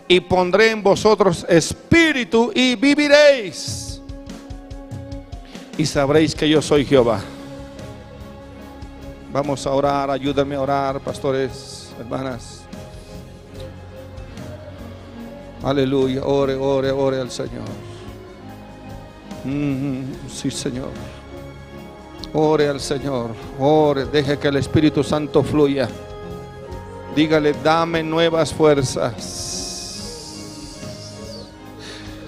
y 0.08 0.20
pondré 0.20 0.70
en 0.70 0.82
vosotros 0.82 1.44
espíritu 1.48 2.52
y 2.54 2.76
viviréis. 2.76 4.00
Y 5.78 5.84
sabréis 5.84 6.34
que 6.34 6.48
yo 6.48 6.62
soy 6.62 6.84
Jehová. 6.84 7.20
Vamos 9.32 9.66
a 9.66 9.72
orar, 9.72 10.10
ayúdenme 10.10 10.54
a 10.54 10.60
orar, 10.60 11.00
pastores, 11.00 11.90
hermanas. 11.98 12.62
Aleluya, 15.62 16.24
ore, 16.24 16.54
ore, 16.54 16.90
ore 16.90 17.20
al 17.20 17.30
Señor. 17.30 17.68
Mm, 19.44 20.04
sí, 20.32 20.50
Señor. 20.50 20.90
Ore 22.38 22.68
al 22.68 22.80
Señor, 22.80 23.30
ore, 23.58 24.04
deje 24.04 24.38
que 24.38 24.48
el 24.48 24.56
Espíritu 24.56 25.02
Santo 25.02 25.42
fluya. 25.42 25.88
Dígale, 27.14 27.54
dame 27.64 28.02
nuevas 28.02 28.52
fuerzas. 28.52 29.14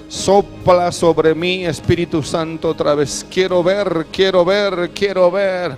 Sopla 0.08 0.90
sobre 0.92 1.34
mí, 1.34 1.66
Espíritu 1.66 2.22
Santo, 2.22 2.70
otra 2.70 2.94
vez. 2.94 3.26
Quiero 3.30 3.62
ver, 3.62 4.06
quiero 4.10 4.46
ver, 4.46 4.92
quiero 4.94 5.30
ver. 5.30 5.76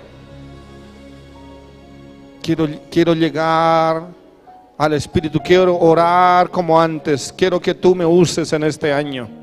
Quiero, 2.41 2.69
quiero 2.89 3.13
llegar 3.13 4.07
al 4.77 4.93
Espíritu, 4.93 5.41
quiero 5.43 5.77
orar 5.77 6.49
como 6.49 6.79
antes. 6.79 7.33
Quiero 7.37 7.59
que 7.59 7.73
tú 7.73 7.93
me 7.93 8.05
uses 8.05 8.53
en 8.53 8.63
este 8.63 8.93
año. 8.93 9.40